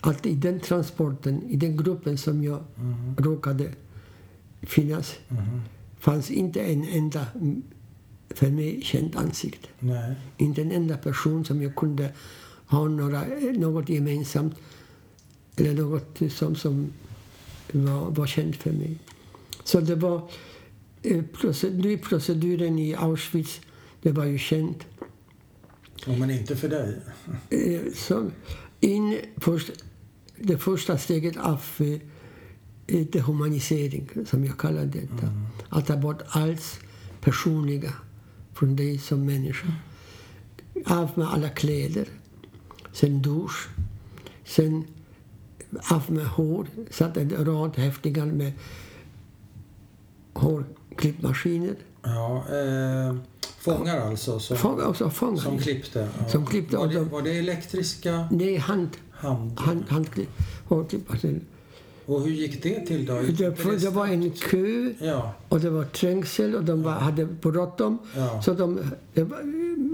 att 0.00 0.26
i 0.26 0.34
den 0.34 0.60
transporten, 0.60 1.42
i 1.42 1.56
den 1.56 1.76
gruppen 1.76 2.18
som 2.18 2.44
jag 2.44 2.64
råkade 3.18 3.70
finnas, 4.62 5.14
fanns 5.98 6.30
inte 6.30 6.60
en 6.60 6.84
enda 6.88 7.26
för 8.30 8.50
mig 8.50 8.80
känt 8.82 9.16
ansikte. 9.16 9.68
Nej. 9.78 10.14
Inte 10.36 10.62
en 10.62 10.72
enda 10.72 10.96
person 10.96 11.44
som 11.44 11.62
jag 11.62 11.74
kunde 11.76 12.12
ha 12.66 12.88
några, 12.88 13.24
något 13.52 13.88
gemensamt 13.88 14.54
eller 15.56 15.74
något 15.74 16.32
som, 16.32 16.56
som 16.56 16.92
var, 17.72 18.10
var 18.10 18.26
känt 18.26 18.56
för 18.56 18.72
mig. 18.72 18.98
Så 19.64 19.80
det 19.80 19.94
var 19.94 20.30
eh, 21.02 21.24
procedur, 21.24 21.96
proceduren 21.96 22.78
i 22.78 22.94
Auschwitz, 22.94 23.60
det 24.02 24.12
var 24.12 24.24
ju 24.24 24.38
känt. 24.38 24.86
Jo, 26.06 26.16
men 26.16 26.30
inte 26.30 26.56
för 26.56 26.68
dig. 26.68 26.96
Eh, 27.50 27.92
som 27.94 28.32
in 28.80 29.18
först, 29.36 29.70
det 30.36 30.58
första 30.58 30.98
steget 30.98 31.36
av 31.36 31.62
eh, 31.78 32.00
dehumanisering, 32.88 34.08
som 34.26 34.44
jag 34.44 34.58
kallar 34.58 34.84
detta. 34.84 35.32
Att 35.68 35.86
ta 35.86 35.96
bort 35.96 36.22
allt 36.28 36.80
personliga 37.20 37.92
från 38.54 38.76
dig 38.76 38.98
som 38.98 39.24
människa. 39.26 39.68
Av 40.86 41.10
med 41.14 41.28
alla 41.28 41.48
kläder. 41.48 42.08
Sen 42.92 43.22
dusch. 43.22 43.68
Sen 44.44 44.84
av 45.90 46.12
med 46.12 46.26
hår. 46.26 46.66
Satt 46.90 47.16
en 47.16 47.44
rad 47.46 47.76
häftingar 47.76 48.26
med 48.26 48.52
hårklippmaskiner. 50.34 51.74
Ja, 52.02 52.36
eh, 52.36 53.16
fångar 53.58 54.00
alltså 54.00 54.40
som, 54.40 54.56
Fångar, 54.56 54.84
alltså 54.84 55.10
fångar. 55.10 55.36
som 55.36 55.58
klippte. 55.58 56.08
Ja. 56.18 56.28
Som 56.28 56.46
klippte, 56.46 56.76
Var, 56.76 56.84
och 56.86 56.92
det, 56.92 56.98
de- 56.98 57.08
var 57.08 57.22
det 57.22 57.38
elektriska 57.38 58.28
Nej, 58.30 58.56
hand, 58.56 58.88
hand? 59.10 59.60
hand, 59.60 59.84
handklipp, 59.88 60.30
hårklippmaskiner. 60.64 61.40
Och 62.08 62.22
hur 62.22 62.30
gick 62.30 62.62
det 62.62 62.80
till 62.86 63.06
då? 63.06 63.14
Det, 63.14 63.80
det 63.80 63.90
var 63.90 64.06
en 64.06 64.30
kö 64.30 64.92
Ja, 65.00 65.34
och 65.48 65.60
det 65.60 65.70
var 65.70 65.84
trängsel 65.84 66.54
och 66.54 66.64
de 66.64 66.82
var, 66.82 66.92
hade 66.92 67.24
bråttom. 67.26 67.98
Ja. 68.16 68.42
Så 68.42 68.54
de, 68.54 68.78
det 69.14 69.22
var 69.24 69.42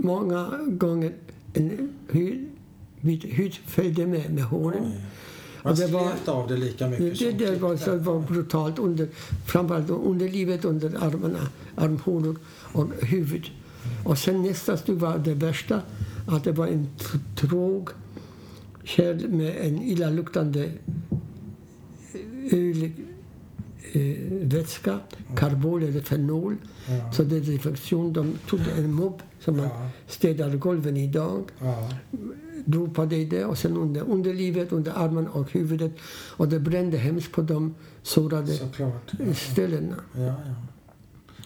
många 0.07 0.51
gånger 0.67 1.13
en 1.55 1.93
hud, 2.11 2.49
hud 3.25 3.55
följde 3.67 4.07
med, 4.07 4.35
med 4.35 4.45
håren. 4.45 4.83
oj. 4.85 5.01
Man 5.63 5.73
Och 5.73 5.79
det 5.79 5.87
var- 5.87 6.11
slet 6.11 6.29
av 6.29 6.49
det 6.49 6.57
lika 6.57 6.89
mycket 6.89 7.19
Det, 7.19 7.31
som 7.31 7.39
det, 7.39 7.57
var, 7.59 7.77
så 7.77 7.97
var 7.97 8.21
brutalt, 8.21 8.79
under, 8.79 9.09
framförallt 9.47 9.91
underlivet, 9.91 10.65
under 10.65 10.89
armarna, 11.05 11.49
armhålor 11.77 12.37
och 12.73 12.89
huvud. 13.03 13.51
Och 14.05 14.19
sen 14.19 14.43
nästa 14.43 14.77
stycke 14.77 14.99
var 14.99 15.19
det 15.19 15.35
värsta, 15.35 15.81
att 16.29 16.45
det 16.45 16.53
var 16.53 16.67
en 16.67 16.89
tråg 17.37 17.89
kärl 18.85 19.29
med 19.29 19.57
en 19.61 19.83
illaluktande 19.83 20.71
ölig 22.53 22.93
eh, 23.93 24.65
karbol 25.37 25.83
eller 25.83 26.01
fenol. 26.01 26.57
Ja. 26.89 27.13
Så 27.13 27.23
desinfektion, 27.23 28.13
de 28.13 28.39
tog 28.49 28.61
en 28.79 28.93
mobb 28.93 29.23
som 29.41 29.57
man 29.57 29.67
Ja. 29.67 29.89
städade 30.09 30.57
golven 30.57 30.97
idag 30.97 31.43
Ja, 31.61 31.91
dopade 32.65 33.17
i 33.17 33.25
det 33.25 33.45
och 33.45 33.59
sen 33.59 33.77
under 33.77 34.03
underlivet, 34.11 34.73
under 34.73 34.93
armen 34.93 35.29
och 35.29 35.53
huvudet. 35.53 35.93
Och 36.37 36.49
det 36.49 36.61
brände 36.61 36.97
hemskt 36.99 37.33
på 37.33 37.43
de 37.43 37.75
sårade 38.03 38.53
såklart. 38.53 39.13
ställena. 39.53 39.97
Ja, 40.17 40.21
ja. 40.23 40.35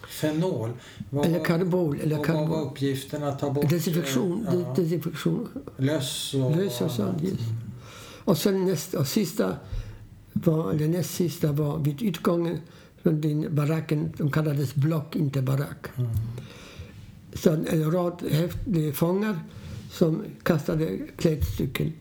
Fenol. 0.08 0.70
Vad, 1.10 1.26
Eller 1.26 1.44
karbol. 1.44 1.98
Eller 2.02 2.16
vad 2.32 2.48
var 2.48 2.62
uppgiften 2.62 3.22
att 3.22 3.38
ta 3.38 3.50
bort? 3.50 3.70
Desinfektion. 3.70 4.46
eh, 4.46 4.52
de- 4.52 4.60
Ja, 4.60 4.74
desinfektion. 4.76 5.48
löss 5.76 6.34
och 6.34 6.56
Lös 6.56 6.80
och 6.80 6.90
sånt. 6.90 7.22
Yes. 7.24 7.38
Och 8.24 8.38
sen 8.38 8.64
nästa, 8.64 8.98
och 8.98 9.06
sista 9.06 9.56
var, 10.44 10.72
eller 10.72 10.88
näst 10.88 11.10
sista 11.14 11.52
var 11.52 11.78
vid 11.78 12.02
utgången 12.02 12.58
från 13.02 13.20
din 13.20 13.54
baracken. 13.54 14.12
De 14.16 14.30
kallades 14.30 14.74
block, 14.74 15.16
inte 15.16 15.42
barack. 15.42 15.86
Mm. 15.96 16.10
Så 17.34 17.50
en 17.50 17.92
rad 17.92 18.22
fångar 18.94 19.38
som 19.90 20.22
kastade 20.42 20.98
klädstycken. 21.16 21.92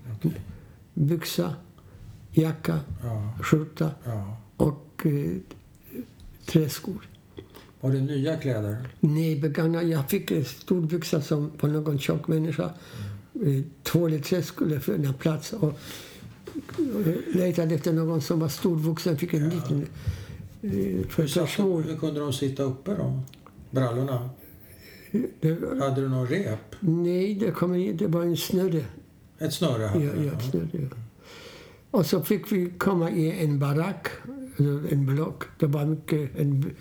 Byxa, 0.93 1.55
jacka, 2.31 2.79
Ja, 3.03 3.33
skjorta 3.43 3.91
ja. 4.03 4.37
och 4.57 5.01
eh, 5.05 5.37
träskor. 6.45 7.07
Var 7.81 7.91
det 7.91 8.01
nya 8.01 8.37
kläder? 8.37 8.77
Nej, 8.99 9.39
begagnad. 9.39 9.83
Jag 9.83 10.09
fick 10.09 10.31
en 10.31 10.45
stor 10.45 10.81
byxa 10.81 11.21
som 11.21 11.49
på 11.49 11.67
någon 11.67 11.99
tjock 11.99 12.27
människa. 12.27 12.63
Eh, 13.45 13.63
Två 13.83 14.07
eller 14.07 14.19
tre 14.19 14.41
skulle 14.43 14.79
finna 14.79 15.13
plats. 15.13 15.53
Och 15.53 15.79
letade 17.33 17.75
efter 17.75 17.93
någon 17.93 18.21
som 18.21 18.39
var 18.39 18.47
storvuxen. 18.47 19.17
Fick 19.17 19.33
en 19.33 19.49
liten 19.49 19.81
eh, 20.61 20.69
Hur, 21.17 21.27
satt, 21.27 21.59
hur 21.59 21.97
kunde 21.99 22.19
de 22.19 22.33
sitta 22.33 22.63
uppe 22.63 22.95
då? 22.95 23.21
Brallorna? 23.71 24.29
Det, 25.41 25.79
Hade 25.79 26.01
du 26.01 26.09
någon 26.09 26.27
rep? 26.27 26.59
nej, 26.79 27.35
det, 27.35 27.51
kom, 27.51 27.75
in- 27.75 27.97
det 27.97 28.07
var 28.07 28.23
en 28.23 28.37
snurre. 28.37 28.85
Ett 29.39 29.53
snöre? 29.53 29.81
Ja, 29.83 30.13
du? 30.13 30.25
ja, 30.25 30.39
snurre 30.39 30.69
ja. 30.71 30.97
Och 31.91 32.05
så 32.05 32.23
fick 32.23 32.51
vi 32.51 32.69
komma 32.77 33.11
i 33.11 33.43
en 33.43 33.59
barack, 33.59 34.07
en 34.91 35.05
block. 35.05 35.43
Det 35.59 35.65
var 35.65 35.85
mycket 35.85 36.37
en, 36.39 36.71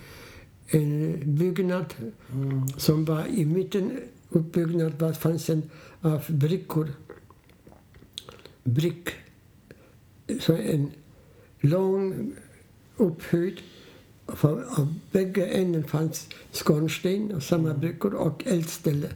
en 0.67 1.19
byggnad 1.37 1.93
Mm. 2.33 2.67
som 2.77 3.05
var 3.05 3.25
i 3.27 3.45
mitten 3.45 3.91
uppbyggnad 4.29 4.93
var, 4.99 5.13
fanns 5.13 5.49
en 5.49 5.63
av 6.01 6.21
brickor. 6.27 6.87
Brick. 8.63 9.09
Så 10.39 10.53
en 10.55 10.91
lång 11.59 12.31
upphöjd. 12.97 13.57
För, 14.27 14.79
av 14.79 14.93
bägge 15.11 15.45
änden 15.45 15.83
fanns 15.83 16.27
skorsten 16.51 17.31
och 17.35 17.43
samma 17.43 17.73
brickor 17.73 18.13
och 18.13 18.47
eldställe. 18.47 19.07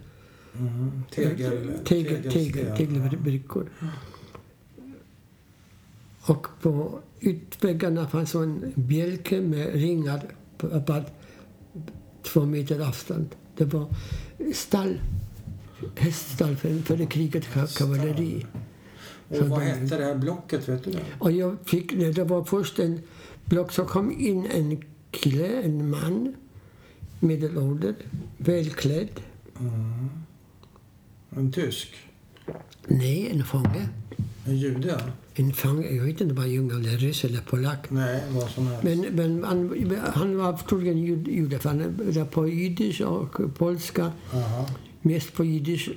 Mm. 0.59 1.03
Tegel, 1.11 1.71
Tegel, 1.85 2.31
tegel, 2.31 2.77
tegelbrickor. 2.77 3.69
Och 6.21 6.47
på 6.61 6.99
ytväggarna 7.21 8.07
fanns 8.07 8.35
en 8.35 8.73
bjälke 8.75 9.41
med 9.41 9.73
ringar 9.73 10.21
på 10.57 10.67
bara 10.87 11.03
två 12.23 12.45
meter 12.45 12.87
avstånd. 12.87 13.29
Det 13.57 13.65
var 13.65 13.87
stall, 14.53 14.99
häststall 15.95 16.55
för, 16.55 16.81
för 16.81 16.97
det 16.97 17.05
kriget, 17.05 17.45
ka- 17.45 17.77
kavalleri. 17.77 18.45
Och 19.39 19.47
vad 19.49 19.61
hette 19.61 19.97
det 19.97 20.05
här 20.05 20.15
blocket? 20.15 20.69
Vet 20.69 20.83
du 20.83 20.91
det? 20.91 20.99
Och 21.19 21.31
jag 21.31 21.57
fick, 21.65 21.93
det 22.15 22.23
var 22.23 22.43
först 22.43 22.79
en 22.79 23.01
block 23.45 23.71
så 23.71 23.85
kom 23.85 24.11
in 24.19 24.45
en 24.45 24.83
kille, 25.11 25.47
en 25.61 25.89
man, 25.89 26.35
medelålder, 27.19 27.95
välklädd. 28.37 29.09
Mm. 29.59 30.09
En 31.35 31.51
tysk? 31.51 31.95
Nej, 32.87 33.29
en 33.31 33.43
fånge. 33.43 33.89
En 34.45 34.57
jude? 34.57 35.01
En 35.33 35.53
fånge, 35.53 35.87
jag 35.89 36.03
vet 36.03 36.21
inte, 36.21 36.33
var 36.35 36.45
jude 36.45 36.75
eller 36.75 36.97
ryss 36.97 37.23
eller 37.25 37.41
polack. 37.41 37.89
Nej, 37.89 38.23
vad 38.29 38.49
som 38.49 38.67
helst. 38.67 38.83
Men, 38.83 38.99
men 38.99 39.43
han, 39.43 39.95
han 40.13 40.37
var 40.37 40.57
troligen 40.57 40.97
jud- 40.97 41.27
jude, 41.27 41.59
för 41.59 41.69
han 41.69 41.83
var 42.15 42.25
på 42.25 42.47
jiddisch 42.47 43.01
och 43.01 43.55
polska. 43.57 44.11
Aha. 44.33 44.69
Mest 45.01 45.33
på 45.33 45.43
jiddisch. 45.43 45.89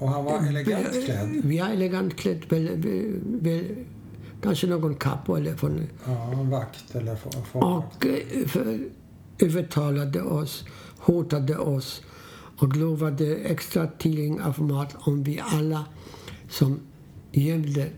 Och 0.00 0.08
han 0.10 0.24
var 0.24 0.38
elegant 0.48 1.04
klädd? 1.04 1.52
Ja, 1.52 1.68
elegant 1.68 2.16
klädd. 2.16 2.44
Väl, 2.48 2.68
väl, 3.40 3.64
kanske 4.42 4.66
någon 4.66 4.94
capo 4.94 5.34
eller 5.36 5.56
från... 5.56 5.86
Ja, 6.06 6.32
en 6.32 6.50
vakt 6.50 6.94
eller 6.94 7.16
få- 7.16 7.30
fångvakt. 7.30 7.96
Och 7.96 8.06
eh, 8.06 8.46
för, 8.46 8.78
övertalade 9.38 10.22
oss, 10.22 10.64
hotade 10.98 11.56
oss 11.56 12.02
och 12.58 12.76
lovade 12.76 13.36
extra 13.36 13.86
tillgång 13.86 14.40
av 14.40 14.62
mat 14.62 14.96
om 14.98 15.22
vi 15.22 15.40
alla 15.44 15.84
som 16.48 16.80
gömde 17.32 17.88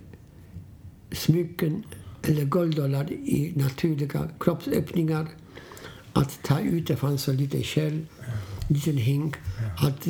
smycken 1.12 1.84
eller 2.22 2.44
gulddollar 2.44 3.12
i 3.12 3.52
naturliga 3.56 4.28
kroppsöppningar 4.40 5.26
att 6.12 6.42
ta 6.42 6.60
ut, 6.60 6.86
det 6.86 6.96
fanns 6.96 7.22
så 7.22 7.32
lite 7.32 7.62
kärl, 7.62 7.98
liten 8.73 8.97
hink. 8.97 9.36
Att, 9.78 10.09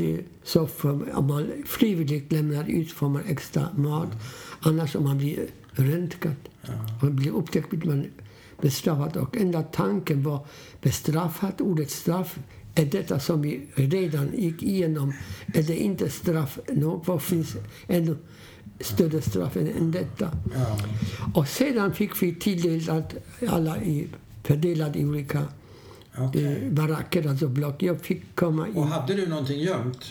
får, 0.71 1.17
om 1.17 1.27
man 1.27 1.53
frivilligt 1.67 2.33
lämnar 2.33 2.71
ut 2.71 2.93
får 2.93 3.09
man 3.09 3.23
extra 3.29 3.69
mat. 3.77 4.09
Annars 4.61 4.97
om 4.97 5.05
man 5.05 5.19
blir 5.19 5.47
röntgad 5.73 6.37
och 7.03 7.11
blir 7.11 7.31
upptäckt 7.31 7.71
blir 7.71 7.91
man 7.91 8.07
bestraffad. 8.61 9.17
Och 9.17 9.37
enda 9.37 9.63
tanken 9.63 10.23
var 10.23 10.47
bestraffat, 10.81 11.61
ordet 11.61 11.91
straff 11.91 12.39
är 12.75 12.87
detta 12.87 13.21
som 13.21 13.43
vi 13.43 13.67
redan 13.75 14.31
gick 14.37 14.63
igenom. 14.63 15.13
Är 15.55 15.63
det 15.63 15.77
inte 15.77 16.11
straff? 16.11 16.59
No, 16.73 17.03
vad 17.07 17.23
finns 17.23 17.57
ännu 17.87 18.17
större 18.81 19.23
straff 19.23 19.57
än, 19.57 19.91
detta? 19.91 20.31
Och 21.35 21.49
sedan 21.49 21.95
fick 21.95 22.23
vi 22.23 22.35
tilldelat 22.35 23.15
alla 23.49 23.83
i, 23.83 24.07
fördelade 24.43 24.99
i 24.99 25.05
olika 25.05 25.43
Okej. 26.19 26.65
eh, 26.67 26.73
baracker, 26.73 27.29
alltså 27.29 27.49
block. 27.49 27.83
Jag 27.83 28.01
fick 28.01 28.37
komma 28.37 28.63
Och 28.63 28.69
in. 28.77 28.83
hade 28.83 29.15
du 29.15 29.27
någonting 29.27 29.61
gömt? 29.61 30.05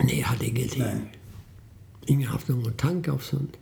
Nej, 0.00 0.18
jag 0.20 0.26
hade 0.26 0.46
ingenting. 0.46 0.82
Nej. 0.82 1.18
Ingen 2.06 2.28
haft 2.28 2.48
någon 2.48 2.72
tanke 2.72 3.10
av 3.10 3.18
sånt. 3.18 3.52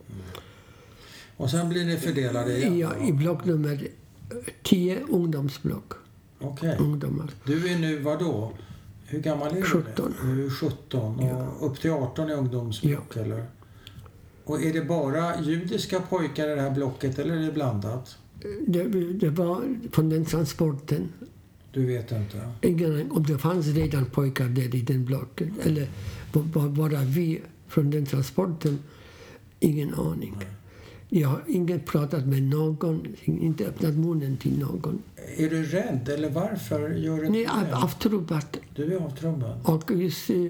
Och 1.37 1.51
sen 1.51 1.69
blir 1.69 1.85
ni 1.85 1.97
fördelade 1.97 2.57
igen? 2.57 2.79
Ja, 2.79 2.97
i 3.09 3.13
block 3.13 3.45
nummer 3.45 3.89
10, 4.63 4.99
ungdomsblock. 5.09 5.93
Okej. 6.41 6.77
Ungdomar. 6.81 7.31
Du 7.45 7.69
är 7.73 7.79
nu 7.79 7.99
vad 7.99 8.19
då? 8.19 8.53
Hur 9.07 9.19
gammal 9.21 9.51
är 9.51 9.55
du? 9.57 9.63
17. 9.63 10.15
Du 10.23 10.47
är 10.47 10.51
17 10.51 11.21
och 11.61 11.71
upp 11.71 11.81
till 11.81 11.91
18 11.91 12.31
i 12.31 12.33
ungdomsblock 12.33 13.17
eller? 13.17 13.47
Och 14.45 14.63
är 14.63 14.73
det 14.73 14.85
bara 14.85 15.41
judiska 15.43 16.01
pojkar 16.01 16.49
i 16.49 16.55
det 16.55 16.61
här 16.61 16.71
blocket 16.71 17.19
eller 17.19 17.35
är 17.37 17.41
det 17.47 17.53
blandat? 17.53 18.19
Det, 18.67 18.85
det 19.13 19.31
var 19.31 19.63
från 19.93 20.09
den 20.09 20.25
transporten. 20.25 21.09
Du 21.77 21.86
vet 21.86 22.12
inte? 22.12 22.48
Ingen 22.62 22.93
aning 22.93 23.11
om 23.11 23.23
det 23.23 23.39
fanns 23.39 23.66
redan 23.66 24.05
pojkar 24.05 24.48
där 24.48 24.74
i 24.74 24.81
den 24.81 25.05
blocket. 25.05 25.48
Eller 25.66 25.89
bara 26.69 26.98
vi 27.05 27.40
från 27.69 27.90
den 27.90 28.07
transporten. 28.07 28.78
Ingen 29.61 29.94
aning. 29.94 30.36
Jag 31.09 31.28
har 31.28 31.43
inte 31.47 31.78
pratat 31.78 32.27
med 32.27 32.43
någon, 32.43 33.07
inte 33.24 33.66
öppnat 33.66 33.94
munnen 33.94 34.36
till 34.36 34.59
någon. 34.59 35.03
Är 35.36 35.51
du 35.51 35.62
rädd 35.65 36.09
eller 36.09 36.31
varför 36.31 36.90
gör 36.90 37.16
du 37.16 37.28
Nej, 37.28 37.44
det? 37.44 37.77
avtrubbad 37.77 38.44
Du 38.74 38.94
är 38.94 39.01
avtrubbad? 39.01 39.61
och 39.65 39.90
just 39.90 40.31
eh, 40.31 40.47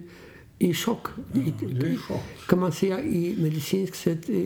i 0.59 0.75
chock. 0.75 1.07
I, 1.35 1.55
Du 1.61 1.87
är 1.87 1.91
i 1.91 1.97
chock? 1.97 2.23
kan 2.49 2.59
man 2.61 2.73
säga 2.73 3.01
i 3.01 3.37
medicinskt 3.43 3.97
sett 3.97 4.29
eh, 4.29 4.37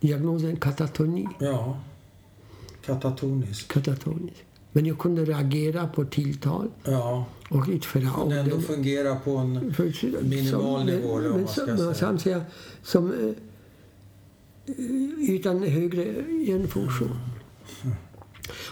diagnosen 0.00 0.56
katatoni. 0.56 1.28
Ja. 1.40 1.80
Katatonisk? 2.86 3.68
katatonisk. 3.72 4.44
Men 4.76 4.86
jag 4.86 4.98
kunde 4.98 5.24
reagera 5.24 5.88
på 5.88 6.04
tilltal 6.04 6.68
Ja. 6.84 7.24
och 7.50 7.64
utföra 7.68 8.12
Och 8.12 8.30
den 8.30 8.38
ändå 8.38 8.54
orden. 8.56 8.66
fungera 8.66 9.16
på 9.16 9.36
en... 9.36 9.74
För- 9.74 10.22
minimal 10.22 10.78
som- 10.78 10.86
nivå, 10.86 11.16
men 11.20 11.48
ska 11.48 11.66
som- 11.66 11.76
säga. 11.76 11.94
Som, 11.94 12.18
säga, 12.18 12.44
som 12.82 13.12
eh, 14.66 14.74
utan 15.34 15.62
högre 15.62 16.04
hjärnfunktion. 16.48 17.10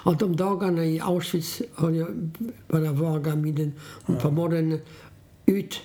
Och 0.04 0.16
de 0.16 0.36
dagarna 0.36 0.84
i 0.86 1.00
Auschwitz 1.00 1.62
har 1.74 1.90
jag 1.90 2.30
bara 2.68 2.92
vaga 2.92 3.36
minnen. 3.36 3.72
På 4.22 4.30
morgonen 4.30 4.80
ut 5.46 5.80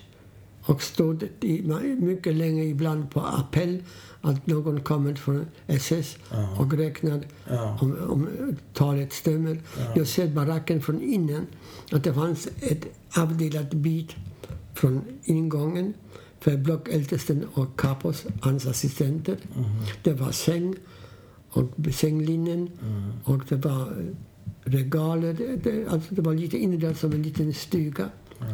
och 0.69 0.81
stod 0.83 1.23
i, 1.41 1.61
mycket 1.99 2.35
länge 2.35 2.63
ibland 2.63 3.11
på 3.11 3.19
appell 3.21 3.83
att 4.21 4.47
någon 4.47 4.81
kommer 4.81 5.15
från 5.15 5.45
SS 5.67 6.17
Ja. 6.31 6.57
och 6.59 6.73
räknar 6.73 7.21
Ja. 7.49 7.77
om, 7.81 7.97
om 8.09 8.27
talet 8.73 9.13
stämmer. 9.13 9.61
Jag 9.95 10.07
ser 10.07 10.27
baracken 10.27 10.81
från 10.81 11.01
innen 11.01 11.45
att 11.91 12.03
det 12.03 12.13
fanns 12.13 12.47
ett 12.61 12.85
avdelat 13.17 13.73
bit 13.73 14.11
från 14.73 15.01
ingången 15.23 15.93
för 16.39 16.57
blockäldsten 16.57 17.45
och 17.53 17.79
Capos, 17.79 18.25
hans 18.41 18.65
assistenter. 18.67 19.37
Det 20.03 20.13
var 20.13 20.31
säng 20.31 20.75
och 21.49 21.69
sänglinnen 21.93 22.69
och 23.23 23.41
det 23.49 23.55
var 23.55 23.93
regaler. 24.63 25.33
Det, 25.63 25.87
alltså 25.87 26.15
det 26.15 26.21
var 26.21 26.33
lite 26.33 26.57
inrett 26.57 26.99
som 26.99 27.11
en 27.11 27.23
liten 27.23 27.53
stuga, 27.53 28.09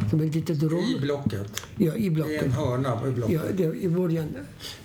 som 0.10 0.22
ett 0.22 0.36
litet 0.36 0.64
I 0.64 0.66
rum. 0.68 1.02
blocket? 1.02 1.62
Ja, 1.78 1.94
i 1.96 2.04
I 2.04 2.08
en 2.08 2.14
blocket. 2.14 2.52
hörna 2.54 3.08
i 3.08 3.12
blocket? 3.12 3.34
Ja, 3.34 3.42
det, 3.58 3.64
i 3.80 3.90
början. 3.90 4.28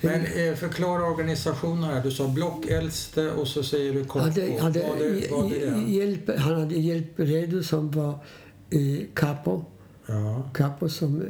Men 0.01 0.20
eh, 0.20 0.55
förklara 0.55 1.05
organisationen 1.05 1.85
här. 1.85 2.02
Du 2.02 2.10
sa 2.10 2.28
blockäldste 2.28 3.31
och 3.31 3.48
så 3.48 3.62
säger 3.62 3.93
du 3.93 4.05
KK. 4.05 4.18
hade, 4.18 4.60
hade, 4.60 4.82
är 4.82 5.74
det? 5.86 5.90
hjälp, 5.93 6.39
han 6.39 6.55
hade 6.60 6.74
hjälp 6.74 7.06
redo 7.16 7.62
som 7.62 7.90
var 7.90 8.10
eh, 8.70 9.06
capo. 9.14 9.64
Ja. 10.06 10.51
Capo 10.55 10.89
som 10.89 11.20
eh, 11.22 11.27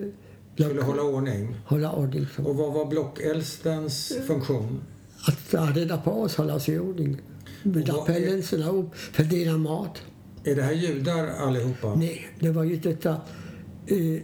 Skulle 0.67 0.83
hålla 0.83 1.03
ordning. 1.03 1.57
hålla 1.67 1.93
ordning. 1.93 2.27
Som, 2.37 2.47
Och 2.47 2.57
vad 2.57 2.73
var 2.73 2.87
blockäldstens 2.87 4.13
funktion? 4.27 4.81
att 5.27 5.51
ta 5.51 5.67
reda 5.67 5.99
på 5.99 6.11
oss, 6.23 6.37
hålla 6.37 6.55
oss 6.55 6.69
i 6.69 6.79
ordning. 6.79 7.17
Med 7.63 7.91
appellen, 7.91 8.43
ställa 8.43 8.69
upp, 8.71 8.97
fördela 8.97 9.59
mat. 9.59 10.03
Är 10.45 10.55
det 10.57 10.63
här 10.63 10.73
judar 10.73 11.27
allihopa? 11.27 11.95
Nej, 11.95 12.29
det 12.39 12.51
var 12.51 12.65
ju 12.65 12.77
detta 12.77 13.17
eh, 13.91 14.23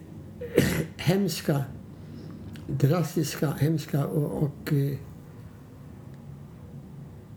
hemska, 0.97 1.65
drastiska, 2.67 3.51
hemska 3.51 4.07
och, 4.07 4.43
och 4.43 4.73
eh, 4.73 4.99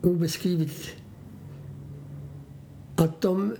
obeskrivligt 0.02 0.96
att 2.96 3.20
de 3.20 3.56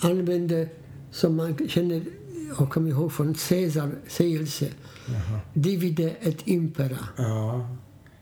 använde, 0.00 0.68
som 1.10 1.36
man 1.36 1.68
känner 1.68 2.02
och 2.58 2.70
kommer 2.70 2.90
ihåg 2.90 3.12
från 3.12 3.34
Caesar 3.34 3.90
sägelse, 4.08 4.68
divide 5.54 6.16
et 6.20 6.46
impera. 6.48 6.98
Ja. 7.16 7.68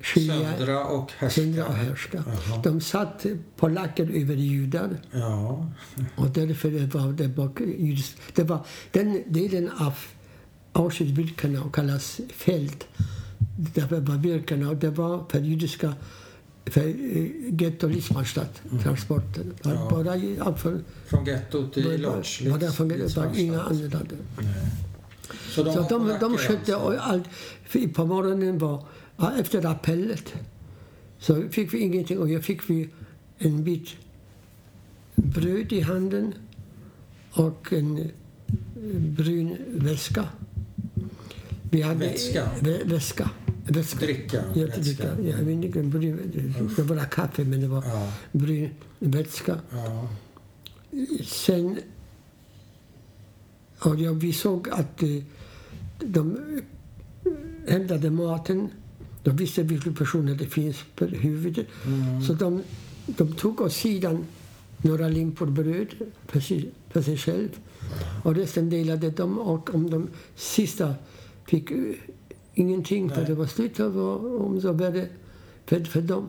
Söndra 0.04 0.84
och 0.84 1.12
härska. 1.18 1.40
söndra 1.42 1.64
och. 1.64 2.22
Jaha. 2.26 2.60
De 2.64 2.80
satt 2.80 3.26
polacker 3.56 4.04
över 4.22 4.34
judar. 4.34 4.90
Ja. 5.10 5.66
Och 6.16 6.30
därför 6.30 6.70
var 6.98 7.12
det 7.12 7.28
bak, 7.28 7.60
det 8.34 8.42
var 8.42 8.58
den 8.92 9.22
delen 9.26 9.70
av 9.78 9.94
Auschwitz-Birkenau 10.72 11.70
kallas 11.72 12.20
fält. 12.34 12.86
Därför 13.74 14.00
var 14.00 14.16
Birkenau, 14.16 14.74
det 14.74 14.90
var 14.90 15.24
för 15.30 15.40
judiska 15.40 15.94
för 16.66 16.80
uh, 16.86 17.54
getto 17.62 17.88
Litzmannstadt, 17.88 18.62
transporten. 18.82 19.54
Var 19.62 19.72
Ja. 19.74 19.88
Bara 19.90 20.16
i- 20.16 20.36
ja, 20.38 20.54
för, 20.56 20.80
Från 21.06 21.24
gettot 21.26 21.74
till 21.74 22.02
Lodz. 22.02 22.40
var, 22.42 22.58
därför, 22.58 22.84
det 22.84 23.16
var 23.16 23.38
inga 23.38 23.62
andra. 23.62 24.00
Så 25.50 25.62
de, 25.62 25.72
Så 25.74 25.80
de, 25.88 26.12
de 26.20 26.36
skötte 26.36 26.76
allt. 27.00 27.24
På 27.94 28.06
morgonen 28.06 28.58
var, 28.58 28.82
ja, 29.16 29.38
efter 29.38 29.66
appellet 29.66 30.34
så 31.18 31.48
fick 31.50 31.74
vi 31.74 31.78
ingenting 31.78 32.18
och 32.18 32.28
jag 32.30 32.44
fick 32.44 32.70
vi 32.70 32.88
en 33.38 33.64
bit 33.64 33.88
bröd 35.14 35.72
i 35.72 35.80
handen 35.80 36.34
och 37.32 37.72
en 37.72 37.98
eh, 37.98 38.10
brun 39.00 39.56
väska. 39.74 40.28
Vi 41.70 41.82
hade, 41.82 41.98
Vätska? 41.98 42.48
Vä, 42.60 42.78
väska. 42.84 43.30
väska. 43.68 44.06
Dricka? 44.06 44.44
Ja, 44.54 44.66
dricka. 44.66 45.04
Ja, 45.22 45.28
jag 45.28 45.36
vet 45.38 45.64
inte, 45.64 45.82
brun, 45.82 46.32
det 46.76 46.82
var 46.82 47.04
kaffe 47.04 47.44
men 47.44 47.60
det 47.60 47.68
var 47.68 47.84
Ja. 47.86 48.12
brun 48.32 48.70
vätska. 48.98 49.60
Ja. 49.70 50.08
Sen... 51.24 51.78
Och 53.78 53.96
ja, 54.00 54.12
vi 54.12 54.32
såg 54.32 54.68
att 54.68 55.02
eh, 55.02 55.08
de 56.00 56.36
eh, 56.36 57.32
hämtade 57.72 58.10
maten. 58.10 58.70
De 59.24 59.30
visste 59.36 59.62
vilka 59.62 59.90
personer 59.92 60.34
det 60.34 60.46
finns 60.46 60.76
på 60.96 61.04
huvudet. 61.04 61.66
Mm. 61.86 62.22
Så 62.22 62.32
de, 62.32 62.62
de 63.06 63.32
tog 63.32 63.60
åt 63.60 63.72
sidan 63.72 64.24
några 64.82 65.08
limpor 65.08 65.46
bröd 65.46 65.86
för 66.26 66.40
sig, 66.40 66.70
för 66.90 67.02
sig 67.02 67.16
själv. 67.16 67.48
Och 68.22 68.34
resten 68.34 68.70
delade 68.70 69.10
de. 69.10 69.38
Och 69.38 69.74
om 69.74 69.90
de 69.90 70.08
sista 70.36 70.94
fick 71.46 71.70
eh, 71.70 71.78
ingenting 72.54 73.10
för 73.10 73.16
Nej. 73.16 73.26
det 73.26 73.34
var 73.34 73.46
slut, 73.46 73.78
var, 73.78 74.40
om 74.42 74.60
så 74.60 74.72
var 74.72 74.90
det 74.90 75.08
för, 75.66 75.84
för 75.84 76.00
dem. 76.02 76.28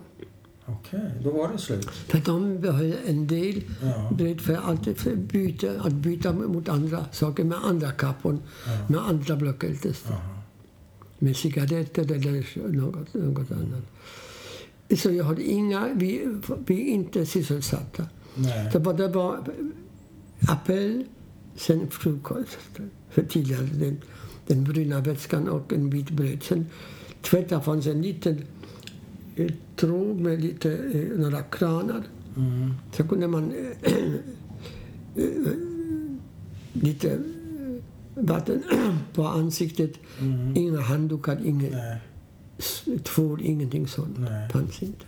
Okej, 0.65 1.11
då 1.23 1.31
var 1.31 1.51
det 1.51 1.57
slut. 1.57 1.89
För 1.89 2.17
de 2.26 2.61
behöll 2.61 2.95
en 3.07 3.27
del 3.27 3.63
Ja. 3.81 4.11
bröd 4.17 4.41
för 4.41 4.53
att, 4.53 4.97
för 4.97 5.15
byta, 5.15 5.72
att 5.81 5.93
byta 5.93 6.34
mot 6.34 6.69
andra 6.69 7.05
saker 7.11 7.43
med 7.43 7.57
andra 7.65 7.91
kappor, 7.91 8.38
Ja. 8.65 8.72
med 8.89 8.99
andra 9.01 9.35
blockeltes. 9.35 10.03
Aha. 10.09 10.35
Med 11.20 11.36
cigaretter 11.36 12.12
eller 12.12 12.72
något, 12.72 13.14
något 13.14 13.52
annat. 13.52 13.84
Så 15.00 15.12
jag 15.12 15.24
hade 15.24 15.44
inga, 15.44 15.94
vi, 15.94 16.28
vi 16.66 16.82
är 16.82 16.94
inte 16.94 17.26
sysselsatta. 17.26 18.06
Nej. 18.36 18.72
Var, 18.74 18.94
det 18.94 19.08
var 19.08 19.40
appell, 20.48 21.04
sen 21.56 21.88
frukost. 21.90 22.58
För 23.10 23.24
tidigare 23.24 23.66
den, 23.66 23.98
den 24.48 24.64
bruna 24.64 25.00
vätskan 25.00 25.48
och 25.48 25.74
en 25.74 25.90
bit 25.90 26.10
bröd. 26.10 26.44
Sen 26.44 26.66
tvätta 27.22 27.62
fanns 27.62 27.88
en 27.88 28.02
liten 28.02 28.42
eh, 29.36 29.52
tråd 29.76 30.20
med 30.20 30.42
lite, 30.42 30.72
eh, 30.74 31.20
några 31.20 31.42
kranar. 31.42 32.04
Mm. 32.38 32.74
Så 32.92 33.08
kunde 33.08 33.28
man 33.28 33.54
eh, 33.84 34.04
lite 36.74 37.20
vatten 38.16 38.64
på 39.14 39.28
ansiktet. 39.28 39.92
Mm. 40.20 40.58
Inga 40.58 40.82
handdukar, 40.82 41.40
inget 41.46 41.74
tvål, 43.04 43.42
ingenting 43.44 43.88
sånt. 43.88 44.18
Nej. 44.18 44.50
fanns 44.50 44.84
inte. 44.84 45.06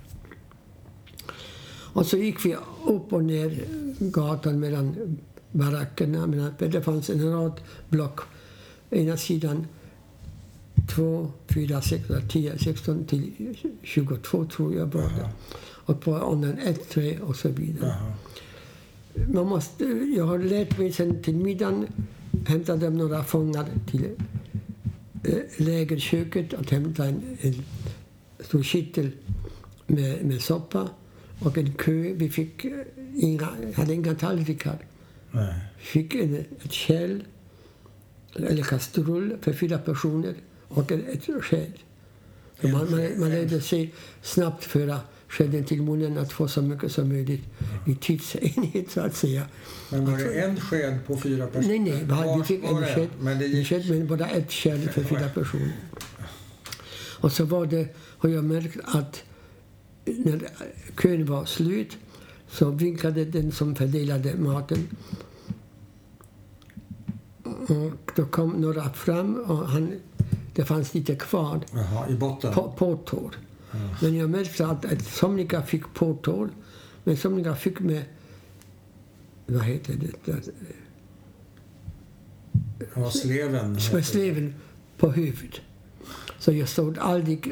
Och 1.93 2.05
så 2.05 2.17
gick 2.17 2.45
vi 2.45 2.55
upp 2.87 3.13
och 3.13 3.23
ner 3.23 3.65
gatan 3.99 4.59
mellan 4.59 5.17
barackerna. 5.51 6.27
Mellan, 6.27 6.53
det 6.59 6.81
fanns 6.81 7.09
en 7.09 7.31
rad 7.31 7.61
block. 7.89 8.19
Ena 8.89 9.17
sidan 9.17 9.67
2, 10.95 11.31
4, 11.47 11.81
6, 11.81 12.03
10, 12.29 12.57
16 12.57 13.05
till 13.05 13.55
22 13.83 14.45
tror 14.45 14.75
jag 14.75 14.85
var 14.85 15.01
det. 15.01 15.29
Och 15.69 16.01
på 16.01 16.15
andra 16.15 16.53
1, 16.53 16.89
3 16.89 17.19
och 17.19 17.35
så 17.35 17.49
vidare. 17.49 17.95
Man 19.27 19.47
måste, 19.47 19.83
jag 20.17 20.25
har 20.25 20.39
lärt 20.39 20.77
mig 20.77 20.91
sen 20.91 21.23
till 21.23 21.35
middagen 21.35 21.87
hämtade 22.45 22.85
de 22.85 22.97
några 22.97 23.23
fångar 23.23 23.65
till 23.91 24.05
eh, 25.23 25.65
lägerköket 25.65 26.53
att 26.53 26.69
hämta 26.69 27.05
en, 27.05 27.37
en 27.41 27.53
stor 28.39 28.63
kittel 28.63 29.11
med, 29.87 30.25
med 30.25 30.41
soppa 30.41 30.89
och 31.39 31.57
en 31.57 31.73
kö. 31.73 32.13
Vi 32.15 32.29
fick 32.29 32.65
eh, 32.65 32.71
inga, 33.15 33.49
hade 33.75 33.93
inga 33.93 34.15
tallrikar. 34.15 34.77
Nej. 35.31 35.55
Vi 35.77 35.83
fick 35.83 36.15
en, 36.15 36.35
ett 36.35 36.71
kärl, 36.71 37.23
eller 38.35 38.63
kastrull 38.63 39.37
för 39.41 39.53
fyra 39.53 39.77
personer 39.77 40.33
och 40.67 40.91
ett, 40.91 41.27
ett 41.29 41.43
sked. 41.43 41.73
Man, 42.61 42.71
man, 42.71 43.19
man 43.19 43.29
lärde 43.29 43.61
sig 43.61 43.93
snabbt 44.21 44.63
föra 44.63 44.99
skeden 45.37 45.63
till 45.63 45.81
munnen 45.81 46.17
att 46.17 46.31
få 46.31 46.47
så 46.47 46.61
mycket 46.61 46.91
som 46.91 47.09
möjligt 47.09 47.43
i 47.85 47.95
tidsenhet 47.95 48.91
så 48.91 49.01
att 49.01 49.15
säga. 49.15 49.43
Men 49.91 50.11
var 50.11 50.17
det 50.17 50.41
en 50.41 50.59
sked 50.59 50.99
på 51.07 51.17
fyra 51.17 51.47
personer? 51.47 51.79
Nej, 51.79 52.05
nej, 52.07 52.37
vi, 52.37 52.43
fick 52.43 52.63
en 52.63 52.85
sked, 52.85 53.09
Men 53.19 53.39
det 53.39 53.45
en 53.45 53.51
gick... 53.51 53.67
sked 53.67 53.89
men 53.89 54.07
bara 54.07 54.27
ett 54.27 54.51
kärl 54.51 54.89
för 54.89 55.03
fyra 55.03 55.29
personer. 55.29 55.71
Och 57.19 57.31
så 57.31 57.45
var 57.45 57.65
det, 57.65 57.95
har 57.97 58.29
jag 58.29 58.43
märkt 58.43 58.77
att 58.83 59.23
när 60.05 60.39
kön 61.01 61.25
var 61.25 61.45
slut 61.45 61.97
så 62.49 62.69
vinkade 62.71 63.25
den 63.25 63.51
som 63.51 63.75
fördelade 63.75 64.35
maten. 64.35 64.87
Och 67.43 68.11
då 68.15 68.25
kom 68.25 68.49
några 68.49 68.89
fram 68.93 69.35
och 69.35 69.67
han, 69.67 69.91
det 70.55 70.65
fanns 70.65 70.93
lite 70.93 71.15
kvar 71.15 71.61
Jaha, 71.71 72.09
i 72.09 72.13
botten? 72.13 72.53
på, 72.53 72.71
påtår. 72.71 73.37
Men 74.01 74.15
jag 74.15 74.29
märkte 74.29 74.67
att, 74.67 74.85
att 74.85 75.05
somliga 75.05 75.61
fick 75.61 75.93
påtår, 75.93 76.49
men 77.03 77.17
somliga 77.17 77.55
fick 77.55 77.79
med, 77.79 78.03
vad 79.45 79.63
heter 79.63 79.93
det, 80.25 80.33
Ja, 82.95 83.11
sleven. 83.11 83.77
med 83.93 84.05
sleven 84.05 84.53
på 84.97 85.11
huvudet. 85.11 85.61
Så 86.39 86.51
jag 86.53 86.69
stod 86.69 86.97
aldrig 86.97 87.47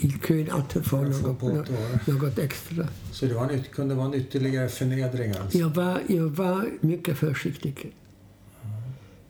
i 0.00 0.10
kön 0.28 0.50
att 0.50 0.86
få 0.86 1.02
något, 1.02 1.68
något 2.06 2.38
extra. 2.38 2.88
Så 3.12 3.26
det 3.26 3.34
var 3.34 3.50
en, 3.50 3.62
kunde 3.62 3.94
vara 3.94 4.06
en 4.06 4.14
ytterligare 4.14 4.68
förnedring 4.68 5.32
alltså? 5.42 5.58
Jag 5.58 5.68
var, 5.68 6.00
jag 6.08 6.28
var 6.28 6.68
mycket 6.80 7.18
försiktig. 7.18 7.92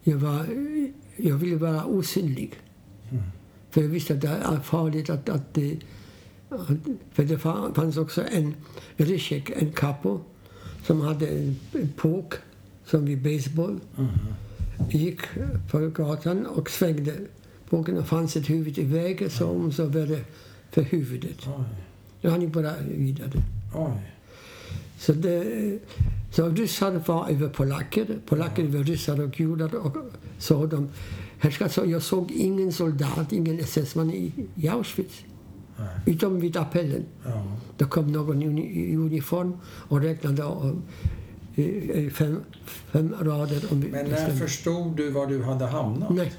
Jag, 0.03 0.17
var, 0.17 0.47
jag 1.17 1.37
ville 1.37 1.57
vara 1.57 1.85
osynlig. 1.85 2.55
För 3.71 3.81
jag 3.81 3.89
visste 3.89 4.15
att 4.15 4.21
det 4.21 4.29
är 4.29 4.61
farligt 4.61 5.11
att... 5.11 5.29
att, 5.29 5.55
det- 5.55 5.73
att 5.73 5.79
för 7.13 7.25
det 7.25 7.37
fa- 7.37 7.75
fanns 7.75 7.97
också 7.97 8.23
en 8.33 8.55
ryssek, 8.97 9.51
en 9.57 9.73
capo, 9.73 10.21
som 10.87 11.01
hade 11.01 11.27
en, 11.29 11.57
påk, 11.97 12.35
som 12.87 13.05
vid 13.05 13.23
baseball. 13.23 13.81
Gick 14.91 15.21
på 15.71 15.79
gatan 15.79 16.47
och 16.47 16.71
svängde 16.71 17.15
påken 17.69 17.99
och 17.99 18.07
fanns 18.07 18.37
ett 18.37 18.51
huvud 18.51 18.79
i 18.79 18.85
vägen 18.85 19.31
så 19.31 19.49
om 19.51 19.73
så 19.73 19.85
var 19.85 20.07
det 20.07 20.25
för 20.71 20.83
huvudet. 20.83 21.37
Oj. 21.47 21.65
Jag 22.21 22.31
hann 22.31 22.51
bara 22.51 22.75
vidare. 22.89 23.33
Oj. 23.75 24.13
Så, 24.99 25.13
det, 25.13 25.79
så 26.33 26.49
ryssar 26.49 27.03
var 27.07 27.29
över 27.31 27.49
polacker, 27.49 28.19
polacker 28.27 28.63
över 28.65 28.85
ryssar 28.85 29.21
och 29.21 29.41
judar. 29.41 29.75
Och 29.75 29.97
så 30.39 30.67
de, 30.67 30.89
så 31.71 31.85
jag 31.87 32.03
såg 32.03 32.31
ingen 32.31 32.73
soldat, 32.73 33.33
ingen 33.33 33.59
SS-man 33.59 34.11
i, 34.11 34.33
i 34.55 34.69
Auschwitz. 34.69 35.23
Utom 36.07 36.41
vid 36.41 36.57
appellen. 36.57 37.05
Ja. 37.25 37.47
Då 37.77 37.85
kom 37.87 38.13
någon 38.13 38.43
i 38.43 38.47
uni- 38.47 38.71
i 38.93 38.97
uniform 38.97 39.57
och 39.65 40.01
räknade 40.01 40.45
och, 40.45 40.67
eh, 41.57 41.65
eh, 41.91 42.11
fem, 42.11 42.41
fem 42.65 43.15
rader. 43.21 43.63
Om 43.71 43.81
Men 43.81 44.07
när 44.11 44.31
förstod 44.37 44.97
du 44.97 45.11
var 45.11 45.27
du 45.27 45.43
hade 45.43 45.67
hamnat? 45.67 46.11
Nej, 46.11 46.33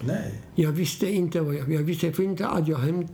Nej. 0.00 0.40
jag 0.54 0.72
visste 0.72 1.06
inte. 1.10 1.40
Vad 1.40 1.54
jag, 1.54 1.72
jag 1.72 1.82
visste 1.82 2.22
inte 2.22 2.46
att 2.46 2.68
jag 2.68 2.78
hem, 2.78 3.06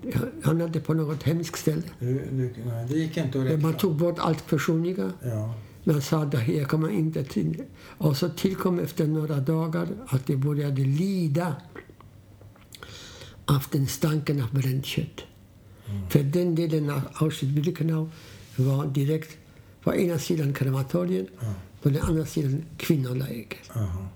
hamnade 0.42 0.80
på 0.80 0.94
något 0.94 1.22
hemskt 1.22 1.58
ställe. 1.60 1.82
Du, 1.98 2.06
du, 2.30 2.54
nej, 2.66 2.86
det 2.88 2.94
gick 2.94 3.16
inte 3.16 3.38
att 3.38 3.44
Man 3.44 3.46
räkna. 3.54 3.72
tog 3.72 3.94
bort 3.96 4.18
allt 4.18 4.46
personliga. 4.46 5.12
Ja. 5.22 5.54
Man 5.84 6.02
sa 6.02 6.22
att 6.22 6.30
det 6.32 6.38
här 6.38 6.64
kommer 6.64 6.88
inte 6.90 7.24
till. 7.24 7.62
Och 7.98 8.16
så 8.16 8.28
tillkom 8.28 8.78
efter 8.78 9.06
några 9.06 9.36
dagar 9.40 9.86
att 10.06 10.26
de 10.26 10.36
började 10.36 10.82
lida 10.82 11.56
av 13.46 13.64
den 13.70 13.86
stanken 13.86 14.42
av 14.42 14.54
bränt 14.54 14.86
kött. 14.86 15.24
För 16.10 16.22
den 16.22 16.54
delen 16.54 16.90
av 16.90 17.00
Auschwitz-Birkenau 17.14 18.10
var 18.56 18.86
direkt 18.86 19.36
på 19.82 19.94
ena 19.94 20.18
sidan 20.18 20.52
krematorien, 20.54 21.26
Ja. 21.40 21.54
på 21.82 21.88
den 21.88 22.02
andra 22.02 22.26
sidan 22.26 22.64
kvinnoläger. 22.76 23.58
Aha. 23.74 24.08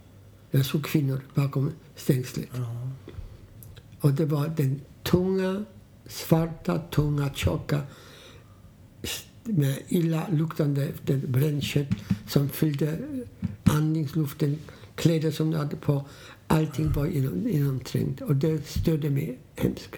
Jag 0.50 0.66
såg 0.66 0.84
kvinnor 0.84 1.20
bakom 1.34 1.72
stängslet. 1.96 2.48
Ja. 2.54 2.88
Och 4.00 4.12
det 4.12 4.24
var 4.26 4.48
den 4.48 4.80
tunga, 5.02 5.64
svarta, 6.06 6.78
tunga, 6.78 7.30
tjocka 7.34 7.80
med 9.44 9.78
illaluktande 9.88 10.84
efter 10.84 11.16
bränt 11.16 11.64
kött 11.64 11.88
som 12.28 12.48
fyllde 12.48 12.98
andningsluften, 13.64 14.58
kläder 14.94 15.30
som 15.30 15.50
de 15.50 15.56
hade 15.56 15.76
på. 15.76 16.04
Allting 16.50 16.92
var 16.92 17.06
inom, 17.06 17.48
inomträngt 17.48 18.20
och 18.20 18.36
det 18.36 18.66
störde 18.66 19.10
mig 19.10 19.38
hemskt. 19.56 19.94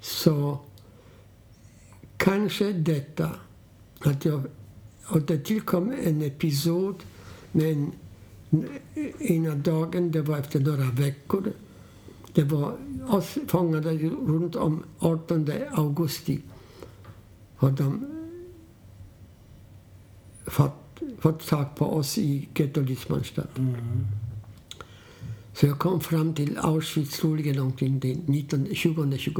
Så 0.00 0.58
kanske 2.16 2.72
detta 2.72 3.30
att 3.98 4.24
jag... 4.24 4.42
Och 5.06 5.22
det 5.22 5.38
tillkom 5.38 5.92
en 6.04 6.22
episod 6.22 6.94
med 7.52 7.72
en, 7.72 7.92
ena 9.18 9.54
dagen, 9.54 10.10
det 10.10 10.22
var 10.22 10.38
efter 10.38 10.60
några 10.60 10.90
veckor. 10.90 11.52
Det 12.32 12.44
var 12.44 12.76
oss 13.08 13.38
fångade 13.46 13.98
runt 14.08 14.56
om 14.56 14.82
18 14.98 15.50
augusti. 15.70 16.40
Har 17.56 17.70
de 17.70 18.06
fått, 20.46 21.02
fått 21.18 21.46
tag 21.46 21.76
på 21.76 21.96
oss 21.96 22.18
i 22.18 22.48
Getto-Litzmannstadt. 22.54 23.58
Mm. 23.58 23.74
Så 25.54 25.66
jag 25.66 25.78
kom 25.78 26.00
fram 26.00 26.34
till 26.34 26.58
Auschwitz 26.58 27.18
troligen 27.18 27.58
omkring 27.58 28.00
den 28.00 28.22
19, 28.26 28.74
20, 28.74 29.18
21. 29.18 29.38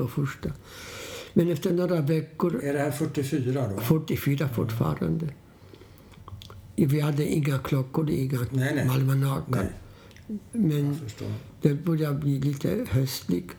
Men 1.32 1.51
efter 1.51 1.73
några 1.73 2.01
veckor, 2.01 2.65
Är 2.65 2.73
det 2.73 2.78
här 2.78 2.91
44 2.91 3.69
då? 3.69 3.81
44 3.81 4.49
fortfarande. 4.49 5.28
Vi 6.77 7.01
hade 7.01 7.27
inga 7.28 7.59
klockor, 7.59 8.11
inga 8.11 8.39
almanackor. 8.91 9.66
Men 10.53 10.99
det 11.62 11.74
började 11.74 12.19
bli 12.19 12.41
lite 12.41 12.86
höstligt. 12.91 13.51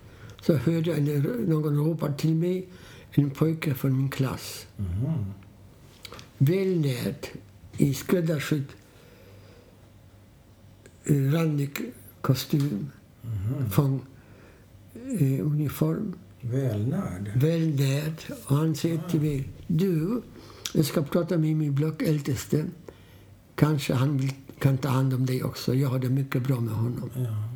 Så 0.41 0.53
hörde 0.53 0.90
jag 0.90 1.02
någon 1.48 1.77
ropa 1.77 2.14
till 2.14 2.36
mig, 2.36 2.68
en 3.11 3.30
pojke 3.30 3.73
från 3.73 3.98
min 3.98 4.10
klass. 4.10 4.68
Mhm. 4.77 5.34
Välnärd, 6.38 7.27
i 7.77 7.94
skräddarsydd 7.94 8.65
randig 11.06 11.94
kostym, 12.26 12.89
Mhm. 13.22 13.69
fång, 13.72 14.02
eh, 15.19 15.45
uniform. 15.45 16.14
Välnärd. 16.41 17.31
Välnärd. 17.35 18.18
Och 18.45 18.56
han 18.56 18.76
säger 18.76 19.02
till 19.10 19.22
mig, 19.22 19.49
du, 19.68 20.22
jag 20.73 20.85
ska 20.85 21.02
prata 21.03 21.38
med 21.38 21.56
min 21.56 21.76
blockäldste. 21.76 22.65
Kanske 23.56 23.93
han 23.93 24.18
vill, 24.18 24.34
kan 24.60 24.77
ta 24.77 24.89
hand 24.89 25.14
om 25.14 25.26
dig 25.26 25.43
också. 25.43 25.73
Jag 25.76 25.89
har 25.89 25.99
det 25.99 26.10
mycket 26.10 26.43
bra 26.47 26.60
med 26.60 26.73
honom. 26.73 27.10
Ja. 27.15 27.49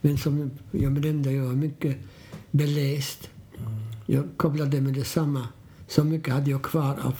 Men 0.00 0.18
som 0.18 0.50
jag 0.70 0.92
nämnde, 0.92 1.32
jag 1.32 1.44
var 1.44 1.52
mycket 1.54 1.96
beläst. 2.50 3.28
Jag 4.06 4.24
kopplade 4.36 4.80
med 4.80 4.94
detsamma. 4.94 5.48
Så 5.88 6.04
mycket 6.04 6.34
hade 6.34 6.50
jag 6.50 6.62
kvar 6.62 6.96
av 7.02 7.14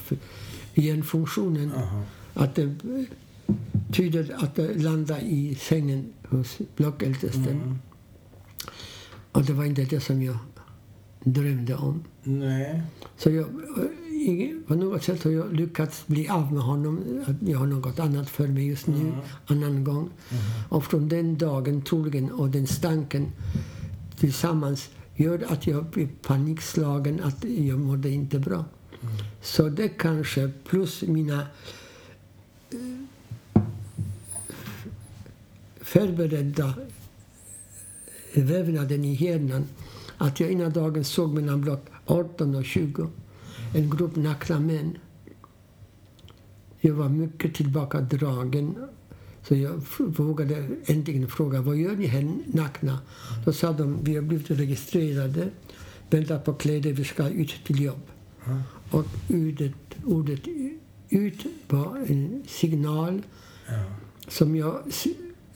hjärnfunktionen 0.74 1.73
att 2.35 2.55
det 2.55 2.74
tyder 3.92 4.34
att 4.38 4.54
det 4.54 4.74
landade 4.82 5.20
i 5.20 5.54
sängen 5.54 6.12
hos 6.28 6.58
blockältesten. 6.76 7.44
Mm. 7.62 7.78
Och 9.32 9.44
det 9.44 9.52
var 9.52 9.64
inte 9.64 9.84
det 9.84 10.00
som 10.00 10.22
jag 10.22 10.36
drömde 11.24 11.74
om. 11.74 12.04
Nej. 12.22 12.82
Så 13.16 13.30
jag, 13.30 13.46
i- 14.10 14.60
på 14.66 14.74
något 14.74 15.02
sätt 15.04 15.24
har 15.24 15.30
jag 15.30 15.52
lyckats 15.52 16.06
bli 16.06 16.28
av 16.28 16.52
med 16.52 16.62
honom. 16.62 17.24
Jag 17.40 17.58
har 17.58 17.66
något 17.66 17.98
annat 17.98 18.30
för 18.30 18.46
mig 18.48 18.66
just 18.66 18.86
nu, 18.86 19.12
annan 19.46 19.84
gång. 19.84 20.10
Och 20.68 20.84
från 20.84 21.08
den 21.08 21.38
dagen 21.38 21.82
troligen 21.82 22.30
och 22.30 22.50
den 22.50 22.66
stanken 22.66 23.26
tillsammans 24.16 24.88
gör 25.14 25.44
att 25.48 25.66
jag 25.66 25.84
blir 25.84 26.08
panikslagen, 26.22 27.20
att 27.22 27.44
jag 27.44 27.78
mådde 27.80 28.10
inte 28.10 28.38
bra. 28.38 28.64
Så 29.42 29.68
det 29.68 29.88
kanske, 29.88 30.50
plus 30.68 31.02
mina 31.02 31.46
förberedda 35.86 36.74
vävnaden 38.34 39.04
i 39.04 39.14
hjärnan, 39.14 39.64
att 40.18 40.40
jag 40.40 40.50
ena 40.50 40.68
dagen 40.68 41.04
såg 41.04 41.34
mellan 41.34 41.60
block 41.60 41.86
18 42.06 42.54
och 42.54 42.64
20 42.64 43.10
en 43.74 43.90
grupp 43.90 44.16
nakna 44.16 44.60
män. 44.60 44.98
Jag 46.80 46.94
var 46.94 47.08
mycket 47.08 47.54
tillbakadragen. 47.54 48.74
Så 49.48 49.54
jag 49.54 49.82
vågade 49.98 50.68
äntligen 50.84 51.28
fråga 51.28 51.60
vad 51.60 51.76
gör 51.76 51.96
ni 51.96 52.06
här 52.06 52.34
nakna? 52.46 52.98
Då 53.44 53.52
sa 53.52 53.72
de 53.72 54.04
vi 54.04 54.14
har 54.14 54.22
blivit 54.22 54.50
registrerade. 54.50 55.50
väntar 56.10 56.38
på 56.38 56.54
kläder, 56.54 56.92
vi 56.92 57.04
ska 57.04 57.28
ut 57.28 57.64
till 57.64 57.82
jobb. 57.82 58.02
Och 58.90 59.06
ordet, 59.28 59.74
ordet 60.04 60.40
ut 61.08 61.46
var 61.68 61.96
en 62.06 62.42
signal 62.46 63.22
som 64.28 64.56
jag 64.56 64.82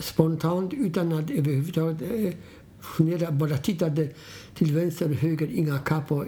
spontant, 0.01 0.73
utan 0.73 1.13
att 1.13 1.31
överhuvudtaget 1.31 2.03
eh, 2.03 2.35
fundera, 2.81 3.31
bara 3.31 3.57
tittade 3.57 4.09
till 4.55 4.75
vänster 4.75 5.11
och 5.11 5.17
höger, 5.17 5.49
inga 5.53 5.79
kappor, 5.79 6.27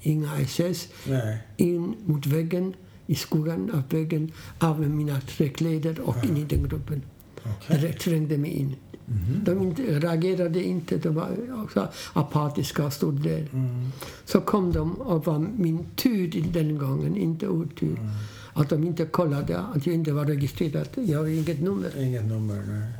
inga 0.00 0.40
SS, 0.40 0.88
Nej. 1.04 1.38
in 1.56 1.94
mot 2.04 2.26
väggen, 2.26 2.74
i 3.06 3.14
skuggan 3.14 3.70
av 3.74 3.82
väggen, 3.88 4.32
av 4.58 4.80
med 4.80 4.90
mina 4.90 5.20
träkläder 5.20 6.00
och 6.00 6.24
in 6.24 6.36
i 6.36 6.44
den 6.44 6.68
gruppen. 6.68 7.02
Okej. 7.42 7.84
Jag 7.84 7.98
trängde 7.98 8.38
mig 8.38 8.50
in. 8.50 8.76
Mhm. 9.06 9.44
De 9.44 9.62
inte, 9.62 9.82
reagerade 9.82 10.64
inte, 10.64 10.96
de 10.96 11.14
var 11.14 11.28
också 11.64 11.88
apatiska 12.12 12.86
och 12.86 12.92
stod 12.92 13.22
där. 13.22 13.48
Mm. 13.52 13.92
Så 14.24 14.40
kom 14.40 14.72
de 14.72 14.92
och 14.92 15.26
var 15.26 15.38
min 15.38 15.86
tur 15.96 16.44
den 16.52 16.78
gången, 16.78 17.16
inte 17.16 17.48
otur. 17.48 17.98
Mm. 17.98 18.10
Att 18.52 18.68
de 18.68 18.84
inte 18.84 19.04
kollade 19.06 19.58
att 19.58 19.86
jag 19.86 19.94
inte 19.94 20.12
var 20.12 20.24
registrerad. 20.24 20.88
Jag 20.94 21.18
har 21.18 21.26
inget 21.26 21.60
nummer. 21.60 22.02
Inget 22.02 22.24
nummer, 22.24 22.62
nej. 22.68 22.92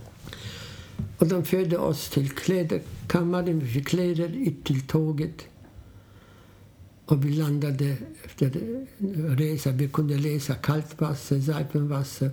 Och 1.20 1.26
de 1.28 1.44
förde 1.44 1.78
oss 1.78 2.08
till 2.10 2.30
klädkammaren, 2.30 3.58
vi 3.60 3.66
fick 3.66 3.88
kläder 3.88 4.28
ut 4.28 4.64
till 4.64 4.80
tåget. 4.86 5.46
Och 7.06 7.24
vi 7.24 7.32
landade 7.32 7.96
efter 8.24 8.50
resa. 9.36 9.70
Vi 9.70 9.88
kunde 9.88 10.18
läsa 10.18 10.54
Kaltwasser, 10.54 11.40
Seifenwasser 11.40 12.30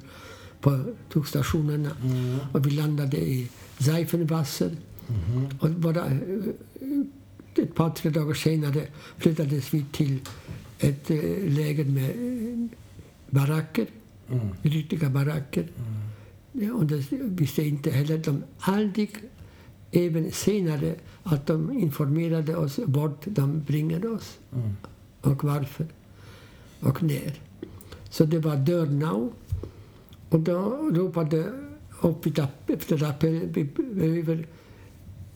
på 0.62 0.84
tågstationerna. 1.10 1.92
Mm. 2.04 2.38
Och 2.54 2.66
vi 2.66 2.72
landade 2.72 3.18
i 3.18 3.50
Seifenwasser. 3.80 4.72
Mhm. 5.08 5.48
Och 5.60 5.70
bara 5.70 6.06
eh, 6.06 6.14
ett 7.56 7.76
par, 7.76 7.90
tre 7.90 8.10
dagar 8.10 8.34
senare 8.34 8.88
flyttades 9.18 9.74
vi 9.74 9.86
till 9.92 10.20
ett 10.80 11.12
eh, 11.12 11.18
läger 11.48 11.86
med 11.86 12.70
baracker, 13.30 13.88
Mm. 14.32 14.48
riktiga 14.62 15.10
baracker. 15.10 15.62
Mm. 15.62 16.07
Och 16.74 16.86
det 16.86 17.12
visste 17.12 17.64
inte 17.64 17.90
heller 17.92 18.18
de 18.18 18.44
aldrig, 18.60 19.10
även 19.92 20.32
senare, 20.32 20.96
att 21.24 21.46
de 21.48 21.72
informerade 21.80 22.56
oss 22.56 22.80
vart 22.86 23.22
de 23.26 23.62
bringade 23.64 24.08
oss 24.10 24.38
Mm. 24.54 24.74
och 25.22 25.44
varför 25.44 25.88
och 26.80 27.04
när. 27.04 27.34
Så 28.10 28.26
det 28.26 28.40
var 28.40 28.56
Dörnau. 28.56 29.32
Och 30.30 30.40
då 30.40 30.60
ropade 30.94 31.54
upp 32.02 32.26
efter 32.68 33.04
appell, 33.04 34.46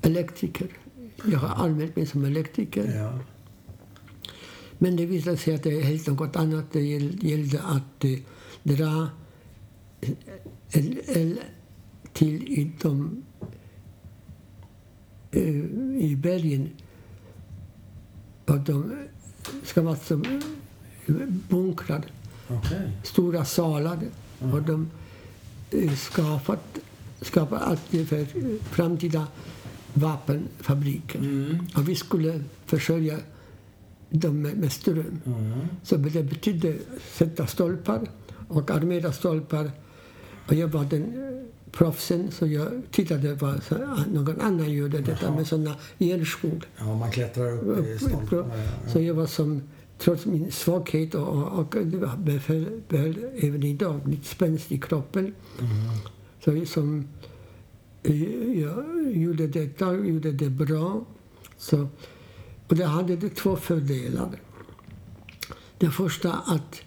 elektriker. 0.02 0.68
Jag 1.26 1.40
har 1.40 1.66
anmält 1.66 1.96
mig 1.96 2.06
som 2.06 2.26
elektriker. 2.26 2.94
Ja. 2.96 3.20
Men 4.78 4.96
det 4.96 5.06
visade 5.06 5.38
sig 5.38 5.56
att 5.56 5.64
det 5.64 5.72
är 5.80 5.82
helt 5.82 6.08
något 6.08 6.36
annat. 6.36 6.66
Det 6.72 6.80
gäll- 6.82 7.20
gällde 7.26 7.62
att 7.62 8.04
eh, 8.04 8.20
dra 8.64 9.08
till 12.14 12.72
de, 12.82 13.24
eh, 15.32 15.42
i 16.00 16.18
bergen. 16.22 16.70
Och 18.46 18.60
de 18.60 19.08
ska 19.64 19.82
vara 19.82 19.96
som 19.96 20.24
eh, 21.06 21.16
bunkrar, 21.50 22.06
Okej. 22.48 22.92
stora 23.04 23.46
salar. 23.46 24.00
Och 24.40 24.62
de 24.62 24.90
eh, 25.72 25.94
skapat, 25.94 26.80
skapat 27.22 27.62
allt 27.62 27.82
för 27.82 28.26
framtida 28.64 29.28
vapenfabriker. 29.94 31.20
Mm. 31.20 31.68
Och 31.76 31.90
vi 31.90 31.96
skulle 31.96 32.44
försörja 32.66 33.18
dem 34.10 34.42
med, 34.42 34.58
med 34.58 34.72
ström. 34.72 35.22
Mm. 35.26 35.60
Så 35.84 35.98
det 35.98 36.24
betydde 36.24 36.76
sätta 37.14 37.48
stolpar 37.48 38.10
och 38.48 38.72
armera 38.72 39.12
stolpar. 39.12 39.72
Och 40.52 40.58
jag 40.58 40.68
var 40.68 40.86
den 40.86 41.02
eh, 41.04 41.72
proffsen, 41.72 42.32
så 42.32 42.48
jag 42.48 42.68
tittade 42.92 43.34
vad 43.34 43.64
så- 43.64 43.76
någon 44.14 44.42
annan 44.42 44.72
gjorde 44.72 45.00
detta 45.00 45.26
Jaha. 45.26 45.36
med 45.36 45.48
såna 45.48 45.76
järnskor. 45.98 46.62
Ja, 46.78 46.96
man 46.96 47.12
klättrar 47.12 47.70
upp 47.70 47.86
i 47.88 47.98
stolparna. 48.00 48.58
Ja. 48.58 48.92
Så 48.92 49.00
jag 49.02 49.14
var 49.14 49.26
som, 49.26 49.62
trots 49.98 50.26
min 50.26 50.52
svaghet 50.52 51.16
och, 51.16 51.28
och, 51.28 51.60
och 51.60 51.76
behöll, 52.18 52.82
behöll 52.90 53.26
även 53.38 53.64
idag 53.64 54.00
lite 54.08 54.28
spänst 54.28 54.72
i 54.72 54.80
kroppen. 54.80 55.24
Mm. 55.60 55.72
Så 56.44 56.56
jag 56.56 56.68
som 56.68 57.08
eh, 58.04 58.60
jag 58.62 58.86
gjorde 59.12 59.48
detta, 59.48 59.94
gjorde 59.94 60.32
det 60.32 60.50
bra. 60.50 61.06
Så, 61.58 61.88
och 62.68 62.76
det 62.76 62.86
hade 62.86 63.16
det 63.16 63.30
två 63.30 63.56
fördelar. 63.56 64.40
Det 65.78 65.90
första 65.90 66.34
att 66.34 66.82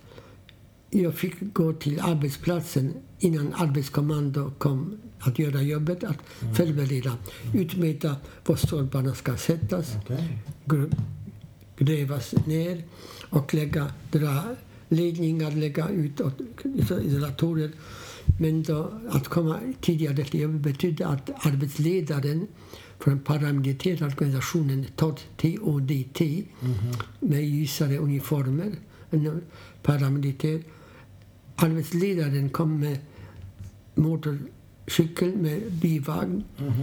jag 0.91 1.15
fick 1.15 1.35
gå 1.55 1.73
till 1.73 2.01
arbetsplatsen 2.01 2.93
innan 3.25 3.55
arbetskommando 3.55 4.53
kom 4.59 4.97
att 5.19 5.39
göra 5.39 5.63
jobbet, 5.63 6.05
att 6.05 6.19
förbereda, 6.57 7.17
utmäta 7.55 8.17
var 8.47 8.57
stolparna 8.57 9.15
ska 9.15 9.37
sättas, 9.37 9.93
gr- 10.65 10.97
grävas 11.77 12.35
ner 12.47 12.85
och 13.31 13.55
lägga, 13.55 13.93
dra 14.11 14.43
ledningar, 14.89 15.51
lägga 15.51 15.89
ut 15.89 16.21
isolatorer. 17.05 17.71
Men 18.41 18.63
då, 18.63 18.93
att 19.11 19.29
komma 19.29 19.59
tidigare 19.81 20.25
till 20.25 20.41
jobbet 20.41 20.61
betydde 20.61 21.07
att 21.07 21.47
arbetsledaren 21.47 22.47
från 22.99 23.19
paramilitära 23.19 24.07
organisationen 24.07 24.87
TODT 24.97 25.43
med 27.21 27.45
ljusare 27.45 27.99
uniformer, 27.99 28.73
en 29.11 29.43
paramilitär. 29.83 30.63
Arbetsledaren 31.57 32.51
kom 32.51 32.81
med 32.81 32.99
motorcykel 33.95 35.37
med 35.37 35.73
bivagn 35.73 36.45
Mhm. 36.59 36.83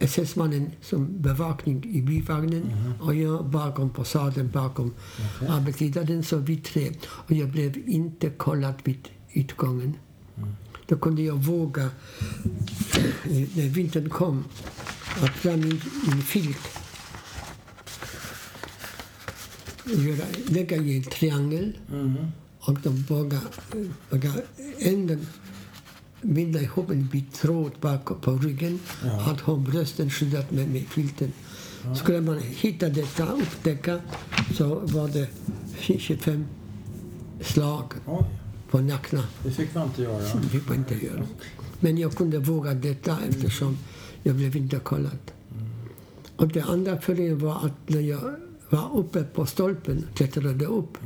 SS-mannen 0.00 0.70
som 0.82 1.22
bevakning 1.22 1.84
i 1.84 2.02
bivagnen 2.02 2.70
och 3.00 3.14
jag 3.14 3.46
bakom 3.46 3.90
på 3.90 4.04
sadeln 4.04 4.50
bakom 4.50 4.94
Okej. 5.36 5.48
arbetsledaren. 5.48 6.22
Så 6.22 6.36
vi 6.36 6.56
tre. 6.56 6.90
Och 7.04 7.32
jag 7.32 7.48
blev 7.48 7.88
inte 7.88 8.30
kollad 8.30 8.74
vid 8.84 9.08
utgången. 9.32 9.94
Då 10.86 10.96
kunde 10.98 11.22
jag 11.22 11.34
våga, 11.36 11.82
eh, 11.82 11.90
när 13.56 13.68
vintern 13.68 14.08
kom, 14.08 14.44
att 15.22 15.42
dra 15.42 15.56
min, 15.56 15.80
min 16.06 16.22
filt. 16.22 16.68
Göra, 19.84 20.24
lägga 20.48 20.76
i 20.76 20.96
en 20.96 21.02
triangel 21.02 21.78
Mhm. 21.90 22.16
och 22.60 22.78
de 22.82 23.02
båda, 23.08 23.40
båda 24.10 24.28
änden 24.78 25.26
binda 26.22 26.60
ihop 26.60 26.90
en 26.90 27.06
bit 27.06 27.34
tråd 27.34 27.72
bak 27.80 28.20
på 28.20 28.36
ryggen. 28.36 28.80
Ja. 29.04 29.30
Att 29.30 29.40
ha 29.40 29.56
brösten 29.56 30.10
skyddat 30.10 30.50
med, 30.50 30.68
med 30.68 30.82
filten. 30.82 31.32
Skulle 31.96 32.20
man 32.20 32.38
hitta 32.38 32.88
detta, 32.88 33.32
upptäcka, 33.32 34.00
så 34.54 34.74
var 34.74 35.08
det 35.08 35.28
25 35.80 36.44
slag 37.40 37.92
Oj, 38.06 38.24
på 38.70 38.78
nacken. 38.78 39.22
det 39.44 39.50
fick 39.50 39.74
man 39.74 39.86
inte 39.86 40.02
göra. 40.02 40.18
Det 40.42 40.48
fick 40.48 40.68
man 40.68 40.76
inte 40.76 40.94
göra. 41.06 41.22
Men 41.80 41.98
jag 41.98 42.12
kunde 42.14 42.38
våga 42.38 42.74
detta 42.74 43.18
eftersom 43.28 43.78
jag 44.22 44.34
blev 44.34 44.56
inte 44.56 44.78
kollad. 44.78 45.18
Och 46.36 46.48
det 46.48 46.60
andra 46.62 47.00
fördelen 47.00 47.38
var 47.38 47.66
att 47.66 47.88
när 47.88 48.00
jag 48.00 48.20
var 48.70 48.90
uppe 48.98 49.24
på 49.24 49.46
stolpen, 49.46 50.06
klättrade 50.14 50.66
upp 50.66 50.98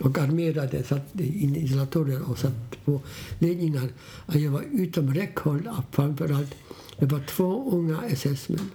och 0.00 0.18
armerade, 0.18 0.84
satt 0.84 1.20
in 1.20 1.56
isolatorer 1.56 2.30
och 2.30 2.38
satt 2.38 2.84
på 2.84 3.00
ledningar. 3.38 3.88
Jag 4.26 4.50
var 4.50 4.64
utom 4.72 5.14
räckhåll 5.14 5.68
framförallt, 5.90 6.54
det 6.98 7.06
var 7.06 7.20
två 7.20 7.70
unga 7.70 8.02
SS-män 8.02 8.70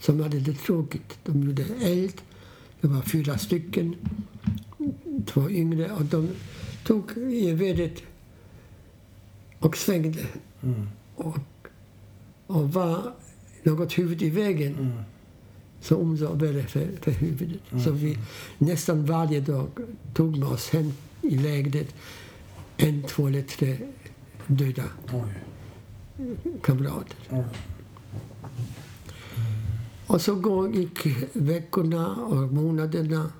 som 0.00 0.20
hade 0.20 0.40
det 0.40 0.54
tråkigt. 0.54 1.18
De 1.24 1.42
gjorde 1.42 1.64
eld, 1.80 2.20
det 2.80 2.88
var 2.88 3.02
fyra 3.02 3.38
stycken, 3.38 3.94
två 5.26 5.50
yngre 5.50 5.92
och 5.92 6.04
de 6.04 6.28
tog 6.84 7.10
geväret 7.32 8.02
och 9.58 9.76
svängde 9.76 10.26
Mm. 10.62 10.88
och, 11.14 11.38
och 12.46 12.72
var 12.72 13.12
något 13.62 13.98
huvud 13.98 14.22
i 14.22 14.30
vägen 14.30 14.74
Mm. 14.74 14.92
Så 15.86 16.32
värre 16.34 16.62
för, 16.62 16.88
för 17.00 17.10
huvudet. 17.10 17.60
Så 17.84 17.90
vi 17.90 18.18
nästan 18.58 19.04
varje 19.04 19.40
dag 19.40 19.68
tog 20.14 20.38
med 20.38 20.48
oss 20.48 20.70
hem 20.70 20.92
i 21.22 21.36
lägret 21.36 21.94
en, 22.76 23.02
två 23.02 23.26
eller 23.26 23.42
tre 23.42 23.78
döda 24.46 24.84
kamrater. 26.62 27.16
Oj. 27.30 27.44
Och 30.06 30.20
så 30.20 30.70
gick 30.74 31.06
veckorna 31.32 32.14
och 32.16 32.52
månaderna. 32.52 33.32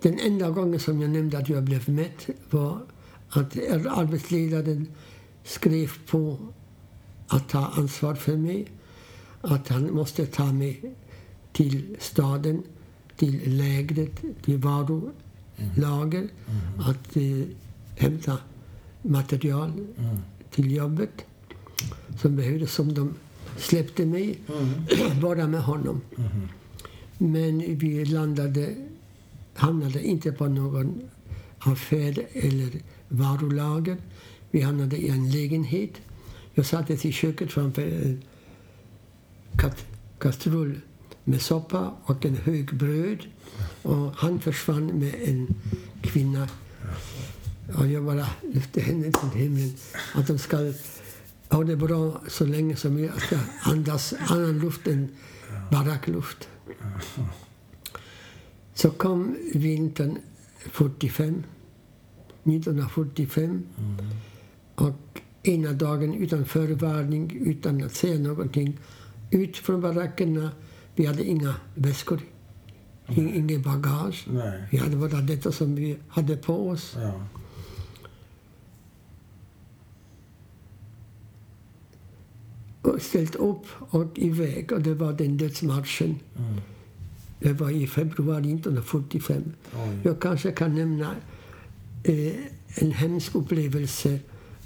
Den 0.00 0.18
enda 0.18 0.50
gången 0.50 0.80
som 0.80 1.00
jag 1.00 1.10
nämnde 1.10 1.38
att 1.38 1.48
jag 1.48 1.62
blev 1.62 1.88
mätt 1.88 2.28
var 2.50 2.80
att 3.28 3.56
arbetsledaren 3.86 4.88
skrev 5.44 5.90
på 6.06 6.38
att 7.26 7.48
ta 7.48 7.66
ansvar 7.66 8.14
för 8.14 8.36
mig. 8.36 8.66
Att 9.40 9.68
han 9.68 9.94
måste 9.94 10.26
ta 10.26 10.52
mig 10.52 10.94
till 11.52 11.96
staden 12.00 12.62
till 13.16 13.56
lägret, 13.58 14.20
till 14.44 14.58
varulager, 14.58 16.28
att 16.78 17.16
eh, 17.16 17.22
hämta 17.98 18.38
material 19.02 19.70
Mm. 19.98 20.16
till 20.50 20.72
jobbet 20.72 21.24
som 22.20 22.36
behövdes, 22.36 22.72
som 22.74 22.94
de 22.94 23.14
släppte 23.58 24.06
mig, 24.06 24.38
bara 25.22 25.46
med 25.46 25.62
honom. 25.62 26.00
Mhm. 26.16 26.48
Men 27.18 27.78
vi 27.78 28.04
landade, 28.04 28.74
hamnade 29.54 30.06
inte 30.06 30.32
på 30.32 30.46
någon 30.48 31.00
affär 31.58 32.26
eller 32.32 32.70
varulager. 33.08 33.96
Vi 34.50 34.60
hamnade 34.60 34.96
i 34.96 35.08
en 35.08 35.30
lägenhet. 35.30 35.90
Jag 36.54 36.66
satt 36.66 36.90
i 37.04 37.12
köket 37.12 37.52
framför 37.52 37.82
en 37.82 38.22
kat- 39.56 39.86
kastrull 40.18 40.80
med 41.24 41.42
soppa 41.42 41.94
och 42.04 42.24
en 42.24 42.36
hög 42.36 42.74
bröd. 42.74 43.18
Och 43.82 44.12
han 44.16 44.40
försvann 44.40 44.86
med 44.86 45.14
en 45.24 45.54
kvinna. 46.02 46.48
Och 47.78 47.86
jag 47.86 48.04
bara 48.04 48.26
lyfte 48.52 48.80
henne 48.80 49.12
till 49.12 49.40
himlen. 49.40 49.74
Att 50.14 50.26
de 50.26 50.38
ska 50.38 50.72
ha 51.48 51.64
det 51.64 51.76
bra 51.76 52.20
så 52.28 52.46
länge 52.46 52.76
som 52.76 53.04
jag 53.04 53.22
ska 53.22 53.38
andas 53.62 54.14
annan 54.26 54.58
luft 54.58 54.86
än 54.86 55.08
barackluft. 55.70 56.48
Så 58.74 58.90
kom 58.90 59.36
vintern 59.54 60.18
45, 60.72 61.44
1945. 62.44 63.62
Och 64.74 65.20
ena 65.42 65.72
dagen 65.72 66.14
utan 66.14 66.44
förvarning, 66.44 67.42
utan 67.46 67.84
att 67.84 67.94
säga 67.94 68.18
någonting, 68.18 68.78
ut 69.30 69.56
från 69.56 69.80
barackerna. 69.80 70.50
Vi 71.00 71.06
hade 71.06 71.24
inga 71.24 71.54
väskor, 71.74 72.20
mm. 73.06 73.34
inget 73.34 73.64
bagage. 73.64 74.26
Nej. 74.30 74.62
Vi 74.70 74.78
hade 74.78 74.96
bara 74.96 75.20
detta 75.20 75.52
som 75.52 75.74
vi 75.74 75.96
hade 76.08 76.36
på 76.36 76.68
oss. 76.68 76.96
Ja. 76.96 77.26
Och 82.82 83.02
ställt 83.02 83.34
upp 83.34 83.66
och 83.78 84.18
iväg. 84.18 84.72
Och 84.72 84.82
det 84.82 84.94
var 84.94 85.12
den 85.12 85.36
dödsmarschen. 85.36 86.18
Mm. 86.38 86.60
Det 87.38 87.52
var 87.52 87.70
i 87.70 87.86
februari 87.86 88.52
1945. 88.52 89.42
Oj. 89.74 89.98
Jag 90.02 90.20
kanske 90.20 90.52
kan 90.52 90.74
nämna 90.74 91.14
eh, 92.04 92.34
en 92.74 92.92
hemsk 92.92 93.34
upplevelse 93.34 94.18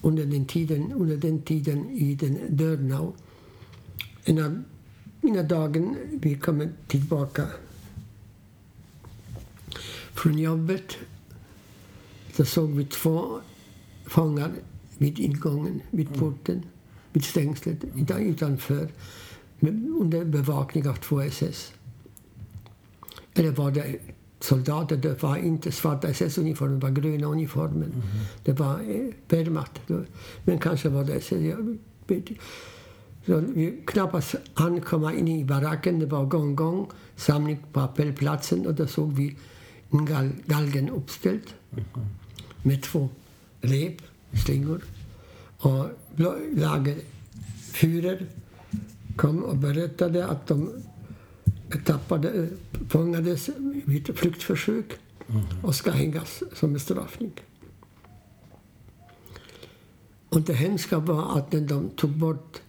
under 0.03 0.25
den 0.25 0.47
tiden, 0.47 0.93
under 0.93 1.17
den 1.17 1.43
tiden 1.43 1.91
i 1.91 2.15
den 2.15 2.39
Dörnau. 2.57 3.13
En 4.25 4.45
av 4.45 4.63
mina 5.25 5.43
dagar 5.43 5.95
vi 6.11 6.35
kommer 6.39 6.73
tillbaka 6.87 7.47
från 10.15 10.39
jobbet 10.39 10.97
så 12.37 12.45
såg 12.45 12.71
vi 12.71 12.85
två 12.85 13.41
fångar 14.07 14.53
vid 14.99 15.19
ingången, 15.19 15.81
vid 15.91 16.15
porten, 16.15 16.63
vid 17.13 17.25
stängslet 17.25 17.85
utan- 17.97 18.21
utanför 18.23 18.89
under 20.01 20.25
bevakning 20.25 20.89
av 20.89 20.95
två 20.95 21.21
SS. 21.21 21.73
Eller 23.35 23.51
var 23.51 23.71
det 23.71 23.97
soldater? 24.41 24.97
Det 24.97 25.23
var 25.23 25.37
inte 25.37 25.73
svarta 25.73 26.09
SS-uniformer, 26.09 26.75
det 26.75 26.83
var 26.87 26.91
gröna 26.91 27.27
uniformer. 27.27 27.89
Det 28.45 28.53
var 28.53 28.81
eh, 28.81 29.07
Wehrmacht. 29.29 29.81
Men 30.45 30.59
kanske 30.59 30.89
var 30.89 31.05
det 31.05 31.13
SS. 31.15 31.57
Jag 33.25 33.37
vet 33.37 33.49
inte. 33.49 33.53
Så 33.53 33.59
vi 33.59 33.83
knappast 33.87 34.35
hann 34.55 34.81
komma 34.81 35.15
in 35.15 35.29
i 35.29 35.45
baracken. 35.45 35.99
Det 35.99 36.07
var 36.07 36.25
gång, 36.25 36.57
gång, 36.57 36.87
samling 37.17 37.59
på 37.73 37.81
appellplatsen 37.81 38.67
och 38.67 38.75
då 38.75 38.87
såg 38.87 39.13
vi 39.13 39.37
en 39.91 40.05
gal, 40.07 40.31
galgen 40.47 40.89
uppställd 40.91 41.43
med 42.63 42.83
två 42.83 43.09
rep, 43.61 43.97
slingor. 44.45 44.81
Och 45.59 45.87
blå- 46.17 46.39
lagerfyrer 46.57 48.27
kom 49.17 49.43
och 49.45 49.57
berättade 49.57 50.27
att 50.27 50.47
de 50.47 50.71
tappade, 51.85 52.29
eh, 52.31 52.49
fångades 52.89 53.49
vid 53.85 54.11
ett 54.11 54.19
flyktförsök 54.19 54.87
och 55.63 55.75
ska 55.75 55.91
hängas 55.91 56.43
som 56.53 56.73
bestraffning. 56.73 57.33
Och 60.29 60.41
det 60.41 60.55
hemska 60.55 60.99
var 60.99 61.39
att 61.39 61.53
när 61.53 61.61
de 61.61 61.89
tog 61.97 62.11
bort 62.11 62.61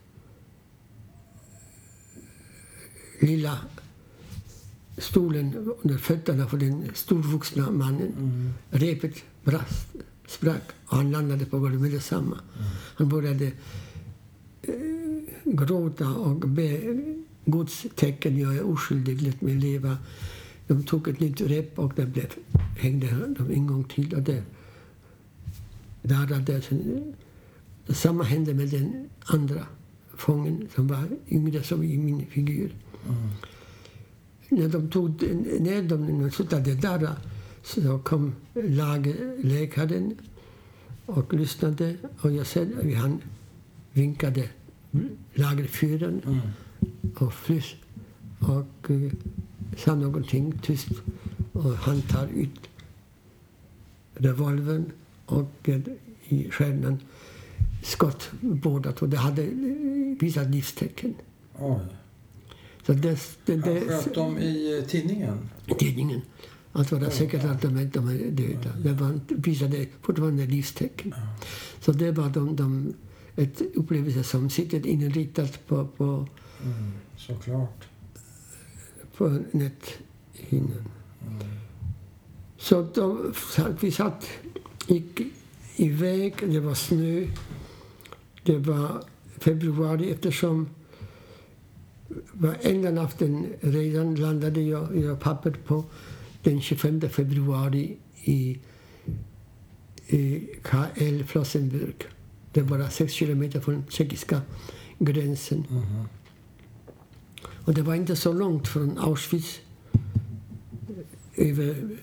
lilla 3.19 3.57
stolen 4.97 5.73
under 5.81 5.97
fötterna 5.97 6.47
för 6.47 6.57
den 6.57 6.89
storvuxna 6.93 7.71
mannen. 7.71 8.53
Repet 8.69 9.15
brast, 9.43 9.87
sprack 10.27 10.63
och 10.85 10.97
han 10.97 11.11
landade 11.11 11.45
på 11.45 11.59
golvet 11.59 11.81
med 11.81 11.91
detsamma. 11.91 12.39
Han 12.95 13.09
började 13.09 13.45
eh, 14.61 14.73
gråta 15.43 16.09
och 16.09 16.35
be 16.49 16.79
Guds 17.45 17.85
tecken, 17.95 18.37
jag 18.39 18.55
är 18.55 18.63
oskyldig, 18.63 19.21
låt 19.21 19.41
mig 19.41 19.55
leva. 19.55 19.97
De 20.67 20.83
tog 20.83 21.07
ett 21.07 21.19
nytt 21.19 21.41
rep 21.41 21.79
och 21.79 21.93
det 21.95 22.05
blev, 22.05 22.27
hängde 22.79 23.07
de 23.37 23.51
en 23.53 23.67
gång 23.67 23.83
till. 23.83 24.13
Och 24.15 24.21
det 24.21 24.43
darrade. 26.01 26.61
Sen- 26.61 27.13
Samma 27.87 28.23
hände 28.23 28.53
med 28.53 28.69
den 28.69 29.09
andra 29.25 29.65
fången 30.17 30.67
som 30.75 30.87
var 30.87 31.03
yngre, 31.29 31.63
som 31.63 31.83
i 31.83 31.97
min 31.97 32.25
figur. 32.25 32.71
När 34.49 34.69
de 34.69 34.89
tog 34.89 35.23
ner 35.59 35.83
dem, 35.83 36.23
och 36.25 36.33
slutade 36.33 36.75
darra, 36.75 37.15
så 37.63 37.99
kom 37.99 38.35
läkaren 39.43 40.15
och 41.05 41.33
lyssnade. 41.33 41.95
Och 42.21 42.31
jag 42.31 42.47
ser, 42.47 42.95
han 42.95 43.21
vinkade 43.93 44.49
lagerfyren 45.33 46.21
Mm. 46.25 46.39
och 47.15 47.33
frys 47.33 47.75
och 48.39 48.91
eh, 48.91 49.11
sa 49.77 49.95
någonting 49.95 50.59
tyst. 50.61 50.87
Och 51.51 51.73
han 51.73 52.01
tar 52.01 52.27
ut 52.27 52.59
revolvern 54.13 54.91
och 55.25 55.69
eh, 55.69 55.79
i 56.27 56.49
stjärnan 56.51 56.99
skott 57.83 58.31
båda 58.41 58.91
två. 58.91 59.05
Det 59.05 59.17
hade 59.17 59.43
eh, 59.43 60.17
visat 60.19 60.49
livstecken. 60.49 61.13
Mm. 61.59 61.79
Så 62.85 62.93
det, 62.93 63.19
det, 63.45 63.53
Han 63.53 63.61
det, 63.61 63.79
sköt 63.81 64.13
dem 64.15 64.37
i 64.37 64.77
eh, 64.77 64.85
tidningen? 64.85 65.49
tidningen. 65.79 66.21
Alltså 66.71 66.95
det 66.99 67.05
är 67.05 67.09
säkert 67.09 67.43
att 67.43 67.61
de, 67.61 67.89
de 67.93 68.07
är 68.09 68.31
döda. 68.31 68.69
Det 68.83 68.91
var, 68.93 69.19
visade 69.27 69.85
fortfarande 70.01 70.45
livstecken. 70.45 71.13
Så 71.81 71.91
det 71.91 72.11
var 72.11 72.29
de, 72.29 72.55
de, 72.55 72.93
ett 73.35 73.61
upplevelse 73.75 74.23
som 74.23 74.49
sitter 74.49 74.87
inritat 74.87 75.67
på, 75.67 75.87
på, 75.87 76.27
Mm. 76.63 76.91
Såklart. 77.17 77.83
på 79.17 79.39
näthinnan. 79.51 80.85
Så 82.57 82.87
då, 82.93 83.17
satt- 83.55 83.83
vi 83.83 83.91
satt, 83.91 84.25
gick 84.87 85.21
iväg, 85.75 86.33
det 86.41 86.59
var 86.59 86.73
snö. 86.73 87.27
Det 88.43 88.57
var 88.57 89.03
februari 89.39 90.11
eftersom 90.11 90.69
var 92.31 92.57
enda 92.61 92.91
natten 92.91 93.45
redan 93.61 94.15
landade 94.15 94.61
jag, 94.61 94.97
jag 94.97 95.19
papper 95.19 95.51
på 95.51 95.83
den 96.43 96.61
25 96.61 97.01
februari 97.01 97.97
i, 98.23 98.59
i 100.07 100.47
KL 100.63 101.23
Flossenburg. 101.23 101.95
Det 102.51 102.63
bara 102.63 102.89
sex 102.89 103.13
kilometer 103.13 103.59
från 103.61 103.83
tjeckiska 103.89 104.41
gränsen. 104.99 105.65
Mhm. 105.69 106.05
Och 107.65 107.73
det 107.73 107.81
var 107.81 107.95
inte 107.95 108.15
så 108.15 108.33
från 108.67 108.97
Auschwitz 108.97 109.59
över 111.35 111.97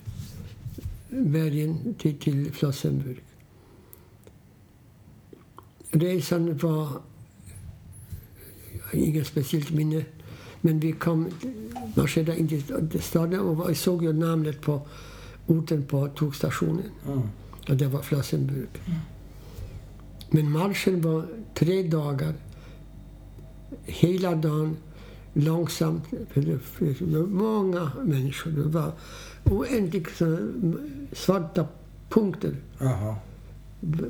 bergen 1.09 1.95
till, 1.99 2.19
till 2.19 2.51
Flossenburg. 2.51 3.23
Resan 5.91 6.57
var 6.57 7.01
inget 8.97 9.27
speciellt 9.27 9.71
minne. 9.71 10.05
Men 10.61 10.79
vi 10.79 10.91
kom, 10.91 11.29
marscherade 11.95 12.39
in 12.39 12.47
till 12.47 13.01
staden 13.01 13.39
och 13.39 13.77
såg 13.77 14.03
ju 14.03 14.13
namnet 14.13 14.61
på 14.61 14.87
orten 15.47 15.83
på 15.83 16.07
tågstationen. 16.07 16.91
Mm. 17.07 17.21
Och 17.69 17.75
det 17.75 17.87
var 17.87 18.01
Flossenburg. 18.01 18.69
Men 20.29 20.51
marschen 20.51 21.01
var 21.01 21.25
tre 21.53 21.83
dagar. 21.83 22.33
Hela 23.83 24.35
dagen, 24.35 24.77
långsamt. 25.33 26.03
För 26.31 26.41
det 26.41 26.59
var 27.01 27.27
många 27.27 27.91
människor. 28.03 28.51
Det 28.51 28.61
var 28.63 28.91
oändligt 29.43 30.21
svarta 31.11 31.67
punkter. 32.09 32.55
Jaha. 32.79 33.15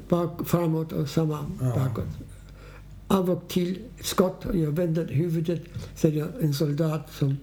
Bak, 0.10 0.48
framåt 0.48 0.92
och 0.92 1.10
samma 1.10 1.46
Ja. 1.62 1.76
bakåt. 1.76 2.08
Av 3.14 3.30
och 3.30 3.48
till 3.48 3.80
skott. 4.02 4.46
och 4.46 4.56
Jag 4.58 4.72
vänder 4.72 5.08
huvudet. 5.08 5.62
Ser 5.96 6.12
jag 6.12 6.28
en 6.42 6.54
soldat 6.54 7.12
som 7.12 7.38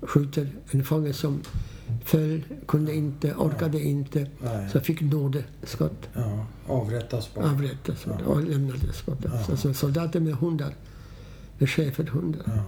skjuter 0.00 0.48
en 0.70 0.84
fånge 0.84 1.12
som 1.12 1.40
föll, 2.04 2.42
kunde 2.66 2.94
inte, 2.94 3.34
orkade 3.34 3.80
inte, 3.80 4.26
Nej. 4.44 4.70
så 4.70 4.80
fick 4.80 5.00
nådeskott. 5.00 6.08
Ja. 6.14 6.46
Avrättas 6.66 7.34
bara. 7.34 7.50
Avrättas 7.50 8.04
Ja. 8.06 8.24
och 8.26 8.42
lämnades 8.44 8.96
skottet. 8.96 9.30
Ja. 9.34 9.50
Alltså 9.50 9.74
soldater 9.74 10.20
med 10.20 10.34
hundar, 10.34 10.74
med 11.58 11.68
schäferhundar. 11.70 12.42
Ja. 12.46 12.62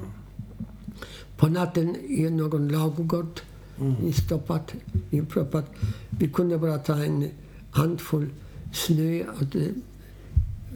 På 1.36 1.46
natten 1.46 1.96
i 2.08 2.30
någon 2.30 2.68
ladugård, 2.68 3.40
Mm. 3.80 4.12
stoppat, 4.12 4.74
inproppat. 5.10 5.66
Vi 6.10 6.28
kunde 6.28 6.58
bara 6.58 6.78
ta 6.78 6.96
en 7.04 7.28
handfull 7.70 8.28
snö 8.72 9.22
och 9.40 9.56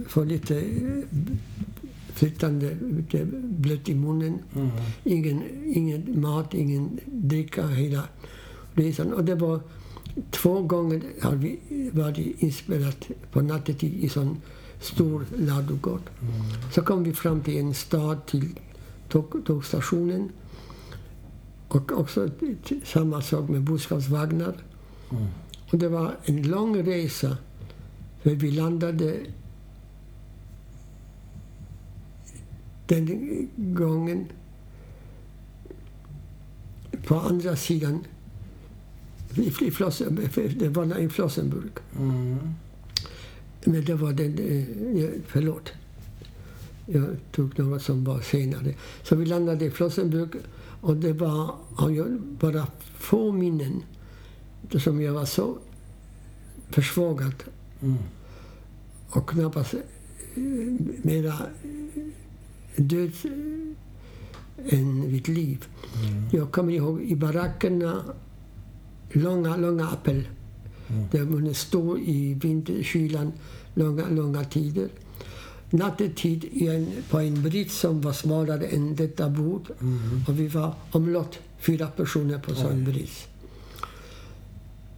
få 0.06 0.24
lite 0.24 0.58
eh, 0.58 1.26
flytande, 2.12 2.76
lite 2.80 3.24
blött 3.42 3.88
i 3.88 3.94
munnen. 3.94 4.38
Mm. 4.54 4.70
Ingen, 5.04 5.42
ingen 5.74 6.20
mat, 6.20 6.54
ingen 6.54 7.00
dricka 7.06 7.66
hela 7.66 8.02
resan. 8.74 9.12
Och 9.12 9.24
det 9.24 9.34
var 9.34 9.60
två 10.30 10.62
gånger 10.62 11.02
har 11.20 11.36
vi 11.36 11.58
varit 11.92 12.42
inspelat 12.42 13.08
på 13.32 13.40
nattetid 13.40 14.04
i 14.04 14.08
sån 14.08 14.36
stor 14.80 15.26
ladugård. 15.36 16.02
Mm. 16.20 16.32
Så 16.72 16.82
kom 16.82 17.04
vi 17.04 17.12
fram 17.12 17.40
till 17.40 17.58
en 17.58 17.74
stad, 17.74 18.26
till 18.26 18.48
tåg, 19.08 19.44
tågstationen. 19.46 20.28
Och 21.68 21.92
också 21.92 22.30
samma 22.84 23.22
sak 23.22 23.48
med 23.48 23.62
boskapsvagnar. 23.62 24.56
Mm. 25.10 25.26
Och 25.72 25.78
det 25.78 25.88
var 25.88 26.16
en 26.24 26.42
lång 26.42 26.82
resa. 26.82 27.36
För 28.22 28.30
vi 28.30 28.50
landade 28.50 29.16
den 32.89 33.48
gången 33.56 34.27
på 37.06 37.15
andra 37.20 37.56
sidan 37.56 38.05
i, 39.36 39.70
Flossen, 39.70 40.28
det 40.59 40.69
var 40.69 40.98
i 40.98 41.09
Flossenburg. 41.09 41.70
Mm. 41.98 42.36
Men 43.65 43.85
det 43.85 43.94
var 43.94 44.12
den... 44.12 44.39
eh, 44.98 45.09
Förlåt. 45.27 45.73
Jag 46.86 47.16
tog 47.32 47.59
något 47.59 47.82
som 47.82 48.05
var 48.05 48.20
senare. 48.20 48.74
Så 49.02 49.16
vi 49.16 49.27
landade 49.27 49.65
i 49.65 49.70
Flossenburg 49.70 50.28
och 50.81 50.97
det 50.97 51.12
var 51.12 51.55
bara 52.40 52.66
få 52.98 53.32
minnen 53.32 53.82
som 54.78 55.02
jag 55.02 55.12
var 55.12 55.24
så 55.24 55.59
försvagad 56.70 57.35
Mm. 57.82 57.97
och 59.10 59.28
knappast 59.28 59.74
eh, 59.74 59.81
mera 61.02 61.35
död 62.78 63.12
än 64.70 65.09
vid 65.09 65.28
liv. 65.28 65.64
Mm. 65.94 66.24
Jag 66.32 66.52
kommer 66.52 66.72
ihåg 66.72 67.02
i 67.02 67.16
barackerna, 67.16 68.05
långa, 69.12 69.56
långa 69.56 69.88
appel. 69.88 70.28
Mm. 70.88 71.05
Där 71.10 71.24
man 71.24 71.55
stod 71.55 71.98
i 72.00 72.34
vinterkylan 72.34 73.32
långa, 73.74 74.09
långa 74.09 74.44
tider. 74.44 74.88
Nattetid 75.70 76.44
i 76.44 76.68
en, 76.68 76.88
på 77.10 77.18
en 77.20 77.42
brits 77.42 77.78
som 77.78 78.00
var 78.00 78.12
smalare 78.12 78.66
än 78.66 78.96
detta 78.96 79.28
bord. 79.28 79.70
Mm. 79.80 80.24
Och 80.28 80.40
vi 80.40 80.48
var 80.48 80.74
omlott, 80.90 81.38
fyra 81.59 81.86
personer 81.86 82.38
på 82.38 82.55
sån 82.55 82.84
brits. 82.84 83.26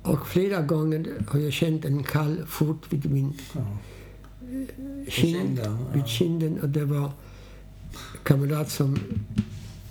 Och 0.02 0.28
flera 0.28 0.62
gånger 0.62 1.06
har 1.28 1.40
jag 1.40 1.52
känt 1.52 1.84
en 1.84 2.02
kall 2.02 2.42
fot 2.46 2.82
vid 2.90 3.10
min 3.10 3.32
Ja. 3.54 3.78
kind, 5.08 5.60
vid 5.94 6.06
kinden. 6.06 6.60
Och 6.60 6.68
det 6.68 6.84
var 6.84 7.10
kamrat 8.22 8.70
som 8.70 8.98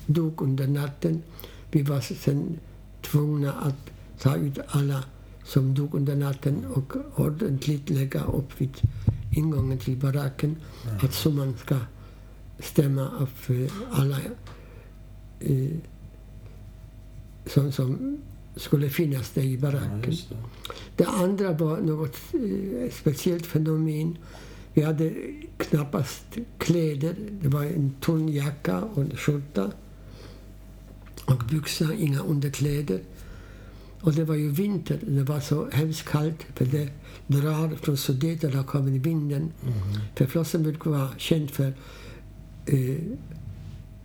dog 0.06 0.42
under 0.42 0.68
natten. 0.68 1.22
Vi 1.72 1.82
var 1.82 2.00
sen 2.02 2.60
tvungna 3.02 3.54
att 3.54 3.76
ta 4.22 4.36
ut 4.36 4.60
alla 4.68 5.04
som 5.44 5.74
dog 5.76 5.96
under 5.96 6.16
natten 6.16 6.66
och 6.66 6.94
ordentligt 7.16 7.90
lägga 7.90 8.24
upp 8.24 8.62
vid 8.62 8.78
ingången 9.36 9.78
till 9.78 9.98
baracken. 9.98 10.56
Att 11.02 11.14
summan 11.14 11.56
ska 11.66 11.76
stämma 12.60 13.28
för 13.36 13.70
alla 13.92 14.18
eh, 15.40 15.72
som, 17.46 17.72
som 17.72 18.18
skulle 18.56 18.90
finnas 18.90 19.30
där 19.30 19.42
i 19.42 19.54
Ja, 19.56 19.60
baracken. 19.62 20.04
just 20.08 20.30
det. 20.30 20.36
Det 20.96 21.06
andra 21.06 21.52
var 21.54 21.78
något 21.82 22.16
eh, 22.34 22.92
speciellt 22.92 23.46
fenomen. 23.46 24.18
Vi 24.80 24.86
hade 24.86 25.14
knappast 25.58 26.26
kläder. 26.58 27.16
Det 27.42 27.48
var 27.48 27.64
en 27.64 27.92
tunn 28.02 28.30
jacka 28.30 28.82
och 28.82 29.02
en 29.02 29.18
skjorta. 29.18 29.72
Och 31.26 31.44
byxor, 31.52 31.94
inga 31.94 32.20
underkläder. 32.20 33.02
Och 34.02 34.14
det 34.14 34.24
var 34.24 34.36
ju 34.36 34.50
vinter. 34.50 35.00
Det 35.02 35.24
var 35.24 35.40
så 35.40 35.70
hemskt 35.72 36.08
kallt. 36.08 36.46
För 36.56 36.66
det 36.66 36.90
drar 37.28 37.76
från 37.76 37.98
Sudeten, 37.98 38.64
kommer 38.64 38.92
vinden. 38.92 39.42
Mm. 39.42 39.74
För 40.16 40.26
Flossenburg 40.26 40.86
var 40.86 41.08
känd 41.18 41.52
för 41.52 41.74
eh, 42.66 43.02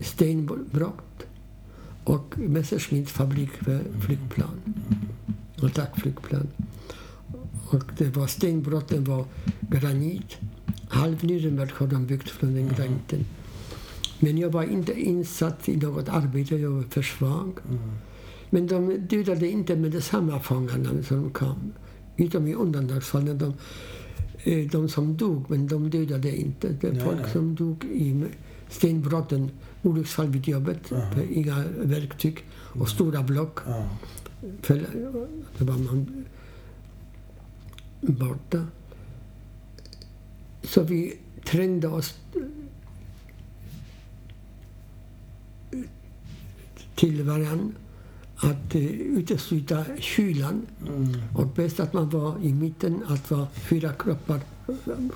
stenbrott 0.01 1.27
och 2.05 2.39
Messerschmitts 2.39 3.13
fabrik 3.13 3.51
för 3.51 3.81
flygplan. 4.01 4.75
Attackflygplan. 5.63 6.49
Och 7.69 7.85
det 7.99 8.17
var 8.17 8.27
stenbrotten 8.27 9.05
var 9.05 9.25
granit. 9.61 10.39
Halv 10.95 11.25
Nürnberg 11.25 11.71
har 11.73 11.87
de 11.87 12.07
byggt 12.07 12.31
från 12.31 12.55
den 12.55 12.69
graniten. 12.69 13.25
Men 14.21 14.39
jag 14.39 14.51
var 14.51 14.63
inte 14.63 15.01
insatt 15.01 15.69
i 15.69 15.77
något 15.77 16.09
arbete, 16.09 16.57
jag 16.57 16.71
var 16.71 16.83
för 16.83 17.03
svag. 17.03 17.53
Mm. 17.69 17.79
Men 18.51 18.67
de 18.67 18.97
dödade 18.97 19.49
inte 19.49 19.77
med 19.77 19.91
detsamma 19.91 20.41
fångarna 20.41 21.03
som 21.03 21.31
kom. 21.31 21.73
Utom 22.17 22.47
i 22.47 22.55
undantagsfall 22.55 23.25
när 23.25 23.35
de, 23.35 23.55
eh, 24.45 24.71
de 24.71 24.89
som 24.89 25.17
dog, 25.17 25.45
men 25.51 25.67
de 25.67 25.91
dödade 25.91 26.37
inte. 26.37 26.69
Det 26.81 26.93
Nej, 26.93 27.05
folk 27.05 27.21
nej. 27.21 27.33
som 27.33 27.55
dog 27.55 27.85
i 27.85 28.25
stenbrotten, 28.69 29.51
olycksfall 29.83 30.29
vid 30.29 30.49
jobbet, 30.49 30.93
Aha. 30.93 31.11
för 31.13 31.33
inga 31.33 31.65
verktyg 31.77 32.45
och 32.81 32.89
stora 32.89 33.23
block. 33.23 33.59
Ja. 33.67 33.89
För 34.63 34.87
då 35.59 35.65
var 35.65 35.79
man 35.79 36.25
borta. 38.01 38.67
Så 40.65 40.83
vi 40.83 41.17
trängde 41.45 41.89
oss 41.89 42.15
till 46.95 47.23
varandra 47.23 47.73
att 48.37 48.75
uh, 48.75 48.83
utesluta 48.91 49.85
kylan. 49.99 50.67
Mm. 50.87 51.23
Och 51.37 51.47
bäst 51.47 51.81
att 51.81 51.93
man 51.93 52.09
var 52.11 52.39
i 52.43 52.53
mitten, 52.53 53.03
att 53.07 53.31
vara 53.31 53.47
fyra 53.55 53.93
kroppar, 53.93 54.41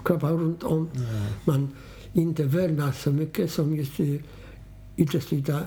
kroppar 0.05 0.31
runt 0.31 0.62
om. 0.62 0.89
Ja. 0.95 1.01
Man 1.45 1.69
inte 2.12 2.45
värmer 2.45 2.93
så 2.93 3.12
mycket 3.12 3.53
som 3.53 3.77
just 3.77 4.01
uh, 4.01 4.20
utesluta 4.97 5.61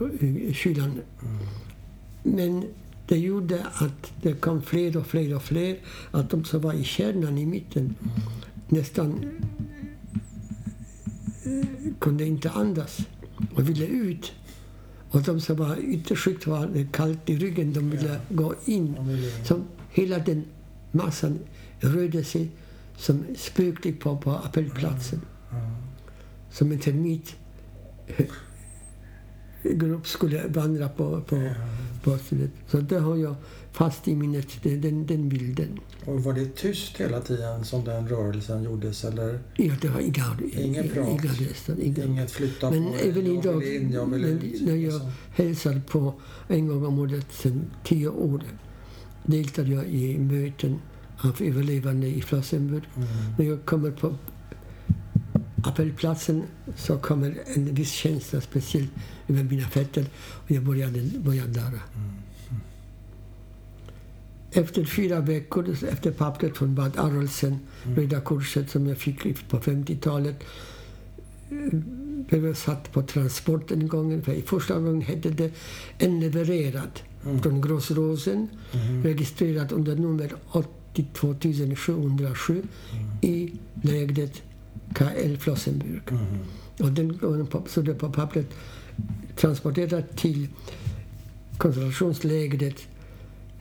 uh, 0.00 0.52
kylan. 0.52 0.90
Mm. 0.90 1.38
Men 2.22 2.64
det 3.08 3.18
gjorde 3.18 3.66
att 3.72 4.12
det 4.22 4.32
kom 4.32 4.62
fler 4.62 4.96
och 4.96 5.06
fler 5.06 5.36
och 5.36 5.42
fler. 5.42 5.78
Att 6.10 6.30
de 6.30 6.44
som 6.44 6.60
var 6.60 6.72
i 6.72 6.84
kärnan 6.84 7.38
i 7.38 7.46
mitten 7.46 7.94
nästan 8.72 9.24
eh, 11.44 11.92
kunde 11.98 12.24
inte 12.24 12.50
andas 12.50 12.98
och 13.54 13.68
ville 13.68 13.86
ut. 13.86 14.32
Och 15.10 15.22
de 15.22 15.40
som 15.40 15.56
var 15.56 15.76
yttersjukt 15.76 16.46
var 16.46 16.92
kallt 16.92 17.30
i 17.30 17.36
ryggen, 17.36 17.72
de 17.72 17.90
ville 17.90 18.20
gå 18.28 18.54
in. 18.64 18.96
Så 19.44 19.60
hela 19.90 20.18
den 20.18 20.44
massan 20.90 21.38
rörde 21.80 22.24
sig 22.24 22.50
som 22.96 23.24
spökligt 23.36 24.00
på, 24.00 24.16
på 24.16 24.30
appellplatsen. 24.30 25.20
Ja. 25.50 25.56
Som 26.50 26.72
en 26.72 26.78
termit 26.78 27.36
grupp 29.62 30.06
skulle 30.06 30.48
vandra 30.48 30.88
på, 30.88 31.20
på, 31.20 31.50
på 32.02 32.18
stället. 32.18 32.50
Så 32.66 32.80
det 32.80 32.98
har 32.98 33.16
jag 33.16 33.34
fast 33.72 34.08
i 34.08 34.16
minnet, 34.16 34.48
den, 34.62 34.80
den, 34.80 35.06
den 35.06 35.28
bilden. 35.28 35.78
Och 36.04 36.24
var 36.24 36.32
det 36.32 36.56
tyst 36.56 36.96
hela 37.00 37.20
tiden 37.20 37.64
som 37.64 37.84
den 37.84 38.08
rörelsen 38.08 38.62
gjordes? 38.62 39.04
Eller 39.04 39.38
Ja, 39.56 39.74
det 39.80 39.88
var 39.88 40.00
inga, 40.00 40.36
Ingen 40.64 40.88
prat. 40.88 41.08
inga 41.08 41.32
röster. 41.32 41.76
Inga. 41.82 42.04
inget 42.04 42.30
flytta 42.30 42.70
Men 42.70 42.84
på 42.84 42.94
även 42.94 43.26
jag 43.26 43.34
idag, 43.44 43.56
vill 43.58 43.82
in, 43.82 43.92
jag 43.92 44.06
vill 44.06 44.20
när, 44.22 44.28
ut? 44.28 44.62
när 44.62 44.74
jag 44.74 44.82
liksom. 44.82 45.10
hälsar 45.34 45.80
på 45.88 46.14
en 46.48 46.66
gång 46.68 46.86
om 46.86 46.98
året 46.98 47.26
sedan 47.32 47.64
tio 47.84 48.08
år 48.08 48.42
deltar 49.26 49.64
jag 49.64 49.86
i 49.86 50.18
möten 50.18 50.78
av 51.18 51.42
överlevande 51.42 52.06
i 52.06 52.22
Flossenburg. 52.22 52.82
Mm. 52.96 53.08
När 53.38 53.44
jag 53.46 53.64
kommer 53.64 53.90
på 53.90 54.14
appellplatsen 55.64 56.42
så 56.76 56.98
kommer 56.98 57.38
en 57.54 57.74
viss 57.74 57.90
känsla 57.92 58.40
speciellt 58.40 58.90
över 59.28 59.42
mina 59.44 59.68
fötter 59.68 60.04
och 60.16 60.50
jag 60.50 60.62
började, 60.62 61.00
började 61.18 61.50
darra. 61.52 61.80
Efter 64.54 64.84
fyra 64.84 65.20
veckor, 65.20 65.76
efter 65.88 66.10
pappret 66.10 66.56
från 66.56 66.74
Bad 66.74 66.98
Arolsen, 66.98 67.58
Röda 67.84 68.20
Korset 68.20 68.70
som 68.70 68.86
jag 68.86 68.98
fick 68.98 69.48
på 69.48 69.58
50-talet, 69.58 70.44
blev 72.28 72.54
satt 72.54 72.92
på 72.92 73.02
transport 73.02 73.68
den 73.68 73.88
gången. 73.88 74.22
För 74.22 74.40
första 74.46 74.74
gången 74.74 75.00
hette 75.00 75.30
det 75.30 75.50
en 75.98 76.20
levererad 76.20 77.00
från 77.42 77.60
Gråsrosen, 77.60 78.48
registrerad 79.04 79.72
under 79.72 79.96
nummer 79.96 80.32
82 80.50 81.34
707 81.76 82.62
i 83.20 83.52
lägret 83.82 84.42
KL 84.94 85.36
Flossenburg. 85.38 86.02
Och 86.78 86.92
den 86.92 87.18
gången 87.18 87.46
stod 87.66 87.84
det 87.84 87.94
på 87.94 88.10
pappret 88.10 88.46
transporterad 89.36 90.16
till 90.16 90.48
koncentrationslägret 91.58 92.86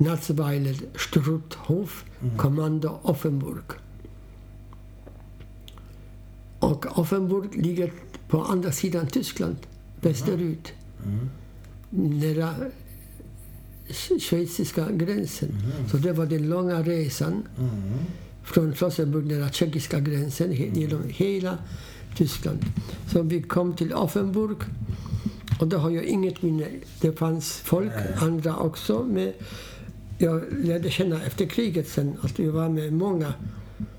Natzweiler 0.06 0.76
Struthof, 0.96 2.06
kommando 2.38 3.00
Offenburg. 3.02 3.64
Och 6.60 7.00
Offenburg 7.00 7.56
ligger 7.66 7.92
på 8.30 8.44
andra 8.44 8.72
sidan 8.72 9.08
Tyskland, 9.08 9.56
västerut. 10.02 10.72
Nära 11.90 12.56
sch- 13.88 14.20
schweiziska 14.20 14.92
gränsen. 14.92 15.50
Så 15.92 15.98
det 15.98 16.14
var 16.14 16.26
den 16.26 16.50
långa 16.50 16.82
resan 16.84 17.44
från 18.44 18.74
Flossenburg 18.74 19.26
nära 19.26 19.50
tjeckiska 19.52 20.00
gränsen 20.00 20.52
he- 20.52 20.80
genom 20.80 21.04
hela 21.08 21.58
Tyskland. 22.18 22.60
Så 23.12 23.22
vi 23.22 23.42
kom 23.42 23.74
till 23.76 23.94
Offenburg 23.94 24.58
och 25.60 25.68
då 25.68 25.78
har 25.78 25.90
jag 25.90 26.04
inget 26.04 26.42
minne. 26.42 26.68
Det 27.02 27.12
fanns 27.20 27.52
folk, 27.54 27.92
andra 28.22 28.56
också. 28.58 29.04
Med, 29.04 29.34
jag 30.22 30.44
lärde 30.52 30.90
känna 30.90 31.24
efter 31.26 31.46
kriget 31.46 31.88
sen 31.88 32.18
att 32.22 32.40
vi 32.40 32.48
var 32.50 32.70
med 32.70 32.94
många 32.94 33.34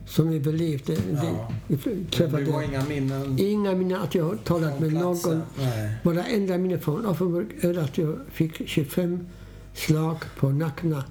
som 0.06 0.28
överlevde. 0.32 0.96
Ja. 1.22 1.52
Vi 1.66 1.76
träffade 2.10 2.52
har 2.52 2.62
inga 2.62 2.84
minnen 2.84 3.38
inga 3.38 3.72
minnen 3.74 4.00
att 4.02 4.14
jag 4.14 4.24
har 4.24 4.36
talat 4.36 4.80
med 4.80 4.90
platsen? 4.90 5.38
någon. 5.38 5.42
Nej. 5.58 5.92
Bara 6.02 6.24
enda 6.24 6.58
minne 6.58 6.78
från 6.78 7.06
Offenburg 7.06 7.46
är 7.64 7.78
att 7.78 7.98
jag 7.98 8.18
fick 8.32 8.68
25 8.68 9.26
slag 9.74 10.16
på 10.38 10.48
nackna, 10.50 11.04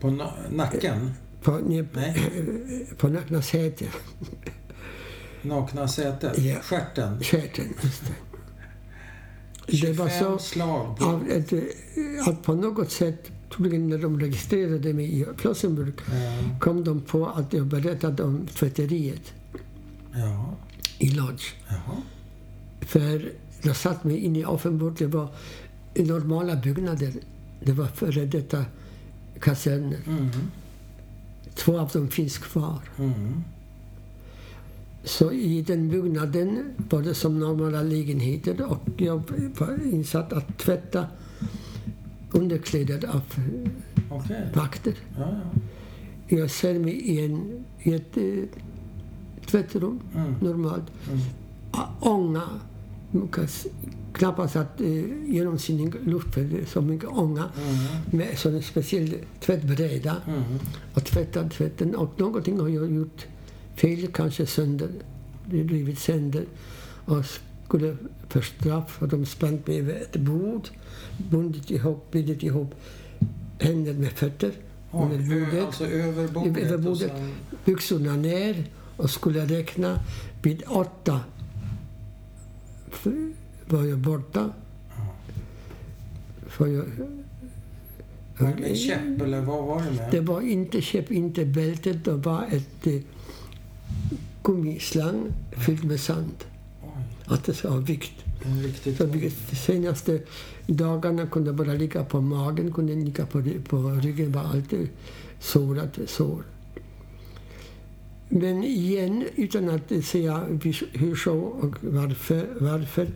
På 0.00 0.08
na- 0.08 0.32
nacken? 0.52 1.10
på, 1.42 1.58
nej, 1.66 1.84
Nej. 1.92 2.16
på 2.98 3.08
nackna 3.08 3.42
säte. 3.42 3.84
Nakna 5.42 5.88
sätet? 5.88 6.38
Ja. 6.38 6.56
Stjärten? 6.62 7.20
Käten, 7.22 7.64
just 7.82 8.02
det. 8.06 8.14
Det 9.80 9.92
var 9.92 10.08
25 10.08 10.24
så 10.32 10.38
slag 10.38 10.98
på... 10.98 11.04
eh, 11.04 12.28
att 12.28 12.42
på 12.42 12.54
något 12.54 12.90
sätt, 12.90 13.30
troligen 13.56 13.88
när 13.88 13.98
de 13.98 14.20
registrerade 14.20 14.92
mig 14.94 15.20
i 15.20 15.26
Flossenburg, 15.36 15.92
Ja. 16.06 16.58
kom 16.60 16.84
de 16.84 17.00
på 17.00 17.26
att 17.26 17.52
jag 17.52 17.66
berättade 17.66 18.22
om 18.22 18.46
tvätteriet 18.46 19.32
Ja. 20.14 20.54
i 20.98 21.10
Lodz. 21.10 21.42
Jaha. 21.68 21.96
För 22.80 23.32
jag 23.62 23.76
satt 23.76 24.04
mig 24.04 24.18
inne 24.18 24.38
i 24.38 24.44
Offenburg. 24.44 24.94
Det 24.98 25.06
var 25.06 25.28
normala 25.94 26.56
byggnader. 26.56 27.12
Det 27.64 27.72
var 27.72 27.86
före 27.86 28.24
detta 28.26 28.64
kaserner. 29.40 29.98
Mm. 30.06 30.28
Två 31.54 31.78
av 31.78 31.88
dem 31.92 32.08
finns 32.08 32.38
kvar. 32.38 32.78
Mm. 32.98 33.42
Så 35.04 35.32
i 35.32 35.62
den 35.62 35.88
byggnaden 35.88 36.64
var 36.90 37.02
det 37.02 37.14
som 37.14 37.38
normala 37.38 37.82
lägenheter 37.82 38.62
och 38.70 38.88
jag 38.96 39.22
var 39.58 39.86
insatt 39.92 40.32
att 40.32 40.58
tvätta 40.58 41.06
underkläder 42.34 43.08
av 43.08 43.22
Okej. 44.10 44.48
vakter. 44.54 44.94
Ja, 45.18 45.28
ja. 46.28 46.36
Jag 46.36 46.50
ser 46.50 46.78
mig 46.78 46.92
i, 46.94 47.24
en, 47.24 47.64
i 47.82 47.94
ett 47.94 48.18
tvättrum, 49.46 50.00
Mm. 50.14 50.34
normalt. 50.40 50.84
Mm. 51.08 51.20
Ånga. 52.00 52.42
Knappast 54.12 54.56
att 54.56 54.80
eh, 54.80 54.86
genomskinlig 55.34 55.94
luft, 56.06 56.34
för 56.34 56.64
så 56.66 56.80
mycket 56.80 57.08
ånga. 57.08 57.44
Mm. 57.58 58.00
Med 58.10 58.38
sån 58.38 58.62
speciell 58.62 59.14
tvättbräda. 59.40 60.16
Mm. 60.26 60.42
Och 60.94 61.04
tvättat 61.04 61.52
tvätten. 61.52 61.94
Och 61.94 62.20
någonting 62.20 62.60
har 62.60 62.68
jag 62.68 62.92
gjort 62.92 63.26
fel, 63.76 64.06
kanske 64.12 64.46
sönder. 64.46 64.88
Det 65.46 65.56
har 65.56 65.64
blivit 65.64 65.98
sönder. 65.98 66.44
Och 67.04 67.24
skulle 67.66 67.96
för 68.28 68.40
straff 68.40 68.98
har 69.00 69.06
de 69.06 69.26
spänt 69.26 69.66
mig 69.66 69.78
över 69.78 69.94
ett 69.94 70.16
bord. 70.16 70.68
Bundit 71.30 71.70
ihop, 71.70 72.12
bundit 72.12 72.42
ihop 72.42 72.74
händer 73.58 73.94
med 73.94 74.10
fötter 74.12 74.52
Oj, 74.90 75.08
ö- 75.14 75.18
bordet. 75.46 75.64
alltså 75.66 75.86
över 75.86 76.28
bordet. 76.28 76.56
Över 76.64 76.78
bordet. 76.78 77.10
sen- 77.16 77.34
byxorna 77.64 78.16
ner 78.16 78.64
och 78.96 79.10
skulle 79.10 79.46
räkna. 79.46 80.00
Vid 80.42 80.62
åtta 80.68 81.20
var 83.68 83.84
jag 83.84 83.98
borta. 83.98 84.50
För 86.46 86.66
jag, 86.66 86.84
Var 88.38 88.48
det 88.48 88.60
med 88.60 88.76
käpp 88.76 89.20
eller 89.22 89.40
vad 89.40 89.64
var 89.64 89.82
det 89.82 89.90
med? 89.90 90.08
det 90.10 90.20
var 90.20 90.40
inte 90.40 90.80
käpp, 90.82 91.10
inte 91.12 91.44
bältet. 91.44 92.04
Det 92.04 92.12
var 92.12 92.44
ett 92.50 92.86
eh, 92.86 93.00
gummislang 94.42 95.32
fyllt 95.66 95.84
med 95.84 96.00
sand. 96.00 96.44
Att 97.26 97.44
det 97.44 97.54
ska 97.54 97.68
ha 97.68 97.76
vikt. 97.76 98.12
Så 98.98 99.04
de 99.06 99.30
senaste 99.56 100.20
dagarna 100.66 101.26
kunde 101.26 101.48
jag 101.48 101.56
bara 101.56 101.72
ligga 101.72 102.04
på 102.04 102.20
magen, 102.20 102.72
kunde 102.72 102.94
ligga 102.94 103.26
på, 103.26 103.42
på 103.68 103.76
ryggen. 103.90 104.32
var 104.32 104.42
alltid 104.42 104.88
sårat 105.40 105.98
sår. 106.06 106.42
Men 108.28 108.64
igen, 108.64 109.24
utan 109.34 109.68
att 109.68 110.04
säga 110.04 110.44
hur 110.92 111.16
så 111.16 111.38
och 111.38 111.74
varför, 111.80 112.46
varför 112.60 113.08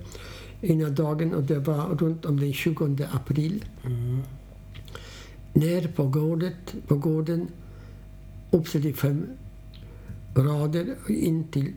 ena 0.60 0.89
dagen, 0.89 1.35
och 1.35 1.43
det 1.43 1.59
var 1.59 1.94
runt 1.94 2.24
om 2.24 2.40
den 2.40 2.52
20 2.52 3.09
april, 3.12 3.64
Mm. 3.86 4.22
ner 5.52 5.89
på 5.89 6.06
gården, 6.06 6.52
på 6.86 6.97
gården 6.97 7.48
uppställd 8.51 8.86
i 8.86 8.93
fem 8.93 9.26
rader 10.35 10.97
in 11.09 11.44
till 11.48 11.72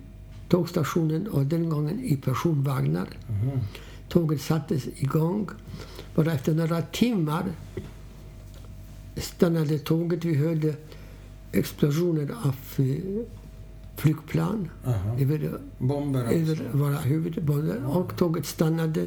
tågstationen 0.51 1.27
och 1.27 1.45
den 1.45 1.69
gången 1.69 1.99
i 2.03 2.15
personvagnar. 2.17 3.07
Mhm. 3.29 3.59
Tåget 4.09 4.41
sattes 4.41 4.87
igång. 4.95 5.49
Bara 6.15 6.33
efter 6.33 6.53
några 6.53 6.81
timmar 6.81 7.43
stannade 9.17 9.79
tåget. 9.79 10.25
Vi 10.25 10.35
hörde 10.35 10.75
explosioner 11.51 12.29
av 12.43 12.55
eh, 12.85 13.25
flygplan 13.95 14.69
Aha. 14.85 15.19
över, 15.19 15.57
Bomber 15.77 16.19
alltså. 16.23 16.35
över 16.39 16.69
våra 16.73 16.97
huvuden. 16.97 17.85
Och 17.85 18.17
tåget 18.17 18.45
stannade. 18.45 19.05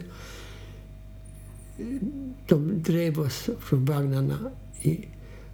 De 2.49 2.83
drev 2.83 3.21
oss 3.21 3.51
från 3.59 3.85
vagnarna. 3.85 4.39
I, 4.83 5.05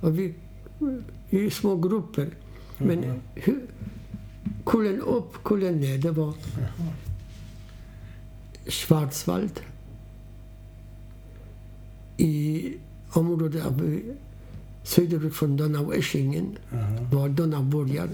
och 0.00 0.18
vi, 0.18 0.34
i 1.30 1.50
små 1.50 1.76
grupper. 1.76 2.28
Men 2.78 2.98
Mhm. 2.98 3.20
hur, 3.34 3.60
kullen 4.64 5.00
upp, 5.00 5.44
kullen 5.44 5.80
ner. 5.80 5.98
Det 5.98 6.10
var 6.10 6.34
Jaha. 6.56 6.92
Schwarzwald. 8.66 9.60
I 12.16 12.72
området 13.12 13.66
av, 13.66 13.84
eh, 13.84 14.14
söderut 14.84 15.34
från 15.34 15.56
Donaueschingen, 15.56 16.58
Aha. 16.72 16.96
var 17.12 17.28
Donau 17.28 17.62
börjar, 17.62 18.08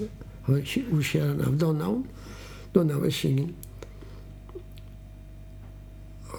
och 0.47 0.57
utskäraren 0.93 1.41
av 1.47 1.57
Donau, 1.57 2.03
Donaueschingen. 2.73 3.55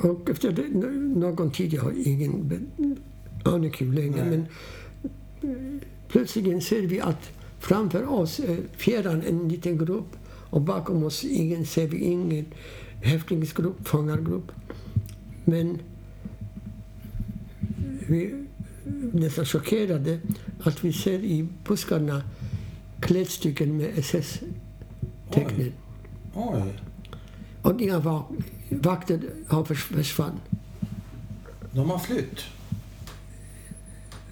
Och 0.03 0.29
efter 0.29 0.51
det, 0.51 0.67
nå- 0.69 1.19
någon 1.29 1.51
tid, 1.51 1.73
jag 1.73 1.81
har 1.81 1.93
ingen 2.07 2.47
be- 2.47 2.95
aning 3.51 3.73
hur 3.79 3.93
länge, 3.93 4.25
Nej. 4.25 4.29
men 4.29 4.41
eh, 5.51 5.81
plötsligt 6.07 6.63
ser 6.63 6.81
vi 6.81 6.99
att 6.99 7.29
framför 7.67 8.09
oss 8.09 8.39
är 8.39 8.57
fjärran 8.77 9.21
en 9.21 9.49
liten 9.49 9.77
grupp 9.77 10.15
och 10.49 10.61
bakom 10.61 11.03
oss 11.03 11.23
ingen, 11.23 11.65
ser 11.65 11.87
vi 11.87 11.97
ingen 11.97 12.45
häftlingsgrupp, 13.03 13.87
fångargrupp. 13.87 14.51
Men 15.45 15.79
vi 18.07 18.45
nästan 19.13 19.45
chockerade 19.45 20.19
att 20.63 20.83
vi 20.83 20.93
ser 20.93 21.19
i 21.19 21.47
buskarna 21.67 22.21
klädstycken 22.99 23.77
med 23.77 23.89
SS-tecknen. 23.97 25.71
Och 27.61 27.81
inga 27.81 27.99
va- 27.99 28.25
vakter 28.69 29.19
har 29.47 29.63
förs- 29.65 29.83
försvann. 29.83 30.39
De 31.71 31.89
har 31.89 31.99
flytt? 31.99 32.39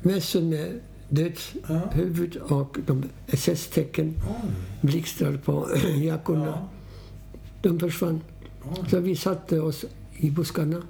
Mössor 0.01 0.41
med 0.41 0.79
dödshuvud 1.15 2.37
Ja. 2.49 2.55
och 2.55 2.77
de 2.85 3.03
SS-tecken, 3.27 4.13
Oj. 4.27 4.49
blixtrar 4.81 5.37
på 5.37 5.67
jackorna. 5.97 6.45
Ja. 6.45 6.67
De 7.61 7.79
försvann. 7.79 8.21
Oj. 8.63 8.89
Så 8.89 8.99
vi 8.99 9.15
satte 9.15 9.59
oss 9.59 9.85
i 10.17 10.31
buskarna, 10.31 10.81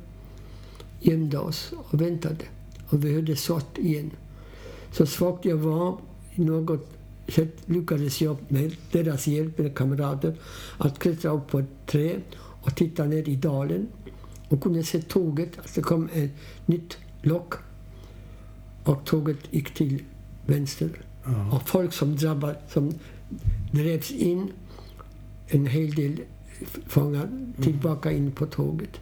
gömde 1.00 1.38
oss 1.38 1.72
och 1.92 2.02
väntade. 2.02 2.46
Och 2.90 3.06
vi 3.06 3.14
hörde 3.14 3.36
skott 3.36 3.78
igen. 3.78 4.12
Så 4.92 5.06
svagt 5.06 5.46
jag 5.46 5.58
var, 5.58 5.98
i 6.36 6.42
något 6.42 6.90
sätt 7.28 7.56
lyckades 7.66 8.22
jag 8.22 8.38
med 8.48 8.76
deras 8.92 9.28
hjälp, 9.28 9.58
med 9.58 9.76
kamrater, 9.76 10.36
att 10.78 11.00
klättra 11.00 11.32
upp 11.32 11.48
på 11.48 11.60
ett 11.60 11.86
träd 11.88 12.22
och 12.38 12.76
tittade 12.76 13.10
ner 13.10 13.30
i 13.30 13.36
dalen 13.36 13.88
och 14.50 14.62
kunde 14.64 14.84
se 14.84 15.02
tåget, 15.02 15.60
att 15.60 15.76
det 15.76 15.82
kom 15.82 16.10
ett 16.14 16.32
nytt 16.66 16.98
lock 17.22 17.54
och 18.84 19.06
tåget 19.06 19.38
gick 19.52 19.74
till 19.74 20.04
vänster. 20.46 20.90
Ja. 21.26 21.52
Och 21.56 21.70
folk 21.70 21.94
som 21.94 22.16
drabbade, 22.16 22.56
som 22.70 22.94
drevs 23.72 24.12
in, 24.12 24.52
en 25.48 25.66
hel 25.68 25.92
del 25.96 26.20
fångar 26.88 27.30
tillbaka 27.62 28.12
in 28.12 28.32
på 28.32 28.46
tåget. 28.46 29.00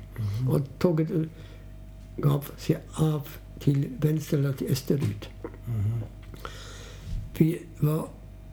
Och 0.49 0.61
tåget 0.79 1.09
gav 2.17 2.45
sig 2.57 2.77
av 2.93 3.27
till 3.59 3.87
vänster 3.99 4.37
eller 4.37 4.53
till 4.53 4.71
österut. 4.71 5.29
Mhm. 5.65 6.01
Vi 7.37 7.61
var, 7.79 8.07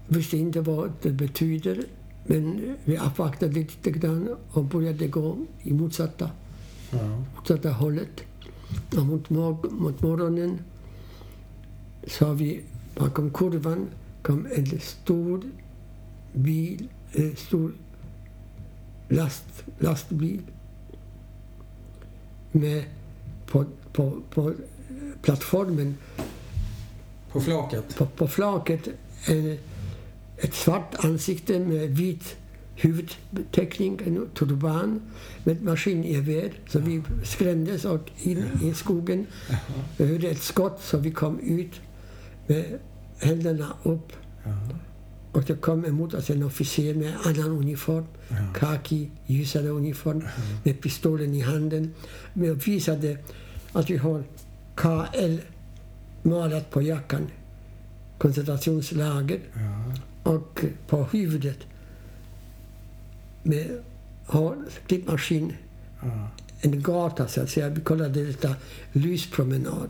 visste 0.08 0.36
inte 0.38 0.60
vad 0.60 0.92
det 1.02 1.10
betyder, 1.10 1.84
men 2.26 2.74
vi 2.84 2.96
avvaktade 2.96 3.52
lite 3.52 3.90
grann 3.90 4.36
och 4.50 4.64
började 4.64 5.06
gå 5.08 5.36
i 5.62 5.72
motsatta, 5.72 6.30
Ja. 6.92 7.24
motsatta 7.36 7.70
hållet. 7.70 8.22
Och 8.96 9.06
mot, 9.06 9.30
mor- 9.30 9.70
mot 9.70 10.02
morgonen 10.02 10.58
sa 12.06 12.32
vi 12.32 12.60
bakom 12.94 13.30
kurvan 13.30 13.88
kom 14.22 14.46
en 14.56 14.80
stor 14.80 15.42
bil, 16.34 16.88
en 17.14 17.36
stor 17.36 17.72
last, 19.10 19.64
lastbil 19.78 20.42
med 22.52 22.82
på, 23.46 23.64
på, 23.92 24.22
på 24.30 24.52
plattformen 25.22 25.96
På 27.32 27.40
flaket? 27.40 27.96
på, 27.96 28.06
på 28.06 28.26
flaket 28.26 28.88
en, 29.28 29.58
ett 30.38 30.54
svart 30.54 31.04
ansikte 31.04 31.58
med 31.58 31.88
vit 31.88 32.36
huvudteckning, 32.82 34.00
en 34.06 34.28
turban 34.34 35.00
med 35.44 35.56
ett 35.56 35.62
maskingevär. 35.62 36.52
Så 36.68 36.78
vi 36.78 37.02
skrämdes 37.24 37.84
och 37.84 38.10
in 38.22 38.44
i 38.62 38.74
skogen. 38.74 39.26
Vi 39.96 40.06
hörde 40.06 40.28
ett 40.28 40.42
skott 40.42 40.80
så 40.82 40.98
vi 40.98 41.10
kom 41.10 41.40
ut 41.40 41.80
med 42.50 42.78
händerna 43.18 43.72
upp. 43.82 44.12
Ja. 44.44 44.50
Och 45.32 45.42
det 45.42 45.54
kom 45.60 45.84
emot 45.84 46.14
oss 46.14 46.30
en 46.30 46.42
officer 46.42 46.94
med 46.94 47.12
annan 47.24 47.50
uniform, 47.50 48.04
Ja. 48.28 48.36
kaki, 48.54 49.10
ljusare 49.26 49.68
uniform, 49.68 50.22
med 50.64 50.80
pistolen 50.80 51.34
i 51.34 51.40
handen. 51.40 51.94
Men 52.34 52.54
visade 52.54 53.18
att 53.72 53.90
vi 53.90 53.96
har 53.96 54.22
KL 54.74 55.36
målat 56.22 56.70
på 56.70 56.82
jackan, 56.82 57.26
koncentrationslager, 58.18 59.40
Ja. 59.54 60.30
och 60.32 60.64
på 60.88 61.04
huvudet 61.12 61.58
med 63.42 63.82
klippmaskin, 64.86 65.52
Ja. 66.02 66.28
en 66.60 66.82
gata 66.82 67.28
så 67.28 67.40
att 67.42 67.50
säga. 67.50 67.68
Vi 67.68 67.80
kallade 67.80 68.24
detta 68.24 68.54
lyspromenad. 68.92 69.88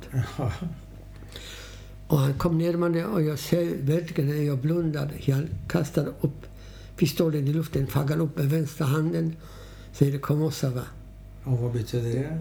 Och 2.10 2.18
han 2.18 2.34
kom 2.34 2.58
närmare 2.58 3.06
och 3.06 3.22
jag 3.22 3.38
ser 3.38 3.76
verkligen 3.82 4.30
när 4.30 4.42
jag 4.42 4.58
blundade. 4.58 5.10
Jag 5.24 5.42
kastade 5.68 6.10
upp 6.20 6.46
pistolen 6.96 7.48
i 7.48 7.52
luften, 7.52 7.86
fångade 7.86 8.22
upp 8.22 8.36
med 8.38 8.46
vänstra 8.50 8.86
handen. 8.86 9.36
Säger 9.92 10.18
Komosava. 10.18 10.82
Och 11.44 11.58
vad 11.58 11.72
betyder 11.72 12.10
det? 12.14 12.38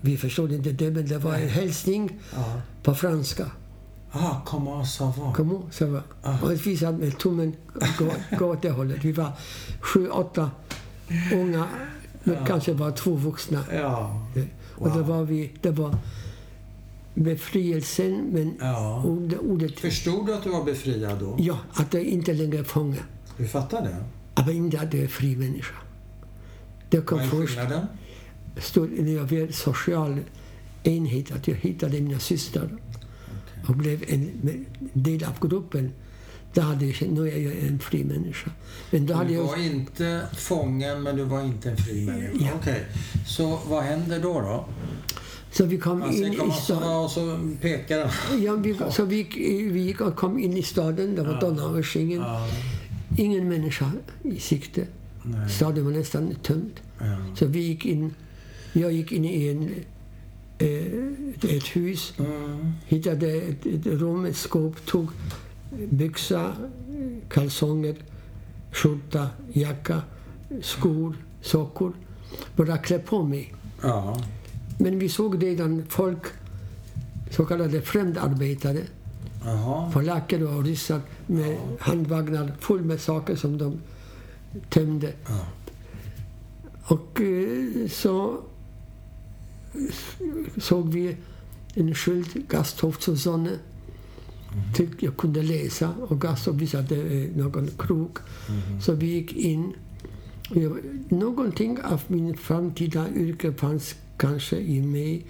Vi 0.00 0.16
förstod 0.16 0.52
inte 0.52 0.70
det, 0.72 0.90
men 0.90 1.06
det 1.06 1.18
var 1.18 1.34
en 1.34 1.48
hälsning 1.48 2.18
Ja. 2.34 2.60
på 2.82 2.94
franska. 2.94 3.46
Ah, 4.12 4.40
comment 4.46 4.84
ça 4.86 5.12
va? 5.18 5.32
Komosava. 5.36 6.02
Ah. 6.22 6.38
Och 6.42 6.50
vi 6.50 6.54
visade 6.54 6.98
med 6.98 7.18
tummen, 7.18 7.52
gå, 8.38 8.46
åt 8.46 8.62
det 8.62 8.70
hållet. 8.70 9.04
Vi 9.04 9.12
var 9.12 9.32
sju, 9.80 10.08
åtta 10.08 10.50
unga, 11.34 11.66
men 12.24 12.34
Ja. 12.34 12.46
kanske 12.46 12.74
bara 12.74 12.92
två 12.92 13.14
vuxna. 13.14 13.64
Ja. 13.72 14.22
Och 14.74 14.88
då 14.90 14.94
Wow. 14.98 15.06
var 15.06 15.24
vi, 15.24 15.52
det 15.60 15.70
var 15.70 15.94
befrielsen, 17.24 18.24
men 18.32 18.54
Ja. 18.60 19.02
ordet, 19.40 19.80
Förstod 19.80 20.26
du 20.26 20.34
att 20.34 20.44
du 20.44 20.50
var 20.50 20.64
befriad 20.64 21.18
då? 21.18 21.36
ja, 21.38 21.58
att 21.72 21.90
det 21.90 22.04
inte 22.04 22.32
längre 22.34 22.58
är 22.58 22.64
fånge. 22.64 22.98
Du 23.36 23.48
fattar 23.48 23.82
det? 23.82 23.96
Men 24.46 24.56
inte 24.56 24.80
att 24.80 24.90
det 24.90 25.02
är 25.02 25.08
fri 25.08 25.36
människa. 25.36 25.74
Det 26.90 27.00
kom 27.00 27.18
Vad 27.18 27.26
är 27.26 27.30
först 27.30 27.48
skillnaden? 27.58 27.86
stod 28.58 28.90
när 28.98 29.12
jag 29.12 29.26
blev 29.26 29.52
social 29.52 30.18
enhet, 30.82 31.32
att 31.32 31.48
jag 31.48 31.54
hittade 31.56 32.00
mina 32.00 32.18
systrar 32.18 32.68
och 33.68 33.74
blev 33.76 34.04
en 34.08 34.30
del 34.92 35.24
av 35.24 35.48
gruppen. 35.48 35.92
Då 36.54 36.60
hade 36.60 36.84
jag 36.86 36.94
känt, 36.94 37.12
nu 37.12 37.28
är 37.28 37.38
jag 37.38 37.56
en 37.68 37.78
fri 37.78 38.04
människa. 38.04 38.50
Men 38.90 39.06
då 39.06 39.14
hade 39.14 39.28
Du 39.28 39.34
jag... 39.34 39.44
var 39.44 39.56
inte 39.66 40.26
fången, 40.36 41.02
men 41.02 41.16
du 41.16 41.24
var 41.24 41.42
inte 41.44 41.70
en 41.70 41.76
fri 41.76 42.06
människa. 42.06 42.32
Ja. 42.40 42.50
Okej. 42.60 42.84
Så 43.26 43.58
vad 43.68 43.82
händer 43.82 44.20
då? 44.22 44.40
då? 44.40 44.64
Så 45.52 45.64
vi 45.64 45.78
kom 45.78 46.00
Han 46.02 46.10
in 46.10 46.16
säger 46.18 46.48
i 46.48 46.52
staden. 46.52 46.88
och 46.88 47.10
så 47.10 47.38
pekar 47.60 48.04
han. 48.06 48.42
Ja, 48.42 48.54
vi, 48.56 48.76
så 48.90 49.04
vi, 49.04 49.22
vi 49.72 49.92
kom 50.16 50.38
in 50.38 50.56
i 50.56 50.62
staden, 50.62 51.14
det 51.14 51.22
var 51.22 51.32
Ja. 51.32 51.40
Donaueschingen. 51.40 52.20
Ja. 52.20 52.48
Ingen 53.18 53.48
människa 53.48 53.90
i 54.22 54.38
sikte. 54.40 54.86
Nej. 55.22 55.50
Staden 55.50 55.84
var 55.84 55.92
nästan 55.92 56.34
tömd. 56.42 56.80
Ja. 56.98 57.16
Så 57.36 57.46
vi 57.46 57.58
gick 57.60 57.86
in, 57.86 58.14
jag 58.72 58.92
gick 58.92 59.12
in 59.12 59.24
i 59.24 59.48
en, 59.48 59.74
eh, 60.58 61.56
ett 61.56 61.76
hus, 61.76 62.14
Mm. 62.18 62.72
hittade 62.86 63.30
ett, 63.32 63.66
ett 63.66 63.86
rum, 63.86 64.24
ett 64.24 64.36
skåp, 64.36 64.86
tog 64.86 65.08
byxa, 65.90 66.52
kalsonger, 67.28 67.96
skjorta, 68.72 69.26
jacka, 69.52 70.02
skor, 70.62 71.16
sockor. 71.42 71.92
Bara 72.56 72.78
klä 72.78 72.98
på 72.98 73.22
mig. 73.22 73.54
Ja. 73.82 74.20
Men 74.80 74.98
vi 74.98 75.08
såg 75.08 75.42
redan 75.42 75.84
folk, 75.88 76.26
så 77.30 77.44
kallade 77.44 77.82
främdarbetare, 77.82 78.80
Jaha. 79.44 79.90
polacker 79.92 80.56
och 80.56 80.64
ryssar 80.64 81.00
med 81.26 81.56
handvagnar 81.78 82.52
full 82.60 82.84
med 82.84 83.00
saker 83.00 83.36
som 83.36 83.58
de 83.58 83.80
tömde. 84.68 85.12
Ja. 85.28 85.46
Och 86.84 87.20
eh, 87.20 87.88
så 87.88 88.40
såg 90.56 90.92
vi 90.92 91.16
en 91.74 91.94
skylt, 91.94 92.34
Gasthof 92.48 92.98
zur 92.98 93.16
Sonne. 93.16 93.58
Tyckte 94.74 95.04
jag 95.04 95.16
kunde 95.16 95.42
läsa 95.42 95.94
och 96.08 96.20
Gasthof 96.20 96.56
visade 96.56 96.96
eh, 96.96 97.36
någon 97.36 97.68
krok. 97.78 98.18
Så 98.82 98.92
vi 98.92 99.06
gick 99.06 99.32
in. 99.32 99.72
Någonting 101.08 101.82
av 101.82 102.00
min 102.06 102.36
framtida 102.36 103.08
yrke 103.14 103.52
fanns 103.52 103.94
kanske 104.20 104.56
i 104.56 104.82
mig. 104.82 105.26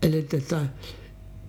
Eller 0.00 0.22
detta 0.30 0.66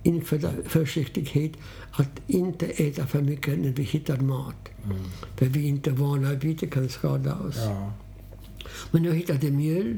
infödda 0.03 0.51
försiktighet 0.65 1.51
att 1.91 2.11
inte 2.27 2.65
äta 2.65 3.07
för 3.07 3.21
mycket 3.21 3.59
när 3.59 3.69
vi 3.71 3.83
hittar 3.83 4.17
mat. 4.17 4.69
Mm. 4.85 4.97
För 5.37 5.45
vi 5.45 5.63
är 5.63 5.69
inte 5.69 5.89
vana 5.91 6.33
vid 6.33 6.57
det 6.59 6.67
kan 6.67 6.89
skada 6.89 7.35
oss. 7.35 7.55
Ja. 7.57 7.93
Men 8.91 9.03
jag 9.03 9.13
hittade 9.13 9.51
mjöl 9.51 9.97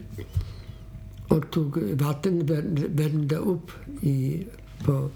och 1.27 1.51
tog 1.51 1.77
vatten, 1.77 2.45
värmde- 2.89 3.35
upp 3.35 3.71
i, 4.01 4.45
på 4.85 5.09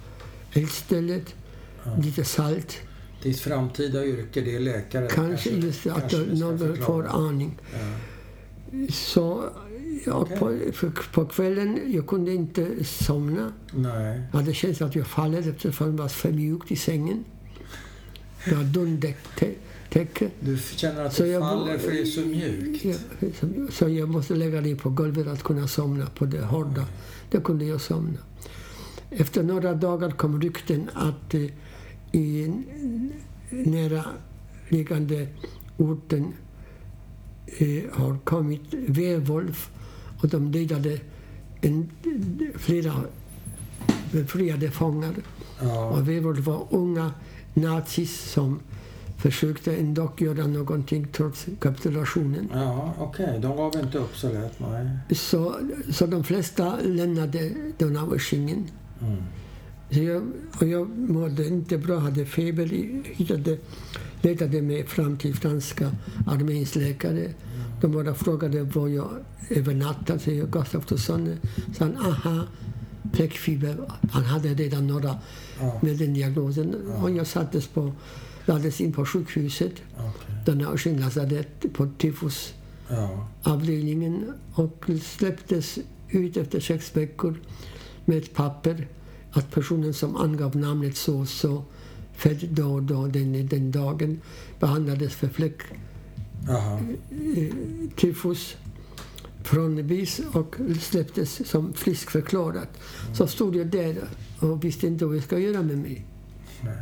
eldstället. 0.53 1.35
Lite 2.03 2.23
salt. 2.25 2.77
Ditt 3.23 3.39
framtida 3.39 4.05
yrke, 4.05 4.41
det 4.41 4.55
är 4.55 4.59
läkare. 4.59 5.07
Kanske 5.11 5.49
just 5.49 5.87
att 5.87 5.99
kanske 6.11 6.17
någon 6.17 6.77
får 6.77 7.07
aning. 7.07 7.57
Ja. 7.73 7.79
Så 8.89 9.49
ja, 10.05 10.13
Okej. 10.13 10.71
på, 10.71 10.91
på 11.13 11.25
kvällen, 11.25 11.79
jag 11.87 12.07
kunde 12.07 12.33
inte 12.33 12.83
somna. 12.83 13.53
Nej. 13.73 14.21
Jag 14.31 14.39
hade 14.39 14.53
känt 14.53 14.81
att 14.81 14.95
jag 14.95 15.07
faller 15.07 15.49
eftersom 15.49 15.91
det 15.95 16.01
var 16.01 16.09
för 16.09 16.31
mjukt 16.31 16.71
i 16.71 16.75
sängen. 16.75 17.23
Det 18.45 18.55
var 18.55 18.63
duntäcke. 18.63 20.29
Du 20.39 20.57
känner 20.57 21.05
att 21.05 21.13
Så 21.13 21.23
du 21.23 21.29
jag 21.29 21.41
faller 21.41 21.77
för 21.77 21.91
det 21.91 22.01
är 22.01 22.05
så 22.05 22.21
mjukt? 22.21 22.85
Ja, 22.85 22.95
så- 23.39 23.71
så 23.71 23.89
jag 23.89 24.09
måste 24.09 24.35
lägga 24.35 24.61
dig 24.61 24.75
på 24.75 24.89
golvet 24.89 25.27
att 25.27 25.43
kunna 25.43 25.67
somna 25.67 26.05
på 26.05 26.25
det 26.25 26.41
hårda. 26.41 26.85
Då 27.31 27.41
kunde 27.41 27.65
jag 27.65 27.81
somna. 27.81 28.17
Efter 29.11 29.43
några 29.43 29.73
dagar 29.73 30.11
kom 30.11 30.41
rykten 30.41 30.89
att 30.93 31.33
eh, 31.33 31.41
i 32.11 32.53
nära 33.49 34.03
liggande 34.69 35.27
orten 35.77 36.33
eh, 37.57 37.83
har 37.91 38.17
kommit 38.23 38.61
Werwolf 38.71 39.69
och 40.21 40.27
de 40.27 40.51
dödade 40.51 40.99
en, 41.61 41.89
flera 42.55 42.93
befriade 44.11 44.71
fångar. 44.71 45.13
Ja. 45.61 45.85
Och 45.85 46.09
Werwolf 46.09 46.39
var 46.39 46.67
unga 46.69 47.11
nazis 47.53 48.31
som 48.31 48.59
försökte 49.17 49.75
ändå 49.75 50.11
göra 50.17 50.47
någonting 50.47 51.07
trots 51.11 51.45
kapitulationen. 51.59 52.49
Ja, 52.53 52.93
okej. 52.99 53.39
De 53.41 53.57
gav 53.57 53.75
inte 53.83 53.97
upp 53.97 54.15
så 54.15 54.33
lätt, 54.33 54.59
nej. 54.59 55.15
Så, 55.15 55.55
så 55.91 56.05
de 56.05 56.23
flesta 56.23 56.77
lämnade 56.83 57.51
Donaueschingen. 57.77 58.67
Mm. 59.01 59.23
Så 59.91 59.99
jag, 59.99 60.23
och 60.59 60.67
jag 60.67 60.89
mådde 60.89 61.47
inte 61.47 61.77
bra, 61.77 61.99
hade 61.99 62.25
feber. 62.25 62.65
Hittade, 63.03 63.57
letade 64.21 64.61
mig 64.61 64.85
fram 64.85 65.17
till 65.17 65.35
franska 65.35 65.91
arméns 66.27 66.75
läkare. 66.75 67.33
De 67.81 67.91
bara 67.91 68.13
frågade 68.13 68.63
var 68.63 68.87
jag 68.87 69.09
övernattade, 69.49 70.19
säger 70.19 70.45
Gustaf 70.45 70.99
Sonne. 70.99 71.37
Sa 71.77 71.85
han, 71.85 71.97
aha, 71.97 72.43
fläckfeber. 73.13 73.77
Han 74.11 74.23
hade 74.23 74.53
redan 74.53 74.87
några 74.87 75.15
Ja. 75.59 75.79
med 75.81 75.97
den 75.97 76.13
diagnosen. 76.13 76.75
Och 77.01 77.11
jag 77.11 77.27
sattes 77.27 77.67
på, 77.67 77.91
lades 78.45 78.81
in 78.81 78.93
på 78.93 79.05
sjukhuset, 79.05 79.73
Okej. 79.97 80.11
Donaueschingen 80.45 81.01
lasarett, 81.01 81.73
på 81.73 81.87
tyfusavdelningen 81.97 84.33
Ja. 84.55 84.63
och 84.63 84.85
släpptes 85.03 85.79
ut 86.09 86.37
efter 86.37 86.59
sex 86.59 86.97
veckor 86.97 87.35
med 88.05 88.17
ett 88.17 88.33
papper 88.33 88.87
att 89.31 89.51
personen 89.51 89.93
som 89.93 90.15
angav 90.15 90.55
namnet 90.55 90.97
så 90.97 91.25
så, 91.25 91.63
född 92.15 92.47
då 92.49 92.73
och 92.73 92.83
då, 92.83 93.07
den, 93.07 93.47
den 93.47 93.71
dagen, 93.71 94.21
behandlades 94.59 95.13
för 95.15 95.27
fläck 95.27 95.57
Jaha. 96.47 96.79
eh, 97.35 97.53
tyfus 97.95 98.57
från 99.43 99.87
BIS 99.87 100.21
och 100.33 100.55
släpptes 100.81 101.49
som 101.49 101.73
friskförklarad. 101.73 102.67
Så 103.13 103.27
stod 103.27 103.55
jag 103.55 103.67
där 103.67 103.95
och 104.39 104.63
visste 104.63 104.87
inte 104.87 105.05
vad 105.05 105.15
jag 105.15 105.23
ska 105.23 105.39
göra 105.39 105.61
med 105.61 105.77
mig. 105.77 106.05
Nej. 106.61 106.73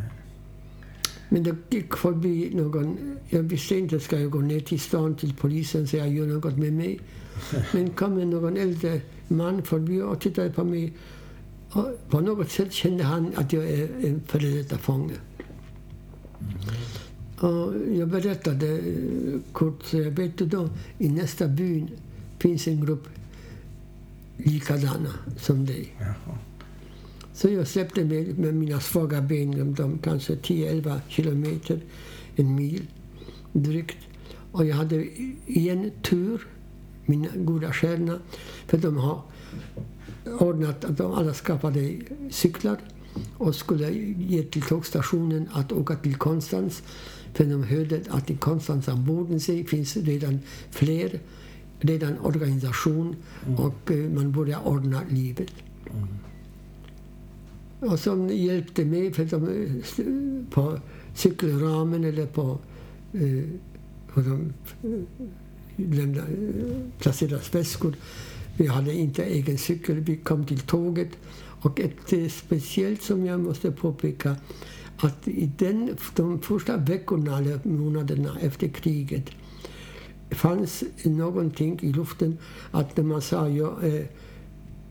Men 1.30 1.44
det 1.44 1.56
gick 1.70 1.96
förbi 1.96 2.52
någon, 2.56 3.18
jag 3.30 3.44
visste 3.44 3.76
inte, 3.76 4.00
ska 4.00 4.20
jag 4.20 4.32
gå 4.32 4.40
ner 4.40 4.60
till 4.60 4.80
stan 4.80 5.16
till 5.16 5.36
polisen 5.36 5.82
och 5.82 5.90
säga 5.90 6.08
gör 6.08 6.28
något 6.28 6.58
med 6.58 6.74
mig? 6.74 7.00
Men 7.74 7.90
kom 7.90 8.18
en 8.18 8.30
någon 8.30 8.58
äldre 8.58 9.02
man 9.28 9.64
förbi 9.64 10.02
och 10.02 10.22
tittade 10.22 10.50
på 10.50 10.64
mig. 10.64 10.94
Och 11.72 11.86
på 12.10 12.20
något 12.20 12.52
sätt 12.52 12.74
kände 12.74 13.04
han 13.04 13.32
att 13.36 13.54
jag 13.54 13.64
är 13.64 13.90
en 14.06 14.22
före 14.28 14.48
detta 14.48 14.78
fånge. 14.78 15.14
Och 17.40 17.74
jag 17.94 18.08
berättade 18.08 18.68
eh, 18.68 19.40
kort, 19.52 19.84
så 19.84 19.98
jag 19.98 20.12
vet 20.12 20.38
du 20.38 20.46
då, 20.46 20.70
i 20.98 21.10
nästa 21.10 21.48
byn 21.48 21.90
finns 22.40 22.68
en 22.68 22.86
grupp 22.86 23.08
likadana 24.38 25.14
som 25.38 25.66
dig. 25.66 25.94
Jaha. 26.00 26.38
Så 27.34 27.50
jag 27.50 27.68
släppte 27.68 28.06
med, 28.06 28.40
med 28.40 28.56
mina 28.56 28.80
svaga 28.80 29.22
ben, 29.22 29.74
de 29.74 29.98
kanske 29.98 30.36
10-11 30.36 31.00
kilometer, 31.08 31.82
en 32.36 32.56
mil 32.56 32.88
drygt. 33.54 33.98
Och 34.52 34.66
jag 34.66 34.76
hade 34.76 35.06
igen 35.46 35.92
tur, 36.02 36.48
min 37.06 37.28
goda 37.36 37.74
stjärna, 37.74 38.20
för 38.68 38.78
de 38.78 38.98
har 38.98 39.22
ordnat 40.40 40.86
att 40.86 40.98
de 40.98 41.14
alla 41.14 41.34
skaffade 41.34 41.96
cyklar 42.30 42.78
och 43.38 43.56
skulle 43.56 43.92
ge 44.18 44.44
till 44.44 44.62
tågstationen 44.62 45.50
att 45.52 45.72
åka 45.72 45.96
till 45.96 46.16
Konstans. 46.16 46.84
För 47.38 47.46
de 47.46 47.64
hörde 47.64 48.02
att 48.10 48.30
i 48.30 48.36
Konstans 48.36 48.90
am 48.90 49.06
Bodensee 49.06 49.64
finns 49.64 49.98
redan 49.98 50.40
fler, 50.70 51.20
redan 51.80 52.20
organisation 52.20 53.16
och 53.58 53.92
eh, 53.92 53.98
man 53.98 54.32
börjar 54.32 54.68
ordna 54.68 55.02
livet. 55.10 55.52
Och 57.80 58.00
som 58.00 58.30
hjälpte 58.30 58.86
mig 58.86 59.14
för 59.14 59.26
de, 59.26 59.48
eh, 59.48 60.54
på 60.54 60.80
cykelramen 61.16 62.04
eller 62.04 62.26
på 62.26 62.60
eh, 63.14 63.44
de 64.16 64.54
eh, 64.84 65.00
lämna, 65.76 66.22
eh, 66.22 66.78
placeras 67.00 67.56
väskor. 67.56 67.96
Vi 68.58 68.68
hade 68.68 68.94
inte 68.94 69.24
egen 69.24 69.58
cykel. 69.58 70.00
Vi 70.00 70.18
kom 70.18 70.46
till 70.46 70.60
tåget. 70.60 71.10
Och 71.62 71.80
ett 71.80 72.34
speciellt 72.34 73.04
som 73.04 73.26
jag 73.26 73.40
måste 73.40 73.72
påpeka 73.72 74.36
att 75.00 75.28
i 75.28 75.52
den, 75.58 75.98
de 76.16 76.40
första 76.42 76.78
veckorna 76.78 77.38
eller 77.38 77.60
månaderna 77.64 78.38
efter 78.42 78.68
kriget 78.68 79.26
fanns 80.32 80.84
någonting 81.04 81.80
i 81.82 81.94
luften 81.94 82.38
att 82.72 82.98
man 82.98 83.22
sa 83.22 83.50
jag 83.50 83.84
är 83.84 84.08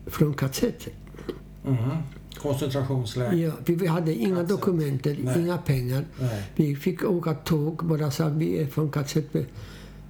från 0.06 0.34
KZ 0.34 0.64
Mhm. 1.64 1.90
Koncentrationsläger? 2.42 3.32
Ja, 3.46 3.52
vi, 3.66 3.86
hade 3.86 4.14
inga 4.14 4.42
KZ. 4.44 4.48
dokumenter, 4.48 5.16
Nej. 5.24 5.40
inga 5.42 5.58
pengar. 5.58 6.04
Nej. 6.20 6.42
Vi 6.56 6.76
fick 6.76 7.04
åka 7.04 7.34
tåg, 7.34 7.84
bara 7.84 8.10
sa 8.10 8.28
vi 8.28 8.58
är 8.58 8.66
från 8.66 8.90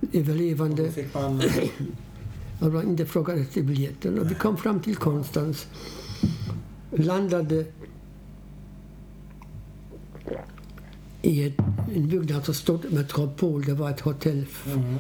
Då 0.00 0.18
överlevande. 0.18 0.90
fick 0.92 1.14
man... 1.14 1.42
Och 2.60 2.82
inte 2.84 3.06
frågade 3.06 3.40
efter 3.40 3.62
biljetten. 3.62 4.18
Och 4.18 4.30
vi 4.30 4.34
kom 4.34 4.56
fram 4.56 4.80
till 4.80 4.96
Konstans. 4.96 5.66
Landade 6.90 7.64
i 11.26 11.52
en 11.94 12.08
byggnad 12.08 12.44
som 12.44 12.54
stod 12.54 12.92
Metropol. 12.92 13.64
Det 13.64 13.74
var 13.74 13.90
ett 13.90 14.00
hotell. 14.00 14.46
Mhm. 14.66 14.96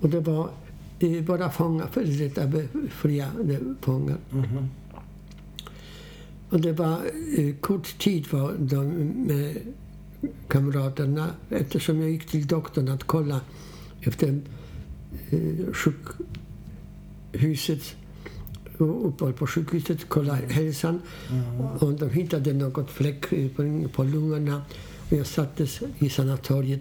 Och 0.00 0.08
det 0.08 0.20
var 0.20 0.50
eh, 0.98 1.22
bara 1.22 1.50
fångar, 1.50 1.86
före 1.86 2.04
detta 2.04 2.46
befriade 2.46 3.60
fångar. 3.80 4.16
Mhm. 4.30 4.68
Och 6.50 6.60
det 6.60 6.72
var 6.72 7.00
eh, 7.38 7.54
kort 7.60 7.98
tid 7.98 8.26
var 8.30 8.54
de 8.58 8.84
med 9.26 9.56
kamraterna 10.48 11.30
eftersom 11.48 12.00
jag 12.00 12.10
gick 12.10 12.26
till 12.26 12.46
doktorn 12.46 12.88
att 12.88 13.04
kolla 13.04 13.40
efter 14.00 14.40
eh, 15.30 15.72
sjukhuset 17.32 17.96
och 18.78 19.08
uppehåll 19.08 19.32
på 19.32 19.46
sjukhuset, 19.46 20.08
kolla 20.08 20.34
hälsan. 20.34 21.00
Och 21.78 21.92
de 21.92 22.10
hittade 22.10 22.52
något 22.52 22.90
fläck 22.90 23.32
eh, 23.32 23.50
på 23.92 24.04
lungorna. 24.04 24.62
Jag 25.10 25.26
sattes 25.26 25.80
i 25.98 26.08
sanatoriet, 26.08 26.80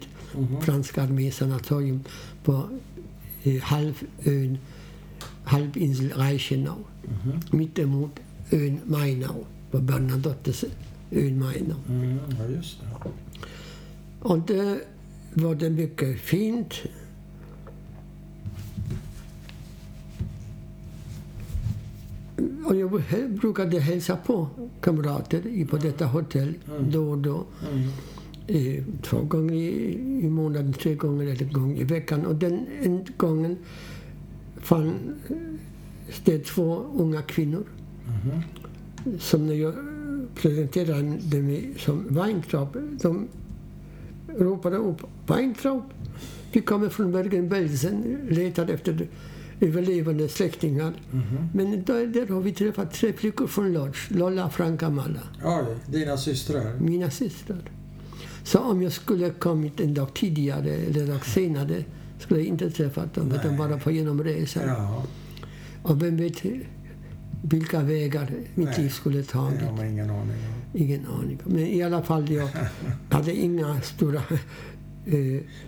franska 0.61 1.01
armésanatorium 1.01 2.03
på 2.43 2.69
eh, 3.43 3.61
halvön, 3.61 4.57
halvinsel 5.43 6.11
Reichenau. 6.15 6.83
Mittemot 7.51 8.11
ön 8.51 8.80
Mainau, 8.85 9.45
på 9.72 9.80
Bernadottes 9.80 10.65
ön 11.11 11.39
Mainau. 11.39 11.77
Mm, 11.89 12.19
ja, 12.39 12.45
just 12.56 12.80
det. 12.80 13.09
Och 14.19 14.39
det 14.39 14.81
var 15.33 15.56
det 15.56 15.69
mycket 15.69 16.19
fint. 16.19 16.73
Och 22.65 22.75
jag 22.75 23.01
brukade 23.30 23.80
hälsa 23.80 24.17
på 24.17 24.47
kamrater 24.81 25.65
på 25.65 25.77
detta 25.77 26.06
hotell 26.06 26.53
då 26.91 27.09
och 27.09 27.17
då. 27.17 27.45
Mm. 27.72 27.89
Eh, 28.48 28.84
två 29.01 29.22
gånger 29.22 29.53
i, 29.56 29.93
i 30.24 30.30
månaden, 30.30 30.74
tre 30.74 30.95
gånger 30.95 31.24
eller 31.27 31.43
en 31.45 31.53
gång 31.53 31.77
i 31.77 31.84
veckan. 31.84 32.26
Och 32.26 32.35
den 32.35 32.66
en 32.82 33.06
gången 33.17 33.58
fann 34.58 34.93
det 36.26 36.40
två 36.45 36.76
unga 36.95 37.22
kvinnor 37.22 37.64
Mhm. 38.08 38.42
som 39.19 39.48
när 39.48 39.53
jag 39.53 39.74
presenterade 40.35 41.42
mig 41.42 41.74
som 41.77 42.06
Weintraub, 42.09 42.77
de 43.01 43.27
ropade 44.38 44.77
upp 44.77 45.01
Weintraub. 45.27 45.84
Vi 46.51 46.61
kommer 46.61 46.90
från 46.90 47.11
Bergen-Belsen, 47.11 48.17
letar 48.30 48.67
efter 48.67 49.08
överlevande 49.61 50.27
släktingar. 50.30 50.93
Mhm. 51.11 51.24
Men 51.53 51.84
där, 51.84 52.08
där 52.08 52.27
har 52.27 52.42
vi 52.42 52.51
träffat 52.53 52.93
tre 52.93 53.14
flickor 53.14 53.48
från 53.48 53.74
Lodz, 53.74 53.98
Lolla, 54.09 54.50
Franka, 54.50 54.90
Malla, 54.90 55.19
Oj, 55.45 55.66
dina 55.92 56.17
systrar? 56.17 56.80
mina 56.80 57.09
systrar. 57.09 57.61
Så 58.48 58.59
om 58.59 58.82
jag 58.82 58.92
skulle 58.92 59.30
kommit 59.30 59.80
en 59.80 59.93
dag 59.93 60.14
tidigare 60.14 60.69
eller 60.69 61.01
en 61.01 61.08
dag 61.09 61.26
senare 61.26 61.84
skulle 62.19 62.40
jag 62.40 62.48
inte 62.48 62.69
träffat 62.72 63.14
dem, 63.14 63.32
utan 63.32 63.58
bara 63.58 63.77
på 63.77 63.92
genomresan. 63.92 64.64
Ja, 64.67 65.03
Och 65.84 66.03
vem 66.03 66.17
vet 66.17 66.45
vilka 67.42 67.80
vägar 67.82 68.32
mitt 68.56 68.67
Nej. 68.67 68.82
liv 68.82 68.90
skulle 68.90 69.24
tagit. 69.24 69.59
det 69.59 69.66
har 69.66 69.84
ingen 69.85 70.09
aning. 70.09 70.38
Ingen 70.74 71.06
aning. 71.08 71.40
Men 71.45 71.59
i 71.59 71.84
alla 71.84 72.01
fall, 72.03 72.32
jag 72.32 72.50
hade 73.09 73.34
inga 73.35 73.82
stora 73.82 74.22
eh, 75.06 75.14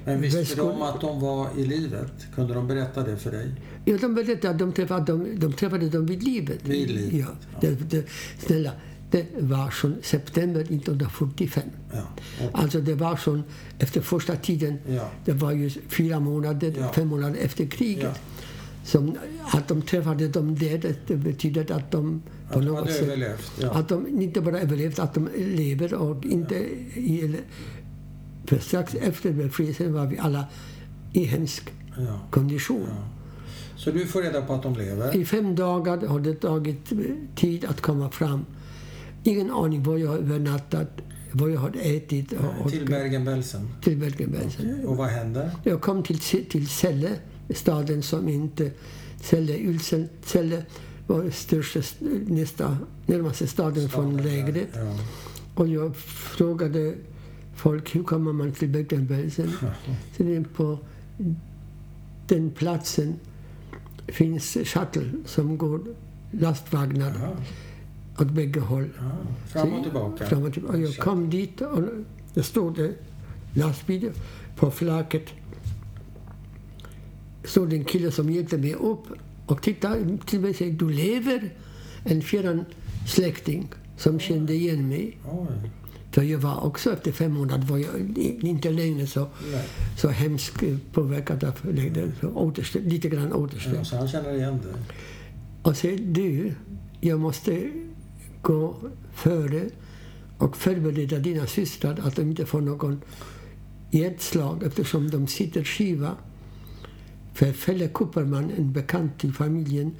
Men 0.06 0.22
visste 0.22 0.40
väskor. 0.40 0.70
de 0.70 0.82
att 0.82 1.02
de 1.02 1.20
var 1.22 1.48
i 1.58 1.66
livet? 1.66 2.12
Kunde 2.36 2.54
de 2.54 2.68
berätta 2.68 3.04
det 3.04 3.18
för 3.18 3.32
dig? 3.32 3.52
Ja, 3.86 3.98
de 4.02 4.16
berättade 4.16 4.50
att 4.50 4.60
de 4.60 4.72
träffade, 4.72 5.06
de, 5.12 5.40
de 5.40 5.54
träffade 5.54 5.90
dem 5.90 6.06
vid 6.06 6.24
livet. 6.24 6.60
Vid 6.64 6.90
livet, 6.92 7.14
Ja, 7.14 7.28
det, 7.62 7.90
det, 7.90 8.06
snälla, 8.40 8.72
det 9.12 9.26
var 9.40 9.70
från 9.70 9.96
september 10.02 10.62
1945. 10.62 11.64
Ja. 11.94 12.02
Alltså 12.54 12.82
det 12.82 12.94
var 12.96 13.16
från, 13.16 13.44
efter 13.80 14.02
första 14.02 14.36
tiden, 14.36 14.78
ja. 14.88 15.10
det 15.26 15.32
var 15.32 15.52
ju 15.52 15.70
fyra 15.70 16.20
månader, 16.20 16.74
Ja. 16.80 16.94
fem 16.94 17.08
månader 17.08 17.40
efter 17.42 17.66
kriget. 17.66 18.20
Som, 18.84 19.16
att 19.52 19.68
de 19.68 19.82
träffade 19.82 20.28
dem 20.28 20.56
där, 20.56 20.96
det- 21.08 21.16
betyder 21.16 21.72
att 21.72 21.92
de 21.92 22.22
på 22.52 22.60
Att 22.60 22.66
något 22.66 22.92
sätt 22.92 23.02
överlevt? 23.04 23.64
Att 23.64 23.90
de 23.90 24.08
inte 24.22 24.42
bara 24.42 24.60
överlevt, 24.60 25.00
att 25.00 25.14
de 25.14 25.30
lever 25.38 25.94
och 25.94 26.26
inte... 26.26 26.56
I, 26.56 27.36
för 28.46 28.60
strax 28.60 28.96
efter 28.96 29.32
befrielsen 29.32 29.94
var 29.94 30.06
vi 30.06 30.18
alla 30.20 30.46
i 31.14 31.24
hemsk 31.24 31.70
kondition. 32.30 32.88
Så 33.76 33.92
du 33.92 34.06
får 34.06 34.22
reda 34.22 34.42
på 34.42 34.54
att 34.54 34.64
de 34.64 34.76
lever? 34.76 35.16
I 35.16 35.26
fem 35.26 35.56
dagar 35.56 36.08
har 36.08 36.20
det 36.20 36.34
tagit 36.36 36.90
tid 37.36 37.66
att 37.66 37.82
komma 37.82 38.10
fram. 38.12 38.46
Ingen 39.24 39.52
aning 39.52 39.84
var 39.84 39.98
jag 39.98 40.16
övernattat, 40.18 40.88
vad 41.32 41.52
jag 41.52 41.60
har 41.60 41.72
ätit. 41.82 42.34
Och, 42.64 42.72
Till 42.72 42.86
Bergen-Belsen? 42.86 43.68
till 43.82 43.98
Bergen-Belsen. 43.98 44.86
Och 44.86 44.98
vad 44.98 45.08
händer? 45.08 45.52
Jag 45.64 45.82
kom 45.82 46.04
till, 46.04 46.20
till 46.46 46.68
Celle 46.68 47.10
staden 47.50 48.04
som 48.04 48.30
inte 48.30 48.72
Celle, 49.22 49.58
Ylsen, 49.58 50.10
Celle 50.26 50.66
var 51.08 51.30
största, 51.30 51.80
nästa, 52.28 52.78
närmaste 53.06 53.48
staden 53.48 53.90
från 53.90 54.18
lägret. 54.18 54.68
Ja. 54.74 54.96
Och 55.56 55.68
jag 55.68 55.96
frågade 56.38 56.96
folk 57.56 57.96
hur 57.96 58.04
kommer 58.04 58.34
man 58.34 58.52
till 58.52 58.70
Bergen-Belsen. 58.70 59.52
Är 60.18 60.44
på 60.56 60.80
den 62.28 62.52
platsen 62.52 63.16
finns 64.08 64.58
shuttle 64.64 65.12
som 65.26 65.58
går 65.58 65.82
lastvagnar 66.32 67.14
Ja. 67.22 67.32
Åt 68.22 68.32
bägge 68.32 68.60
håll. 68.60 68.90
Ja. 68.98 69.12
Fram 69.48 69.74
och 69.74 69.84
tillbaka. 69.84 70.26
Fram 70.26 70.44
och 70.44 70.54
tillbaka. 70.54 70.78
Jag 70.78 70.98
kom 70.98 71.30
dit 71.30 71.62
och 71.62 71.84
det 72.34 72.44
stod 72.44 72.94
lastbil 73.54 74.12
på 74.56 74.72
flaket. 74.72 75.26
stod 77.44 77.74
en 77.74 77.84
kille 77.84 78.12
som 78.12 78.30
hjälpte 78.30 78.58
mig 78.58 78.74
upp 78.74 79.04
och 79.46 79.62
tittade 79.62 80.18
till 80.26 80.40
mig 80.40 80.50
och 80.50 80.56
sa 80.56 80.66
du 80.66 80.90
lever? 80.90 81.54
En 82.04 82.22
fjärran 82.22 82.66
släkting 83.08 83.68
som 83.98 84.20
kände 84.20 84.54
igen 84.54 84.88
mig. 84.88 85.18
Oj. 85.26 85.72
För 86.12 86.22
jag 86.22 86.40
var 86.40 86.66
också 86.66 86.94
efter 86.94 87.12
fem 87.12 87.34
månader 87.34 87.68
var 87.68 87.78
jag 87.78 88.18
inte 88.42 88.70
längre 88.70 89.08
så, 89.08 89.28
Nej. 89.52 89.66
så 89.98 90.10
hemskt 90.10 90.64
påverkad 90.94 91.44
av 91.44 91.54
återställd, 92.36 92.92
lite 92.92 93.10
grann 93.10 93.34
återställd. 93.34 93.78
Ja, 93.78 93.84
så 93.86 93.96
han 93.96 94.08
känner 94.08 94.34
igen 94.34 94.58
dig. 94.58 94.74
Och 95.62 95.78
säger 95.78 95.98
du, 95.98 96.54
jag 97.02 97.20
måste 97.20 97.72
gå 98.42 98.76
före 99.14 99.70
och 100.38 100.58
förbereda 100.58 101.20
dina 101.20 101.48
systrar 101.48 102.00
att 102.04 102.16
de 102.16 102.22
inte 102.22 102.46
får 102.46 102.62
någon 102.62 103.02
hjärtslag 103.92 104.64
eftersom 104.64 105.10
de 105.10 105.28
sitter 105.28 105.64
skiva. 105.64 106.16
För 107.34 107.54
Felle 107.54 107.88
Kupperman, 107.88 108.52
en 108.58 108.74
bekant 108.74 109.20
till 109.20 109.34
familjen, 109.34 109.96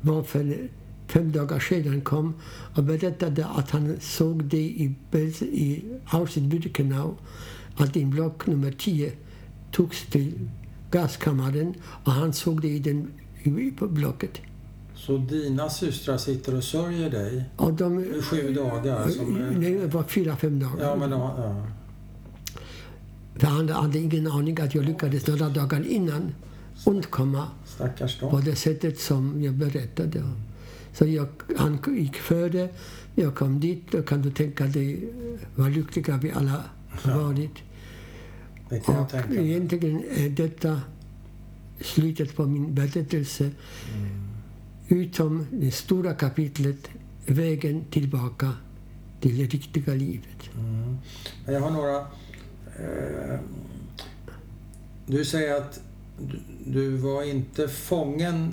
var 0.00 0.22
för 0.22 0.68
fem 1.06 1.32
dagar 1.32 1.60
sedan 1.60 2.00
kom 2.00 2.34
och 2.76 2.84
berättade 2.84 3.46
att 3.46 3.70
han 3.70 3.96
såg 4.00 4.44
det 4.44 4.56
i, 4.56 4.94
i 5.40 5.84
Auschwitz-Birkenau 6.06 7.14
att 7.76 7.94
din 7.94 8.10
block 8.10 8.46
nummer 8.46 8.72
10 8.72 9.12
togs 9.70 10.06
till 10.06 10.48
gaskammaren 10.90 11.74
och 12.04 12.12
han 12.12 12.32
såg 12.32 12.60
det 12.60 12.68
i 12.68 12.78
den 12.78 13.10
i, 13.42 13.72
blocket. 13.80 14.40
Så 15.06 15.16
dina 15.16 15.70
systrar 15.70 16.18
sitter 16.18 16.56
och 16.56 16.64
sörjer 16.64 17.10
dig 17.10 17.44
Och 17.56 17.72
de, 17.72 18.04
i 18.04 18.22
sju 18.22 18.54
dagar? 18.54 19.08
Som, 19.08 19.34
Nej, 19.34 19.72
det 19.74 19.86
var 19.86 20.02
fyra, 20.02 20.36
fem 20.36 20.58
dagar. 20.58 20.84
ja, 20.84 20.96
men 20.96 21.10
de, 21.10 21.20
ja. 21.20 21.66
För 23.36 23.46
han 23.46 23.68
hade 23.68 23.98
ingen 23.98 24.26
aning 24.26 24.60
att 24.60 24.74
jag 24.74 24.84
lyckades 24.84 25.26
några 25.26 25.48
dagar 25.48 25.86
innan 25.86 26.34
undkomma 26.86 27.46
Stackars 27.64 28.20
på 28.20 28.40
det 28.44 28.56
sättet 28.56 29.00
som 29.00 29.42
jag 29.42 29.54
berättade. 29.54 30.22
Så 30.92 31.06
jag, 31.06 31.28
han 31.56 31.78
gick 31.86 32.16
före, 32.16 32.68
jag 33.14 33.34
kom 33.34 33.60
dit. 33.60 33.92
Då 33.92 34.02
kan 34.02 34.22
du 34.22 34.30
tänka 34.30 34.64
dig 34.64 35.12
vad 35.54 35.70
lyckliga 35.70 36.16
vi 36.16 36.32
alla 36.32 36.64
varit. 37.04 37.56
Det 38.68 38.80
kan 38.80 38.94
jag 38.94 39.24
Och 39.30 39.36
egentligen 39.36 40.02
är 40.16 40.28
detta 40.28 40.80
slutet 41.80 42.36
på 42.36 42.46
min 42.46 42.74
berättelse. 42.74 43.44
Mm. 43.44 44.21
Utom 44.92 45.46
det 45.52 45.70
stora 45.70 46.14
kapitlet 46.14 46.88
Vägen 47.26 47.84
tillbaka 47.90 48.52
till 49.20 49.38
det 49.38 49.44
riktiga 49.44 49.94
livet. 49.94 50.50
Mm. 50.58 50.96
Jag 51.46 51.60
har 51.60 51.70
några... 51.70 51.96
Eh, 51.96 53.38
du 55.06 55.24
säger 55.24 55.54
att 55.56 55.80
du, 56.20 56.40
du 56.66 56.96
var 56.96 57.22
inte 57.22 57.68
fången 57.68 58.52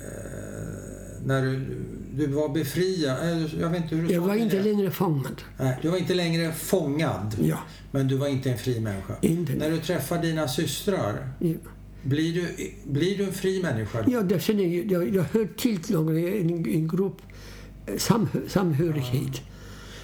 eh, 0.00 1.24
när 1.24 1.42
du, 1.42 1.66
du 2.14 2.26
var 2.26 2.48
befriad. 2.48 3.16
Eh, 3.22 3.60
jag 3.60 3.68
vet 3.70 3.82
inte 3.82 3.94
hur 3.96 4.08
du 4.08 4.14
Jag 4.14 4.20
var 4.20 4.34
det. 4.34 4.40
inte 4.40 4.62
längre 4.62 4.90
fångad. 4.90 5.42
Nej, 5.58 5.78
du 5.82 5.88
var 5.88 5.98
inte 5.98 6.14
längre 6.14 6.52
fångad, 6.52 7.36
Ja, 7.42 7.58
men 7.90 8.08
du 8.08 8.16
var 8.16 8.28
inte 8.28 8.50
en 8.50 8.58
fri 8.58 8.80
människa. 8.80 9.14
inte. 9.20 9.52
När 9.54 9.70
du 9.70 9.78
träffar 9.78 10.22
dina 10.22 10.48
systrar, 10.48 11.28
Ja. 11.38 11.54
Blir 12.08 12.32
du, 12.34 12.70
blir 12.92 13.18
du 13.18 13.24
en 13.24 13.32
fri 13.32 13.62
människa? 13.62 14.04
Ja, 14.06 14.22
det 14.22 14.40
känner 14.42 14.64
jag, 14.64 14.92
jag, 14.92 15.14
jag 15.14 15.22
hör 15.22 15.48
till 15.56 15.78
någon, 15.88 16.16
en, 16.16 16.50
en 16.68 16.88
grupp, 16.88 17.16
eh, 17.86 17.96
sam, 17.96 18.28
samhörighet. 18.48 19.40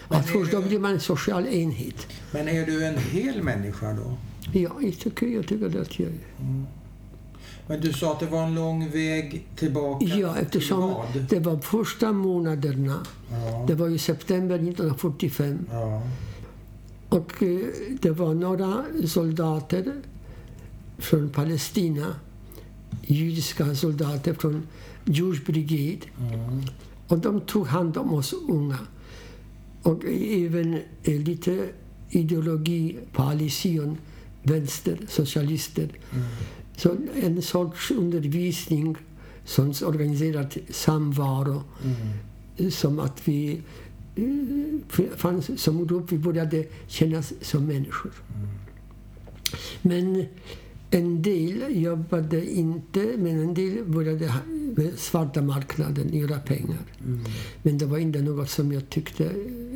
Att 0.08 0.28
först 0.28 0.52
då 0.52 0.62
blir 0.62 0.78
man 0.78 0.92
en 0.92 1.00
social 1.00 1.46
enhet. 1.46 2.06
Men 2.32 2.48
är 2.48 2.66
du 2.66 2.84
en 2.86 2.98
hel 2.98 3.42
människa 3.42 3.92
då? 3.92 4.16
Ja, 4.52 4.70
jag 4.80 4.98
tycker, 4.98 5.26
jag 5.26 5.46
tycker 5.46 5.66
att 5.80 5.98
jag 5.98 6.08
är. 6.08 6.14
Men 7.66 7.80
du 7.80 7.92
sa 7.92 8.12
att 8.12 8.20
det 8.20 8.26
var 8.26 8.42
en 8.46 8.54
lång 8.54 8.90
väg 8.90 9.46
tillbaka 9.56 10.04
Ja, 10.06 10.36
eftersom 10.36 10.94
till 11.12 11.20
vad? 11.20 11.30
det 11.30 11.40
var 11.40 11.58
första 11.58 12.12
månaderna. 12.12 13.06
Ja, 13.30 13.64
Det 13.68 13.74
var 13.74 13.88
i 13.88 13.98
september 13.98 14.54
1945. 14.54 15.58
ja, 15.72 16.02
Och 17.08 17.42
eh, 17.42 17.58
det 18.00 18.10
var 18.10 18.34
några 18.34 18.84
soldater 19.06 19.92
från 20.98 21.28
Palestina, 21.28 22.14
judiska 23.02 23.74
soldater 23.74 24.34
från 24.34 24.66
Jewish 25.04 25.44
Brigade. 25.46 25.98
mm, 26.18 26.62
Och 27.08 27.18
de 27.18 27.40
tog 27.40 27.66
hand 27.66 27.96
om 27.96 28.14
oss 28.14 28.34
unga. 28.48 28.78
Och 29.82 30.04
även 30.30 30.74
eh, 31.02 31.20
lite 31.20 31.68
ideologi 32.10 32.98
Alison, 33.14 33.96
vänster, 34.42 34.98
socialister. 35.08 35.88
mm, 36.12 36.24
Så 36.76 36.96
en 37.22 37.42
sorts 37.42 37.90
undervisning 37.90 38.96
som 39.44 39.72
organiserad 39.84 40.54
samvaro. 40.70 41.62
mm. 41.84 42.70
Som 42.70 42.98
att 42.98 43.28
vi 43.28 43.62
eh, 44.16 45.04
fanns 45.16 45.62
som 45.62 45.86
grupp, 45.86 46.12
vi 46.12 46.18
började 46.18 46.64
kännas 46.86 47.32
som 47.40 47.66
människor. 47.66 48.12
Men 49.82 50.26
en 50.94 51.22
del 51.22 51.82
jobbade 51.82 52.50
inte, 52.50 52.98
men 53.18 53.40
en 53.40 53.54
del 53.54 53.84
började 53.84 54.34
med 54.76 54.98
svarta 54.98 55.42
marknaden 55.42 56.14
göra 56.14 56.38
pengar. 56.38 56.78
Mm. 57.04 57.20
Men 57.62 57.78
det 57.78 57.86
var 57.86 57.98
inte 57.98 58.22
något 58.22 58.50
som 58.50 58.72
jag 58.72 58.90
tyckte 58.90 59.24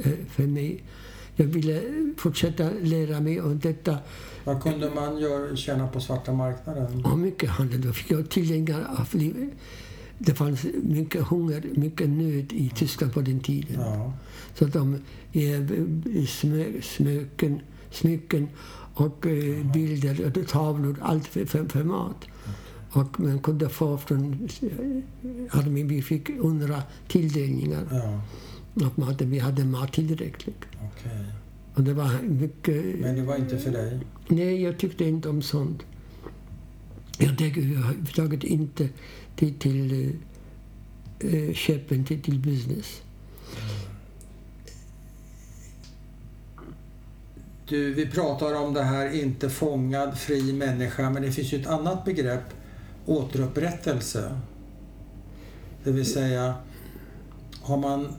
eh, 0.05 0.13
för 0.31 0.47
mig. 0.47 0.83
Jag 1.37 1.47
ville 1.47 1.83
fortsätta 2.17 2.71
lära 2.83 3.21
mig 3.21 3.41
om 3.41 3.59
detta. 3.59 3.99
Vad 4.45 4.63
kunde 4.63 4.91
man 4.91 5.19
göra, 5.19 5.57
tjäna 5.57 5.89
på 5.89 6.01
svarta 6.01 6.33
marknaden? 6.33 7.05
Och 7.05 7.19
mycket 7.19 7.51
handel. 7.51 7.81
Då 7.81 7.93
fick 7.93 8.11
jag 8.11 8.31
tillgängliga 8.31 8.79
av 8.99 9.09
liv. 9.13 9.51
Det 10.19 10.35
fanns 10.35 10.67
mycket 10.83 11.23
hunger, 11.23 11.69
mycket 11.75 12.09
nöd 12.09 12.53
i 12.53 12.73
Tyskland 12.75 13.13
på 13.13 13.21
den 13.21 13.41
tiden. 13.41 13.81
Ja, 13.81 14.13
Så 14.55 14.65
de 14.65 14.95
eh, 15.33 16.27
smö, 16.27 16.65
smöken, 16.83 17.61
smycken 17.91 18.49
och 18.99 19.27
eh, 19.27 19.73
bilder 19.73 20.27
och 20.27 20.49
tavlor, 20.49 20.97
allt 21.02 21.27
för, 21.27 21.68
för, 21.68 21.85
mat. 21.85 22.25
Och 22.91 23.20
man 23.20 23.39
kunde 23.39 23.68
få 23.68 23.99
från 23.99 24.49
eh, 24.62 25.59
armén, 25.59 25.89
vi 25.89 26.02
fick 26.02 26.31
hundra 26.31 26.83
tilldelningar. 27.09 27.86
ja, 27.91 28.20
Och 28.86 29.05
hade, 29.05 29.25
vi 29.25 29.39
hade 29.39 29.65
mat 29.65 29.93
tillräckligt. 29.93 30.65
okej. 30.73 31.25
Och 31.75 31.83
det 31.83 31.94
var 31.94 32.23
mycket... 32.23 33.01
Men 33.01 33.17
det 33.17 33.23
var 33.23 33.36
inte 33.36 33.59
för 33.59 33.70
dig? 33.70 34.01
Nej, 34.28 34.62
jag 34.62 34.78
tyckte 34.78 35.05
inte 35.05 35.28
om 35.28 35.43
sånt. 35.43 35.83
Jag 37.18 37.39
tänker 37.39 37.60
överhuvudtaget 37.60 38.44
inte 38.44 38.89
till, 39.36 39.55
till 39.55 40.12
eh, 41.20 41.52
köpen, 41.55 42.05
till, 42.05 42.23
till 42.23 42.39
business. 42.39 43.02
Du, 47.69 47.91
eh, 47.91 47.97
vi 47.97 48.07
pratar 48.07 48.55
om 48.55 48.75
det 48.75 48.83
här 48.83 49.15
inte 49.15 49.51
fångad, 49.51 50.19
fri 50.19 50.53
människa, 50.53 51.11
men 51.11 51.23
det 51.23 51.33
finns 51.33 51.53
ju 51.53 51.61
ett 51.61 51.67
annat 51.67 52.05
begrepp, 52.05 52.45
återupprättelse. 53.07 54.41
Det 55.85 55.91
vill 55.91 56.13
säga, 56.13 56.55
har 57.63 57.77
man 57.77 58.05
eh, 58.05 58.13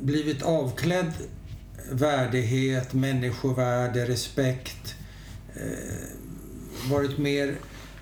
blivit 0.00 0.42
avklädd 0.42 1.12
värdighet, 1.90 2.92
människovärde, 2.92 4.08
respekt, 4.08 4.94
eh, 5.54 6.90
varit 6.90 7.18
mer 7.18 7.54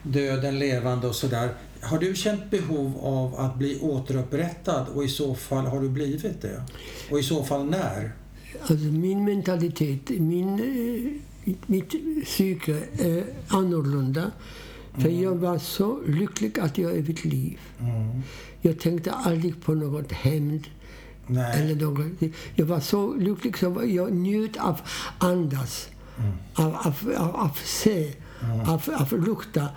död 0.02 0.44
än 0.44 0.58
levande 0.58 1.06
och 1.06 1.14
sådär. 1.14 1.54
Har 1.80 1.98
du 1.98 2.14
känt 2.14 2.50
behov 2.50 2.98
av 3.02 3.34
att 3.40 3.58
bli 3.58 3.80
återupprättad 3.80 4.88
och 4.94 5.04
i 5.04 5.08
så 5.08 5.34
fall 5.34 5.66
har 5.66 5.80
du 5.80 5.88
blivit 5.88 6.42
det? 6.42 6.62
Och 7.10 7.18
i 7.18 7.22
så 7.22 7.44
fall 7.44 7.64
när? 7.64 8.12
Alltså 8.60 8.86
min 8.86 9.24
mentalitet, 9.24 10.10
min, 10.10 10.48
eh, 11.44 11.54
mitt 11.66 11.94
psyke 12.24 12.82
är 12.98 13.24
annorlunda. 13.48 14.30
För 14.98 15.08
jag 15.08 15.34
var 15.34 15.58
så 15.58 16.00
lycklig 16.06 16.58
att 16.58 16.78
jag 16.78 16.96
är 16.96 17.02
mitt 17.02 17.24
liv. 17.24 17.58
Mm. 17.80 18.22
Jag 18.60 18.78
tänkte 18.78 19.12
aldrig 19.12 19.62
på 19.62 19.74
något 19.74 20.12
hämnd. 20.12 20.66
Eller 21.28 21.74
något. 21.74 22.32
Jag 22.54 22.66
var 22.66 22.80
så 22.80 23.14
lycklig 23.14 23.58
så 23.58 23.82
jag 23.86 24.12
njöt 24.12 24.56
av 24.56 24.80
andas, 25.18 25.88
av, 26.54 26.74
av, 26.74 26.94
av, 27.18 27.36
av 27.36 27.58
se, 27.64 28.12
av, 28.66 28.82
av 28.98 29.24
lukta. 29.26 29.68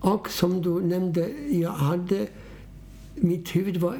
Och 0.00 0.30
som 0.30 0.62
du 0.62 0.80
nämnde, 0.80 1.30
jag 1.50 1.70
hade... 1.70 2.26
Mitt 3.14 3.56
huvud 3.56 3.76
var 3.76 3.96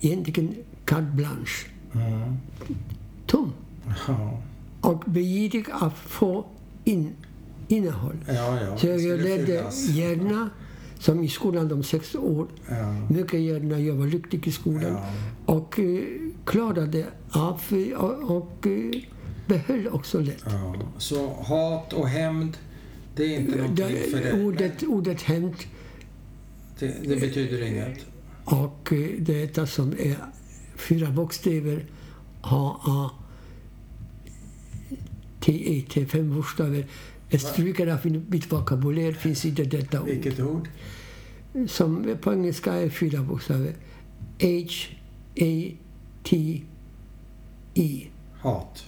egentligen 0.00 0.54
carte 0.84 1.10
blanche. 1.14 1.66
Mm. 1.92 2.36
Tom. 3.26 3.52
Ja. 4.08 4.38
Och 4.80 5.02
begierig 5.06 5.64
att 5.72 5.98
få 5.98 6.44
in, 6.84 7.12
innehåll. 7.68 8.16
Ja, 8.28 8.60
ja. 8.60 8.76
Så 8.78 8.86
det 8.86 8.96
jag 9.02 9.20
lärde 9.20 9.64
gärna, 9.88 10.50
som 10.98 11.24
i 11.24 11.28
skolan 11.28 11.68
de 11.68 11.82
sex 11.82 12.14
år, 12.14 12.46
mycket 13.10 13.40
gärna. 13.40 13.78
Jag 13.78 13.94
var 13.94 14.06
lycklig 14.06 14.46
i 14.46 14.52
skolan. 14.52 14.96
Och 15.46 15.78
eh, 15.78 16.02
klarade 16.44 17.06
av 17.30 17.60
eh, 17.70 17.98
och, 17.98 18.36
och 18.36 18.66
eh, 18.66 19.00
behöll 19.46 19.88
också 19.88 20.20
lätt. 20.20 20.44
Ja. 20.46 20.74
Så 20.98 21.28
hat 21.34 21.92
och 21.92 22.08
hämnd, 22.08 22.56
det 23.16 23.24
är 23.34 23.40
inte 23.40 23.56
någonting 23.56 23.86
för 24.10 24.16
Det, 24.16 24.22
dig? 24.30 24.44
ordet, 24.46 24.82
ordet 24.82 25.22
hämnd 25.22 25.54
Det, 26.78 26.86
det 27.08 27.16
betyder 27.20 27.62
inget? 27.62 27.98
och 28.44 28.92
eh, 28.92 29.08
detta 29.18 29.66
som 29.66 29.92
är 29.92 30.16
fyra 30.76 31.10
bokstäver, 31.10 31.84
H, 32.42 32.76
A, 32.84 33.10
T, 35.44 35.52
E, 35.52 35.84
T, 35.92 36.06
fem 36.06 36.34
bokstäver. 36.36 36.86
Ett 37.30 37.40
strykare 37.42 37.94
av 37.94 38.06
mitt 38.28 38.52
vokabulär 38.52 39.12
finns 39.12 39.44
inte 39.44 39.64
detta 39.64 40.00
ord. 40.00 40.08
Vilket 40.08 40.40
ord? 40.40 40.68
Som 41.68 42.16
på 42.20 42.32
engelska 42.32 42.72
är 42.72 42.88
fyra 42.88 43.22
bokstäver. 43.22 43.72
H, 44.42 44.48
A, 45.40 45.70
T, 46.24 46.62
E. 47.74 48.06
Hat. 48.40 48.84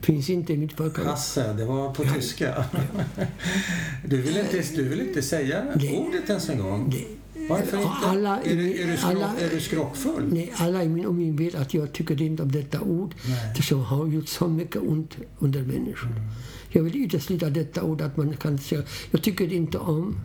Finns 0.00 0.30
inte 0.30 0.52
i 0.52 0.56
mitt 0.56 0.80
vokabulär. 0.80 1.10
Hasse, 1.10 1.52
det 1.52 1.64
var 1.64 1.94
på 1.94 2.04
tyska. 2.04 2.64
Du 4.06 4.22
vill 4.22 4.36
inte, 4.36 4.62
du 4.76 4.88
vill 4.88 5.00
inte 5.00 5.22
säga 5.22 5.64
Det- 5.74 5.96
ordet 5.98 6.28
ens 6.30 6.48
en 6.48 6.58
gång? 6.58 6.90
Det- 6.90 7.06
Varför 7.48 7.76
inte? 7.76 7.88
Alla 7.88 8.40
är, 8.42 8.56
du, 8.56 8.82
är, 8.82 8.86
du 8.86 8.96
skrock, 8.96 9.12
alla- 9.14 9.36
är 9.40 9.50
du 9.50 9.60
skrockfull? 9.60 10.28
Nej, 10.32 10.52
alla 10.56 10.84
i 10.84 10.88
min 10.88 11.06
omgivning 11.06 11.36
vet 11.36 11.54
att 11.54 11.74
jag 11.74 11.92
tycker 11.92 12.22
inte 12.22 12.42
om 12.42 12.52
detta 12.52 12.80
ord. 12.80 13.14
Det 13.56 13.62
som 13.62 13.80
har 13.84 14.06
gjort 14.06 14.28
så 14.28 14.48
mycket 14.48 14.82
ont 14.82 15.16
under 15.38 15.62
människor. 15.62 16.10
Mm. 16.10 16.22
Jag 16.68 16.82
vill 16.82 16.96
utesluta 17.04 17.50
detta 17.50 17.82
ord 17.82 18.00
att 18.00 18.16
man 18.16 18.36
kan 18.36 18.58
säga, 18.58 18.82
jag 19.10 19.22
tycker 19.22 19.52
inte 19.52 19.78
om, 19.78 20.16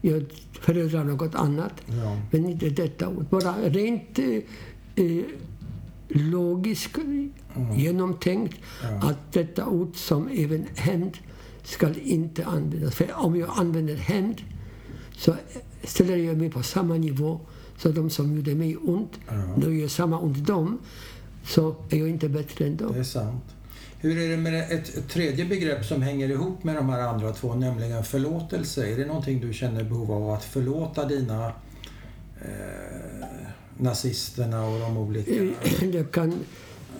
jag 0.00 0.24
föredrar 0.60 1.04
något 1.04 1.34
annat. 1.34 1.72
Ja. 1.86 2.20
Men 2.30 2.48
inte 2.50 2.68
detta 2.70 3.08
ord. 3.08 3.26
Bara 3.30 3.54
rent 3.68 4.18
eh, 4.18 5.04
eh, 5.04 5.22
logiskt 6.08 6.96
genomtänkt 7.76 8.56
Ja. 8.82 8.88
att 9.08 9.32
detta 9.32 9.66
ord 9.66 9.96
som 9.96 10.28
även 10.28 10.64
hämnd 10.76 11.18
ska 11.62 11.88
inte 12.02 12.44
användas. 12.44 12.94
För 12.94 13.10
om 13.14 13.36
jag 13.36 13.50
använder 13.56 13.96
hämnd 13.96 14.40
så 15.16 15.34
ställer 15.86 16.16
jag 16.16 16.36
mig 16.36 16.50
på 16.50 16.62
samma 16.62 16.94
nivå 16.94 17.40
som 17.78 17.94
de 17.94 18.10
som 18.10 18.36
gjorde 18.36 18.54
mig 18.54 18.76
ont. 18.76 19.12
Ja. 19.28 19.34
Jag 19.62 19.74
gör 19.74 19.88
samma 19.88 20.18
ont 20.18 20.46
dem 20.46 20.78
så 21.44 21.76
är 21.90 21.96
jag 21.96 22.08
inte 22.08 22.28
bättre 22.28 22.66
än 22.66 22.76
dem. 22.76 22.92
Det 22.92 22.98
är 22.98 23.04
sant. 23.04 23.44
Hur 24.00 24.18
är 24.18 24.28
det 24.28 24.36
med 24.36 24.72
ett, 24.72 25.08
tredje 25.08 25.44
begrepp 25.44 25.84
som 25.84 26.02
hänger 26.02 26.28
ihop 26.28 26.64
med 26.64 26.76
de 26.76 26.88
här 26.88 27.00
andra 27.00 27.32
två, 27.32 27.54
nämligen 27.54 28.04
förlåtelse? 28.04 28.92
Är 28.92 28.96
det 28.96 29.06
någonting 29.06 29.40
du 29.40 29.52
känner 29.52 29.84
behov 29.84 30.12
av 30.12 30.30
att 30.30 30.44
förlåta 30.44 31.04
dina 31.04 31.46
eh, 32.40 33.26
nazisterna 33.78 34.66
och 34.66 34.80
de 34.80 34.96
olika? 34.96 35.30
Det, 35.92 36.12
kan, 36.12 36.38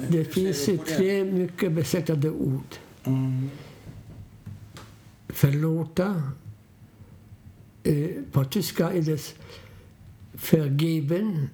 det 0.08 0.24
finns 0.24 0.66
det? 0.66 0.78
tre 0.78 1.24
mycket 1.24 1.72
besläktade 1.72 2.30
ord. 2.30 2.76
Mm. 3.04 3.50
förlåta. 5.28 6.22
På 8.32 8.44
tyska 8.44 8.92
är 8.92 9.02
det 9.02 9.34
vergeben, 10.32 11.50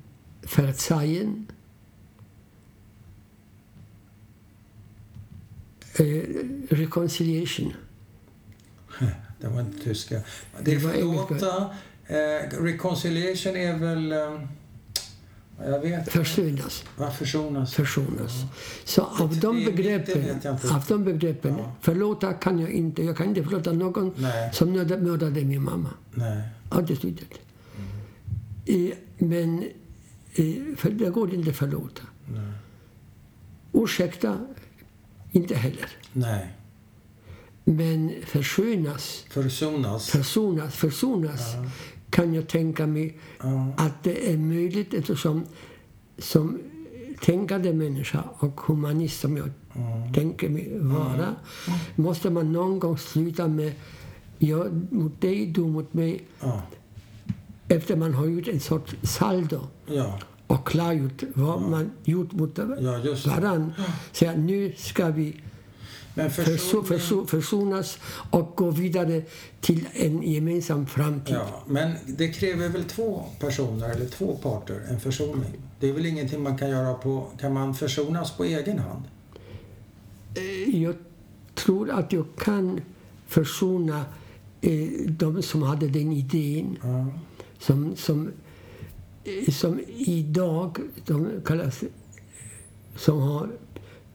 verzeihen. 0.57 1.47
Eh, 5.97 6.23
reconciliation. 6.69 7.73
Det 9.41 9.49
var 9.49 9.61
inte 9.61 9.85
tyska. 9.85 10.15
Det 10.15 10.23
Det 10.65 10.75
är 10.75 10.81
förlåta. 10.81 11.75
Eh, 12.07 12.63
reconciliation 12.63 13.57
är 13.57 13.79
väl... 13.79 14.13
Eh, 14.13 14.41
jag 15.59 16.07
Försonas. 16.07 16.85
Försonas. 17.19 17.75
försonas. 17.75 18.33
Så 18.85 19.03
av 19.03 19.37
de 19.41 19.57
det- 19.57 19.65
det 19.65 19.73
begreppen, 19.77 20.41
av 20.73 20.85
de 20.89 21.05
begreppen 21.05 21.55
Ja. 21.59 21.73
förlåta 21.81 22.33
kan 22.33 22.59
jag 22.59 22.71
inte. 22.71 23.03
Jag 23.05 23.17
kan 23.17 23.27
inte 23.29 23.43
förlåta 23.45 23.73
någon 23.73 24.13
Nej, 24.17 24.51
som 24.55 24.73
mördade, 24.73 25.45
min 25.45 25.63
mamma. 25.63 25.91
nej. 26.15 26.43
Uteslutet. 26.79 27.29
Eh, 28.67 28.91
Men 29.19 29.59
eh, 30.35 30.77
för 30.77 30.91
det 30.91 31.11
går 31.11 31.35
inte 31.35 31.51
att 31.51 31.57
förlåta. 31.57 32.03
Nej. 32.33 32.53
Ursäkta, 33.73 34.39
inte 35.31 35.55
heller. 35.55 35.87
nej. 36.13 36.49
Men 37.65 38.13
förskönas, 38.27 39.25
Försonas. 39.31 40.09
försonas, 40.11 40.75
försonas 40.75 41.55
Ja. 41.55 41.71
Kan 42.13 42.35
jag 42.35 42.49
tänka 42.49 42.87
mig 42.87 43.19
Ja. 43.43 43.73
att 43.77 44.03
det 44.03 44.33
är 44.33 44.39
möjligt 44.39 44.95
eftersom 44.95 45.45
som 46.19 46.59
tänkande 47.21 47.73
människa 47.73 48.25
och 48.39 48.61
humanist 48.61 49.21
som 49.21 49.37
jag 49.37 49.51
Mm. 49.75 50.13
tänker 50.13 50.49
mig 50.49 50.73
vara 50.81 51.35
måste 51.97 52.31
man 52.31 52.53
någon 52.53 52.79
gång 52.79 52.99
sluta 52.99 53.49
med 53.49 53.73
jag 54.39 54.87
mot 54.93 55.21
dig, 55.21 55.47
du 55.47 55.61
mot 55.61 55.95
mig 55.95 56.23
Ja. 56.41 56.63
efter 57.69 57.97
man 57.97 58.15
har 58.15 58.27
gjort 58.27 58.49
en 58.49 58.61
sorts 58.61 58.95
saldo 59.03 59.61
Ja. 59.87 60.19
och 60.47 60.67
klargjort 60.67 61.23
vad 61.35 61.63
man 61.63 61.91
gjort 62.05 62.33
mot 62.33 62.59
ja, 62.59 62.65
varann. 63.27 63.73
Säga 64.13 64.35
nu 64.37 64.73
ska 64.77 65.11
vi 65.11 65.37
Men 66.15 66.31
förso, 66.31 66.83
försoning... 66.83 66.85
förso, 66.87 67.27
försonas 67.27 67.99
och 68.31 68.53
gå 68.57 68.71
vidare 68.71 69.23
till 69.61 69.89
en 69.93 70.23
gemensam 70.23 70.87
framtid. 70.87 71.35
Ja, 71.35 71.63
men 71.67 71.93
det 72.07 72.29
kräver 72.29 72.69
väl 72.69 72.85
två 72.85 73.23
personer 73.41 73.89
eller 73.91 74.07
två 74.07 74.37
parter, 74.43 74.81
en 74.91 75.01
försoning? 75.01 75.51
Det 75.81 75.89
är 75.89 75.93
väl 75.93 76.07
ingenting 76.07 76.43
man 76.43 76.59
kan 76.59 76.71
göra 76.71 76.95
på... 76.95 77.27
Kan 77.41 77.53
man 77.53 77.75
försonas 77.75 78.37
på 78.37 78.45
egen 78.45 78.79
hand? 78.79 79.03
Eh, 80.35 80.83
Jag 80.83 80.95
tror 81.55 81.91
att 81.91 82.13
jag 82.13 82.27
kan 82.39 82.81
försona 83.27 84.05
eh, 84.61 84.89
de 85.09 85.43
som 85.43 85.63
hade 85.63 85.89
den 85.89 86.13
idén 86.13 86.79
Ja. 86.83 87.07
som, 87.59 87.97
som, 87.97 88.31
eh, 89.25 89.53
som 89.53 89.81
idag 89.97 90.79
de 91.07 91.29
kallas, 91.45 91.81
som 92.97 93.21
har 93.21 93.49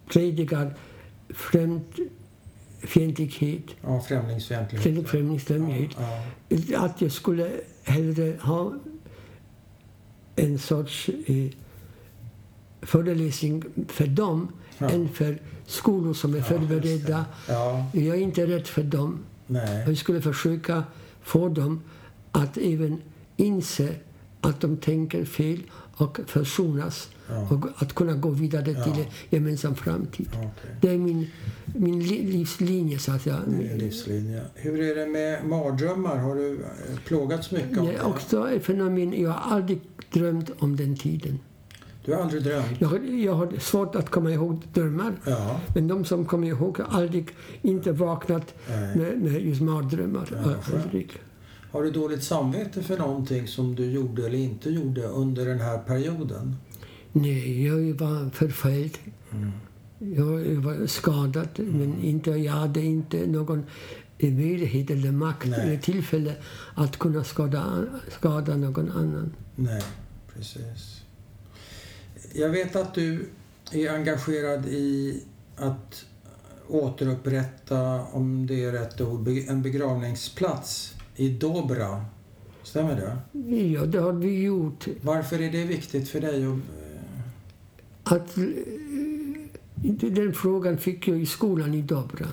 predikar 0.08 0.76
främlingsfientlighet, 1.38 3.64
Ja, 3.82 4.02
främlingsfientlighet. 4.02 5.08
främlingsfientlighet. 5.10 5.92
Ja. 6.50 6.80
Att 6.86 7.02
jag 7.02 7.12
skulle 7.12 7.52
hellre 7.84 8.38
ha 8.42 8.74
en 10.36 10.60
sorts 10.60 11.10
eh, 11.26 11.48
föreläsning 12.82 13.64
för 13.88 14.08
dem 14.08 14.48
Ja. 14.80 14.90
än 14.90 15.10
för 15.10 15.42
skolor 15.66 16.14
som 16.14 16.34
är 16.34 16.38
Ja, 16.38 16.44
förberedda. 16.44 17.26
Ja, 17.48 17.86
Jag 17.94 18.18
är 18.18 18.22
inte 18.22 18.48
rädd 18.48 18.68
för 18.68 18.84
dem. 18.84 19.20
nej. 19.48 19.84
Jag 19.88 19.98
skulle 19.98 20.22
försöka 20.22 20.84
få 21.22 21.50
dem 21.50 21.82
att 22.32 22.58
även 22.58 23.02
inse 23.38 23.96
att 24.42 24.62
de 24.62 24.78
tänker 24.78 25.26
fel 25.26 25.60
och 25.98 26.20
försonas 26.28 27.10
Ja. 27.30 27.48
och 27.56 27.66
att 27.84 27.94
kunna 27.94 28.14
gå 28.14 28.30
vidare 28.30 28.72
Ja. 28.72 28.84
till 28.84 28.94
en 28.94 29.06
gemensam 29.30 29.76
framtid. 29.76 30.28
Okej. 30.34 30.50
Det 30.82 30.90
är 30.90 30.98
min, 30.98 31.28
min 31.66 32.00
li- 32.00 32.32
livslinje, 32.32 33.00
så 33.00 33.12
att 33.12 33.22
säga. 33.22 33.40
Livslinje. 33.76 34.42
Hur 34.56 34.80
är 34.82 34.96
det 34.96 35.06
med 35.12 35.46
mardrömmar? 35.46 36.18
Har 36.18 36.36
du 36.36 36.52
eh, 36.54 37.00
plågats 37.06 37.52
mycket 37.52 37.78
av 37.78 37.86
Det 37.86 37.94
är 37.94 38.06
också 38.08 38.50
ett 38.50 38.64
fenomen. 38.66 39.22
Jag 39.22 39.30
har 39.30 39.56
aldrig 39.56 39.80
drömt 40.14 40.50
om 40.60 40.76
den 40.76 40.96
tiden. 40.96 41.40
Du 42.06 42.14
har 42.14 42.22
aldrig 42.22 42.44
drömt? 42.44 42.66
Jag, 42.80 42.88
har- 42.88 43.00
jag 43.26 43.34
har 43.34 43.60
svårt 43.60 43.96
att 43.96 44.10
komma 44.10 44.32
ihåg 44.32 44.62
drömmar. 44.74 45.14
Ja. 45.26 45.60
Men 45.76 45.88
de 45.88 46.06
som 46.06 46.26
kommer 46.26 46.48
ihåg 46.48 46.78
har 46.80 47.02
aldrig 47.02 47.28
inte 47.62 47.92
vaknat 47.92 48.54
Nej. 48.70 48.98
med, 48.98 49.18
med 49.22 49.42
just 49.42 49.62
mardrömmar. 49.62 50.30
Ja. 50.46 50.56
Aldrig. 50.84 51.12
Har 51.72 51.84
du 51.84 51.92
dåligt 51.92 52.24
samvete 52.24 52.84
för 52.84 52.98
någonting 52.98 53.48
som 53.48 53.76
du 53.76 53.86
gjorde 53.92 54.26
eller 54.26 54.38
inte 54.38 54.70
gjorde 54.70 55.02
under 55.08 55.46
den 55.46 55.60
här 55.60 55.78
perioden? 55.78 56.56
Nej, 57.22 57.66
jag 57.66 57.94
var 57.94 58.30
förföljd. 58.30 58.98
Mm. 59.32 59.52
Jag 60.00 60.62
var 60.62 60.88
skadad, 60.88 61.50
men 61.56 62.04
inte, 62.04 62.32
jag 62.32 62.54
hade 62.54 62.82
inte 62.82 63.28
någon 63.28 63.66
möjlighet 64.20 64.90
eller 64.90 65.12
makt 65.12 65.48
Nej. 65.48 65.60
eller 65.60 65.78
tillfälle 65.78 66.36
att 66.76 66.98
kunna 66.98 67.24
skada, 67.24 67.86
skada 68.10 68.58
någon 68.58 68.92
annan. 68.92 69.34
Nej, 69.56 69.84
precis. 70.34 71.02
Jag 72.34 72.50
vet 72.50 72.76
att 72.76 72.94
du 72.94 73.30
är 73.72 73.90
engagerad 73.90 74.66
i 74.66 75.24
att 75.56 76.06
återupprätta, 76.68 78.02
om 78.02 78.48
det 78.48 78.64
är 78.64 78.72
rätt 78.72 79.02
ord, 79.02 79.28
en 79.28 79.62
begravningsplats 79.62 80.96
i 81.16 81.30
Dobra 81.30 82.06
Stämmer 82.68 82.96
det? 82.96 83.18
Ja, 83.56 83.86
det 83.86 84.00
har 84.00 84.14
vi 84.14 84.44
gjort. 84.44 84.88
Varför 85.02 85.42
är 85.42 85.52
det 85.52 85.64
viktigt 85.64 86.10
för 86.10 86.22
dig? 86.22 86.46
Att, 88.10 88.38
eh, 88.38 88.44
eh, 89.84 90.12
den 90.12 90.34
frågan 90.34 90.78
fick 90.78 91.08
jag 91.08 91.20
i 91.20 91.26
skolan 91.26 91.74
i 91.74 91.82
Dobra. 91.82 92.28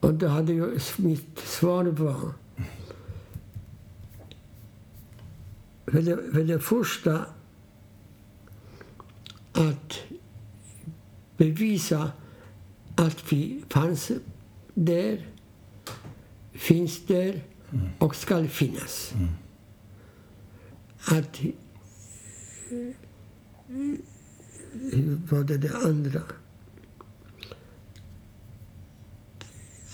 Och 0.00 0.14
då 0.14 0.26
hade 0.26 0.52
jag, 0.52 0.70
mitt 0.96 1.38
svar 1.38 1.84
var... 1.84 2.32
För 5.86 6.02
det, 6.02 6.32
för 6.32 6.44
det 6.44 6.60
första 6.60 7.24
att 9.52 9.98
bevisa 11.36 12.12
att 12.96 13.32
vi 13.32 13.64
fanns 13.68 14.10
där, 14.74 15.26
finns 16.52 17.06
där 17.06 17.42
och 17.98 18.16
ska 18.16 18.46
finnas. 18.46 19.12
Att... 21.04 21.40
Var 25.30 25.44
det 25.44 25.58
det 25.58 25.76
andra? 25.76 26.22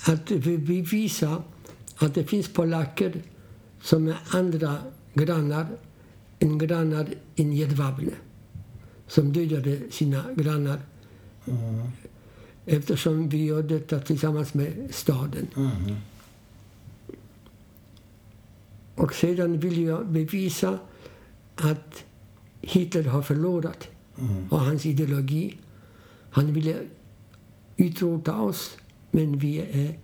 Att 0.07 0.31
vi 0.31 0.59
bevisa 0.59 1.43
att 1.97 2.15
det 2.15 2.25
finns 2.25 2.49
polacker 2.49 3.23
som 3.81 4.09
är 4.09 4.19
andra 4.31 4.79
grannar 5.15 5.67
än 6.39 6.59
grannar 6.59 7.09
i 7.35 7.43
Jedwabne 7.43 8.13
som 9.07 9.33
dödade 9.33 9.81
sina 9.91 10.25
grannar 10.37 10.81
mm, 11.45 11.91
eftersom 12.67 13.29
vi 13.29 13.45
gör 13.45 13.63
detta 13.63 14.01
tillsammans 14.01 14.55
med 14.55 14.89
staden. 14.91 15.47
mm, 15.57 15.97
Och 18.95 19.15
sedan 19.15 19.59
vill 19.59 19.83
jag 19.83 20.07
bevisa 20.07 20.79
att 21.57 22.04
Hitler 22.67 23.05
har 23.05 23.23
förlorat 23.23 23.89
mm, 24.19 24.49
och 24.51 24.61
hans 24.61 24.87
ideologi. 24.87 25.57
Han 26.31 26.53
ville 26.53 26.77
utrota 27.77 28.41
oss, 28.41 28.77
men 29.11 29.39
vi 29.39 29.59
är 29.59 29.99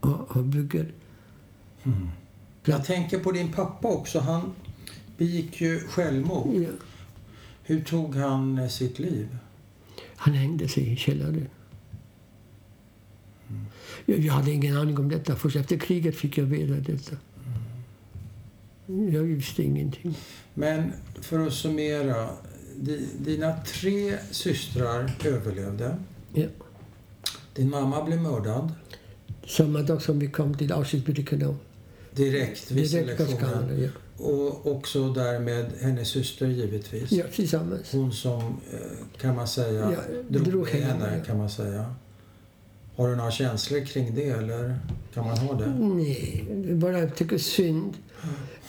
och, 0.00 0.36
och 0.36 0.44
bygger. 0.44 0.92
mm. 1.82 2.08
Jag 2.64 2.84
tänker 2.84 3.18
på 3.18 3.32
din 3.32 3.52
pappa 3.52 3.88
också. 3.88 4.18
Han 4.20 4.52
begick 5.18 5.60
ju 5.60 5.80
självmord. 5.80 6.54
Ja, 6.54 6.68
Hur 7.62 7.84
tog 7.84 8.14
han 8.16 8.70
sitt 8.70 8.98
liv? 8.98 9.28
han 10.16 10.34
hängde 10.34 10.68
sig 10.68 10.92
i 10.92 10.96
källaren. 10.96 11.48
Jag, 14.06 14.18
jag 14.18 14.32
hade 14.34 14.50
ingen 14.50 14.76
aning 14.76 14.98
om 14.98 15.08
detta. 15.08 15.36
Först 15.36 15.56
efter 15.56 15.78
kriget 15.78 16.16
fick 16.16 16.38
jag 16.38 16.44
veta 16.44 16.92
detta. 16.92 17.16
Jag 18.86 19.22
visste 19.22 19.62
ingenting. 19.62 20.18
Men 20.54 20.92
för 21.20 21.46
att 21.46 21.52
summera. 21.52 22.28
di- 22.76 23.08
Dina 23.18 23.54
tre 23.66 24.14
systrar 24.30 25.12
överlevde. 25.24 25.96
Ja. 26.34 26.46
Din 27.54 27.70
mamma 27.70 28.04
blev 28.04 28.20
mördad 28.20 28.72
Samma 29.46 29.82
dag 29.82 30.02
som 30.02 30.18
vi 30.18 30.26
kom 30.30 30.54
till 30.54 30.72
Auschwitz-Birkenau. 30.72 31.54
direkt 32.12 32.70
vid 32.70 32.90
Direkt 32.90 33.18
selektionen. 33.18 33.82
Ja. 33.82 33.88
Och 34.24 34.66
också 34.76 35.12
därmed 35.12 35.66
hennes 35.80 36.08
syster 36.08 36.46
givetvis. 36.46 37.12
ja, 37.12 37.24
tillsammans. 37.32 37.92
Hon 37.92 38.12
som, 38.12 38.40
eh, 38.72 39.18
kan 39.20 39.36
man 39.36 39.48
säga, 39.48 39.92
Ja, 39.92 39.98
drog, 40.28 40.44
drog 40.48 40.68
henne, 40.68 40.84
henne, 40.84 41.16
ja. 41.18 41.24
kan 41.24 41.38
man 41.38 41.50
säga. 41.50 41.94
Har 42.96 43.08
du 43.08 43.16
några 43.16 43.30
känslor 43.30 43.84
kring 43.84 44.14
det 44.14 44.28
eller 44.28 44.78
kan 45.14 45.26
man 45.26 45.38
ha 45.38 45.54
det? 45.54 45.66
Nej, 45.78 46.46
bara 46.74 46.98
jag 46.98 47.16
tycker 47.16 47.38
synd. 47.38 47.92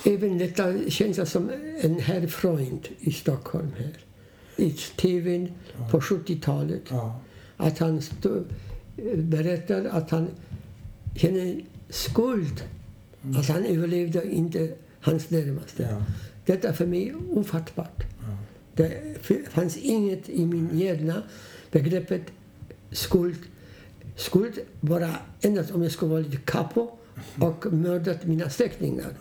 Även 0.06 0.38
detta 0.38 0.90
känns 0.90 1.32
som 1.32 1.52
en 1.82 2.00
herr 2.00 2.28
Freund 2.28 2.88
i 3.00 3.12
Stockholm 3.12 3.72
här. 3.78 3.98
I 4.56 4.72
tv 4.72 5.48
på 5.92 6.00
70-talet. 6.00 6.82
Ja. 6.90 7.20
Att 7.58 7.80
han 7.80 8.02
stå, 8.02 8.44
berättar 9.16 9.86
att 9.86 10.10
han 10.12 10.28
känner 11.16 11.62
skuld. 11.90 12.64
Att 13.38 13.48
han 13.48 13.66
överlevde 13.66 14.32
inte 14.32 14.70
hans 15.02 15.30
närmaste. 15.30 15.84
Ja. 15.92 16.04
Detta 16.46 16.74
för 16.74 16.86
mig 16.86 17.14
ofattbart. 17.32 18.04
Det 18.74 19.16
f- 19.22 19.38
fanns 19.50 19.78
inget 19.78 20.30
i 20.30 20.46
min 20.46 20.80
hjärna 20.80 21.24
begreppet 21.72 22.22
skuld. 22.92 23.38
Skuld 24.16 24.60
bara 24.82 25.16
endast 25.42 25.72
om 25.72 25.84
jag 25.84 25.92
skulle 25.92 26.12
vara 26.12 26.22
lite 26.22 26.38
capo 26.38 26.98
och 27.40 27.74
mördat 27.74 28.26
mina 28.26 28.50
släktingar. 28.50 29.14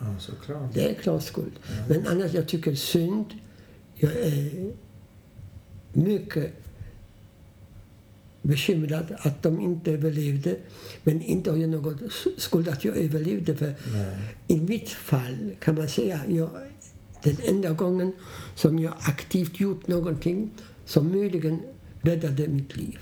ja. 0.48 0.68
Det 0.74 0.90
är 0.90 0.94
klart 0.94 1.22
skuld. 1.22 1.52
Men 1.88 2.06
annars, 2.06 2.34
jag 2.34 2.48
tycker 2.48 2.74
synd. 2.74 3.26
Jag 3.94 4.12
är 4.12 4.72
mycket 5.92 6.52
bekymrad 8.42 9.16
att 9.18 9.42
de 9.42 9.60
inte 9.60 9.92
överlevde. 9.92 10.56
Men 11.04 11.22
inte 11.22 11.50
har 11.50 11.56
jag 11.58 11.70
någon 11.70 12.10
skuld 12.36 12.68
att 12.68 12.84
jag 12.84 12.96
överlevde. 12.96 13.56
För 13.56 13.74
Nej. 13.92 14.36
i 14.46 14.60
mitt 14.60 14.88
fall 14.88 15.54
kan 15.60 15.74
man 15.74 15.88
säga 15.88 16.20
jag, 16.28 16.50
den 17.22 17.36
enda 17.44 17.70
gången 17.70 18.12
som 18.54 18.78
jag 18.78 18.94
aktivt 18.98 19.60
gjort 19.60 19.86
någonting 19.86 20.50
som 20.84 21.12
möjligen 21.12 21.60
räddade 22.00 22.48
mitt 22.48 22.76
liv. 22.76 22.98